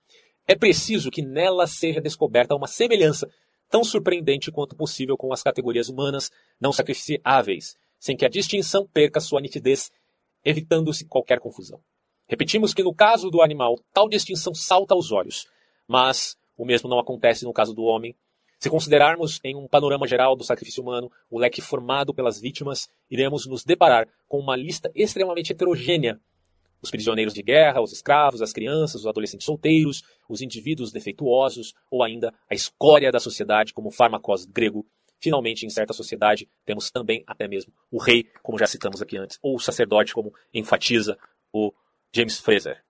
é 0.46 0.54
preciso 0.54 1.10
que 1.10 1.22
nela 1.22 1.66
seja 1.66 2.00
descoberta 2.00 2.54
uma 2.54 2.66
semelhança 2.66 3.30
tão 3.68 3.82
surpreendente 3.82 4.52
quanto 4.52 4.76
possível 4.76 5.16
com 5.16 5.32
as 5.32 5.42
categorias 5.42 5.88
humanas 5.88 6.30
não 6.60 6.72
sacrificiáveis, 6.72 7.76
sem 7.98 8.16
que 8.16 8.26
a 8.26 8.28
distinção 8.28 8.86
perca 8.86 9.20
sua 9.20 9.40
nitidez 9.40 9.90
evitando-se 10.44 11.06
qualquer 11.06 11.38
confusão. 11.40 11.80
Repetimos 12.28 12.72
que 12.72 12.82
no 12.82 12.94
caso 12.94 13.30
do 13.30 13.42
animal, 13.42 13.78
tal 13.92 14.08
distinção 14.08 14.54
salta 14.54 14.94
aos 14.94 15.12
olhos, 15.12 15.46
mas 15.86 16.36
o 16.56 16.64
mesmo 16.64 16.88
não 16.88 16.98
acontece 16.98 17.44
no 17.44 17.52
caso 17.52 17.74
do 17.74 17.82
homem. 17.82 18.14
Se 18.58 18.70
considerarmos 18.70 19.40
em 19.42 19.56
um 19.56 19.66
panorama 19.66 20.06
geral 20.06 20.36
do 20.36 20.44
sacrifício 20.44 20.82
humano 20.82 21.10
o 21.28 21.38
leque 21.38 21.60
formado 21.60 22.14
pelas 22.14 22.40
vítimas, 22.40 22.88
iremos 23.10 23.46
nos 23.46 23.64
deparar 23.64 24.08
com 24.28 24.38
uma 24.38 24.56
lista 24.56 24.90
extremamente 24.94 25.52
heterogênea. 25.52 26.20
Os 26.80 26.90
prisioneiros 26.90 27.34
de 27.34 27.42
guerra, 27.42 27.80
os 27.80 27.92
escravos, 27.92 28.40
as 28.40 28.52
crianças, 28.52 29.02
os 29.02 29.06
adolescentes 29.06 29.44
solteiros, 29.44 30.02
os 30.28 30.40
indivíduos 30.40 30.90
defeituosos 30.90 31.74
ou 31.90 32.02
ainda 32.02 32.32
a 32.48 32.54
escória 32.54 33.12
da 33.12 33.20
sociedade, 33.20 33.72
como 33.72 33.88
o 33.88 33.92
farmacós 33.92 34.44
grego 34.44 34.86
Finalmente, 35.22 35.64
em 35.64 35.70
certa 35.70 35.92
sociedade, 35.92 36.48
temos 36.64 36.90
também 36.90 37.22
até 37.28 37.46
mesmo 37.46 37.72
o 37.92 37.98
rei, 37.98 38.28
como 38.42 38.58
já 38.58 38.66
citamos 38.66 39.00
aqui 39.00 39.16
antes, 39.16 39.38
ou 39.40 39.54
o 39.54 39.60
sacerdote, 39.60 40.12
como 40.12 40.34
enfatiza 40.52 41.16
o 41.52 41.72
James 42.12 42.40
Fraser. 42.40 42.82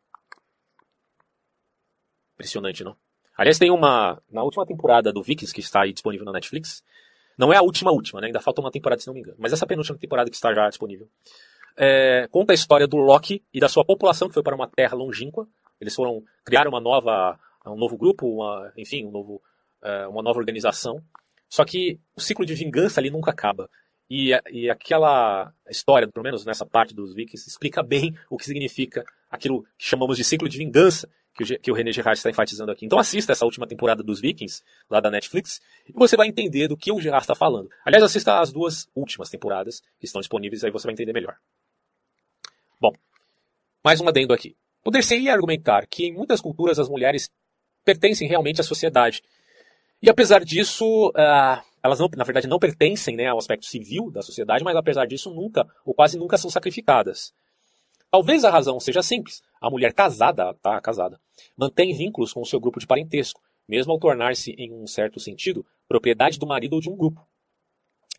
Impressionante, 2.34 2.82
não? 2.82 2.96
Aliás, 3.36 3.58
tem 3.58 3.70
uma. 3.70 4.22
Na 4.30 4.42
última 4.42 4.64
temporada 4.64 5.12
do 5.12 5.22
Vikings, 5.22 5.52
que 5.52 5.60
está 5.60 5.82
aí 5.82 5.92
disponível 5.92 6.24
na 6.24 6.32
Netflix, 6.32 6.82
não 7.36 7.52
é 7.52 7.58
a 7.58 7.62
última, 7.62 7.92
última, 7.92 8.20
né? 8.20 8.28
Ainda 8.28 8.40
falta 8.40 8.62
uma 8.62 8.70
temporada, 8.70 9.00
se 9.00 9.06
não 9.06 9.14
me 9.14 9.20
engano. 9.20 9.36
Mas 9.38 9.52
essa 9.52 9.66
penúltima 9.66 9.98
temporada 9.98 10.30
que 10.30 10.36
está 10.36 10.54
já 10.54 10.66
disponível. 10.68 11.08
É, 11.76 12.26
conta 12.30 12.52
a 12.52 12.54
história 12.54 12.86
do 12.86 12.96
Loki 12.96 13.42
e 13.52 13.60
da 13.60 13.68
sua 13.68 13.84
população 13.84 14.28
que 14.28 14.34
foi 14.34 14.42
para 14.42 14.56
uma 14.56 14.68
terra 14.68 14.96
longínqua. 14.96 15.46
Eles 15.78 15.94
foram 15.94 16.22
criar 16.44 16.66
uma 16.66 16.80
nova, 16.80 17.38
um 17.66 17.76
novo 17.76 17.98
grupo, 17.98 18.26
uma, 18.26 18.72
enfim, 18.76 19.04
um 19.04 19.10
novo, 19.10 19.42
é, 19.82 20.06
uma 20.06 20.22
nova 20.22 20.38
organização. 20.38 21.02
Só 21.52 21.66
que 21.66 22.00
o 22.16 22.20
ciclo 22.20 22.46
de 22.46 22.54
vingança 22.54 22.98
ali 22.98 23.10
nunca 23.10 23.30
acaba. 23.30 23.68
E, 24.08 24.30
e 24.50 24.70
aquela 24.70 25.52
história, 25.68 26.08
pelo 26.08 26.24
menos 26.24 26.46
nessa 26.46 26.64
parte 26.64 26.94
dos 26.94 27.14
Vikings, 27.14 27.46
explica 27.46 27.82
bem 27.82 28.16
o 28.30 28.38
que 28.38 28.46
significa 28.46 29.04
aquilo 29.30 29.62
que 29.76 29.84
chamamos 29.84 30.16
de 30.16 30.24
ciclo 30.24 30.48
de 30.48 30.56
vingança, 30.56 31.10
que 31.34 31.42
o, 31.42 31.60
que 31.60 31.70
o 31.70 31.74
René 31.74 31.92
Gerard 31.92 32.16
está 32.16 32.30
enfatizando 32.30 32.72
aqui. 32.72 32.86
Então 32.86 32.98
assista 32.98 33.32
essa 33.32 33.44
última 33.44 33.66
temporada 33.66 34.02
dos 34.02 34.18
Vikings, 34.18 34.62
lá 34.88 34.98
da 34.98 35.10
Netflix, 35.10 35.60
e 35.86 35.92
você 35.92 36.16
vai 36.16 36.26
entender 36.26 36.68
do 36.68 36.76
que 36.76 36.90
o 36.90 36.98
Gerard 36.98 37.22
está 37.22 37.34
falando. 37.34 37.68
Aliás, 37.84 38.02
assista 38.02 38.40
as 38.40 38.50
duas 38.50 38.88
últimas 38.96 39.28
temporadas, 39.28 39.82
que 40.00 40.06
estão 40.06 40.22
disponíveis, 40.22 40.64
aí 40.64 40.70
você 40.70 40.86
vai 40.86 40.94
entender 40.94 41.12
melhor. 41.12 41.36
Bom, 42.80 42.92
mais 43.84 44.00
um 44.00 44.08
adendo 44.08 44.32
aqui. 44.32 44.56
Poder-se-ia 44.82 45.34
argumentar 45.34 45.86
que 45.86 46.06
em 46.06 46.14
muitas 46.14 46.40
culturas 46.40 46.78
as 46.78 46.88
mulheres 46.88 47.28
pertencem 47.84 48.26
realmente 48.26 48.62
à 48.62 48.64
sociedade 48.64 49.22
e 50.02 50.10
apesar 50.10 50.44
disso, 50.44 51.10
uh, 51.10 51.62
elas 51.82 51.98
não, 52.00 52.08
na 52.16 52.24
verdade 52.24 52.48
não 52.48 52.58
pertencem 52.58 53.16
né, 53.16 53.26
ao 53.26 53.38
aspecto 53.38 53.66
civil 53.66 54.10
da 54.10 54.20
sociedade, 54.20 54.64
mas 54.64 54.76
apesar 54.76 55.06
disso 55.06 55.32
nunca, 55.32 55.66
ou 55.84 55.94
quase 55.94 56.18
nunca 56.18 56.36
são 56.36 56.50
sacrificadas. 56.50 57.32
Talvez 58.10 58.44
a 58.44 58.50
razão 58.50 58.78
seja 58.78 59.02
simples. 59.02 59.42
A 59.60 59.70
mulher 59.70 59.94
casada, 59.94 60.52
tá, 60.60 60.80
casada, 60.80 61.18
mantém 61.56 61.94
vínculos 61.94 62.32
com 62.32 62.40
o 62.40 62.46
seu 62.46 62.60
grupo 62.60 62.78
de 62.78 62.86
parentesco, 62.86 63.40
mesmo 63.66 63.92
ao 63.92 63.98
tornar-se, 63.98 64.52
em 64.58 64.72
um 64.72 64.86
certo 64.86 65.18
sentido, 65.18 65.64
propriedade 65.88 66.38
do 66.38 66.46
marido 66.46 66.74
ou 66.74 66.80
de 66.80 66.90
um 66.90 66.96
grupo. 66.96 67.26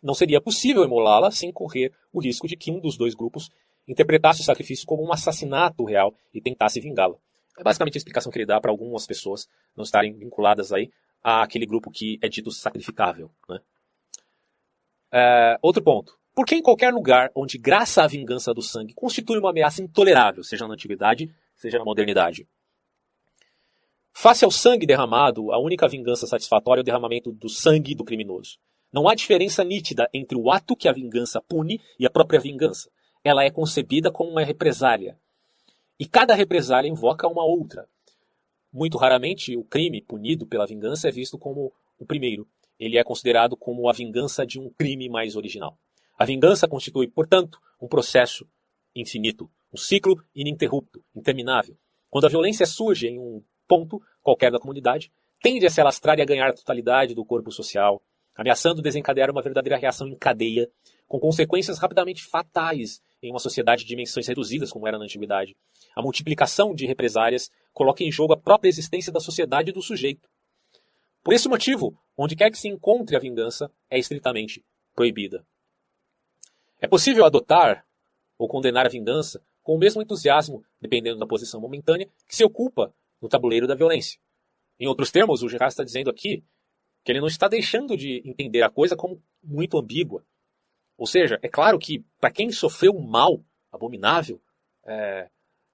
Não 0.02 0.14
seria 0.14 0.40
possível 0.40 0.82
emolá-la 0.82 1.30
sem 1.30 1.52
correr 1.52 1.92
o 2.12 2.20
risco 2.20 2.48
de 2.48 2.56
que 2.56 2.70
um 2.70 2.80
dos 2.80 2.96
dois 2.96 3.14
grupos 3.14 3.50
interpretasse 3.86 4.40
o 4.40 4.44
sacrifício 4.44 4.86
como 4.86 5.04
um 5.04 5.12
assassinato 5.12 5.84
real 5.84 6.14
e 6.32 6.40
tentasse 6.40 6.80
vingá-la. 6.80 7.16
É 7.58 7.62
basicamente 7.62 7.96
a 7.96 7.98
explicação 7.98 8.32
que 8.32 8.38
ele 8.38 8.46
dá 8.46 8.60
para 8.60 8.70
algumas 8.70 9.06
pessoas 9.06 9.48
não 9.76 9.84
estarem 9.84 10.12
vinculadas 10.12 10.72
aí 10.72 10.90
àquele 11.24 11.64
grupo 11.64 11.90
que 11.90 12.18
é 12.22 12.28
dito 12.28 12.50
sacrificável. 12.50 13.30
Né? 13.48 13.58
É, 15.10 15.58
outro 15.62 15.82
ponto. 15.82 16.18
Por 16.34 16.44
que 16.44 16.56
em 16.56 16.62
qualquer 16.62 16.92
lugar 16.92 17.30
onde 17.34 17.56
graça 17.56 18.02
à 18.02 18.06
vingança 18.06 18.52
do 18.52 18.60
sangue 18.60 18.92
constitui 18.92 19.38
uma 19.38 19.50
ameaça 19.50 19.82
intolerável, 19.82 20.44
seja 20.44 20.68
na 20.68 20.74
antiguidade, 20.74 21.34
seja 21.54 21.78
na 21.78 21.84
modernidade? 21.84 22.46
Face 24.12 24.44
ao 24.44 24.50
sangue 24.50 24.86
derramado, 24.86 25.52
a 25.52 25.58
única 25.58 25.88
vingança 25.88 26.26
satisfatória 26.26 26.80
é 26.80 26.82
o 26.82 26.84
derramamento 26.84 27.32
do 27.32 27.48
sangue 27.48 27.94
do 27.94 28.04
criminoso. 28.04 28.58
Não 28.92 29.08
há 29.08 29.14
diferença 29.14 29.64
nítida 29.64 30.08
entre 30.12 30.38
o 30.38 30.52
ato 30.52 30.76
que 30.76 30.88
a 30.88 30.92
vingança 30.92 31.40
pune 31.40 31.80
e 31.98 32.06
a 32.06 32.10
própria 32.10 32.38
vingança. 32.38 32.90
Ela 33.24 33.44
é 33.44 33.50
concebida 33.50 34.12
como 34.12 34.30
uma 34.30 34.44
represália. 34.44 35.18
E 35.98 36.06
cada 36.06 36.34
represália 36.34 36.88
invoca 36.88 37.26
uma 37.26 37.44
outra. 37.44 37.88
Muito 38.74 38.98
raramente, 38.98 39.56
o 39.56 39.62
crime 39.62 40.02
punido 40.02 40.48
pela 40.48 40.66
vingança 40.66 41.06
é 41.06 41.12
visto 41.12 41.38
como 41.38 41.72
o 41.96 42.04
primeiro. 42.04 42.44
Ele 42.76 42.98
é 42.98 43.04
considerado 43.04 43.56
como 43.56 43.88
a 43.88 43.92
vingança 43.92 44.44
de 44.44 44.58
um 44.58 44.68
crime 44.68 45.08
mais 45.08 45.36
original. 45.36 45.78
A 46.18 46.24
vingança 46.24 46.66
constitui, 46.66 47.06
portanto, 47.06 47.60
um 47.80 47.86
processo 47.86 48.44
infinito, 48.92 49.48
um 49.72 49.76
ciclo 49.76 50.20
ininterrupto, 50.34 51.04
interminável. 51.14 51.76
Quando 52.10 52.24
a 52.24 52.28
violência 52.28 52.66
surge 52.66 53.06
em 53.06 53.16
um 53.16 53.44
ponto 53.68 54.02
qualquer 54.20 54.50
da 54.50 54.58
comunidade, 54.58 55.12
tende 55.40 55.64
a 55.64 55.70
se 55.70 55.80
alastrar 55.80 56.18
e 56.18 56.22
a 56.22 56.26
ganhar 56.26 56.48
a 56.48 56.52
totalidade 56.52 57.14
do 57.14 57.24
corpo 57.24 57.52
social, 57.52 58.02
ameaçando 58.34 58.82
desencadear 58.82 59.30
uma 59.30 59.40
verdadeira 59.42 59.78
reação 59.78 60.08
em 60.08 60.16
cadeia, 60.16 60.68
com 61.06 61.20
consequências 61.20 61.78
rapidamente 61.78 62.24
fatais 62.24 63.00
em 63.22 63.30
uma 63.30 63.38
sociedade 63.38 63.82
de 63.82 63.88
dimensões 63.88 64.26
reduzidas, 64.26 64.72
como 64.72 64.88
era 64.88 64.98
na 64.98 65.04
antiguidade. 65.04 65.56
A 65.94 66.02
multiplicação 66.02 66.74
de 66.74 66.86
represárias 66.86 67.50
coloca 67.74 68.02
em 68.02 68.10
jogo 68.10 68.32
a 68.32 68.40
própria 68.40 68.70
existência 68.70 69.12
da 69.12 69.20
sociedade 69.20 69.68
e 69.68 69.72
do 69.72 69.82
sujeito. 69.82 70.26
Por 71.22 71.34
esse 71.34 71.48
motivo, 71.48 71.98
onde 72.16 72.36
quer 72.36 72.50
que 72.50 72.58
se 72.58 72.68
encontre 72.68 73.16
a 73.16 73.20
vingança, 73.20 73.70
é 73.90 73.98
estritamente 73.98 74.64
proibida. 74.94 75.44
É 76.80 76.86
possível 76.86 77.24
adotar 77.24 77.84
ou 78.38 78.48
condenar 78.48 78.86
a 78.86 78.90
vingança 78.90 79.44
com 79.62 79.74
o 79.74 79.78
mesmo 79.78 80.00
entusiasmo, 80.00 80.64
dependendo 80.80 81.18
da 81.18 81.26
posição 81.26 81.60
momentânea, 81.60 82.08
que 82.26 82.36
se 82.36 82.44
ocupa 82.44 82.94
no 83.20 83.28
tabuleiro 83.28 83.66
da 83.66 83.74
violência. 83.74 84.18
Em 84.78 84.86
outros 84.86 85.10
termos, 85.10 85.42
o 85.42 85.48
Gerard 85.48 85.72
está 85.72 85.84
dizendo 85.84 86.10
aqui 86.10 86.44
que 87.02 87.12
ele 87.12 87.20
não 87.20 87.28
está 87.28 87.48
deixando 87.48 87.96
de 87.96 88.22
entender 88.24 88.62
a 88.62 88.70
coisa 88.70 88.96
como 88.96 89.22
muito 89.42 89.78
ambígua, 89.78 90.24
ou 90.96 91.06
seja, 91.06 91.38
é 91.42 91.48
claro 91.48 91.78
que 91.78 92.04
para 92.20 92.30
quem 92.30 92.50
sofreu 92.50 92.92
um 92.92 93.06
mal 93.06 93.44
abominável, 93.72 94.40
é, 94.84 95.28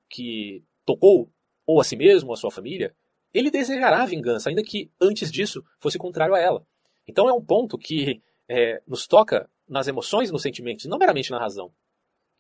que 0.09 0.65
tocou 0.85 1.31
ou 1.71 1.81
a 1.81 1.85
si 1.85 1.97
mesmo 1.97 2.31
ou 2.31 2.35
a 2.35 2.37
sua 2.37 2.51
família, 2.51 2.95
ele 3.33 3.51
desejará 3.51 4.05
vingança, 4.05 4.49
ainda 4.49 4.63
que 4.63 4.91
antes 5.01 5.31
disso 5.31 5.65
fosse 5.79 5.99
contrário 5.99 6.35
a 6.35 6.41
ela. 6.41 6.67
Então 7.07 7.29
é 7.29 7.33
um 7.33 7.45
ponto 7.45 7.79
que 7.79 8.23
é, 8.49 8.83
nos 8.87 9.07
toca 9.07 9.49
nas 9.69 9.87
emoções 9.87 10.31
nos 10.31 10.43
sentimentos, 10.43 10.87
não 10.87 10.99
meramente 10.99 11.31
na 11.31 11.39
razão. 11.39 11.73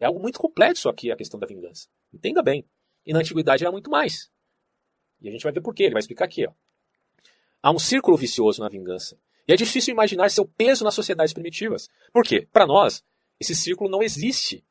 É 0.01 0.07
algo 0.07 0.19
muito 0.19 0.40
complexo 0.40 0.89
aqui 0.89 1.12
a 1.12 1.16
questão 1.16 1.39
da 1.39 1.47
vingança. 1.47 1.89
Entenda 2.12 2.43
bem. 2.43 2.65
E 3.07 3.12
na 3.12 3.20
antiguidade 3.20 3.62
era 3.62 3.70
muito 3.70 3.90
mais. 3.90 4.31
E 5.20 5.28
a 5.28 5.31
gente 5.31 5.43
vai 5.43 5.52
ver 5.52 5.61
por 5.61 5.74
quê. 5.74 5.85
Ele 5.85 5.93
vai 5.93 6.01
explicar 6.01 6.24
aqui. 6.24 6.47
Ó. 6.47 6.52
Há 7.62 7.70
um 7.70 7.78
círculo 7.78 8.16
vicioso 8.16 8.62
na 8.62 8.69
vingança. 8.69 9.19
E 9.47 9.52
é 9.52 9.57
difícil 9.57 9.93
imaginar 9.93 10.31
seu 10.31 10.47
peso 10.47 10.85
nas 10.85 10.94
sociedades 10.94 11.32
primitivas. 11.32 11.89
Por 12.12 12.24
quê? 12.24 12.48
Para 12.51 12.66
nós, 12.66 13.05
esse 13.39 13.55
círculo 13.55 13.90
não 13.90 14.02
existe 14.02 14.65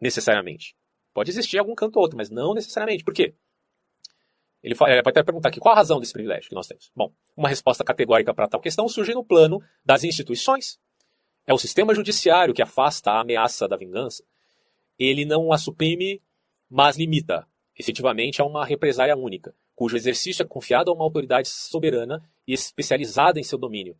necessariamente. 0.00 0.74
Pode 1.12 1.30
existir 1.30 1.56
em 1.56 1.60
algum 1.60 1.74
canto 1.74 1.96
ou 1.96 2.02
outro, 2.02 2.16
mas 2.16 2.30
não 2.30 2.54
necessariamente. 2.54 3.04
Por 3.04 3.14
quê? 3.14 3.34
Ele 4.62 4.74
pode 4.74 4.92
até 4.92 5.22
perguntar 5.22 5.48
aqui 5.48 5.60
qual 5.60 5.74
a 5.74 5.78
razão 5.78 6.00
desse 6.00 6.12
privilégio 6.12 6.48
que 6.48 6.54
nós 6.54 6.66
temos. 6.66 6.90
Bom, 6.94 7.12
uma 7.36 7.48
resposta 7.48 7.84
categórica 7.84 8.34
para 8.34 8.48
tal 8.48 8.60
questão 8.60 8.88
surge 8.88 9.14
no 9.14 9.24
plano 9.24 9.62
das 9.84 10.02
instituições. 10.02 10.78
É 11.46 11.54
o 11.54 11.58
sistema 11.58 11.94
judiciário 11.94 12.52
que 12.52 12.62
afasta 12.62 13.12
a 13.12 13.20
ameaça 13.20 13.68
da 13.68 13.76
vingança. 13.76 14.24
Ele 14.98 15.24
não 15.24 15.52
a 15.52 15.58
suprime, 15.58 16.20
mas 16.68 16.96
limita, 16.96 17.46
efetivamente, 17.78 18.40
a 18.40 18.44
uma 18.44 18.64
represália 18.64 19.16
única, 19.16 19.54
cujo 19.74 19.96
exercício 19.96 20.42
é 20.42 20.46
confiado 20.46 20.90
a 20.90 20.94
uma 20.94 21.04
autoridade 21.04 21.48
soberana 21.48 22.22
e 22.46 22.52
especializada 22.52 23.38
em 23.38 23.44
seu 23.44 23.58
domínio. 23.58 23.96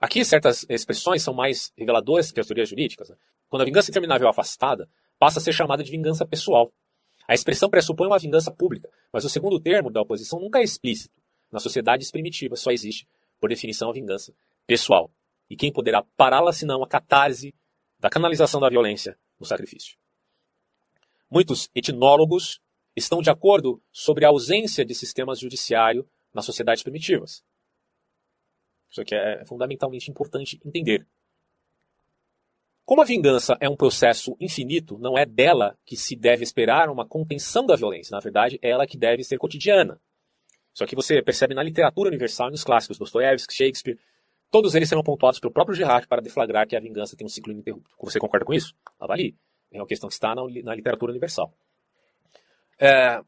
Aqui, 0.00 0.24
certas 0.24 0.64
expressões 0.68 1.22
são 1.22 1.34
mais 1.34 1.72
reveladoras 1.76 2.30
que 2.30 2.40
as 2.40 2.46
teorias 2.46 2.68
jurídicas. 2.68 3.10
Né? 3.10 3.16
Quando 3.48 3.62
a 3.62 3.64
vingança 3.64 3.90
interminável 3.90 4.26
é 4.26 4.30
afastada, 4.30 4.88
passa 5.18 5.38
a 5.38 5.42
ser 5.42 5.52
chamada 5.52 5.82
de 5.82 5.90
vingança 5.90 6.26
pessoal. 6.26 6.72
A 7.28 7.34
expressão 7.34 7.68
pressupõe 7.68 8.06
uma 8.06 8.18
vingança 8.18 8.50
pública, 8.50 8.88
mas 9.12 9.24
o 9.24 9.28
segundo 9.28 9.60
termo 9.60 9.90
da 9.90 10.00
oposição 10.00 10.38
nunca 10.38 10.60
é 10.60 10.62
explícito. 10.62 11.20
Nas 11.50 11.62
sociedades 11.62 12.10
primitivas 12.10 12.60
só 12.60 12.70
existe, 12.70 13.08
por 13.40 13.48
definição, 13.48 13.90
a 13.90 13.92
vingança 13.92 14.32
pessoal. 14.66 15.10
E 15.48 15.56
quem 15.56 15.72
poderá 15.72 16.02
pará-la 16.16 16.52
senão 16.52 16.82
a 16.82 16.88
catarse 16.88 17.54
da 17.98 18.10
canalização 18.10 18.60
da 18.60 18.68
violência 18.68 19.18
no 19.38 19.46
sacrifício? 19.46 19.96
Muitos 21.30 21.68
etnólogos 21.74 22.60
estão 22.94 23.20
de 23.20 23.30
acordo 23.30 23.82
sobre 23.92 24.24
a 24.24 24.28
ausência 24.28 24.84
de 24.84 24.94
sistemas 24.94 25.38
judiciário 25.38 26.08
nas 26.32 26.44
sociedades 26.44 26.82
primitivas. 26.82 27.44
Isso 28.90 29.00
aqui 29.00 29.14
é 29.14 29.44
fundamentalmente 29.44 30.10
importante 30.10 30.60
entender. 30.64 31.06
Como 32.86 33.02
a 33.02 33.04
vingança 33.04 33.58
é 33.60 33.68
um 33.68 33.74
processo 33.74 34.36
infinito, 34.40 34.96
não 34.96 35.18
é 35.18 35.26
dela 35.26 35.76
que 35.84 35.96
se 35.96 36.14
deve 36.14 36.44
esperar 36.44 36.88
uma 36.88 37.04
contenção 37.04 37.66
da 37.66 37.74
violência. 37.74 38.14
Na 38.14 38.20
verdade, 38.20 38.60
é 38.62 38.70
ela 38.70 38.86
que 38.86 38.96
deve 38.96 39.24
ser 39.24 39.38
cotidiana. 39.38 40.00
Só 40.72 40.86
que 40.86 40.94
você 40.94 41.20
percebe 41.20 41.52
na 41.52 41.64
literatura 41.64 42.08
universal 42.08 42.46
e 42.46 42.52
nos 42.52 42.62
clássicos, 42.62 42.96
Dostoiévski, 42.96 43.52
Shakespeare, 43.52 43.98
todos 44.52 44.76
eles 44.76 44.88
serão 44.88 45.02
pontuados 45.02 45.40
pelo 45.40 45.52
próprio 45.52 45.74
Gerard 45.74 46.06
para 46.06 46.22
deflagrar 46.22 46.68
que 46.68 46.76
a 46.76 46.80
vingança 46.80 47.16
tem 47.16 47.26
um 47.26 47.28
ciclo 47.28 47.52
ininterrupto. 47.52 47.90
Você 48.02 48.20
concorda 48.20 48.46
com 48.46 48.54
isso? 48.54 48.72
Avalie. 49.00 49.36
É 49.72 49.80
uma 49.80 49.86
questão 49.86 50.08
que 50.08 50.14
está 50.14 50.32
na, 50.32 50.74
literatura 50.74 51.10
universal. 51.10 51.52
É, 52.78 53.20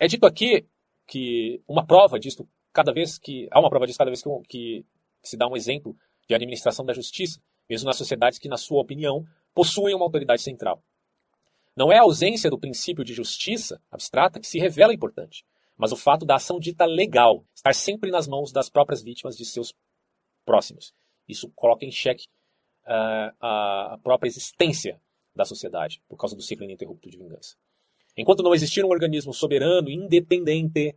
é, 0.00 0.08
dito 0.08 0.26
aqui 0.26 0.66
que 1.06 1.62
uma 1.68 1.86
prova 1.86 2.18
disso, 2.18 2.44
cada 2.72 2.92
vez 2.92 3.18
que. 3.18 3.46
Há 3.52 3.60
uma 3.60 3.70
prova 3.70 3.86
disso 3.86 3.98
cada 3.98 4.10
vez 4.10 4.20
que, 4.20 4.30
que 4.48 4.84
se 5.22 5.36
dá 5.36 5.46
um 5.46 5.56
exemplo 5.56 5.96
de 6.28 6.34
administração 6.34 6.84
da 6.84 6.92
justiça, 6.92 7.40
mesmo 7.70 7.86
nas 7.86 7.96
sociedades 7.96 8.36
que, 8.40 8.48
na 8.48 8.56
sua 8.56 8.82
opinião, 8.82 9.24
possuem 9.54 9.94
uma 9.94 10.04
autoridade 10.04 10.42
central. 10.42 10.82
Não 11.76 11.92
é 11.92 11.98
a 11.98 12.02
ausência 12.02 12.50
do 12.50 12.58
princípio 12.58 13.04
de 13.04 13.14
justiça 13.14 13.80
abstrata 13.92 14.40
que 14.40 14.46
se 14.46 14.58
revela 14.58 14.92
importante, 14.92 15.46
mas 15.76 15.92
o 15.92 15.96
fato 15.96 16.26
da 16.26 16.34
ação 16.34 16.58
dita 16.58 16.84
legal 16.84 17.44
estar 17.54 17.72
sempre 17.72 18.10
nas 18.10 18.26
mãos 18.26 18.50
das 18.50 18.68
próprias 18.68 19.02
vítimas 19.02 19.36
de 19.36 19.44
seus 19.44 19.72
próximos. 20.44 20.92
Isso 21.28 21.48
coloca 21.54 21.84
em 21.86 21.92
xeque 21.92 22.26
uh, 22.86 23.36
a 23.40 23.98
própria 24.02 24.28
existência 24.28 25.00
da 25.34 25.44
sociedade, 25.44 26.02
por 26.08 26.16
causa 26.16 26.34
do 26.34 26.42
ciclo 26.42 26.64
ininterrupto 26.64 27.08
de 27.08 27.16
vingança. 27.16 27.56
Enquanto 28.16 28.42
não 28.42 28.52
existir 28.52 28.84
um 28.84 28.90
organismo 28.90 29.32
soberano 29.32 29.88
e 29.88 29.94
independente 29.94 30.96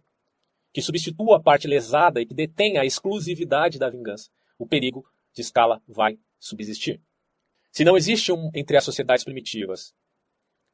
que 0.74 0.82
substitua 0.82 1.38
a 1.38 1.40
parte 1.40 1.68
lesada 1.68 2.20
e 2.20 2.26
que 2.26 2.34
detenha 2.34 2.82
a 2.82 2.86
exclusividade 2.86 3.78
da 3.78 3.92
vingança, 3.92 4.32
o 4.58 4.66
perigo 4.66 5.06
de 5.34 5.42
escala 5.42 5.80
vai 5.88 6.18
subsistir. 6.44 7.02
Se 7.72 7.84
não 7.84 7.96
existe 7.96 8.32
um, 8.32 8.52
entre 8.54 8.76
as 8.78 8.84
sociedades 8.84 9.24
primitivas, 9.24 9.94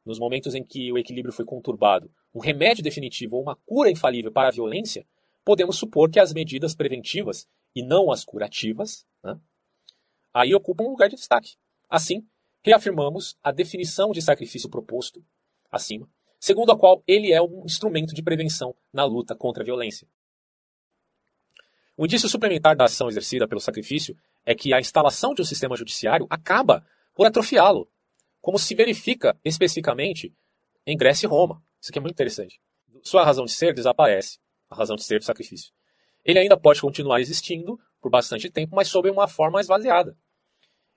nos 0.04 0.18
momentos 0.18 0.54
em 0.54 0.64
que 0.64 0.92
o 0.92 0.98
equilíbrio 0.98 1.32
foi 1.32 1.44
conturbado, 1.44 2.10
um 2.34 2.40
remédio 2.40 2.82
definitivo 2.82 3.36
ou 3.36 3.42
uma 3.42 3.56
cura 3.64 3.90
infalível 3.90 4.32
para 4.32 4.48
a 4.48 4.52
violência, 4.52 5.06
podemos 5.44 5.78
supor 5.78 6.10
que 6.10 6.18
as 6.18 6.32
medidas 6.32 6.74
preventivas 6.74 7.48
e 7.74 7.82
não 7.82 8.10
as 8.10 8.24
curativas, 8.24 9.06
né, 9.22 9.38
aí 10.34 10.54
ocupam 10.54 10.84
um 10.84 10.90
lugar 10.90 11.08
de 11.08 11.16
destaque. 11.16 11.56
Assim, 11.88 12.26
reafirmamos 12.62 13.36
a 13.42 13.52
definição 13.52 14.10
de 14.10 14.20
sacrifício 14.20 14.68
proposto 14.68 15.24
acima, 15.70 16.08
segundo 16.38 16.72
a 16.72 16.78
qual 16.78 17.02
ele 17.06 17.32
é 17.32 17.40
um 17.40 17.64
instrumento 17.64 18.12
de 18.12 18.22
prevenção 18.22 18.74
na 18.92 19.04
luta 19.04 19.36
contra 19.36 19.62
a 19.62 19.66
violência. 19.66 20.08
O 21.96 22.06
indício 22.06 22.28
suplementar 22.28 22.76
da 22.76 22.84
ação 22.84 23.08
exercida 23.08 23.46
pelo 23.46 23.60
sacrifício 23.60 24.16
é 24.50 24.54
que 24.54 24.74
a 24.74 24.80
instalação 24.80 25.32
de 25.32 25.40
um 25.40 25.44
sistema 25.44 25.76
judiciário 25.76 26.26
acaba 26.28 26.84
por 27.14 27.24
atrofiá-lo, 27.24 27.88
como 28.40 28.58
se 28.58 28.74
verifica 28.74 29.38
especificamente 29.44 30.34
em 30.84 30.96
Grécia 30.96 31.28
e 31.28 31.30
Roma. 31.30 31.62
Isso 31.80 31.92
aqui 31.92 32.00
é 32.00 32.02
muito 32.02 32.14
interessante. 32.14 32.60
Sua 33.00 33.24
razão 33.24 33.44
de 33.44 33.52
ser 33.52 33.72
desaparece, 33.72 34.40
a 34.68 34.74
razão 34.74 34.96
de 34.96 35.04
ser 35.04 35.20
do 35.20 35.24
sacrifício. 35.24 35.72
Ele 36.24 36.40
ainda 36.40 36.58
pode 36.58 36.80
continuar 36.80 37.20
existindo 37.20 37.78
por 38.00 38.10
bastante 38.10 38.50
tempo, 38.50 38.74
mas 38.74 38.88
sob 38.88 39.08
uma 39.08 39.28
forma 39.28 39.60
esvaziada. 39.60 40.18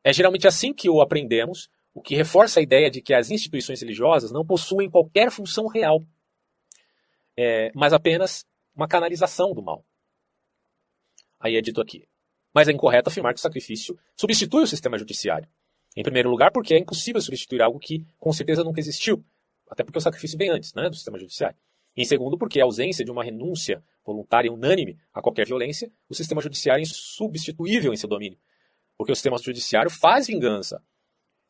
É 0.03 0.11
geralmente 0.11 0.47
assim 0.47 0.73
que 0.73 0.89
o 0.89 0.99
aprendemos, 0.99 1.69
o 1.93 2.01
que 2.01 2.15
reforça 2.15 2.59
a 2.59 2.63
ideia 2.63 2.89
de 2.89 3.03
que 3.03 3.13
as 3.13 3.29
instituições 3.29 3.79
religiosas 3.79 4.31
não 4.31 4.43
possuem 4.43 4.89
qualquer 4.89 5.29
função 5.29 5.67
real, 5.67 6.03
é, 7.37 7.71
mas 7.75 7.93
apenas 7.93 8.47
uma 8.75 8.87
canalização 8.87 9.53
do 9.53 9.61
mal. 9.61 9.85
Aí 11.39 11.55
é 11.55 11.61
dito 11.61 11.79
aqui. 11.79 12.07
Mas 12.53 12.67
é 12.67 12.71
incorreto 12.71 13.09
afirmar 13.09 13.33
que 13.33 13.39
o 13.39 13.41
sacrifício 13.41 13.97
substitui 14.15 14.63
o 14.63 14.67
sistema 14.67 14.97
judiciário. 14.97 15.47
Em 15.95 16.03
primeiro 16.03 16.29
lugar, 16.29 16.51
porque 16.51 16.73
é 16.73 16.79
impossível 16.79 17.21
substituir 17.21 17.61
algo 17.61 17.79
que 17.79 18.05
com 18.19 18.31
certeza 18.31 18.63
nunca 18.63 18.79
existiu. 18.79 19.23
Até 19.69 19.83
porque 19.83 19.97
o 19.97 20.01
sacrifício 20.01 20.37
vem 20.37 20.49
antes 20.49 20.73
né, 20.73 20.89
do 20.89 20.95
sistema 20.95 21.17
judiciário. 21.17 21.57
Em 21.95 22.05
segundo, 22.05 22.37
porque 22.37 22.59
a 22.59 22.63
ausência 22.63 23.05
de 23.05 23.11
uma 23.11 23.23
renúncia 23.23 23.83
voluntária 24.03 24.47
e 24.47 24.51
unânime 24.51 24.97
a 25.13 25.21
qualquer 25.21 25.45
violência, 25.45 25.91
o 26.09 26.15
sistema 26.15 26.41
judiciário 26.41 26.81
é 26.81 26.83
insubstituível 26.83 27.93
em 27.93 27.97
seu 27.97 28.09
domínio. 28.09 28.39
Porque 28.97 29.11
o 29.11 29.15
sistema 29.15 29.37
judiciário 29.37 29.91
faz 29.91 30.27
vingança. 30.27 30.83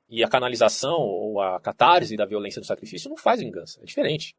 E 0.10 0.24
a 0.24 0.28
canalização 0.28 1.00
ou 1.00 1.42
a 1.42 1.60
catarse 1.60 2.16
da 2.16 2.26
violência 2.26 2.62
do 2.62 2.68
sacrifício 2.68 3.10
não 3.10 3.18
faz 3.18 3.40
vingança. 3.40 3.80
É 3.82 3.86
diferente. 3.86 4.36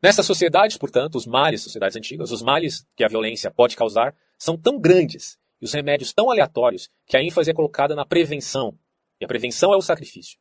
Nessas 0.00 0.26
sociedades, 0.26 0.76
portanto, 0.76 1.16
os 1.16 1.26
males, 1.26 1.62
sociedades 1.62 1.96
antigas, 1.96 2.30
os 2.30 2.42
males 2.42 2.86
que 2.96 3.04
a 3.04 3.08
violência 3.08 3.50
pode 3.50 3.76
causar 3.76 4.14
são 4.38 4.56
tão 4.56 4.80
grandes 4.80 5.38
e 5.62 5.64
os 5.64 5.72
remédios 5.72 6.12
tão 6.12 6.28
aleatórios 6.28 6.90
que 7.06 7.16
a 7.16 7.22
ênfase 7.22 7.52
é 7.52 7.54
colocada 7.54 7.94
na 7.94 8.04
prevenção. 8.04 8.76
E 9.20 9.24
a 9.24 9.28
prevenção 9.28 9.72
é 9.72 9.76
o 9.76 9.80
sacrifício. 9.80 10.36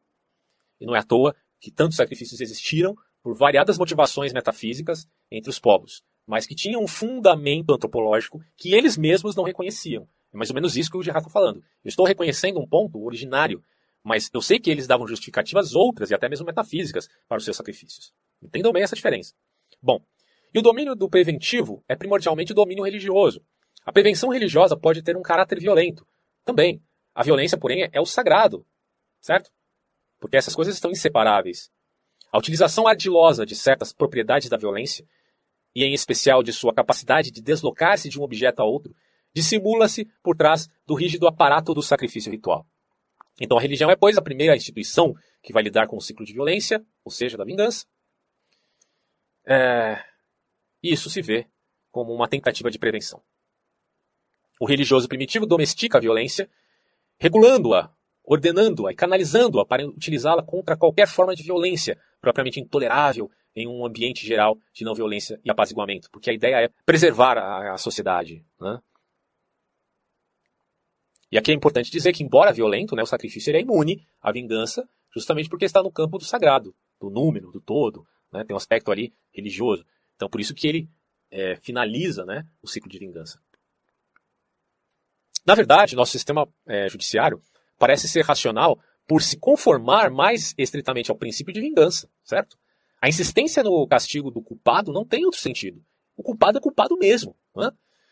E 0.80 0.86
não 0.86 0.96
é 0.96 1.00
à 1.00 1.04
toa 1.04 1.36
que 1.60 1.70
tantos 1.70 1.96
sacrifícios 1.96 2.42
existiram 2.42 2.96
por 3.22 3.38
variadas 3.38 3.78
motivações 3.78 4.34
metafísicas 4.34 5.08
entre 5.30 5.52
os 5.52 5.60
povos, 5.60 6.02
mas 6.26 6.48
que 6.48 6.56
tinham 6.56 6.84
um 6.84 6.88
fundamento 6.88 7.72
antropológico 7.72 8.42
que 8.58 8.74
eles 8.74 8.98
mesmos 8.98 9.36
não 9.36 9.44
reconheciam. 9.44 10.08
É 10.34 10.38
mais 10.38 10.50
ou 10.50 10.56
menos 10.56 10.76
isso 10.76 10.90
que 10.90 10.98
o 10.98 11.04
Gerard 11.04 11.28
está 11.28 11.32
falando. 11.32 11.64
Eu 11.84 11.90
estou 11.90 12.08
reconhecendo 12.08 12.60
um 12.60 12.68
ponto 12.68 13.00
originário, 13.04 13.64
mas 14.04 14.28
eu 14.34 14.42
sei 14.42 14.60
que 14.60 14.72
eles 14.72 14.88
davam 14.88 15.08
justificativas 15.08 15.76
outras 15.76 16.10
e 16.10 16.16
até 16.16 16.28
mesmo 16.28 16.48
metafísicas 16.48 17.08
para 17.28 17.38
os 17.38 17.46
seus 17.46 17.58
sacrifícios. 17.58 18.12
Entendam 18.42 18.72
bem 18.72 18.82
essa 18.82 18.96
diferença. 18.96 19.36
Bom, 19.80 20.04
e 20.52 20.58
o 20.58 20.64
domínio 20.64 20.96
do 20.96 21.08
preventivo 21.08 21.84
é 21.88 21.96
primordialmente 21.96 22.54
o 22.54 22.56
domínio 22.56 22.84
religioso, 22.84 23.46
a 23.86 23.92
prevenção 23.92 24.30
religiosa 24.30 24.78
pode 24.78 25.02
ter 25.02 25.18
um 25.18 25.22
caráter 25.22 25.60
violento. 25.60 26.06
Também. 26.46 26.82
A 27.14 27.24
violência, 27.24 27.58
porém, 27.58 27.90
é 27.92 28.00
o 28.00 28.06
sagrado. 28.06 28.66
Certo? 29.20 29.52
Porque 30.20 30.38
essas 30.38 30.56
coisas 30.56 30.76
estão 30.76 30.92
inseparáveis. 30.92 31.72
A 32.32 32.38
utilização 32.38 32.88
ardilosa 32.88 33.46
de 33.46 33.56
certas 33.56 33.92
propriedades 33.92 34.50
da 34.50 34.58
violência, 34.58 35.06
e 35.76 35.84
em 35.84 35.94
especial 35.94 36.44
de 36.44 36.54
sua 36.54 36.74
capacidade 36.74 37.32
de 37.32 37.42
deslocar-se 37.42 38.10
de 38.10 38.20
um 38.20 38.24
objeto 38.24 38.62
a 38.62 38.66
outro, 38.66 38.96
dissimula-se 39.34 40.06
por 40.24 40.36
trás 40.36 40.70
do 40.86 40.94
rígido 40.94 41.28
aparato 41.28 41.74
do 41.74 41.82
sacrifício 41.82 42.32
ritual. 42.32 42.66
Então 43.40 43.58
a 43.58 43.62
religião 43.62 43.90
é, 43.90 43.96
pois, 43.96 44.18
a 44.18 44.22
primeira 44.22 44.56
instituição 44.56 45.14
que 45.42 45.54
vai 45.54 45.64
lidar 45.64 45.88
com 45.88 45.98
o 45.98 46.02
ciclo 46.02 46.26
de 46.26 46.34
violência, 46.34 46.86
ou 47.04 47.12
seja, 47.12 47.38
da 47.38 47.46
vingança. 47.46 47.86
É... 49.46 50.04
Isso 50.84 51.10
se 51.10 51.22
vê 51.22 51.48
como 51.92 52.14
uma 52.14 52.28
tentativa 52.28 52.70
de 52.70 52.78
prevenção. 52.78 53.22
O 54.62 54.66
religioso 54.68 55.08
primitivo 55.08 55.48
domestica 55.48 55.98
a 55.98 56.02
violência, 56.02 56.48
regulando-a, 57.18 57.92
ordenando-a 58.24 58.92
e 58.92 58.96
canalizando-a 58.96 59.66
para 59.66 59.88
utilizá-la 59.88 60.44
contra 60.44 60.78
qualquer 60.78 61.08
forma 61.08 61.34
de 61.34 61.42
violência 61.42 62.00
propriamente 62.22 62.60
intolerável 62.60 63.32
em 63.56 63.68
um 63.68 63.84
ambiente 63.84 64.24
geral 64.24 64.60
de 64.72 64.86
não 64.86 64.94
violência 64.94 65.42
e 65.44 65.50
apaziguamento, 65.50 66.12
porque 66.12 66.30
a 66.30 66.34
ideia 66.34 66.66
é 66.66 66.70
preservar 66.86 67.40
a, 67.40 67.74
a 67.74 67.78
sociedade. 67.80 68.46
Né? 68.60 68.80
E 71.32 71.40
aqui 71.40 71.50
é 71.50 71.56
importante 71.56 71.90
dizer 71.90 72.14
que, 72.14 72.24
embora 72.24 72.54
violento, 72.54 72.96
né, 72.96 73.02
o 73.02 73.08
sacrifício 73.08 73.56
é 73.56 73.60
imune 73.60 74.06
à 74.22 74.32
vingança 74.32 74.88
justamente 75.12 75.50
porque 75.50 75.66
está 75.66 75.82
no 75.82 75.92
campo 75.92 76.20
do 76.20 76.24
sagrado, 76.24 76.76
do 77.00 77.10
número, 77.10 77.50
do 77.50 77.60
todo, 77.60 78.06
né? 78.32 78.44
tem 78.44 78.54
um 78.54 78.58
aspecto 78.58 78.92
ali 78.92 79.12
religioso. 79.34 79.84
Então, 80.16 80.30
por 80.30 80.40
isso 80.40 80.54
que 80.54 80.68
ele 80.68 80.88
é, 81.32 81.56
finaliza 81.56 82.24
né, 82.26 82.46
o 82.62 82.68
ciclo 82.68 82.92
de 82.92 83.00
vingança. 83.00 83.42
Na 85.46 85.56
verdade, 85.56 85.96
nosso 85.96 86.12
sistema 86.12 86.48
é, 86.68 86.88
judiciário 86.88 87.42
parece 87.78 88.08
ser 88.08 88.24
racional 88.24 88.80
por 89.08 89.22
se 89.22 89.38
conformar 89.38 90.12
mais 90.12 90.54
estritamente 90.58 91.10
ao 91.10 91.18
princípio 91.18 91.54
de 91.54 91.60
vingança, 91.60 92.10
certo? 92.24 92.58
A 93.02 93.10
insistência 93.10 93.64
no 93.64 93.88
castigo 93.88 94.30
do 94.30 94.42
culpado 94.42 94.94
não 94.94 95.06
tem 95.06 95.26
outro 95.26 95.40
sentido. 95.40 95.84
O 96.16 96.22
culpado 96.22 96.60
é 96.60 96.62
culpado 96.62 96.96
mesmo. 96.98 97.36
Né? 97.56 97.72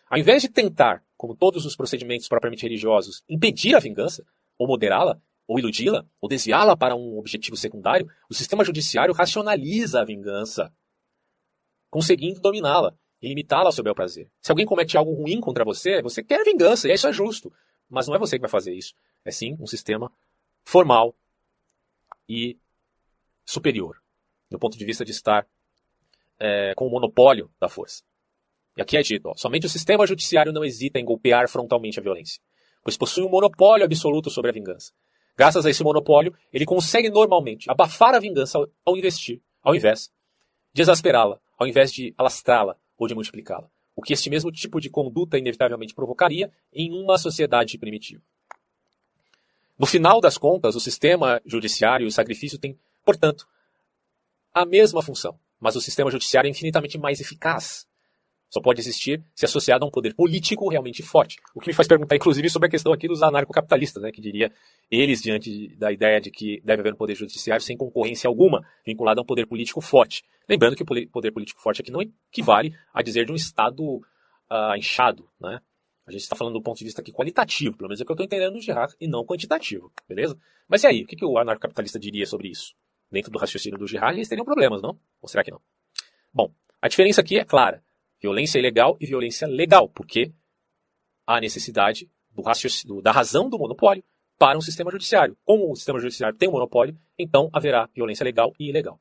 Ao 0.09 0.17
invés 0.17 0.41
de 0.41 0.49
tentar, 0.49 1.03
como 1.15 1.35
todos 1.35 1.63
os 1.65 1.75
procedimentos 1.75 2.27
propriamente 2.27 2.63
religiosos, 2.63 3.23
impedir 3.29 3.75
a 3.75 3.79
vingança, 3.79 4.25
ou 4.57 4.67
moderá-la, 4.67 5.21
ou 5.47 5.59
iludi-la, 5.59 6.05
ou 6.19 6.27
desviá-la 6.27 6.75
para 6.75 6.95
um 6.95 7.19
objetivo 7.19 7.55
secundário, 7.55 8.07
o 8.29 8.33
sistema 8.33 8.63
judiciário 8.63 9.13
racionaliza 9.13 10.01
a 10.01 10.05
vingança, 10.05 10.73
conseguindo 11.91 12.41
dominá-la 12.41 12.97
e 13.21 13.27
limitá-la 13.27 13.65
ao 13.65 13.71
seu 13.71 13.83
bel 13.83 13.95
prazer. 13.95 14.31
Se 14.41 14.51
alguém 14.51 14.65
comete 14.65 14.97
algo 14.97 15.13
ruim 15.13 15.39
contra 15.39 15.65
você, 15.65 16.01
você 16.01 16.23
quer 16.23 16.43
vingança, 16.43 16.87
e 16.87 16.93
isso 16.93 17.07
é 17.07 17.13
justo. 17.13 17.51
Mas 17.89 18.07
não 18.07 18.15
é 18.15 18.19
você 18.19 18.37
que 18.37 18.41
vai 18.41 18.49
fazer 18.49 18.73
isso. 18.73 18.93
É 19.25 19.31
sim 19.31 19.57
um 19.59 19.67
sistema 19.67 20.11
formal 20.63 21.15
e 22.27 22.57
superior, 23.45 24.01
do 24.49 24.59
ponto 24.59 24.77
de 24.77 24.85
vista 24.85 25.03
de 25.03 25.11
estar 25.11 25.47
é, 26.39 26.73
com 26.75 26.85
o 26.85 26.89
monopólio 26.91 27.51
da 27.59 27.67
força. 27.67 28.03
E 28.77 28.81
aqui 28.81 28.95
é 28.95 29.01
dito, 29.01 29.27
ó, 29.27 29.33
somente 29.35 29.65
o 29.65 29.69
sistema 29.69 30.05
judiciário 30.05 30.53
não 30.53 30.63
hesita 30.63 30.99
em 30.99 31.05
golpear 31.05 31.49
frontalmente 31.49 31.99
a 31.99 32.03
violência, 32.03 32.41
pois 32.83 32.95
possui 32.95 33.23
um 33.23 33.29
monopólio 33.29 33.85
absoluto 33.85 34.29
sobre 34.29 34.51
a 34.51 34.53
vingança. 34.53 34.93
Graças 35.35 35.65
a 35.65 35.69
esse 35.69 35.83
monopólio, 35.83 36.33
ele 36.53 36.65
consegue 36.65 37.09
normalmente 37.09 37.69
abafar 37.69 38.13
a 38.13 38.19
vingança 38.19 38.57
ao, 38.57 38.67
ao 38.85 38.95
investir, 38.95 39.41
ao 39.61 39.75
invés 39.75 40.11
de 40.71 40.81
exasperá-la, 40.81 41.39
ao 41.57 41.67
invés 41.67 41.91
de 41.91 42.13
alastrá-la 42.17 42.77
ou 42.99 43.07
de 43.07 43.15
multiplicá-la. 43.15 43.67
O 43.95 44.01
que 44.01 44.13
este 44.13 44.29
mesmo 44.29 44.51
tipo 44.51 44.79
de 44.79 44.89
conduta 44.89 45.37
inevitavelmente 45.37 45.95
provocaria 45.95 46.51
em 46.71 46.91
uma 46.91 47.17
sociedade 47.17 47.77
primitiva. 47.77 48.21
No 49.77 49.85
final 49.85 50.19
das 50.19 50.37
contas, 50.37 50.75
o 50.75 50.79
sistema 50.79 51.41
judiciário 51.45 52.03
e 52.03 52.07
o 52.07 52.11
sacrifício 52.11 52.59
têm, 52.59 52.77
portanto, 53.03 53.47
a 54.53 54.65
mesma 54.65 55.01
função, 55.01 55.39
mas 55.59 55.75
o 55.75 55.81
sistema 55.81 56.11
judiciário 56.11 56.47
é 56.47 56.51
infinitamente 56.51 56.97
mais 56.97 57.21
eficaz, 57.21 57.87
só 58.49 58.59
pode 58.59 58.81
existir 58.81 59.23
se 59.35 59.45
associado 59.45 59.85
a 59.85 59.87
um 59.87 59.91
poder 59.91 60.13
político 60.15 60.67
realmente 60.69 61.03
forte. 61.03 61.37
O 61.53 61.59
que 61.59 61.67
me 61.67 61.73
faz 61.73 61.87
perguntar, 61.87 62.15
inclusive, 62.15 62.49
sobre 62.49 62.67
a 62.67 62.71
questão 62.71 62.91
aqui 62.91 63.07
dos 63.07 63.21
anarcocapitalistas, 63.21 64.01
né, 64.01 64.11
que 64.11 64.21
diria 64.21 64.51
eles, 64.89 65.21
diante 65.21 65.75
da 65.77 65.91
ideia 65.91 66.19
de 66.19 66.31
que 66.31 66.61
deve 66.63 66.81
haver 66.81 66.93
um 66.93 66.97
poder 66.97 67.15
judiciário 67.15 67.63
sem 67.63 67.77
concorrência 67.77 68.27
alguma, 68.27 68.65
vinculado 68.85 69.19
a 69.19 69.23
um 69.23 69.25
poder 69.25 69.45
político 69.45 69.81
forte. 69.81 70.23
Lembrando 70.47 70.75
que 70.75 70.83
o 70.83 71.09
poder 71.09 71.31
político 71.31 71.61
forte 71.61 71.81
aqui 71.81 71.91
não 71.91 72.01
equivale 72.01 72.75
a 72.93 73.03
dizer 73.03 73.25
de 73.25 73.31
um 73.31 73.35
Estado 73.35 73.83
uh, 73.83 74.75
inchado. 74.75 75.29
Né? 75.39 75.59
A 76.07 76.11
gente 76.11 76.21
está 76.21 76.35
falando 76.35 76.55
do 76.55 76.61
ponto 76.61 76.79
de 76.79 76.85
vista 76.85 77.01
aqui 77.01 77.11
qualitativo, 77.11 77.77
pelo 77.77 77.87
menos 77.87 78.01
é 78.01 78.03
o 78.03 78.05
que 78.05 78.11
eu 78.11 78.15
estou 78.15 78.25
entendendo 78.25 78.53
do 78.53 78.61
Girard, 78.61 78.95
e 78.99 79.07
não 79.07 79.23
quantitativo, 79.23 79.91
beleza? 80.07 80.35
Mas 80.67 80.83
e 80.83 80.87
aí, 80.87 81.03
o 81.03 81.05
que, 81.05 81.15
que 81.15 81.23
o 81.23 81.37
anarcocapitalista 81.37 81.99
diria 81.99 82.25
sobre 82.25 82.47
isso? 82.47 82.73
Dentro 83.11 83.31
do 83.31 83.37
raciocínio 83.37 83.77
do 83.77 83.85
Girard, 83.85 84.17
eles 84.17 84.27
teriam 84.27 84.43
problemas, 84.43 84.81
não? 84.81 84.99
Ou 85.21 85.29
será 85.29 85.43
que 85.43 85.51
não? 85.51 85.61
Bom, 86.33 86.51
a 86.81 86.87
diferença 86.87 87.21
aqui 87.21 87.37
é 87.37 87.45
clara. 87.45 87.83
Violência 88.21 88.59
ilegal 88.59 88.97
e 88.99 89.05
violência 89.05 89.47
legal, 89.47 89.87
porque 89.89 90.33
há 91.25 91.39
necessidade 91.39 92.09
do, 92.85 93.01
da 93.01 93.11
razão 93.11 93.49
do 93.49 93.57
monopólio 93.57 94.03
para 94.37 94.57
um 94.57 94.61
sistema 94.61 94.91
judiciário. 94.91 95.37
Como 95.45 95.71
o 95.71 95.75
sistema 95.75 95.99
judiciário 95.99 96.37
tem 96.37 96.49
um 96.49 96.53
monopólio, 96.53 96.97
então 97.17 97.49
haverá 97.53 97.89
violência 97.93 98.23
legal 98.23 98.53
e 98.59 98.69
ilegal. 98.69 98.99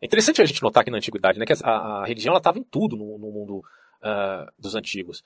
É 0.00 0.06
interessante 0.06 0.40
a 0.40 0.44
gente 0.44 0.62
notar 0.62 0.80
aqui 0.80 0.90
na 0.90 0.96
antiguidade 0.96 1.38
né, 1.38 1.44
que 1.44 1.52
a, 1.52 1.70
a 1.70 2.06
religião 2.06 2.36
estava 2.36 2.58
em 2.58 2.64
tudo 2.64 2.96
no, 2.96 3.18
no 3.18 3.30
mundo 3.30 3.58
uh, 3.58 4.50
dos 4.58 4.74
antigos, 4.74 5.22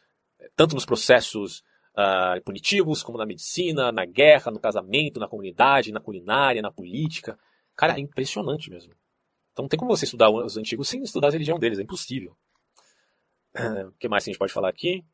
tanto 0.56 0.74
nos 0.74 0.84
processos 0.84 1.60
uh, 1.96 2.42
punitivos, 2.44 3.02
como 3.02 3.16
na 3.16 3.24
medicina, 3.24 3.92
na 3.92 4.04
guerra, 4.04 4.50
no 4.50 4.58
casamento, 4.58 5.20
na 5.20 5.28
comunidade, 5.28 5.92
na 5.92 6.00
culinária, 6.00 6.60
na 6.60 6.72
política. 6.72 7.38
Cara, 7.76 7.94
é 7.96 8.00
impressionante 8.00 8.68
mesmo. 8.68 8.92
Então 9.54 9.62
não 9.62 9.68
tem 9.68 9.78
como 9.78 9.96
você 9.96 10.04
estudar 10.04 10.30
os 10.30 10.56
antigos 10.56 10.88
sem 10.88 11.00
estudar 11.02 11.28
a 11.28 11.30
religião 11.30 11.60
deles, 11.60 11.78
é 11.78 11.82
impossível. 11.82 12.36
O 13.86 13.92
que 13.92 14.08
mais 14.08 14.24
a 14.24 14.26
gente 14.26 14.38
pode 14.38 14.52
falar 14.52 14.68
aqui? 14.68 15.04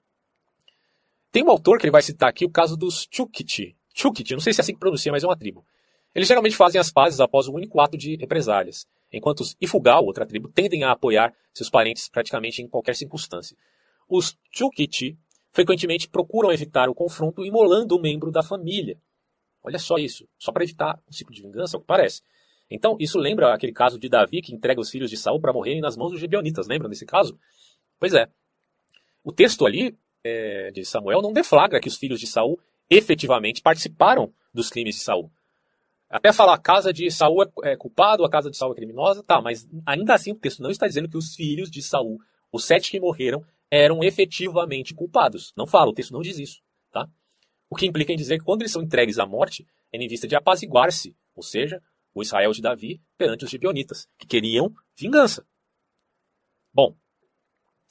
Tem 1.30 1.44
um 1.44 1.50
autor 1.50 1.78
que 1.78 1.84
ele 1.84 1.92
vai 1.92 2.00
citar 2.00 2.30
aqui 2.30 2.46
o 2.46 2.50
caso 2.50 2.74
dos 2.74 3.06
Chukiti. 3.10 3.76
Chukiti, 3.94 4.32
não 4.32 4.40
sei 4.40 4.54
se 4.54 4.60
é 4.60 4.62
assim 4.62 4.72
que 4.72 4.80
pronuncia, 4.80 5.12
mas 5.12 5.22
é 5.22 5.26
uma 5.26 5.36
tribo. 5.36 5.64
Eles 6.14 6.26
geralmente 6.26 6.56
fazem 6.56 6.80
as 6.80 6.90
pazes 6.90 7.20
após 7.20 7.48
um 7.48 7.52
único 7.52 7.78
ato 7.80 7.98
de 7.98 8.16
represálias, 8.16 8.88
enquanto 9.12 9.40
os 9.40 9.54
Ifugal, 9.60 10.04
outra 10.06 10.24
tribo, 10.24 10.48
tendem 10.48 10.84
a 10.84 10.92
apoiar 10.92 11.34
seus 11.52 11.68
parentes 11.68 12.08
praticamente 12.08 12.62
em 12.62 12.68
qualquer 12.68 12.96
circunstância. 12.96 13.54
Os 14.08 14.38
Chukiti 14.50 15.18
frequentemente 15.52 16.08
procuram 16.08 16.50
evitar 16.50 16.88
o 16.88 16.94
confronto 16.94 17.44
imolando 17.44 17.96
um 17.96 18.00
membro 18.00 18.30
da 18.32 18.42
família. 18.42 18.98
Olha 19.62 19.78
só 19.78 19.98
isso, 19.98 20.26
só 20.38 20.50
para 20.50 20.64
evitar 20.64 20.98
um 21.06 21.12
ciclo 21.12 21.34
de 21.34 21.42
vingança, 21.42 21.76
é 21.76 21.78
o 21.78 21.80
que 21.80 21.86
parece. 21.86 22.22
Então, 22.70 22.96
isso 23.00 23.18
lembra 23.18 23.52
aquele 23.52 23.72
caso 23.72 23.98
de 23.98 24.08
Davi 24.08 24.40
que 24.40 24.54
entrega 24.54 24.80
os 24.80 24.90
filhos 24.90 25.10
de 25.10 25.16
Saul 25.16 25.40
para 25.40 25.52
morrerem 25.52 25.80
nas 25.80 25.96
mãos 25.96 26.12
dos 26.12 26.20
gibeonitas. 26.20 26.68
Lembram 26.68 26.88
desse 26.88 27.04
caso? 27.04 27.38
Pois 27.98 28.14
é. 28.14 28.28
O 29.24 29.32
texto 29.32 29.66
ali 29.66 29.98
é, 30.22 30.70
de 30.70 30.84
Samuel 30.84 31.20
não 31.20 31.32
deflagra 31.32 31.80
que 31.80 31.88
os 31.88 31.96
filhos 31.96 32.20
de 32.20 32.26
Saul 32.26 32.58
efetivamente 32.88 33.60
participaram 33.60 34.32
dos 34.54 34.70
crimes 34.70 34.94
de 34.94 35.00
Saul. 35.02 35.30
Até 36.08 36.32
falar 36.32 36.54
a 36.54 36.58
casa 36.58 36.92
de 36.92 37.10
Saul 37.10 37.42
é, 37.42 37.72
é 37.72 37.76
culpado, 37.76 38.24
a 38.24 38.30
casa 38.30 38.50
de 38.50 38.56
Saul 38.56 38.72
é 38.72 38.76
criminosa, 38.76 39.22
tá, 39.22 39.40
mas 39.40 39.68
ainda 39.86 40.14
assim 40.14 40.32
o 40.32 40.36
texto 40.36 40.62
não 40.62 40.70
está 40.70 40.86
dizendo 40.86 41.08
que 41.08 41.16
os 41.16 41.34
filhos 41.34 41.70
de 41.70 41.82
Saul, 41.82 42.18
os 42.52 42.64
sete 42.64 42.90
que 42.90 42.98
morreram, 42.98 43.44
eram 43.70 44.02
efetivamente 44.02 44.92
culpados. 44.94 45.52
Não 45.56 45.66
fala, 45.66 45.90
o 45.90 45.94
texto 45.94 46.12
não 46.12 46.20
diz 46.20 46.38
isso, 46.38 46.60
tá? 46.90 47.08
O 47.68 47.76
que 47.76 47.86
implica 47.86 48.12
em 48.12 48.16
dizer 48.16 48.38
que 48.38 48.44
quando 48.44 48.62
eles 48.62 48.72
são 48.72 48.82
entregues 48.82 49.20
à 49.20 49.26
morte, 49.26 49.64
é 49.92 49.98
em 49.98 50.08
vista 50.08 50.26
de 50.26 50.34
apaziguar-se, 50.34 51.14
ou 51.36 51.42
seja, 51.42 51.80
o 52.14 52.22
Israel 52.22 52.52
de 52.52 52.60
Davi 52.60 53.00
perante 53.16 53.44
os 53.44 53.50
gibeonitas, 53.50 54.08
que 54.18 54.26
queriam 54.26 54.74
vingança. 54.96 55.46
Bom, 56.72 56.96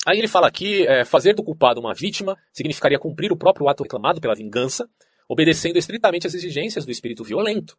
aí 0.05 0.17
ele 0.17 0.27
fala 0.27 0.47
aqui, 0.47 0.87
é, 0.87 1.03
fazer 1.03 1.33
do 1.33 1.43
culpado 1.43 1.79
uma 1.79 1.93
vítima 1.93 2.37
significaria 2.51 2.99
cumprir 2.99 3.31
o 3.31 3.37
próprio 3.37 3.67
ato 3.67 3.83
reclamado 3.83 4.21
pela 4.21 4.35
vingança, 4.35 4.89
obedecendo 5.27 5.77
estritamente 5.77 6.27
às 6.27 6.33
exigências 6.33 6.85
do 6.85 6.91
espírito 6.91 7.23
violento. 7.23 7.77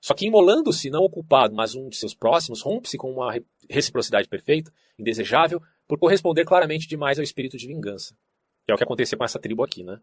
Só 0.00 0.14
que 0.14 0.26
imolando-se 0.26 0.90
não 0.90 1.02
o 1.02 1.08
culpado, 1.08 1.54
mas 1.54 1.74
um 1.74 1.88
de 1.88 1.96
seus 1.96 2.14
próximos, 2.14 2.60
rompe-se 2.60 2.98
com 2.98 3.10
uma 3.10 3.32
reciprocidade 3.70 4.28
perfeita, 4.28 4.70
indesejável, 4.98 5.62
por 5.88 5.98
corresponder 5.98 6.44
claramente 6.44 6.86
demais 6.86 7.18
ao 7.18 7.24
espírito 7.24 7.56
de 7.56 7.66
vingança. 7.66 8.14
Que 8.66 8.72
é 8.72 8.74
o 8.74 8.76
que 8.76 8.84
aconteceu 8.84 9.16
com 9.16 9.24
essa 9.24 9.38
tribo 9.38 9.64
aqui, 9.64 9.82
né? 9.82 9.98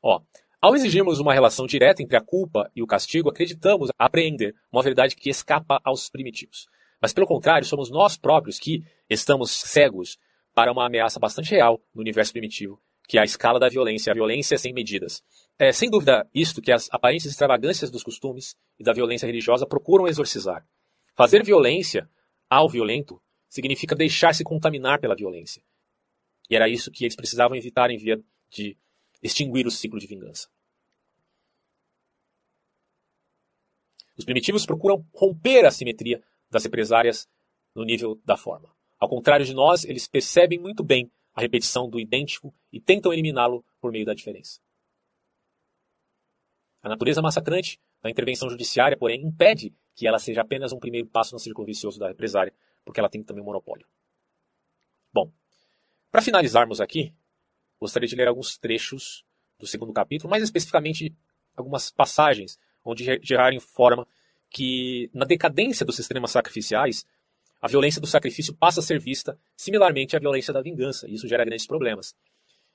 Ó, 0.00 0.20
ao 0.64 0.74
exigirmos 0.74 1.20
uma 1.20 1.34
relação 1.34 1.66
direta 1.66 2.02
entre 2.02 2.16
a 2.16 2.22
culpa 2.22 2.70
e 2.74 2.82
o 2.82 2.86
castigo, 2.86 3.28
acreditamos 3.28 3.90
apreender 3.98 4.54
uma 4.72 4.82
verdade 4.82 5.14
que 5.14 5.28
escapa 5.28 5.78
aos 5.84 6.08
primitivos. 6.08 6.68
Mas, 7.02 7.12
pelo 7.12 7.26
contrário, 7.26 7.66
somos 7.66 7.90
nós 7.90 8.16
próprios 8.16 8.58
que 8.58 8.82
estamos 9.10 9.50
cegos 9.50 10.16
para 10.54 10.72
uma 10.72 10.86
ameaça 10.86 11.20
bastante 11.20 11.50
real 11.50 11.78
no 11.94 12.00
universo 12.00 12.32
primitivo, 12.32 12.80
que 13.06 13.18
é 13.18 13.20
a 13.20 13.24
escala 13.24 13.60
da 13.60 13.68
violência, 13.68 14.10
a 14.10 14.14
violência 14.14 14.56
sem 14.56 14.72
medidas. 14.72 15.22
É 15.58 15.70
sem 15.70 15.90
dúvida 15.90 16.26
isto 16.34 16.62
que 16.62 16.72
as 16.72 16.88
aparentes 16.90 17.26
extravagâncias 17.26 17.90
dos 17.90 18.02
costumes 18.02 18.56
e 18.78 18.82
da 18.82 18.94
violência 18.94 19.26
religiosa 19.26 19.66
procuram 19.66 20.08
exorcizar. 20.08 20.64
Fazer 21.14 21.44
violência 21.44 22.08
ao 22.48 22.70
violento 22.70 23.20
significa 23.50 23.94
deixar-se 23.94 24.42
contaminar 24.42 24.98
pela 24.98 25.14
violência. 25.14 25.62
E 26.48 26.56
era 26.56 26.70
isso 26.70 26.90
que 26.90 27.04
eles 27.04 27.16
precisavam 27.16 27.54
evitar 27.54 27.90
em 27.90 27.98
via 27.98 28.18
de 28.48 28.78
extinguir 29.24 29.66
o 29.66 29.70
ciclo 29.70 29.98
de 29.98 30.06
vingança. 30.06 30.48
Os 34.16 34.24
primitivos 34.24 34.66
procuram 34.66 35.04
romper 35.12 35.64
a 35.64 35.70
simetria 35.70 36.22
das 36.50 36.62
represárias 36.62 37.26
no 37.74 37.84
nível 37.84 38.20
da 38.24 38.36
forma. 38.36 38.72
Ao 38.98 39.08
contrário 39.08 39.44
de 39.44 39.54
nós, 39.54 39.84
eles 39.84 40.06
percebem 40.06 40.58
muito 40.58 40.84
bem 40.84 41.10
a 41.32 41.40
repetição 41.40 41.88
do 41.88 41.98
idêntico 41.98 42.54
e 42.70 42.80
tentam 42.80 43.12
eliminá-lo 43.12 43.64
por 43.80 43.90
meio 43.90 44.04
da 44.04 44.14
diferença. 44.14 44.60
A 46.80 46.88
natureza 46.88 47.22
massacrante 47.22 47.80
da 48.02 48.10
intervenção 48.10 48.48
judiciária, 48.48 48.96
porém, 48.96 49.22
impede 49.22 49.74
que 49.94 50.06
ela 50.06 50.18
seja 50.18 50.42
apenas 50.42 50.72
um 50.72 50.78
primeiro 50.78 51.08
passo 51.08 51.34
no 51.34 51.38
círculo 51.40 51.66
vicioso 51.66 51.98
da 51.98 52.08
represária, 52.08 52.54
porque 52.84 53.00
ela 53.00 53.08
tem 53.08 53.22
também 53.24 53.42
um 53.42 53.46
monopólio. 53.46 53.86
Bom, 55.12 55.32
para 56.10 56.22
finalizarmos 56.22 56.80
aqui, 56.80 57.12
gostaria 57.84 58.08
de 58.08 58.16
ler 58.16 58.28
alguns 58.28 58.56
trechos 58.56 59.24
do 59.58 59.66
segundo 59.66 59.92
capítulo, 59.92 60.30
mais 60.30 60.42
especificamente 60.42 61.14
algumas 61.56 61.90
passagens 61.90 62.58
onde 62.84 63.04
Gerard 63.22 63.56
informa 63.56 64.06
que, 64.50 65.10
na 65.12 65.24
decadência 65.24 65.84
dos 65.84 65.96
sistemas 65.96 66.30
sacrificiais, 66.30 67.06
a 67.60 67.68
violência 67.68 68.00
do 68.00 68.06
sacrifício 68.06 68.54
passa 68.54 68.80
a 68.80 68.82
ser 68.82 69.00
vista 69.00 69.38
similarmente 69.56 70.16
à 70.16 70.18
violência 70.18 70.52
da 70.52 70.60
vingança, 70.60 71.08
e 71.08 71.14
isso 71.14 71.26
gera 71.26 71.44
grandes 71.44 71.66
problemas. 71.66 72.14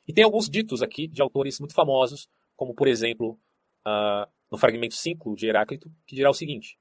E 0.08 0.14
tem 0.14 0.24
alguns 0.24 0.50
ditos 0.50 0.82
aqui 0.82 1.08
de 1.08 1.22
autores 1.22 1.60
muito 1.60 1.74
famosos, 1.74 2.28
como, 2.56 2.74
por 2.74 2.88
exemplo, 2.88 3.40
uh, 3.86 4.30
no 4.52 4.58
fragmento 4.58 4.96
5 4.96 5.36
de 5.36 5.48
Heráclito, 5.48 5.92
que 6.06 6.16
dirá 6.16 6.30
o 6.30 6.34
seguinte: 6.34 6.78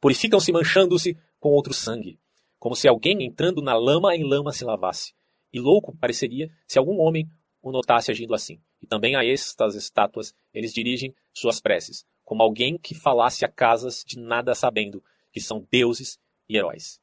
Purificam-se 0.00 0.52
manchando-se 0.52 1.18
com 1.40 1.50
outro 1.50 1.74
sangue, 1.74 2.18
como 2.58 2.76
se 2.76 2.86
alguém 2.86 3.24
entrando 3.24 3.60
na 3.60 3.74
lama 3.74 4.14
em 4.14 4.22
lama 4.22 4.52
se 4.52 4.64
lavasse. 4.64 5.12
E 5.52 5.60
louco 5.60 5.96
pareceria 5.96 6.50
se 6.66 6.78
algum 6.78 7.00
homem 7.00 7.28
o 7.70 7.72
notasse 7.72 8.10
agindo 8.10 8.34
assim. 8.34 8.60
E 8.82 8.86
também 8.86 9.16
a 9.16 9.24
estas 9.24 9.74
estátuas 9.74 10.34
eles 10.52 10.72
dirigem 10.72 11.14
suas 11.32 11.60
preces, 11.60 12.04
como 12.22 12.42
alguém 12.42 12.76
que 12.76 12.94
falasse 12.94 13.44
a 13.44 13.48
casas 13.48 14.04
de 14.06 14.18
nada 14.18 14.54
sabendo, 14.54 15.02
que 15.32 15.40
são 15.40 15.66
deuses 15.70 16.18
e 16.48 16.56
heróis. 16.56 17.00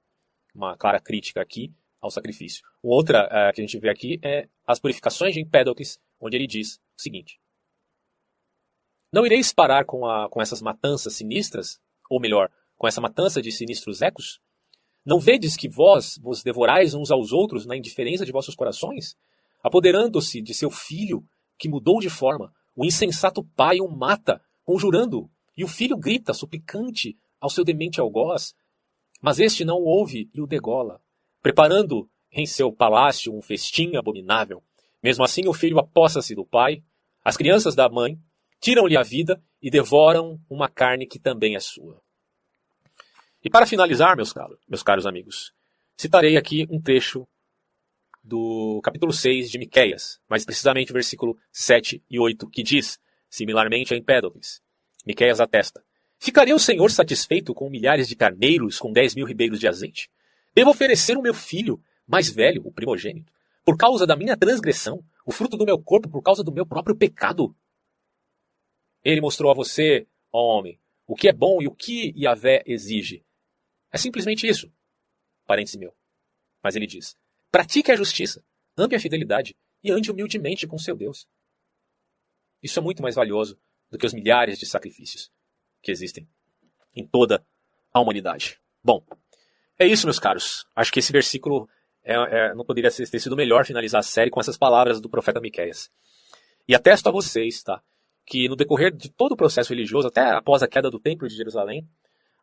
Uma 0.54 0.78
clara 0.78 1.00
crítica 1.00 1.42
aqui 1.42 1.74
ao 2.00 2.12
sacrifício. 2.12 2.64
Outra 2.82 3.26
uh, 3.26 3.54
que 3.54 3.62
a 3.62 3.64
gente 3.66 3.80
vê 3.80 3.90
aqui 3.90 4.20
é 4.24 4.48
as 4.66 4.80
purificações 4.80 5.34
de 5.34 5.42
Empédocles, 5.42 6.00
onde 6.20 6.36
ele 6.36 6.48
diz 6.48 6.76
o 6.98 7.02
seguinte: 7.02 7.40
Não 9.12 9.26
ireis 9.26 9.54
parar 9.54 9.86
com, 9.86 10.06
a, 10.06 10.30
com 10.30 10.42
essas 10.42 10.62
matanças 10.62 11.16
sinistras, 11.16 11.80
ou 12.10 12.20
melhor, 12.20 12.52
com 12.78 12.88
essa 12.88 13.02
matança 13.02 13.42
de 13.42 13.52
sinistros 13.52 14.02
ecos? 14.02 14.40
Não 15.04 15.20
vedes 15.20 15.56
que 15.56 15.68
vós 15.68 16.20
vos 16.22 16.44
devorais 16.44 16.94
uns 16.94 17.10
aos 17.10 17.32
outros 17.32 17.66
na 17.66 17.76
indiferença 17.76 18.26
de 18.26 18.32
vossos 18.32 18.56
corações? 18.56 19.18
Apoderando-se 19.64 20.42
de 20.42 20.54
seu 20.54 20.70
filho, 20.70 21.24
que 21.58 21.70
mudou 21.70 22.00
de 22.00 22.10
forma, 22.10 22.52
o 22.76 22.86
insensato 22.86 23.44
pai 23.56 23.80
o 23.80 23.88
mata, 23.88 24.42
conjurando, 24.64 25.30
e 25.58 25.64
o 25.64 25.68
filho 25.68 25.98
grita, 25.98 26.34
suplicante, 26.34 27.18
ao 27.40 27.50
seu 27.50 27.64
demente 27.64 28.00
algoz. 28.00 28.56
Mas 29.22 29.40
este 29.40 29.64
não 29.64 29.78
o 29.78 29.86
ouve 29.86 30.30
e 30.34 30.42
o 30.42 30.48
degola 30.48 31.02
preparando 31.42 32.10
em 32.32 32.46
seu 32.46 32.72
palácio 32.72 33.36
um 33.36 33.42
festim 33.42 33.96
abominável. 33.96 34.64
Mesmo 35.04 35.24
assim, 35.24 35.48
o 35.48 35.54
filho 35.54 35.80
aposta-se 35.80 36.36
do 36.36 36.46
pai, 36.46 36.84
as 37.24 37.36
crianças 37.36 37.76
da 37.76 37.90
mãe, 37.90 38.18
tiram-lhe 38.60 38.96
a 38.96 39.02
vida 39.02 39.42
e 39.62 39.70
devoram 39.70 40.40
uma 40.50 40.70
carne 40.70 41.08
que 41.08 41.20
também 41.20 41.56
é 41.56 41.60
sua. 41.60 42.00
E 43.44 43.50
para 43.50 43.66
finalizar, 43.66 44.16
meus 44.16 44.32
caros, 44.32 44.60
meus 44.70 44.84
caros 44.84 45.08
amigos, 45.08 45.52
citarei 45.98 46.38
aqui 46.38 46.68
um 46.70 46.80
trecho 46.80 47.28
do 48.24 48.80
capítulo 48.84 49.12
6 49.12 49.50
de 49.50 49.58
Miqueias, 49.58 50.20
mais 50.30 50.46
precisamente 50.46 50.92
o 50.92 50.94
versículo 50.94 51.38
7 51.52 52.04
e 52.10 52.20
8, 52.20 52.50
que 52.50 52.64
diz, 52.64 53.00
similarmente 53.30 53.94
a 53.94 53.98
Empédocles, 53.98 54.62
Miqueias 55.06 55.40
atesta, 55.40 55.84
Ficaria 56.24 56.56
o 56.56 56.60
Senhor 56.60 56.92
satisfeito 56.92 57.52
com 57.52 57.68
milhares 57.68 58.08
de 58.08 58.16
carneiros 58.16 58.78
com 58.78 58.94
dez 58.94 59.16
mil 59.16 59.26
ribeiros 59.26 59.60
de 59.60 59.68
azeite? 59.68 60.08
Devo 60.54 60.70
oferecer 60.70 61.18
o 61.18 61.22
meu 61.22 61.34
filho, 61.34 61.84
mais 62.06 62.30
velho, 62.30 62.62
o 62.64 62.72
primogênito, 62.72 63.34
por 63.66 63.76
causa 63.76 64.06
da 64.06 64.16
minha 64.16 64.38
transgressão, 64.38 65.04
o 65.26 65.32
fruto 65.32 65.58
do 65.58 65.66
meu 65.66 65.82
corpo 65.82 66.08
por 66.08 66.22
causa 66.22 66.44
do 66.44 66.52
meu 66.52 66.64
próprio 66.64 66.96
pecado. 66.96 67.56
Ele 69.04 69.20
mostrou 69.20 69.50
a 69.50 69.56
você, 69.56 70.06
ó 70.32 70.60
homem, 70.60 70.80
o 71.08 71.16
que 71.16 71.28
é 71.28 71.34
bom 71.34 71.60
e 71.60 71.68
o 71.68 71.74
que 71.74 72.14
Yahvé 72.16 72.62
exige. 72.68 73.26
É 73.92 73.98
simplesmente 73.98 74.46
isso. 74.46 74.72
Parêntese 75.48 75.80
meu. 75.80 75.92
Mas 76.62 76.76
ele 76.76 76.86
diz: 76.86 77.18
pratique 77.52 77.92
a 77.92 77.96
justiça, 77.96 78.44
ame 78.78 78.96
a 78.96 79.00
fidelidade 79.00 79.56
e 79.84 79.92
ande 79.92 80.10
humildemente 80.10 80.66
com 80.66 80.78
seu 80.78 80.96
Deus. 80.96 81.28
Isso 82.64 82.80
é 82.80 82.82
muito 82.82 83.02
mais 83.02 83.16
valioso 83.16 83.60
do 83.90 83.98
que 83.98 84.06
os 84.06 84.14
milhares 84.14 84.58
de 84.58 84.66
sacrifícios 84.66 85.32
que 85.82 85.92
existem 85.92 86.28
em 86.96 87.06
toda 87.06 87.46
a 87.94 88.00
humanidade. 88.00 88.60
Bom, 88.84 89.04
é 89.78 89.86
isso, 89.86 90.06
meus 90.06 90.20
caros. 90.20 90.66
Acho 90.76 90.92
que 90.92 91.00
esse 91.00 91.12
versículo 91.12 91.68
é, 92.04 92.14
é, 92.14 92.54
não 92.54 92.66
poderia 92.66 92.92
ter 92.92 93.20
sido 93.20 93.36
melhor 93.36 93.66
finalizar 93.66 94.00
a 94.00 94.04
série 94.04 94.30
com 94.30 94.40
essas 94.40 94.58
palavras 94.58 95.02
do 95.02 95.10
profeta 95.10 95.42
Miqueias. 95.42 95.90
E 96.68 96.76
atesto 96.76 97.10
a 97.10 97.12
vocês, 97.12 97.64
tá? 97.64 97.82
Que 98.26 98.48
no 98.48 98.56
decorrer 98.56 98.96
de 98.96 99.10
todo 99.10 99.34
o 99.34 99.38
processo 99.38 99.74
religioso, 99.74 100.08
até 100.08 100.22
após 100.22 100.64
a 100.64 100.68
queda 100.68 100.90
do 100.90 101.00
Templo 101.00 101.28
de 101.28 101.36
Jerusalém, 101.36 101.88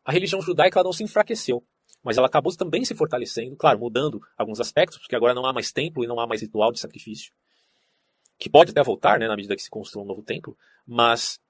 a 0.04 0.12
religião 0.12 0.40
judaica 0.40 0.82
não 0.82 0.92
se 0.92 1.04
enfraqueceu, 1.04 1.64
mas 2.02 2.16
ela 2.16 2.26
acabou 2.26 2.54
também 2.56 2.84
se 2.84 2.94
fortalecendo, 2.94 3.56
claro, 3.56 3.78
mudando 3.78 4.20
alguns 4.36 4.60
aspectos, 4.60 4.98
porque 4.98 5.16
agora 5.16 5.34
não 5.34 5.44
há 5.44 5.52
mais 5.52 5.72
templo 5.72 6.04
e 6.04 6.06
não 6.06 6.20
há 6.20 6.26
mais 6.26 6.40
ritual 6.42 6.72
de 6.72 6.80
sacrifício, 6.80 7.32
que 8.38 8.48
pode 8.48 8.70
até 8.70 8.82
voltar, 8.82 9.18
né, 9.18 9.26
na 9.26 9.36
medida 9.36 9.56
que 9.56 9.62
se 9.62 9.70
construa 9.70 10.04
um 10.04 10.06
novo 10.06 10.22
templo, 10.22 10.56
mas 10.86 11.40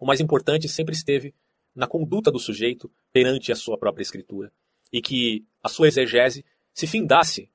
o 0.00 0.06
mais 0.06 0.20
importante 0.20 0.68
sempre 0.68 0.94
esteve 0.94 1.34
na 1.74 1.86
conduta 1.86 2.30
do 2.30 2.38
sujeito 2.38 2.90
perante 3.12 3.52
a 3.52 3.56
sua 3.56 3.78
própria 3.78 4.02
escritura 4.02 4.52
e 4.92 5.02
que 5.02 5.46
a 5.62 5.68
sua 5.68 5.88
exegese 5.88 6.44
se 6.72 6.86
findasse 6.86 7.50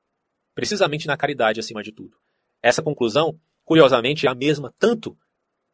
precisamente 0.54 1.08
na 1.08 1.18
caridade 1.18 1.60
acima 1.60 1.82
de 1.82 1.92
tudo. 1.92 2.18
Essa 2.62 2.82
conclusão, 2.82 3.40
curiosamente, 3.66 4.28
é 4.28 4.30
a 4.30 4.36
mesma 4.36 4.74
tanto 4.78 5.18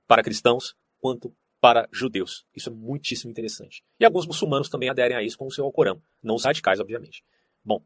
para 0.07 0.23
cristãos 0.23 0.76
quanto 0.99 1.35
para 1.61 1.88
judeus. 1.91 2.45
Isso 2.56 2.69
é 2.69 2.73
muitíssimo 2.73 3.31
interessante. 3.31 3.84
E 3.99 4.06
alguns 4.06 4.26
muçulmanos 4.26 4.69
também 4.69 4.90
aderem 4.90 5.18
a 5.18 5.23
isso 5.23 5.38
com 5.38 5.48
o 5.48 5.52
seu 5.52 5.65
Alcorão, 5.65 6.02
não 6.23 6.36
os 6.36 6.45
radicais, 6.45 6.80
obviamente. 6.80 7.23
Bom, 7.64 7.84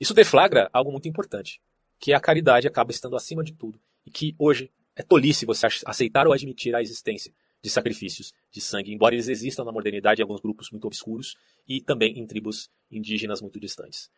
isso 0.00 0.14
deflagra 0.14 0.68
algo 0.72 0.92
muito 0.92 1.08
importante, 1.08 1.60
que 1.98 2.12
a 2.12 2.20
caridade 2.20 2.68
acaba 2.68 2.90
estando 2.90 3.16
acima 3.16 3.42
de 3.42 3.52
tudo 3.52 3.80
e 4.06 4.10
que 4.10 4.34
hoje 4.38 4.70
é 4.94 5.02
tolice 5.02 5.46
você 5.46 5.66
aceitar 5.86 6.26
ou 6.26 6.32
admitir 6.32 6.74
a 6.74 6.82
existência 6.82 7.32
de 7.62 7.70
sacrifícios 7.70 8.32
de 8.50 8.60
sangue, 8.60 8.92
embora 8.92 9.14
eles 9.14 9.28
existam 9.28 9.64
na 9.64 9.72
modernidade 9.72 10.20
em 10.20 10.22
alguns 10.22 10.40
grupos 10.40 10.70
muito 10.70 10.86
obscuros 10.86 11.36
e 11.66 11.80
também 11.80 12.18
em 12.18 12.26
tribos 12.26 12.70
indígenas 12.90 13.40
muito 13.40 13.58
distantes. 13.58 14.10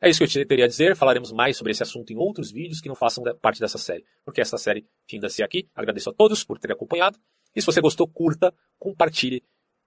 É 0.00 0.08
isso 0.08 0.26
que 0.26 0.38
eu 0.38 0.46
teria 0.46 0.64
a 0.64 0.68
dizer. 0.68 0.96
Falaremos 0.96 1.30
mais 1.30 1.56
sobre 1.56 1.72
esse 1.72 1.82
assunto 1.82 2.10
em 2.10 2.16
outros 2.16 2.50
vídeos 2.50 2.80
que 2.80 2.88
não 2.88 2.94
façam 2.94 3.22
parte 3.40 3.60
dessa 3.60 3.76
série, 3.76 4.04
porque 4.24 4.40
essa 4.40 4.56
série 4.56 4.86
finda-se 5.06 5.42
aqui. 5.42 5.68
Agradeço 5.74 6.08
a 6.08 6.12
todos 6.12 6.42
por 6.42 6.58
terem 6.58 6.74
acompanhado. 6.74 7.18
E 7.54 7.60
se 7.60 7.66
você 7.66 7.80
gostou, 7.80 8.06
curta, 8.06 8.54
compartilhe 8.78 9.42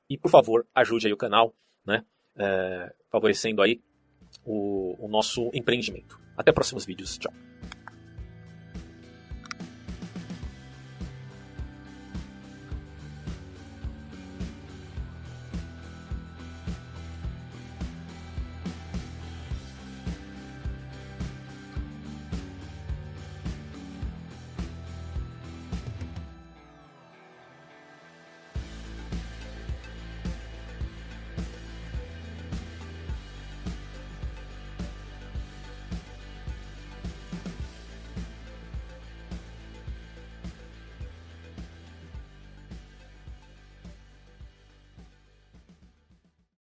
e, 0.09 0.17
por 0.17 0.29
favor, 0.29 0.67
ajude 0.75 1.07
aí 1.07 1.13
o 1.13 1.17
canal, 1.17 1.53
né? 1.85 2.03
É, 2.35 2.93
favorecendo 3.09 3.61
aí 3.61 3.81
o, 4.45 4.95
o 5.05 5.07
nosso 5.07 5.49
empreendimento. 5.53 6.19
Até 6.35 6.51
próximos 6.51 6.85
vídeos. 6.85 7.17
Tchau. 7.17 7.33